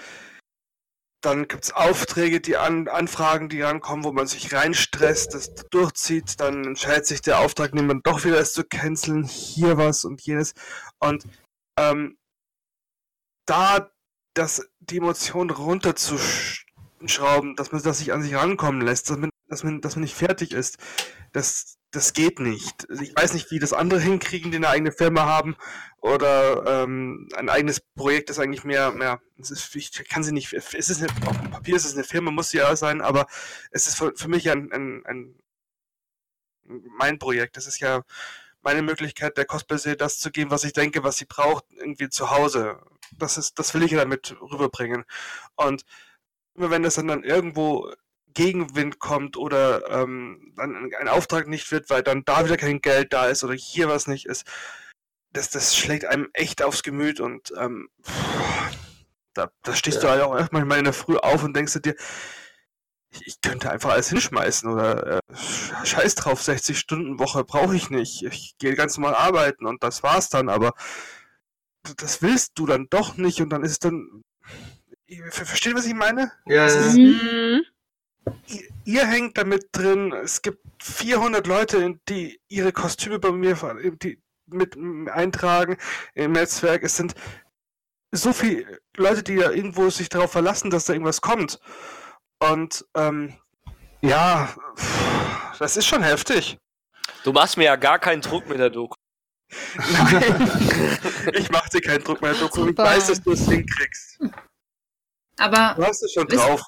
dann 1.21 1.47
gibt 1.47 1.65
es 1.65 1.73
Aufträge, 1.73 2.39
die 2.39 2.55
an, 2.55 2.87
Anfragen, 2.87 3.49
die 3.49 3.61
rankommen, 3.61 4.05
wo 4.05 4.13
man 4.13 4.27
sich 4.27 4.53
reinstresst, 4.53 5.33
das 5.33 5.53
durchzieht, 5.69 6.39
dann 6.39 6.63
entscheidet 6.63 7.07
sich 7.07 7.21
der 7.21 7.39
Auftragnehmer 7.39 7.95
doch 8.03 8.23
wieder 8.23 8.39
es 8.39 8.53
zu 8.53 8.63
canceln, 8.63 9.25
hier 9.25 9.77
was 9.77 10.05
und 10.05 10.21
jenes. 10.21 10.53
Und 10.99 11.25
ähm, 11.77 12.17
da 13.45 13.91
das, 14.33 14.69
die 14.79 14.97
Emotionen 14.97 15.49
runterzuschrauben, 15.49 17.55
dass 17.55 17.71
man 17.71 17.81
das 17.81 17.99
sich 17.99 18.13
an 18.13 18.21
sich 18.21 18.35
rankommen 18.35 18.81
lässt, 18.81 19.09
dass 19.09 19.17
man, 19.17 19.29
dass 19.49 19.63
man, 19.63 19.81
dass 19.81 19.95
man 19.95 20.03
nicht 20.03 20.15
fertig 20.15 20.53
ist, 20.53 20.77
das, 21.33 21.77
das 21.91 22.13
geht 22.13 22.39
nicht. 22.39 22.89
Also 22.89 23.03
Ich 23.03 23.15
weiß 23.15 23.33
nicht, 23.33 23.51
wie 23.51 23.59
das 23.59 23.73
andere 23.73 23.99
hinkriegen, 23.99 24.51
die 24.51 24.57
eine 24.57 24.69
eigene 24.69 24.91
Firma 24.91 25.25
haben 25.25 25.55
oder 25.97 26.83
ähm, 26.83 27.27
ein 27.35 27.49
eigenes 27.49 27.81
Projekt 27.81 28.29
ist 28.29 28.39
eigentlich 28.39 28.63
mehr, 28.63 28.91
mehr, 28.91 29.21
ist, 29.37 29.75
ich 29.75 29.91
kann 30.09 30.23
sie 30.23 30.31
nicht, 30.31 30.53
es 30.53 30.73
ist 30.73 31.01
eine, 31.01 31.11
auf 31.27 31.37
dem 31.37 31.51
Papier 31.51 31.75
ist 31.75 31.85
es 31.85 31.95
eine 31.95 32.03
Firma, 32.03 32.31
muss 32.31 32.49
sie 32.49 32.57
ja 32.57 32.75
sein, 32.75 33.01
aber 33.01 33.27
es 33.71 33.87
ist 33.87 33.97
für, 33.97 34.13
für 34.15 34.27
mich 34.27 34.49
ein, 34.49 34.71
ein, 34.71 35.03
ein 35.05 35.35
mein 36.69 37.19
Projekt. 37.19 37.57
Das 37.57 37.67
ist 37.67 37.79
ja 37.79 38.03
meine 38.61 38.81
Möglichkeit, 38.81 39.37
der 39.37 39.45
Cosplay 39.45 39.95
das 39.95 40.19
zu 40.19 40.31
geben, 40.31 40.51
was 40.51 40.63
ich 40.63 40.73
denke, 40.73 41.03
was 41.03 41.17
sie 41.17 41.25
braucht, 41.25 41.65
irgendwie 41.71 42.09
zu 42.09 42.29
Hause. 42.31 42.79
Das 43.17 43.37
ist, 43.37 43.57
das 43.59 43.73
will 43.73 43.83
ich 43.83 43.91
ja 43.91 43.99
damit 43.99 44.35
rüberbringen. 44.41 45.05
Und 45.55 45.83
wenn 46.55 46.83
das 46.83 46.95
dann, 46.95 47.07
dann 47.07 47.23
irgendwo 47.23 47.91
Gegenwind 48.33 48.99
kommt 48.99 49.37
oder 49.37 49.89
ähm, 49.89 50.53
dann 50.55 50.91
ein 50.99 51.07
Auftrag 51.07 51.47
nicht 51.47 51.71
wird, 51.71 51.89
weil 51.89 52.03
dann 52.03 52.23
da 52.25 52.45
wieder 52.45 52.57
kein 52.57 52.81
Geld 52.81 53.11
da 53.13 53.25
ist 53.27 53.43
oder 53.43 53.53
hier 53.53 53.89
was 53.89 54.07
nicht 54.07 54.25
ist, 54.25 54.45
das, 55.33 55.49
das 55.49 55.75
schlägt 55.75 56.05
einem 56.05 56.29
echt 56.33 56.61
aufs 56.63 56.83
Gemüt 56.83 57.19
und 57.19 57.51
ähm, 57.57 57.89
da, 59.33 59.51
da 59.63 59.75
stehst 59.75 60.01
du 60.03 60.07
Ja. 60.07 60.13
halt 60.13 60.21
auch 60.23 60.35
erstmal 60.37 60.77
in 60.77 60.83
der 60.83 60.93
Früh 60.93 61.17
auf 61.17 61.43
und 61.43 61.55
denkst 61.55 61.73
du 61.73 61.79
dir, 61.79 61.95
ich, 63.11 63.25
ich 63.25 63.41
könnte 63.41 63.71
einfach 63.71 63.91
alles 63.91 64.09
hinschmeißen 64.09 64.71
oder 64.71 65.17
äh, 65.17 65.19
scheiß 65.85 66.15
drauf, 66.15 66.43
60 66.43 66.77
Stunden 66.77 67.17
Woche 67.19 67.43
brauche 67.43 67.75
ich 67.75 67.89
nicht. 67.89 68.23
Ich 68.23 68.55
gehe 68.59 68.75
ganz 68.75 68.97
normal 68.97 69.15
arbeiten 69.15 69.65
und 69.65 69.83
das 69.83 70.03
war's 70.03 70.29
dann, 70.29 70.49
aber 70.49 70.73
das 71.97 72.21
willst 72.21 72.51
du 72.55 72.65
dann 72.67 72.87
doch 72.89 73.17
nicht 73.17 73.41
und 73.41 73.49
dann 73.49 73.63
ist 73.63 73.71
es 73.71 73.79
dann. 73.79 74.23
Versteht, 75.31 75.73
was 75.75 75.87
ich 75.87 75.95
meine? 75.95 76.31
Ja, 76.45 76.65
Das 76.65 76.75
ja. 76.75 76.81
ist- 76.81 76.97
Mhm. 76.97 77.48
Ihr, 78.47 78.67
ihr 78.85 79.07
hängt 79.07 79.37
damit 79.37 79.67
drin. 79.71 80.11
Es 80.11 80.41
gibt 80.41 80.59
400 80.81 81.45
Leute, 81.47 81.99
die 82.07 82.39
ihre 82.47 82.71
Kostüme 82.71 83.19
bei 83.19 83.31
mir 83.31 83.55
die 84.01 84.21
mit 84.47 84.75
eintragen 85.09 85.77
im 86.15 86.31
Netzwerk. 86.31 86.83
Es 86.83 86.97
sind 86.97 87.13
so 88.11 88.33
viele 88.33 88.79
Leute, 88.95 89.23
die 89.23 89.35
ja 89.35 89.51
irgendwo 89.51 89.89
sich 89.89 90.09
darauf 90.09 90.31
verlassen, 90.31 90.69
dass 90.71 90.85
da 90.85 90.93
irgendwas 90.93 91.21
kommt. 91.21 91.59
Und 92.39 92.85
ähm, 92.95 93.35
ja, 94.01 94.49
das 95.59 95.77
ist 95.77 95.85
schon 95.85 96.03
heftig. 96.03 96.57
Du 97.23 97.33
machst 97.33 97.57
mir 97.57 97.65
ja 97.65 97.75
gar 97.75 97.99
keinen 97.99 98.21
Druck 98.21 98.47
mit 98.47 98.59
der 98.59 98.69
Doku. 98.69 98.95
Nein, 99.75 100.49
ich 101.33 101.49
mach 101.49 101.67
dir 101.69 101.81
keinen 101.81 102.03
Druck 102.03 102.21
mehr, 102.21 102.33
Doku. 102.33 102.61
Ich 102.61 102.67
Super. 102.67 102.83
weiß, 102.83 103.07
dass 103.07 103.21
du 103.21 103.31
es 103.31 103.47
hinkriegst. 103.47 104.19
Aber, 105.37 105.73
Du 105.75 105.85
hast 105.85 106.03
es 106.03 106.13
schon 106.13 106.27
drauf. 106.27 106.61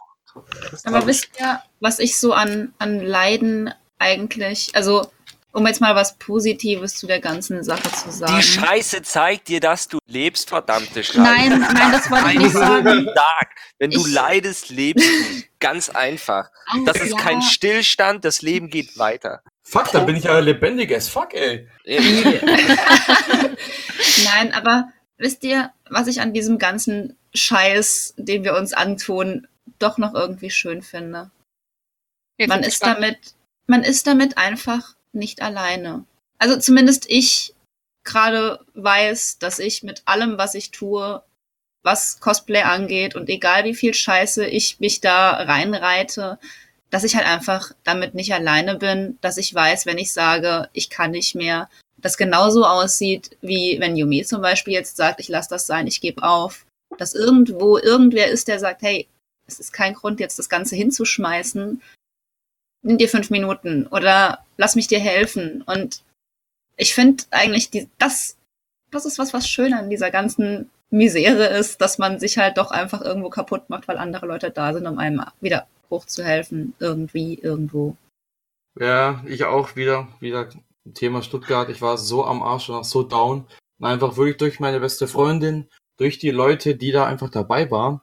Aber 0.83 1.05
wisst 1.07 1.29
ihr, 1.39 1.61
was 1.79 1.99
ich 1.99 2.17
so 2.19 2.33
an, 2.33 2.73
an 2.77 2.99
Leiden 3.01 3.73
eigentlich, 3.99 4.71
also 4.75 5.11
um 5.53 5.67
jetzt 5.67 5.81
mal 5.81 5.95
was 5.95 6.17
Positives 6.17 6.95
zu 6.95 7.07
der 7.07 7.19
ganzen 7.19 7.61
Sache 7.63 7.91
zu 7.91 8.09
sagen. 8.09 8.37
Die 8.37 8.43
Scheiße 8.43 9.01
zeigt 9.01 9.49
dir, 9.49 9.59
dass 9.59 9.89
du 9.89 9.99
lebst, 10.07 10.47
verdammte 10.47 11.03
Scheiße. 11.03 11.19
Nein, 11.21 11.59
nein, 11.59 11.91
das 11.91 12.09
wollte 12.09 12.31
ich 12.31 12.39
nicht 12.39 12.53
sagen. 12.53 13.05
Tag. 13.13 13.49
Wenn 13.77 13.91
du 13.91 13.99
Ich- 13.99 14.13
leidest, 14.13 14.69
lebst 14.69 15.05
du. 15.05 15.43
Ganz 15.59 15.89
einfach. 15.89 16.49
Das 16.85 16.97
ist 17.01 17.11
Ja. 17.11 17.17
kein 17.17 17.41
Stillstand, 17.41 18.23
das 18.23 18.41
Leben 18.41 18.69
geht 18.69 18.97
weiter. 18.97 19.41
Fuck, 19.61 19.91
dann 19.91 20.05
bin 20.05 20.15
ich 20.15 20.23
ja 20.23 20.39
lebendig 20.39 20.95
as 20.95 21.09
fuck, 21.09 21.33
ey. 21.33 21.67
Nein, 24.25 24.53
aber 24.53 24.89
wisst 25.17 25.43
ihr, 25.43 25.71
was 25.89 26.07
ich 26.07 26.21
an 26.21 26.33
diesem 26.33 26.57
ganzen 26.57 27.17
Scheiß, 27.33 28.13
den 28.17 28.43
wir 28.43 28.55
uns 28.55 28.73
antun, 28.73 29.47
doch 29.81 29.97
noch 29.97 30.13
irgendwie 30.13 30.49
schön 30.49 30.81
finde? 30.81 31.31
Jetzt 32.37 32.49
Man 32.49 32.63
ist 32.63 32.79
gespannt. 32.79 32.97
damit, 32.97 33.17
man 33.67 33.83
ist 33.83 34.07
damit 34.07 34.37
einfach 34.37 34.95
nicht 35.13 35.41
alleine. 35.41 36.05
Also 36.37 36.57
zumindest 36.57 37.05
ich 37.09 37.53
gerade 38.03 38.59
weiß, 38.73 39.37
dass 39.39 39.59
ich 39.59 39.83
mit 39.83 40.01
allem, 40.05 40.37
was 40.37 40.55
ich 40.55 40.71
tue, 40.71 41.21
was 41.83 42.19
Cosplay 42.19 42.61
angeht 42.61 43.15
und 43.15 43.29
egal 43.29 43.63
wie 43.63 43.75
viel 43.75 43.93
Scheiße 43.93 44.45
ich 44.45 44.79
mich 44.79 45.01
da 45.01 45.31
reinreite, 45.31 46.39
dass 46.89 47.03
ich 47.03 47.15
halt 47.15 47.25
einfach 47.25 47.71
damit 47.83 48.13
nicht 48.13 48.33
alleine 48.33 48.75
bin, 48.75 49.17
dass 49.21 49.37
ich 49.37 49.53
weiß, 49.53 49.85
wenn 49.85 49.97
ich 49.97 50.11
sage, 50.11 50.69
ich 50.73 50.89
kann 50.89 51.11
nicht 51.11 51.35
mehr, 51.35 51.69
das 51.97 52.17
genauso 52.17 52.65
aussieht, 52.65 53.37
wie 53.41 53.79
wenn 53.79 53.95
Yumi 53.95 54.25
zum 54.25 54.41
Beispiel 54.41 54.73
jetzt 54.73 54.97
sagt, 54.97 55.19
ich 55.19 55.29
lasse 55.29 55.49
das 55.49 55.67
sein, 55.67 55.87
ich 55.87 56.01
gebe 56.01 56.23
auf. 56.23 56.65
Dass 56.97 57.13
irgendwo 57.13 57.77
irgendwer 57.77 58.27
ist, 58.27 58.47
der 58.47 58.59
sagt, 58.59 58.81
hey, 58.81 59.07
es 59.51 59.59
ist 59.59 59.73
kein 59.73 59.93
Grund, 59.93 60.19
jetzt 60.19 60.39
das 60.39 60.49
Ganze 60.49 60.75
hinzuschmeißen. 60.75 61.81
Nimm 62.83 62.97
dir 62.97 63.09
fünf 63.09 63.29
Minuten 63.29 63.87
oder 63.87 64.43
lass 64.57 64.75
mich 64.75 64.87
dir 64.87 64.99
helfen. 64.99 65.61
Und 65.61 66.03
ich 66.77 66.93
finde 66.93 67.23
eigentlich, 67.31 67.69
die, 67.69 67.87
das, 67.97 68.37
das 68.89 69.05
ist 69.05 69.19
was, 69.19 69.33
was 69.33 69.47
schön 69.47 69.73
an 69.73 69.89
dieser 69.89 70.11
ganzen 70.11 70.69
Misere 70.89 71.45
ist, 71.45 71.79
dass 71.79 71.97
man 71.97 72.19
sich 72.19 72.37
halt 72.37 72.57
doch 72.57 72.71
einfach 72.71 73.01
irgendwo 73.01 73.29
kaputt 73.29 73.69
macht, 73.69 73.87
weil 73.87 73.97
andere 73.97 74.25
Leute 74.25 74.51
da 74.51 74.73
sind, 74.73 74.87
um 74.87 74.97
einem 74.97 75.23
wieder 75.39 75.67
hochzuhelfen. 75.89 76.73
Irgendwie, 76.79 77.35
irgendwo. 77.35 77.95
Ja, 78.79 79.23
ich 79.27 79.43
auch 79.43 79.75
wieder, 79.75 80.07
wieder 80.19 80.49
Thema 80.93 81.21
Stuttgart. 81.21 81.69
Ich 81.69 81.81
war 81.81 81.97
so 81.97 82.25
am 82.25 82.41
Arsch 82.41 82.69
und 82.69 82.85
so 82.85 83.03
down. 83.03 83.45
Und 83.79 83.85
einfach 83.85 84.17
wirklich 84.17 84.37
durch 84.37 84.59
meine 84.59 84.79
beste 84.79 85.07
Freundin, 85.07 85.67
durch 85.97 86.19
die 86.19 86.31
Leute, 86.31 86.75
die 86.75 86.91
da 86.91 87.05
einfach 87.05 87.29
dabei 87.29 87.69
waren, 87.69 88.01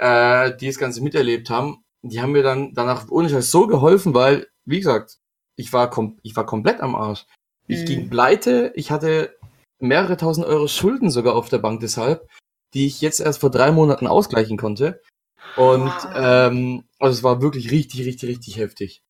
äh, 0.00 0.56
die 0.56 0.66
das 0.66 0.78
Ganze 0.78 1.02
miterlebt 1.02 1.50
haben, 1.50 1.84
die 2.02 2.20
haben 2.20 2.32
mir 2.32 2.42
dann 2.42 2.72
danach 2.74 3.08
ohne 3.10 3.28
Scheiß 3.28 3.50
so 3.50 3.66
geholfen, 3.66 4.14
weil, 4.14 4.46
wie 4.64 4.78
gesagt, 4.78 5.18
ich 5.56 5.72
war, 5.72 5.90
kom 5.90 6.18
ich 6.22 6.34
war 6.34 6.46
komplett 6.46 6.80
am 6.80 6.94
Arsch. 6.96 7.26
Ich 7.66 7.80
Mhm. 7.82 7.86
ging 7.86 8.10
pleite, 8.10 8.72
ich 8.74 8.90
hatte 8.90 9.36
mehrere 9.78 10.16
tausend 10.16 10.46
Euro 10.46 10.66
Schulden 10.68 11.10
sogar 11.10 11.36
auf 11.36 11.50
der 11.50 11.58
Bank 11.58 11.80
deshalb, 11.80 12.26
die 12.72 12.86
ich 12.86 13.00
jetzt 13.02 13.20
erst 13.20 13.40
vor 13.40 13.50
drei 13.50 13.70
Monaten 13.72 14.06
ausgleichen 14.06 14.56
konnte. 14.56 15.02
Und 15.54 15.92
Wow. 16.04 16.12
ähm, 16.14 16.84
also 16.98 17.18
es 17.18 17.22
war 17.22 17.42
wirklich 17.42 17.70
richtig, 17.70 18.06
richtig, 18.06 18.28
richtig 18.30 18.56
heftig. 18.56 19.02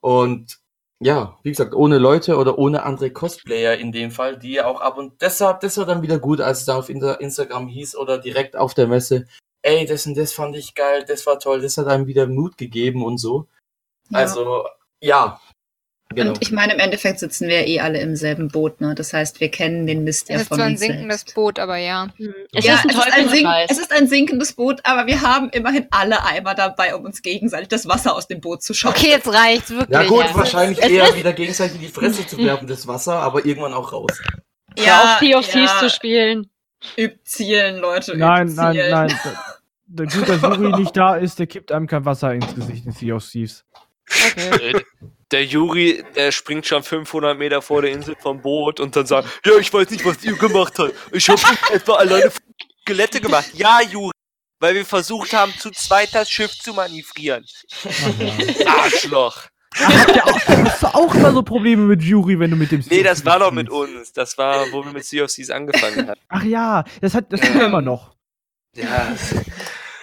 Und 0.00 0.58
ja, 1.00 1.38
wie 1.42 1.50
gesagt, 1.50 1.74
ohne 1.74 1.98
Leute 1.98 2.36
oder 2.36 2.58
ohne 2.58 2.84
andere 2.84 3.10
Cosplayer 3.10 3.76
in 3.76 3.92
dem 3.92 4.10
Fall, 4.12 4.38
die 4.38 4.52
ja 4.52 4.66
auch 4.66 4.80
ab 4.80 4.96
und 4.96 5.20
deshalb, 5.20 5.60
das 5.60 5.76
war 5.76 5.84
dann 5.86 6.02
wieder 6.02 6.18
gut, 6.18 6.40
als 6.40 6.60
es 6.60 6.64
da 6.66 6.76
auf 6.76 6.88
Inter 6.88 7.20
Instagram 7.20 7.66
hieß 7.66 7.96
oder 7.96 8.18
direkt 8.18 8.56
auf 8.56 8.74
der 8.74 8.86
Messe, 8.86 9.26
ey, 9.66 9.84
das 9.84 10.06
und 10.06 10.16
das 10.16 10.32
fand 10.32 10.56
ich 10.56 10.74
geil, 10.74 11.04
das 11.06 11.26
war 11.26 11.38
toll, 11.38 11.60
das 11.60 11.76
hat 11.76 11.88
einem 11.88 12.06
wieder 12.06 12.26
Mut 12.26 12.56
gegeben 12.56 13.04
und 13.04 13.18
so. 13.18 13.46
Ja. 14.10 14.20
Also, 14.20 14.66
ja. 15.00 15.40
Genau. 16.14 16.30
Und 16.30 16.38
ich 16.40 16.52
meine, 16.52 16.72
im 16.72 16.78
Endeffekt 16.78 17.18
sitzen 17.18 17.48
wir 17.48 17.66
eh 17.66 17.80
alle 17.80 18.00
im 18.00 18.14
selben 18.14 18.46
Boot, 18.46 18.80
ne? 18.80 18.94
Das 18.94 19.12
heißt, 19.12 19.40
wir 19.40 19.50
kennen 19.50 19.88
den 19.88 20.04
Mist 20.04 20.28
ja 20.28 20.36
Es 20.36 20.42
ist 20.42 20.48
von 20.48 20.58
zwar 20.58 20.66
ein 20.66 20.72
uns 20.72 20.80
sinkendes 20.80 21.20
selbst. 21.22 21.34
Boot, 21.34 21.58
aber 21.58 21.78
ja. 21.78 22.08
Es 22.52 22.64
ja, 22.64 22.74
ist 22.74 22.84
ein 22.84 22.90
es, 22.90 22.96
ist 22.96 23.12
ein 23.12 23.28
sink, 23.28 23.48
es 23.68 23.78
ist 23.78 23.92
ein 23.92 24.08
sinkendes 24.08 24.52
Boot, 24.52 24.80
aber 24.84 25.08
wir 25.08 25.20
haben 25.20 25.50
immerhin 25.50 25.88
alle 25.90 26.24
Eimer 26.24 26.54
dabei, 26.54 26.94
um 26.94 27.04
uns 27.04 27.22
gegenseitig 27.22 27.68
das 27.68 27.88
Wasser 27.88 28.14
aus 28.14 28.28
dem 28.28 28.40
Boot 28.40 28.62
zu 28.62 28.72
schauen. 28.72 28.92
Okay, 28.92 29.10
jetzt 29.10 29.26
reicht's 29.26 29.70
wirklich. 29.70 29.90
ja 29.90 30.04
gut, 30.04 30.24
ja. 30.26 30.34
wahrscheinlich 30.36 30.78
es 30.80 30.88
eher 30.88 31.16
wieder 31.16 31.32
gegenseitig 31.32 31.74
in 31.74 31.80
die 31.80 31.88
Fresse 31.88 32.24
zu 32.24 32.38
werfen, 32.38 32.68
das 32.68 32.86
Wasser, 32.86 33.14
aber 33.14 33.44
irgendwann 33.44 33.74
auch 33.74 33.92
raus. 33.92 34.22
Ja, 34.78 35.14
auf 35.14 35.18
Sea 35.18 35.38
of 35.38 35.48
Thieves 35.48 35.78
zu 35.80 35.90
spielen. 35.90 36.48
Übt 36.96 37.18
zielen, 37.24 37.78
Leute. 37.78 38.12
übt 38.12 38.20
Nein, 38.20 38.54
nein, 38.54 38.72
zielen. 38.74 38.90
nein. 38.90 39.18
Der 39.88 40.06
gut, 40.06 40.28
dass 40.28 40.42
Juri 40.42 40.72
nicht 40.80 40.96
da 40.96 41.16
ist, 41.16 41.38
der 41.38 41.46
kippt 41.46 41.70
einem 41.70 41.86
kein 41.86 42.04
Wasser 42.04 42.34
ins 42.34 42.54
Gesicht 42.54 42.86
in 42.86 42.92
Sea 42.92 43.14
of 43.14 43.28
Thieves. 43.28 43.64
Okay. 44.08 44.72
Äh, 44.72 44.80
Der 45.32 45.44
Juri, 45.44 46.04
der 46.14 46.30
springt 46.30 46.66
schon 46.66 46.82
500 46.82 47.36
Meter 47.36 47.60
vor 47.62 47.82
der 47.82 47.90
Insel 47.90 48.14
vom 48.20 48.40
Boot 48.40 48.78
und 48.78 48.94
dann 48.94 49.06
sagt, 49.06 49.28
ja, 49.44 49.56
ich 49.58 49.72
weiß 49.72 49.90
nicht, 49.90 50.04
was 50.04 50.22
ihr 50.24 50.36
gemacht 50.36 50.74
habt. 50.78 50.92
Ich 51.12 51.28
habe 51.28 51.40
etwa 51.72 51.94
alleine 51.94 52.30
Skelette 52.82 53.20
gemacht. 53.20 53.50
Ja, 53.54 53.80
Juri, 53.80 54.12
weil 54.60 54.74
wir 54.76 54.86
versucht 54.86 55.32
haben, 55.32 55.52
zu 55.58 55.70
zweit 55.70 56.14
das 56.14 56.30
Schiff 56.30 56.52
zu 56.56 56.72
manövrieren. 56.74 57.44
Arschloch. 58.66 59.46
Ihr 59.78 60.24
auch, 60.26 60.40
hast 60.48 60.82
du 60.82 60.86
auch 60.86 61.14
immer 61.14 61.32
so 61.32 61.42
Probleme 61.42 61.82
mit 61.82 62.02
Juri, 62.02 62.38
wenn 62.38 62.50
du 62.50 62.56
mit 62.56 62.70
dem 62.70 62.80
Nee, 62.80 62.84
Sea 62.86 62.98
of 63.00 63.04
das 63.04 63.24
war 63.26 63.38
doch 63.40 63.52
mit 63.52 63.68
uns. 63.68 64.12
Das 64.12 64.38
war, 64.38 64.64
wo 64.72 64.84
wir 64.84 64.92
mit 64.92 65.04
Sea 65.04 65.24
of 65.24 65.32
Thieves 65.32 65.50
angefangen 65.50 66.08
haben. 66.08 66.20
Ach 66.28 66.44
ja, 66.44 66.84
das 67.00 67.14
hat 67.14 67.32
das 67.32 67.40
er 67.40 67.66
immer 67.66 67.82
noch. 67.82 68.14
Ja. 68.74 69.14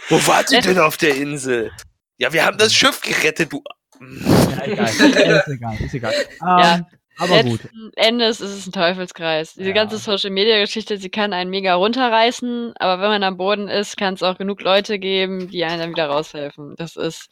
Wo 0.10 0.16
wart 0.28 0.52
ihr 0.52 0.62
denn 0.62 0.80
auf 0.80 0.98
der 0.98 1.16
Insel? 1.16 1.72
Ja, 2.18 2.32
wir 2.34 2.46
haben 2.46 2.58
das 2.58 2.74
Schiff 2.74 3.02
gerettet, 3.02 3.52
du. 3.52 3.64
Ja, 4.02 4.66
egal. 4.66 4.90
Ist 4.90 5.48
egal, 5.48 5.78
ist 5.80 5.94
egal. 5.94 6.14
Ja. 6.42 6.76
Ähm, 6.76 6.86
aber 7.18 7.44
gut. 7.44 7.64
Letzten 7.64 7.92
Endes 7.96 8.42
ist 8.42 8.52
es 8.52 8.68
ein 8.68 8.72
Teufelskreis. 8.72 9.54
Diese 9.54 9.70
Ja. 9.70 9.74
ganze 9.76 9.98
Social 9.98 10.32
Media 10.32 10.60
Geschichte, 10.60 10.98
sie 10.98 11.10
kann 11.10 11.32
einen 11.32 11.52
mega 11.52 11.76
runterreißen, 11.76 12.74
aber 12.78 13.02
wenn 13.02 13.10
man 13.10 13.24
am 13.24 13.38
Boden 13.38 13.68
ist, 13.68 13.98
kann 13.98 14.16
es 14.16 14.24
auch 14.24 14.38
genug 14.38 14.62
Leute 14.62 14.98
geben, 15.00 15.48
die 15.50 15.64
einen 15.64 15.80
dann 15.80 15.90
wieder 15.92 16.08
raushelfen. 16.08 16.76
Das 16.76 16.96
ist, 16.96 17.28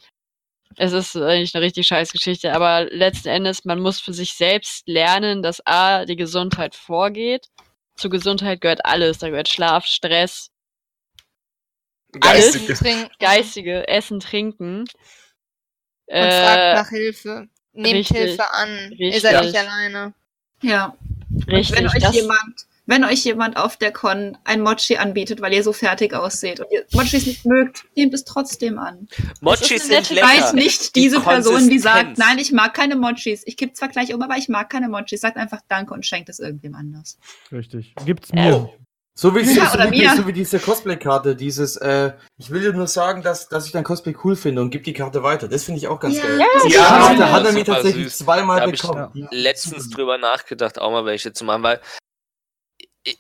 es 0.78 0.94
ist 0.94 1.16
eigentlich 1.18 1.54
eine 1.56 1.66
richtig 1.66 1.88
scheiß 1.88 2.12
Geschichte, 2.12 2.54
aber 2.54 2.86
letzten 2.92 3.30
Endes, 3.30 3.66
man 3.66 3.80
muss 3.80 4.00
für 4.00 4.14
sich 4.14 4.34
selbst 4.34 4.88
lernen, 4.88 5.42
dass 5.42 5.66
A, 5.66 6.06
die 6.06 6.16
Gesundheit 6.16 6.76
vorgeht. 6.76 7.48
Zur 7.96 8.12
Gesundheit 8.12 8.62
gehört 8.62 8.86
alles. 8.86 9.18
Da 9.18 9.30
gehört 9.30 9.50
Schlaf, 9.50 9.86
Stress, 9.88 10.51
Alles? 12.22 12.54
Geistige. 12.54 12.74
Trinken. 12.74 13.10
geistige 13.20 13.88
Essen, 13.88 14.20
Trinken. 14.20 14.80
Und 14.82 14.88
fragt 16.08 16.58
Äh, 16.58 16.74
nach 16.76 16.90
Hilfe. 16.90 17.48
Nehmt 17.74 17.96
richtig, 17.96 18.18
Hilfe 18.18 18.54
an. 18.54 18.92
Ihr 18.98 19.08
richtig. 19.08 19.22
seid 19.22 19.46
nicht 19.46 19.58
alleine. 19.58 20.14
Ja. 20.62 20.98
richtig. 21.48 21.78
wenn 21.78 21.88
euch 21.88 21.94
das, 22.02 22.14
jemand, 22.16 22.68
wenn 22.86 23.04
euch 23.06 23.24
jemand 23.24 23.56
auf 23.56 23.78
der 23.78 23.94
Con 23.94 24.38
ein 24.44 24.62
Mochi 24.62 24.98
anbietet, 24.98 25.40
weil 25.40 25.54
ihr 25.54 25.64
so 25.64 25.72
fertig 25.72 26.14
aussieht 26.14 26.60
und 26.60 26.68
ihr 26.72 26.86
Mochis 26.92 27.26
nicht 27.26 27.46
mögt, 27.46 27.86
nehmt 27.96 28.14
es 28.14 28.26
trotzdem 28.26 28.78
an. 28.78 29.08
Mochis 29.40 29.88
sind 29.88 30.10
lecker. 30.10 30.28
Seid 30.28 30.54
nicht 30.56 30.96
Die 30.96 31.04
diese 31.04 31.22
Person, 31.22 31.70
die 31.70 31.80
sagt, 31.80 32.18
nein, 32.18 32.38
ich 32.40 32.52
mag 32.52 32.74
keine 32.74 32.98
Mochis. 32.98 33.44
Ich 33.46 33.56
kipp 33.56 33.76
zwar 33.78 33.88
gleich 33.88 34.14
um, 34.14 34.22
aber 34.22 34.36
ich 34.36 34.50
mag 34.50 34.70
keine 34.70 34.90
Mochis. 34.90 35.22
Sagt 35.22 35.38
einfach 35.38 35.62
Danke 35.70 35.94
und 35.94 36.06
schenkt 36.06 36.28
es 36.28 36.40
irgendwem 36.40 36.76
anders. 36.76 37.18
Richtig. 37.52 37.96
Gibt's 38.06 38.34
mir. 38.34 38.56
Oh. 38.56 38.74
So 39.14 39.36
wie, 39.36 39.42
Ja, 39.42 39.70
so, 39.70 39.80
wie, 39.92 40.08
so 40.08 40.26
wie 40.28 40.34
diese 40.34 40.58
Cosplay-Karte, 40.60 41.36
dieses, 41.36 41.76
äh, 41.78 42.14
ich 42.38 42.50
will 42.50 42.62
dir 42.62 42.72
nur 42.74 42.88
sagen, 42.88 43.22
dass, 43.22 43.50
dass 43.50 43.66
ich 43.66 43.72
dein 43.74 43.84
Cosplay 43.84 44.16
cool 44.24 44.36
finde 44.38 44.62
und 44.62 44.70
gib 44.72 44.86
die 44.86 44.94
Karte 44.94 45.22
weiter. 45.22 45.48
Das 45.50 45.66
finde 45.66 45.80
ich 45.80 45.88
auch 45.90 46.00
ganz 46.00 46.16
Ja. 46.16 46.24
geil. 46.24 46.40
Ja, 46.40 46.46
Die 46.66 46.72
ja, 46.74 46.86
Karte 46.86 47.32
hat 47.32 47.46
er 47.46 47.52
mir 47.52 47.66
süß. 47.66 47.68
tatsächlich 47.76 48.14
zweimal 48.16 48.62
Da 48.62 48.68
ich- 48.68 48.82
bekommen. 48.82 49.12
Die- 49.14 49.28
letztens 49.32 49.90
drüber 49.90 50.18
nachgedacht, 50.18 50.80
auch 50.80 50.92
mal 50.92 51.04
welche 51.06 51.34
zu 51.34 51.44
machen, 51.44 51.62
weil 51.64 51.82
ich, 53.04 53.18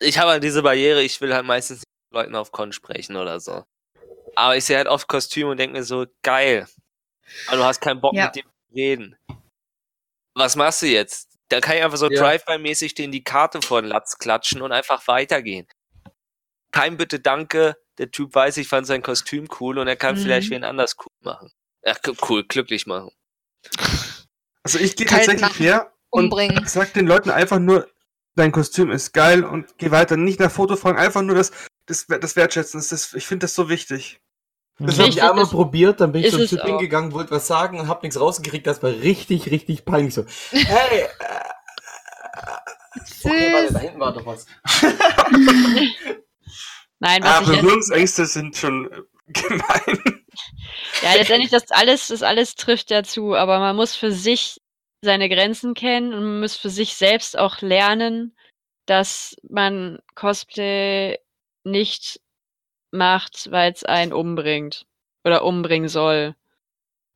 ich 0.00 0.18
habe 0.18 0.30
halt 0.30 0.44
diese 0.44 0.62
Barriere, 0.62 1.02
ich 1.02 1.20
will 1.20 1.34
halt 1.34 1.46
meistens 1.46 1.78
nicht 1.78 1.86
mit 2.12 2.22
Leuten 2.22 2.36
auf 2.36 2.52
Con 2.52 2.72
sprechen 2.72 3.16
oder 3.16 3.40
so. 3.40 3.64
Aber 4.36 4.56
ich 4.56 4.64
sehe 4.64 4.76
halt 4.76 4.86
oft 4.88 5.08
Kostüme 5.08 5.50
und 5.50 5.56
denke 5.58 5.76
mir 5.78 5.84
so, 5.84 6.06
geil. 6.22 6.66
Aber 7.48 7.56
du 7.56 7.64
hast 7.64 7.80
keinen 7.80 8.00
Bock 8.00 8.14
Ja. 8.14 8.26
mit 8.26 8.36
dem 8.36 8.44
zu 8.44 8.74
reden. 8.74 9.16
Was 10.34 10.54
machst 10.56 10.82
du 10.82 10.86
jetzt? 10.86 11.31
Da 11.52 11.60
kann 11.60 11.76
ich 11.76 11.84
einfach 11.84 11.98
so 11.98 12.08
Ja. 12.10 12.18
Drive-By-mäßig 12.18 12.94
den 12.94 13.12
die 13.12 13.22
Karte 13.22 13.60
vor 13.60 13.82
den 13.82 13.88
Latz 13.88 14.16
klatschen 14.16 14.62
und 14.62 14.72
einfach 14.72 15.06
weitergehen. 15.06 15.66
Kein 16.70 16.96
Bitte 16.96 17.20
Danke, 17.20 17.76
der 17.98 18.10
Typ 18.10 18.34
weiß, 18.34 18.56
ich 18.56 18.68
fand 18.68 18.86
sein 18.86 19.02
Kostüm 19.02 19.48
cool 19.60 19.78
und 19.78 19.86
er 19.86 19.96
kann 19.96 20.14
Mhm. 20.14 20.20
vielleicht 20.20 20.48
wen 20.48 20.64
anders 20.64 20.96
cool 20.98 21.12
machen. 21.20 21.52
Ja, 21.84 21.94
cool, 22.28 22.44
glücklich 22.44 22.86
machen. 22.86 23.10
Also 24.64 24.78
ich 24.78 24.94
gehe 24.94 25.06
tatsächlich 25.08 25.58
her 25.58 25.92
und 26.10 26.26
Umbringen. 26.26 26.64
sag 26.68 26.94
den 26.94 27.06
Leuten 27.08 27.30
einfach 27.30 27.58
nur, 27.58 27.90
dein 28.36 28.52
Kostüm 28.52 28.92
ist 28.92 29.12
geil 29.12 29.42
und 29.44 29.76
geh 29.76 29.90
weiter. 29.90 30.16
Nicht 30.16 30.38
nach 30.38 30.52
Foto 30.52 30.76
fragen, 30.76 30.98
einfach 30.98 31.20
nur 31.22 31.34
das, 31.34 31.50
das, 31.86 32.06
das 32.06 32.36
Wertschätzen. 32.36 32.78
Das 32.78 32.92
ist, 32.92 33.14
ich 33.14 33.26
finde 33.26 33.44
das 33.44 33.56
so 33.56 33.68
wichtig. 33.68 34.20
Das 34.86 34.98
habe 34.98 35.08
ich 35.08 35.22
einmal 35.22 35.44
ist- 35.44 35.50
probiert, 35.50 36.00
dann 36.00 36.12
bin 36.12 36.22
ich 36.24 36.30
zum 36.30 36.46
Typ 36.46 36.60
auch. 36.60 36.66
hingegangen, 36.66 37.12
wollte 37.12 37.30
was 37.30 37.46
sagen 37.46 37.78
und 37.80 37.88
hab 37.88 38.02
nichts 38.02 38.18
rausgekriegt. 38.20 38.66
Das 38.66 38.82
war 38.82 38.90
richtig, 38.90 39.50
richtig 39.50 39.84
peinlich 39.84 40.14
so. 40.14 40.24
Hey, 40.50 41.02
äh, 41.02 41.06
okay, 43.24 43.52
warte, 43.52 43.72
da 43.72 43.78
hinten 43.80 44.00
war 44.00 44.12
doch 44.12 44.26
was. 44.26 44.46
nein, 46.98 47.22
was 47.22 47.40
ich 47.42 47.46
jetzt 47.48 47.60
Berührungsängste 47.62 48.26
sind 48.26 48.56
schon 48.56 48.90
äh, 48.90 49.00
gemein. 49.32 50.22
Ja, 51.02 51.14
letztendlich 51.14 51.50
das 51.50 51.70
alles, 51.70 52.08
das 52.08 52.22
alles 52.22 52.54
trifft 52.54 52.90
ja 52.90 53.02
zu, 53.02 53.34
aber 53.34 53.58
man 53.58 53.76
muss 53.76 53.94
für 53.94 54.12
sich 54.12 54.60
seine 55.02 55.28
Grenzen 55.28 55.74
kennen 55.74 56.14
und 56.14 56.22
man 56.22 56.40
muss 56.40 56.56
für 56.56 56.70
sich 56.70 56.94
selbst 56.94 57.36
auch 57.36 57.60
lernen, 57.60 58.36
dass 58.86 59.36
man 59.48 59.98
Cosplay 60.14 61.18
nicht 61.64 62.20
macht, 62.92 63.50
weil 63.50 63.72
es 63.72 63.84
einen 63.84 64.12
umbringt 64.12 64.84
oder 65.24 65.44
umbringen 65.44 65.88
soll. 65.88 66.34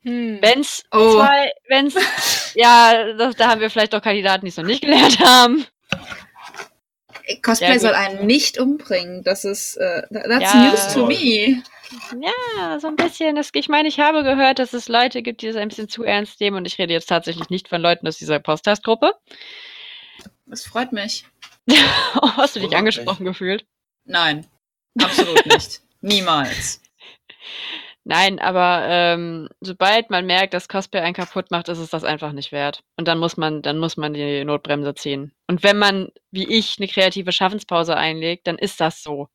Hm. 0.03 0.39
Wenn's 0.41 0.85
Oh. 0.93 1.15
zwei, 1.15 1.53
wenn's, 1.69 1.95
ja, 2.55 3.13
das, 3.15 3.37
da 3.37 3.49
haben 3.51 3.61
wir 3.61 3.71
vielleicht 3.71 3.95
auch 3.95 4.03
Kandidaten, 4.03 4.45
die 4.45 4.51
es 4.51 4.57
noch 4.57 4.65
nicht 4.65 4.83
gelernt 4.83 5.19
haben. 5.21 5.67
Cosplay 7.43 7.73
Ja, 7.73 7.79
soll 7.79 7.95
einen 7.95 8.27
nicht 8.27 8.59
umbringen. 8.59 9.25
Das 9.25 9.45
ist, 9.45 9.77
äh, 9.77 10.03
that's 10.13 10.53
Ja. 10.53 10.69
news 10.71 10.95
to 10.95 11.07
me. 11.07 11.63
Ja, 12.21 12.79
so 12.81 12.89
ein 12.89 12.97
bisschen. 12.97 13.37
Das, 13.37 13.51
ich 13.53 13.69
meine, 13.69 13.89
ich 13.89 13.99
habe 14.01 14.23
gehört, 14.23 14.59
dass 14.59 14.73
es 14.73 14.89
Leute 14.89 15.23
gibt, 15.23 15.43
die 15.43 15.49
es 15.49 15.57
ein 15.57 15.69
bisschen 15.69 15.89
zu 15.89 16.05
ernst 16.05 16.41
nehmen 16.41 16.57
und 16.57 16.67
ich 16.67 16.79
rede 16.79 16.93
jetzt 16.93 17.09
tatsächlich 17.09 17.49
nicht 17.51 17.69
von 17.69 17.81
Leuten 17.81 18.07
aus 18.07 18.17
dieser 18.17 18.39
Podcast-Gruppe. 18.39 19.13
Das 20.47 20.65
freut 20.65 20.93
mich. 20.93 21.25
Oh, 22.23 22.31
hast 22.37 22.55
du 22.57 22.61
dich 22.61 22.75
angesprochen 22.77 23.27
gefühlt? 23.27 23.67
Nein, 24.05 24.47
absolut 25.03 25.47
nicht. 25.47 25.81
Niemals. 26.01 26.81
Nein, 28.05 28.39
aber 28.39 28.83
ähm, 28.87 29.49
sobald 29.61 30.11
man 30.11 30.27
merkt, 30.27 30.55
dass 30.55 30.69
Cosplay 30.69 31.01
einen 31.01 31.15
kaputt 31.15 31.51
macht, 31.51 31.69
ist 31.69 31.79
es 31.79 31.91
das 31.91 32.05
einfach 32.05 32.31
nicht 32.31 32.53
wert. 32.53 32.85
Und 32.97 33.09
dann 33.09 33.19
muss 33.19 33.37
man, 33.37 33.63
dann 33.63 33.79
muss 33.79 33.97
man 33.97 34.15
die 34.15 34.45
Notbremse 34.45 34.95
ziehen. 34.95 35.33
Und 35.49 35.65
wenn 35.65 35.77
man, 35.77 36.13
wie 36.31 36.47
ich, 36.49 36.77
eine 36.79 36.87
kreative 36.87 37.33
Schaffenspause 37.33 37.97
einlegt, 37.97 38.47
dann 38.47 38.59
ist 38.59 38.81
das 38.81 39.03
so. 39.03 39.29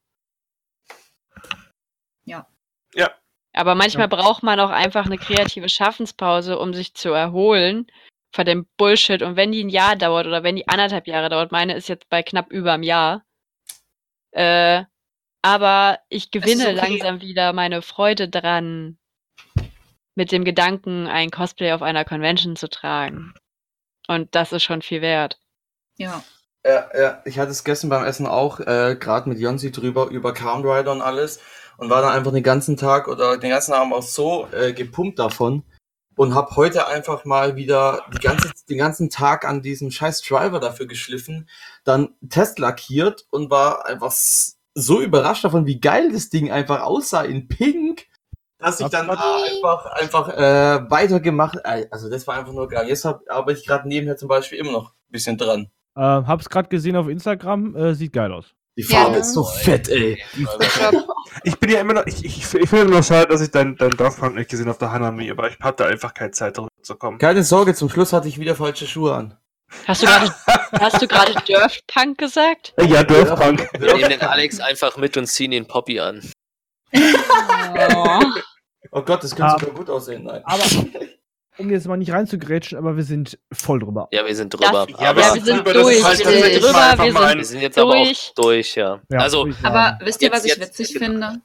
Ja. 2.24 2.48
Ja. 2.96 3.12
Aber 3.54 3.76
manchmal 3.76 4.10
Ja. 4.10 4.16
braucht 4.16 4.44
man 4.44 4.60
auch 4.62 4.70
einfach 4.70 5.06
eine 5.06 5.18
kreative 5.18 5.68
Schaffenspause, 5.68 6.58
um 6.58 6.74
sich 6.74 6.94
zu 6.94 7.10
erholen 7.10 7.88
von 8.34 8.46
dem 8.46 8.68
Bullshit. 8.78 9.22
Und 9.22 9.36
wenn 9.36 9.52
die 9.52 9.64
ein 9.66 9.70
Jahr 9.70 9.98
dauert 9.98 10.28
oder 10.28 10.44
wenn 10.44 10.56
die 10.56 10.70
anderthalb 10.70 11.08
Jahre 11.08 11.28
dauert, 11.28 11.52
meine 11.52 11.76
ist 11.76 11.90
jetzt 11.90 12.08
bei 12.08 12.24
knapp 12.24 12.50
über 12.52 12.72
einem 12.72 12.84
Jahr, 12.84 13.26
äh, 14.32 14.86
aber 15.42 16.00
ich 16.10 16.32
gewinne 16.32 16.66
okay. 16.66 16.74
langsam 16.74 17.22
wieder 17.22 17.54
meine 17.54 17.82
Freude 17.82 18.30
dran, 18.30 18.98
mit 20.16 20.32
dem 20.32 20.44
Gedanken, 20.44 21.08
ein 21.08 21.32
Cosplay 21.32 21.72
auf 21.72 21.82
einer 21.82 22.06
Convention 22.06 22.56
zu 22.56 22.70
tragen. 22.70 23.34
Und 24.08 24.36
das 24.36 24.52
ist 24.52 24.64
schon 24.64 24.82
viel 24.82 25.02
wert. 25.02 25.40
Ja. 25.98 26.24
Ja, 26.64 26.90
ja, 26.96 27.22
ich 27.26 27.40
hatte 27.40 27.50
es 27.50 27.64
gestern 27.64 27.90
beim 27.90 28.06
Essen 28.06 28.28
auch, 28.28 28.60
äh, 28.60 28.96
gerade 29.00 29.28
mit 29.28 29.40
Jonsi 29.40 29.72
drüber, 29.72 30.10
über 30.10 30.32
Calm 30.32 30.64
Rider 30.64 30.92
und 30.92 31.02
alles 31.02 31.40
und 31.78 31.90
war 31.90 32.04
dann 32.04 32.14
einfach 32.14 32.32
den 32.32 32.44
ganzen 32.44 32.78
Tag 32.78 33.08
oder 33.08 33.38
den 33.38 33.50
ganzen 33.50 33.74
Abend 33.74 33.94
auch 33.94 34.04
so 34.04 34.48
äh, 34.52 34.72
gepumpt 34.72 35.18
davon 35.18 35.64
und 36.16 36.36
hab 36.36 36.56
heute 36.56 36.88
einfach 36.88 37.26
mal 37.26 37.56
wieder 37.56 38.06
die 38.14 38.20
ganze, 38.20 38.52
den 38.70 38.78
ganzen 38.78 39.10
Tag 39.10 39.44
an 39.44 39.64
diesem 39.64 39.90
scheiß 39.90 40.22
Driver 40.22 40.60
dafür 40.60 40.86
geschliffen, 40.86 41.50
dann 41.84 42.10
Test 42.30 42.60
lackiert 42.60 43.26
und 43.32 43.50
war 43.50 43.88
einfach 43.88 44.12
so 44.74 45.02
überrascht 45.02 45.44
davon, 45.44 45.66
wie 45.66 45.80
geil 45.80 46.12
das 46.12 46.30
Ding 46.30 46.52
einfach 46.52 46.82
aussah 46.82 47.24
in 47.24 47.48
Pink, 47.48 48.06
dass 48.58 48.80
ich 48.80 48.88
dann 48.88 49.10
einfach, 49.10 49.86
einfach 49.86 50.30
äh, 50.30 50.90
weitergemacht, 50.90 51.58
äh, 51.64 51.88
also 51.92 52.10
das 52.10 52.28
war 52.28 52.36
einfach 52.36 52.54
nur 52.54 52.68
geil. 52.68 52.88
Jetzt 52.88 53.06
hab, 53.06 53.22
arbeite 53.30 53.60
ich 53.60 53.66
gerade 53.66 53.88
nebenher 53.88 54.18
zum 54.18 54.28
Beispiel 54.30 54.60
immer 54.60 54.72
noch 54.72 54.92
ein 54.92 55.12
bisschen 55.12 55.38
dran. 55.38 55.72
Äh, 55.96 56.02
hab's 56.02 56.50
gerade 56.50 56.70
gesehen 56.70 56.96
auf 56.96 57.08
Instagram, 57.08 57.76
äh, 57.76 57.94
sieht 57.96 58.14
geil 58.14 58.32
aus. 58.32 58.54
Die 58.78 58.84
Farbe 58.84 59.16
Ja. 59.16 59.20
ist 59.22 59.34
so 59.34 59.44
fett, 59.44 59.90
ey. 59.90 60.22
Ich 61.44 61.58
bin 61.60 61.70
ja 61.72 61.80
immer 61.80 61.94
noch, 61.94 62.06
ich, 62.08 62.24
ich, 62.26 62.38
ich 62.38 62.46
finde 62.46 62.82
immer 62.86 62.98
noch 62.98 63.04
schade, 63.04 63.28
dass 63.28 63.42
ich 63.42 63.52
deinen 63.52 63.78
dein 63.78 63.92
Dorfpunk 63.92 64.36
nicht 64.36 64.50
gesehen 64.50 64.66
habe 64.66 64.72
auf 64.72 64.78
der 64.78 64.92
Hanami, 64.92 65.32
aber 65.32 65.50
ich 65.50 65.58
hatte 65.60 65.86
einfach 65.86 66.14
keine 66.14 66.32
Zeit, 66.32 66.58
darüber 66.58 66.70
zu 66.82 66.96
kommen. 66.96 67.18
Keine 67.20 67.44
Sorge, 67.44 67.74
zum 67.74 67.90
Schluss 67.90 68.12
hatte 68.14 68.28
ich 68.28 68.38
wieder 68.40 68.56
falsche 68.56 68.86
Schuhe 68.86 69.14
an. 69.16 69.38
Hast 69.88 70.02
du 70.04 70.06
gerade, 70.08 70.34
hast 70.80 71.02
du 71.02 71.08
gerade 71.08 71.34
Dirt 71.48 71.82
Punk 71.88 72.18
gesagt? 72.18 72.74
Ja, 72.80 73.04
Dorfpunk. 73.04 73.68
Wir 73.80 73.96
nehmen 73.96 74.10
den 74.10 74.22
Alex 74.22 74.60
einfach 74.60 74.98
mit 74.98 75.16
und 75.18 75.28
ziehen 75.28 75.52
den 75.52 75.66
Poppy 75.68 76.00
an. 76.00 76.22
Oh. 76.94 78.22
Oh 78.92 79.02
Gott, 79.04 79.24
das 79.24 79.36
könnte 79.36 79.54
Ah. 79.56 79.60
sogar 79.60 79.76
gut 79.76 79.90
aussehen. 79.90 80.24
Nein. 80.24 80.42
Aber, 80.44 80.64
um 81.58 81.70
jetzt 81.70 81.88
mal 81.88 81.98
nicht 81.98 82.12
reinzugrätschen, 82.12 82.78
aber 82.78 82.98
wir 82.98 83.04
sind 83.04 83.40
voll 83.54 83.80
drüber. 83.80 84.08
Ja, 84.12 84.26
wir 84.26 84.36
sind 84.36 84.54
drüber. 84.54 84.86
Das- 84.88 85.00
Ja, 85.02 85.10
aber 85.12 85.22
Ja, 85.22 85.34
wir 85.36 85.42
sind 85.42 85.58
drüber, 85.58 85.74
das 85.74 85.88
ist 85.88 85.94
durch, 86.00 86.04
halt 86.04 86.20
wir 86.20 86.26
sind 86.26 86.64
drüber, 86.64 86.98
wir 86.98 87.12
sind 87.14 87.38
wir 87.38 87.46
sind 87.46 87.62
jetzt 87.62 87.78
aber 87.78 87.92
durch. 87.96 88.30
auch 88.32 88.44
durch, 88.44 88.76
ja. 88.76 89.02
Ja, 89.10 89.20
also, 89.20 89.52
sagen. 89.52 89.66
Aber 89.66 90.00
wisst 90.06 90.22
ihr, 90.22 90.28
Jetzt- 90.30 90.38
was 90.38 90.46
ich 90.46 90.60
witzig 90.60 90.94
finde? 90.98 91.42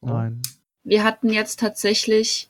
Nein. 0.00 0.42
Wir 0.84 1.04
hatten 1.04 1.30
jetzt 1.30 1.60
tatsächlich, 1.60 2.48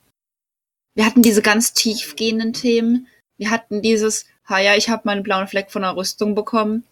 wir 0.95 1.05
hatten 1.05 1.21
diese 1.21 1.41
ganz 1.41 1.73
tiefgehenden 1.73 2.53
Themen. 2.53 3.07
Wir 3.37 3.51
hatten 3.51 3.81
dieses, 3.81 4.25
ha 4.49 4.59
ja, 4.59 4.75
ich 4.75 4.89
habe 4.89 5.03
meinen 5.05 5.23
blauen 5.23 5.47
Fleck 5.47 5.71
von 5.71 5.83
der 5.83 5.95
Rüstung 5.95 6.35
bekommen. 6.35 6.83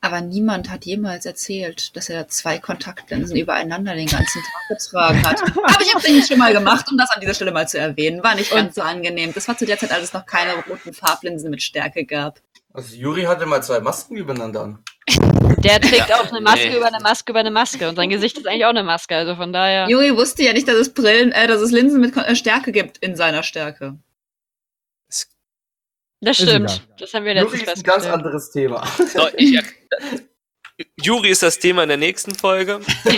Aber 0.00 0.20
niemand 0.20 0.70
hat 0.70 0.84
jemals 0.84 1.26
erzählt, 1.26 1.96
dass 1.96 2.08
er 2.08 2.28
zwei 2.28 2.58
Kontaktlinsen 2.58 3.36
übereinander 3.36 3.94
den 3.94 4.06
ganzen 4.06 4.42
Tag 4.42 4.78
getragen 4.78 5.26
hat. 5.26 5.42
Aber 5.64 5.82
ich 5.82 5.92
habe 5.92 6.06
den 6.06 6.22
schon 6.22 6.38
mal 6.38 6.52
gemacht, 6.52 6.86
um 6.88 6.96
das 6.96 7.10
an 7.10 7.20
dieser 7.20 7.34
Stelle 7.34 7.50
mal 7.50 7.66
zu 7.66 7.78
erwähnen. 7.78 8.22
War 8.22 8.36
nicht 8.36 8.52
ganz 8.52 8.76
so 8.76 8.82
angenehm. 8.82 9.32
Das 9.34 9.48
war 9.48 9.58
zu 9.58 9.66
der 9.66 9.76
Zeit, 9.76 9.90
als 9.90 10.04
es 10.04 10.12
noch 10.12 10.24
keine 10.24 10.54
roten 10.54 10.92
Farblinsen 10.92 11.50
mit 11.50 11.62
Stärke 11.62 12.04
gab. 12.04 12.40
Also 12.72 12.94
Juri 12.94 13.24
hatte 13.24 13.44
mal 13.44 13.60
zwei 13.60 13.80
Masken 13.80 14.16
übereinander 14.16 14.60
an. 14.60 14.78
Der 15.64 15.80
trägt 15.80 16.12
auch 16.12 16.30
eine 16.30 16.40
Maske 16.40 16.68
nee. 16.68 16.76
über 16.76 16.86
eine 16.86 17.00
Maske 17.00 17.32
über 17.32 17.40
eine 17.40 17.50
Maske. 17.50 17.88
Und 17.88 17.96
sein 17.96 18.10
Gesicht 18.10 18.38
ist 18.38 18.46
eigentlich 18.46 18.66
auch 18.66 18.70
eine 18.70 18.84
Maske. 18.84 19.16
Also 19.16 19.34
von 19.34 19.52
daher. 19.52 19.88
Juri 19.88 20.16
wusste 20.16 20.44
ja 20.44 20.52
nicht, 20.52 20.68
dass 20.68 20.76
es 20.76 20.94
Brillen, 20.94 21.32
äh, 21.32 21.48
dass 21.48 21.60
es 21.60 21.72
Linsen 21.72 22.00
mit 22.00 22.16
äh, 22.16 22.36
Stärke 22.36 22.70
gibt 22.70 22.98
in 22.98 23.16
seiner 23.16 23.42
Stärke. 23.42 23.98
Das 26.20 26.38
Ist 26.40 26.48
stimmt. 26.48 26.70
egal. 26.70 26.96
Das 26.98 27.14
haben 27.14 27.24
wir 27.24 27.36
Juri 27.36 27.56
letztens 27.56 27.62
ist 27.72 27.78
ein 27.78 27.82
ganz 27.84 28.06
anderes 28.06 28.50
Thema. 28.50 28.86
so, 28.86 29.28
ich, 29.36 29.60
Juri 31.02 31.30
ist 31.30 31.42
das 31.42 31.58
Thema 31.58 31.82
in 31.84 31.88
der 31.88 31.98
nächsten 31.98 32.34
Folge. 32.34 32.80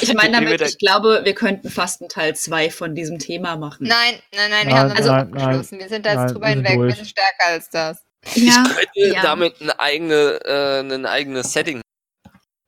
Ich 0.00 0.12
meine 0.14 0.32
damit, 0.32 0.60
ich 0.60 0.78
glaube, 0.78 1.20
wir 1.24 1.34
könnten 1.34 1.70
fast 1.70 2.00
einen 2.00 2.08
Teil 2.08 2.34
2 2.34 2.70
von 2.70 2.94
diesem 2.94 3.18
Thema 3.18 3.56
machen. 3.56 3.86
Nein, 3.86 4.14
nein, 4.34 4.50
nein, 4.50 4.66
wir 4.66 4.74
Nein, 4.74 4.80
haben 4.80 4.88
das 4.90 4.98
also- 4.98 5.10
nein, 5.12 5.32
abgeschlossen. 5.32 5.78
Wir 5.78 5.88
sind 5.88 6.06
da 6.06 6.22
jetzt 6.22 6.34
drüber 6.34 6.46
wir 6.46 6.54
sind 6.54 6.66
hinweg. 6.66 6.88
Wir 6.88 6.94
sind 6.96 7.08
stärker 7.08 7.46
als 7.46 7.70
das. 7.70 7.98
Ja, 8.34 8.64
ich 8.66 8.92
könnte 9.02 9.14
ja. 9.16 9.22
damit 9.22 9.60
eine 9.60 9.78
eigene, 9.78 10.40
äh, 10.44 10.80
ein 10.80 11.06
eigenes 11.06 11.52
Setting. 11.52 11.80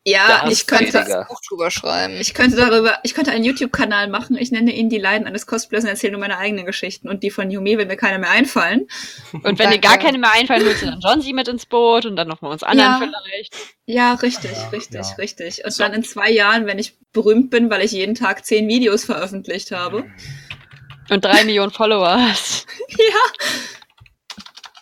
Ja 0.07 0.43
Das 0.45 0.53
ich 0.53 0.67
könnte. 0.67 1.27
Buch 1.29 1.41
drüber 1.49 1.71
schreiben. 1.71 2.15
ich 2.15 2.33
könnte 2.33 2.57
darüber, 2.57 2.99
ich 3.03 3.13
könnte 3.15 3.33
einen 3.33 3.45
YouTube-Kanal 3.45 4.09
machen. 4.09 4.37
Ich 4.39 4.51
nenne 4.51 4.73
ihn 4.73 4.89
die 4.89 4.99
Leiden 4.99 5.27
eines 5.27 5.47
Cosplayers 5.47 5.85
und 5.85 5.91
erzähle 5.91 6.13
nur 6.13 6.21
meine 6.21 6.39
eigenen 6.39 6.65
Geschichten 6.65 7.09
und 7.09 7.23
die 7.23 7.31
von 7.31 7.51
Yume, 7.51 7.77
wenn 7.77 7.89
mir 7.89 7.97
keine 7.97 8.19
mehr 8.19 8.31
einfallen. 8.31 8.87
Und 9.43 9.59
wenn 9.59 9.71
dir 9.71 9.79
gar 9.79 9.99
keine 9.99 10.19
mehr 10.19 10.33
einfallen, 10.33 10.65
holst 10.65 10.83
du 10.83 10.87
dann 10.87 11.01
John 11.01 11.21
sie 11.21 11.33
mit 11.33 11.49
ins 11.49 11.67
Boot 11.67 12.07
und 12.07 12.17
dann 12.17 12.29
noch 12.29 12.41
mal 12.41 12.51
uns 12.51 12.63
anderen 12.63 12.91
Ja. 12.93 12.99
vielleicht. 13.25 13.55
Ja, 13.87 14.15
richtig, 14.15 14.53
Ja, 14.53 14.69
richtig, 14.69 15.07
ja. 15.07 15.15
richtig. 15.17 15.65
Und 15.65 15.73
So. 15.73 15.83
dann 15.83 15.93
in 15.93 16.03
zwei 16.05 16.31
Jahren, 16.31 16.67
wenn 16.67 16.79
ich 16.79 16.95
berühmt 17.13 17.51
bin, 17.51 17.69
weil 17.71 17.83
ich 17.83 17.93
jeden 17.93 18.15
Tag 18.15 18.45
zehn 18.47 18.69
Videos 18.69 19.05
veröffentlicht 19.05 19.71
habe. 19.73 20.05
Und 21.11 21.25
drei 21.25 21.45
Millionen 21.45 21.71
Follower 21.73 22.17
hast. 22.21 22.67
Ja. 22.89 23.49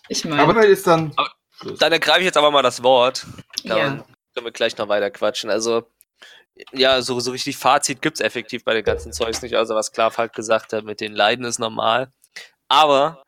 Ich 0.08 0.24
meine, 0.24 0.42
Aber 0.42 0.64
ist 0.66 0.86
dann. 0.86 1.14
Dann 1.78 1.92
ergreife 1.92 2.20
ich 2.20 2.26
jetzt 2.26 2.36
aber 2.36 2.50
mal 2.50 2.62
das 2.62 2.82
Wort. 2.82 3.26
Ja. 3.62 4.04
Können 4.34 4.46
wir 4.46 4.52
gleich 4.52 4.76
noch 4.76 4.88
weiter 4.88 5.10
quatschen. 5.10 5.50
Also, 5.50 5.86
ja, 6.72 7.02
so, 7.02 7.20
so 7.20 7.30
richtig 7.32 7.56
Fazit 7.56 8.02
gibt's 8.02 8.20
effektiv 8.20 8.64
bei 8.64 8.74
den 8.74 8.84
ganzen 8.84 9.12
Zeugs 9.12 9.42
nicht. 9.42 9.56
Also, 9.56 9.74
was 9.74 9.92
Klav 9.92 10.18
halt 10.18 10.32
gesagt 10.34 10.72
hat, 10.72 10.84
mit 10.84 11.00
den 11.00 11.12
Leiden 11.14 11.44
ist 11.44 11.58
normal. 11.58 12.12
Aber 12.68 13.22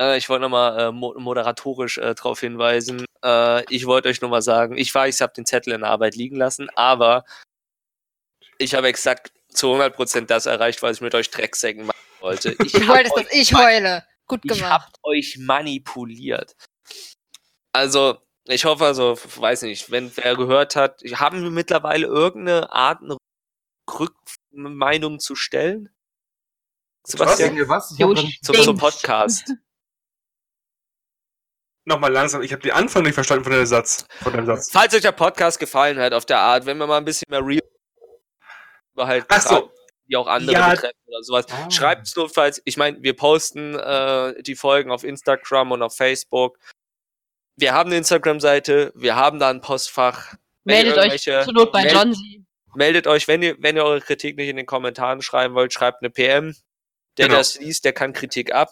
äh, 0.00 0.16
ich 0.18 0.28
wollte 0.28 0.42
nochmal 0.42 0.78
äh, 0.78 0.92
mo 0.92 1.14
moderatorisch 1.18 1.98
äh, 1.98 2.14
darauf 2.14 2.40
hinweisen. 2.40 3.04
Äh, 3.24 3.64
ich 3.74 3.86
wollte 3.86 4.08
euch 4.08 4.20
nochmal 4.20 4.42
sagen, 4.42 4.76
ich 4.76 4.94
weiß, 4.94 5.16
ich 5.16 5.22
habe 5.22 5.32
den 5.34 5.46
Zettel 5.46 5.72
in 5.74 5.80
der 5.80 5.90
Arbeit 5.90 6.16
liegen 6.16 6.36
lassen, 6.36 6.68
aber 6.76 7.24
ich 8.58 8.74
habe 8.74 8.88
exakt 8.88 9.32
zu 9.48 9.68
100% 9.74 10.26
das 10.26 10.46
erreicht, 10.46 10.82
was 10.82 10.96
ich 10.96 11.00
mit 11.00 11.14
euch 11.14 11.30
Drecksäcken 11.30 11.86
machen 11.86 11.98
wollte. 12.20 12.56
Ich 12.64 12.72
Du 12.72 12.86
wolltest, 12.88 13.16
dass 13.16 13.32
ich 13.32 13.54
heule. 13.54 14.04
Gut 14.28 14.40
ich 14.44 14.52
gemacht. 14.52 14.70
hab 14.70 14.92
euch 15.04 15.38
manipuliert. 15.38 16.56
Also, 17.72 18.18
ich 18.48 18.64
hoffe, 18.64 18.84
also, 18.84 19.18
weiß 19.36 19.62
nicht, 19.62 19.90
wenn 19.90 20.14
wer 20.16 20.36
gehört 20.36 20.76
hat, 20.76 21.02
haben 21.14 21.42
wir 21.42 21.50
mittlerweile 21.50 22.06
irgendeine 22.06 22.70
Art, 22.72 23.02
eine 23.02 23.16
Rückmeinung 23.90 25.18
zu 25.20 25.34
stellen? 25.34 25.90
Sebastian, 27.06 27.56
Was? 27.68 27.98
was? 27.98 28.24
Ich 28.24 28.40
zum, 28.42 28.54
zum 28.56 28.78
Podcast. 28.78 29.52
Nochmal 31.88 32.12
langsam, 32.12 32.42
ich 32.42 32.52
habe 32.52 32.62
den 32.62 32.72
Anfang 32.72 33.04
nicht 33.04 33.14
verstanden 33.14 33.44
von 33.44 33.52
dem 33.52 33.64
Satz. 33.64 34.06
Von 34.20 34.32
dem 34.32 34.44
Satz. 34.44 34.72
Falls 34.72 34.92
euch 34.92 35.02
der 35.02 35.12
Podcast 35.12 35.60
gefallen 35.60 36.00
hat, 36.00 36.14
auf 36.14 36.26
der 36.26 36.40
Art, 36.40 36.66
wenn 36.66 36.78
wir 36.78 36.86
mal 36.88 36.98
ein 36.98 37.04
bisschen 37.04 37.26
mehr 37.30 37.46
real 37.46 37.62
über 38.92 39.06
halt 39.06 39.26
Ach 39.28 39.40
so. 39.40 39.72
Die 40.08 40.16
auch 40.16 40.26
andere 40.26 40.52
Ja. 40.52 40.70
betreffen 40.70 40.98
oder 41.06 41.22
sowas. 41.22 41.46
Ah. 41.50 41.70
Schreibt's 41.70 42.16
notfalls. 42.16 42.60
Ich 42.64 42.76
meine, 42.76 43.00
wir 43.02 43.14
posten 43.14 43.74
äh, 43.76 44.42
die 44.42 44.56
Folgen 44.56 44.90
auf 44.90 45.04
Instagram 45.04 45.72
und 45.72 45.82
auf 45.82 45.94
Facebook. 45.96 46.58
Wir 47.56 47.72
haben 47.72 47.88
eine 47.88 47.96
Instagram-Seite, 47.98 48.92
wir 48.94 49.16
haben 49.16 49.38
da 49.38 49.48
ein 49.50 49.60
Postfach. 49.60 50.34
Meldet 50.64 50.98
euch 50.98 51.22
zur 51.22 51.52
Not 51.52 51.72
bei 51.72 51.84
meld- 51.84 51.94
John 51.94 52.14
sie. 52.14 52.44
Meldet 52.74 53.06
euch, 53.06 53.26
wenn 53.28 53.42
ihr, 53.42 53.56
wenn 53.60 53.76
ihr 53.76 53.84
eure 53.84 54.00
Kritik 54.02 54.36
nicht 54.36 54.48
in 54.48 54.56
den 54.56 54.66
Kommentaren 54.66 55.22
schreiben 55.22 55.54
wollt, 55.54 55.72
schreibt 55.72 56.02
eine 56.02 56.10
PM. 56.10 56.54
Der, 57.16 57.26
Genau. 57.26 57.28
der 57.28 57.38
das 57.38 57.58
liest, 57.58 57.86
der 57.86 57.94
kann 57.94 58.12
Kritik 58.12 58.52
ab. 58.52 58.70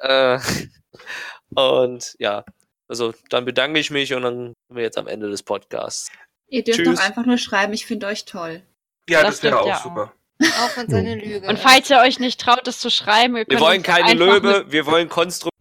Äh, 0.00 0.38
und 1.54 2.14
ja, 2.18 2.44
also 2.88 3.14
dann 3.30 3.46
bedanke 3.46 3.80
ich 3.80 3.90
mich 3.90 4.12
und 4.12 4.22
dann 4.22 4.36
sind 4.68 4.76
wir 4.76 4.82
jetzt 4.82 4.98
am 4.98 5.06
Ende 5.06 5.30
des 5.30 5.42
Podcasts. 5.42 6.10
Ihr 6.48 6.62
dürft 6.62 6.80
Tschüss. 6.80 6.98
doch 6.98 7.04
einfach 7.06 7.24
nur 7.24 7.38
schreiben, 7.38 7.72
ich 7.72 7.86
finde 7.86 8.06
euch 8.08 8.26
toll. 8.26 8.62
Ja, 9.08 9.22
Das 9.22 9.36
das, 9.36 9.42
wäre 9.44 9.60
auch 9.60 9.66
ihr 9.66 9.76
auch. 9.76 9.82
super. 9.82 10.12
Auch 10.42 10.76
wenn 10.76 10.90
seine 10.90 11.14
Lüge. 11.24 11.46
Und 11.48 11.58
falls 11.58 11.88
ihr 11.88 11.98
euch 12.00 12.18
nicht 12.18 12.38
traut, 12.40 12.66
das 12.66 12.78
zu 12.78 12.90
schreiben, 12.90 13.34
ihr 13.36 13.40
Wir 13.40 13.46
könnt 13.46 13.60
wollen 13.60 13.78
uns 13.78 13.86
keine 13.86 14.12
Löwe, 14.12 14.70
wir 14.70 14.84
wollen 14.84 15.08
konstruktiv 15.08 15.53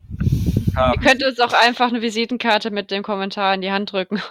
haben. 0.76 0.94
ihr 1.02 1.08
könnt 1.10 1.24
uns 1.24 1.40
auch 1.40 1.54
einfach 1.54 1.88
eine 1.90 2.02
Visitenkarte 2.02 2.72
mit 2.72 2.92
dem 2.92 3.04
Kommentar 3.04 3.54
in 3.56 3.62
die 3.62 3.72
Hand 3.72 3.92
drücken. 3.92 4.22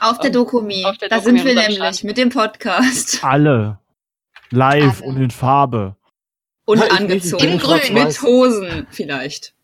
Auf 0.00 0.18
der 0.18 0.30
Dokumi. 0.30 0.84
Auf 0.84 0.98
der 0.98 1.08
da 1.08 1.16
Dokumi 1.18 1.38
sind 1.40 1.46
wir 1.48 1.54
nämlich 1.68 2.04
mit 2.04 2.16
dem 2.16 2.30
Podcast. 2.30 3.22
Alle. 3.24 3.78
Live 4.50 5.00
Alle. 5.02 5.08
und 5.10 5.22
in 5.22 5.30
Farbe. 5.30 5.96
Und 6.64 6.82
ich- 6.84 6.92
angezogen. 6.92 7.44
In 7.44 7.58
grün. 7.58 7.94
Mit 7.94 8.22
Hosen 8.22 8.86
vielleicht. 8.90 9.54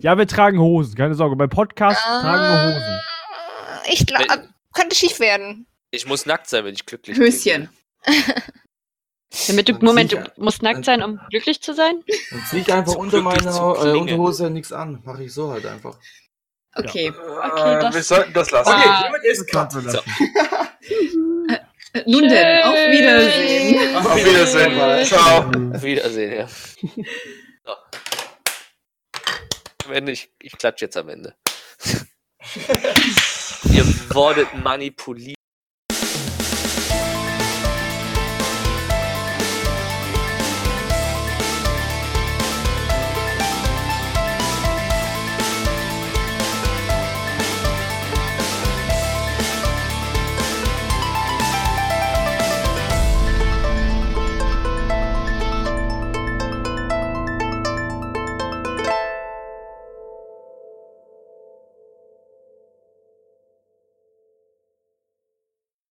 Ja, 0.00 0.16
wir 0.16 0.26
tragen 0.26 0.58
Hosen, 0.58 0.94
keine 0.96 1.14
Sorge. 1.14 1.36
Beim 1.36 1.50
Podcast 1.50 2.00
tragen 2.02 2.42
wir 2.42 2.74
Hosen. 2.74 3.00
Ah, 3.00 3.82
Ich 3.90 4.06
glaube, 4.06 4.48
könnte 4.72 4.96
schief 4.96 5.20
werden. 5.20 5.66
Ich 5.90 6.06
muss 6.06 6.26
nackt 6.26 6.48
sein, 6.48 6.64
wenn 6.64 6.74
ich 6.74 6.86
glücklich 6.86 7.16
bin. 7.18 7.26
Höschen. 7.26 7.68
Damit 9.48 9.68
du, 9.68 9.72
Dann 9.72 9.84
Moment, 9.84 10.12
du 10.12 10.22
musst 10.36 10.62
nackt 10.62 10.84
sein, 10.84 11.02
um 11.02 11.20
glücklich 11.30 11.60
zu 11.60 11.74
sein? 11.74 12.02
Dann 12.30 12.42
zieh 12.48 12.58
ich 12.58 12.72
einfach 12.72 12.94
unter 12.94 13.20
meiner 13.20 13.50
äh. 13.50 13.98
Unterhose 13.98 14.50
nichts 14.50 14.72
an. 14.72 15.02
Mache 15.04 15.24
ich 15.24 15.32
so 15.32 15.50
halt 15.50 15.66
einfach. 15.66 15.96
Okay. 16.76 17.12
Okay, 17.12 17.74
äh, 17.74 17.80
das- 17.80 17.94
wir 17.94 18.02
sollten 18.02 18.32
das 18.32 18.50
lassen. 18.50 18.68
Okay. 18.70 18.88
Ah. 18.88 19.02
hiermit 19.02 19.24
ist 19.24 19.46
Cut. 19.50 19.72
So. 19.72 20.00
Äh, 21.96 22.02
Nun 22.06 22.28
denn, 22.28 22.62
auf 22.64 22.74
Wiedersehen. 22.74 23.96
Auf 23.96 24.16
Wiedersehen. 24.16 25.04
Ciao. 25.06 25.44
Auf 25.76 25.82
Wiedersehen, 25.84 26.32
ja. 26.40 26.48
So. 27.64 27.72
Am 29.86 29.92
Ende, 29.92 30.10
ich, 30.10 30.28
ich 30.40 30.58
klatsche 30.58 30.86
jetzt 30.86 30.96
am 30.96 31.08
Ende. 31.08 31.36
Ihr 33.70 33.84
wurdet 34.12 34.48
manipuliert. 34.54 35.38